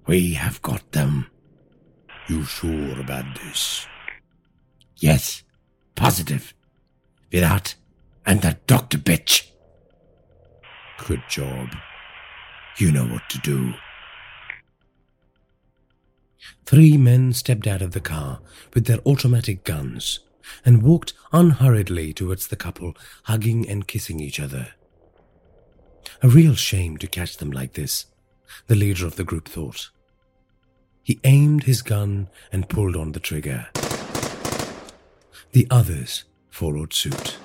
We 0.08 0.32
have 0.32 0.62
got 0.62 0.92
them. 0.92 1.26
You 2.28 2.42
sure 2.44 2.98
about 2.98 3.26
this? 3.44 3.86
Yes, 4.96 5.42
positive. 5.96 6.54
Virat 7.30 7.74
and 8.24 8.40
that 8.40 8.66
doctor 8.66 8.96
bitch. 8.96 9.50
Good 11.06 11.22
job. 11.28 11.68
You 12.78 12.90
know 12.90 13.04
what 13.04 13.28
to 13.28 13.38
do. 13.40 13.74
Three 16.64 16.96
men 16.96 17.34
stepped 17.34 17.66
out 17.66 17.82
of 17.82 17.92
the 17.92 18.00
car 18.00 18.40
with 18.72 18.86
their 18.86 19.00
automatic 19.04 19.62
guns 19.62 20.20
and 20.64 20.82
walked 20.82 21.12
unhurriedly 21.34 22.14
towards 22.14 22.46
the 22.46 22.56
couple, 22.56 22.94
hugging 23.24 23.68
and 23.68 23.86
kissing 23.86 24.20
each 24.20 24.40
other. 24.40 24.68
A 26.22 26.28
real 26.30 26.54
shame 26.54 26.96
to 26.96 27.06
catch 27.06 27.36
them 27.36 27.50
like 27.50 27.74
this, 27.74 28.06
the 28.68 28.74
leader 28.74 29.06
of 29.06 29.16
the 29.16 29.24
group 29.24 29.46
thought. 29.46 29.90
He 31.08 31.18
aimed 31.24 31.64
his 31.64 31.80
gun 31.80 32.28
and 32.52 32.68
pulled 32.68 32.94
on 32.94 33.12
the 33.12 33.18
trigger. 33.18 33.68
The 35.52 35.66
others 35.70 36.24
followed 36.50 36.92
suit. 36.92 37.38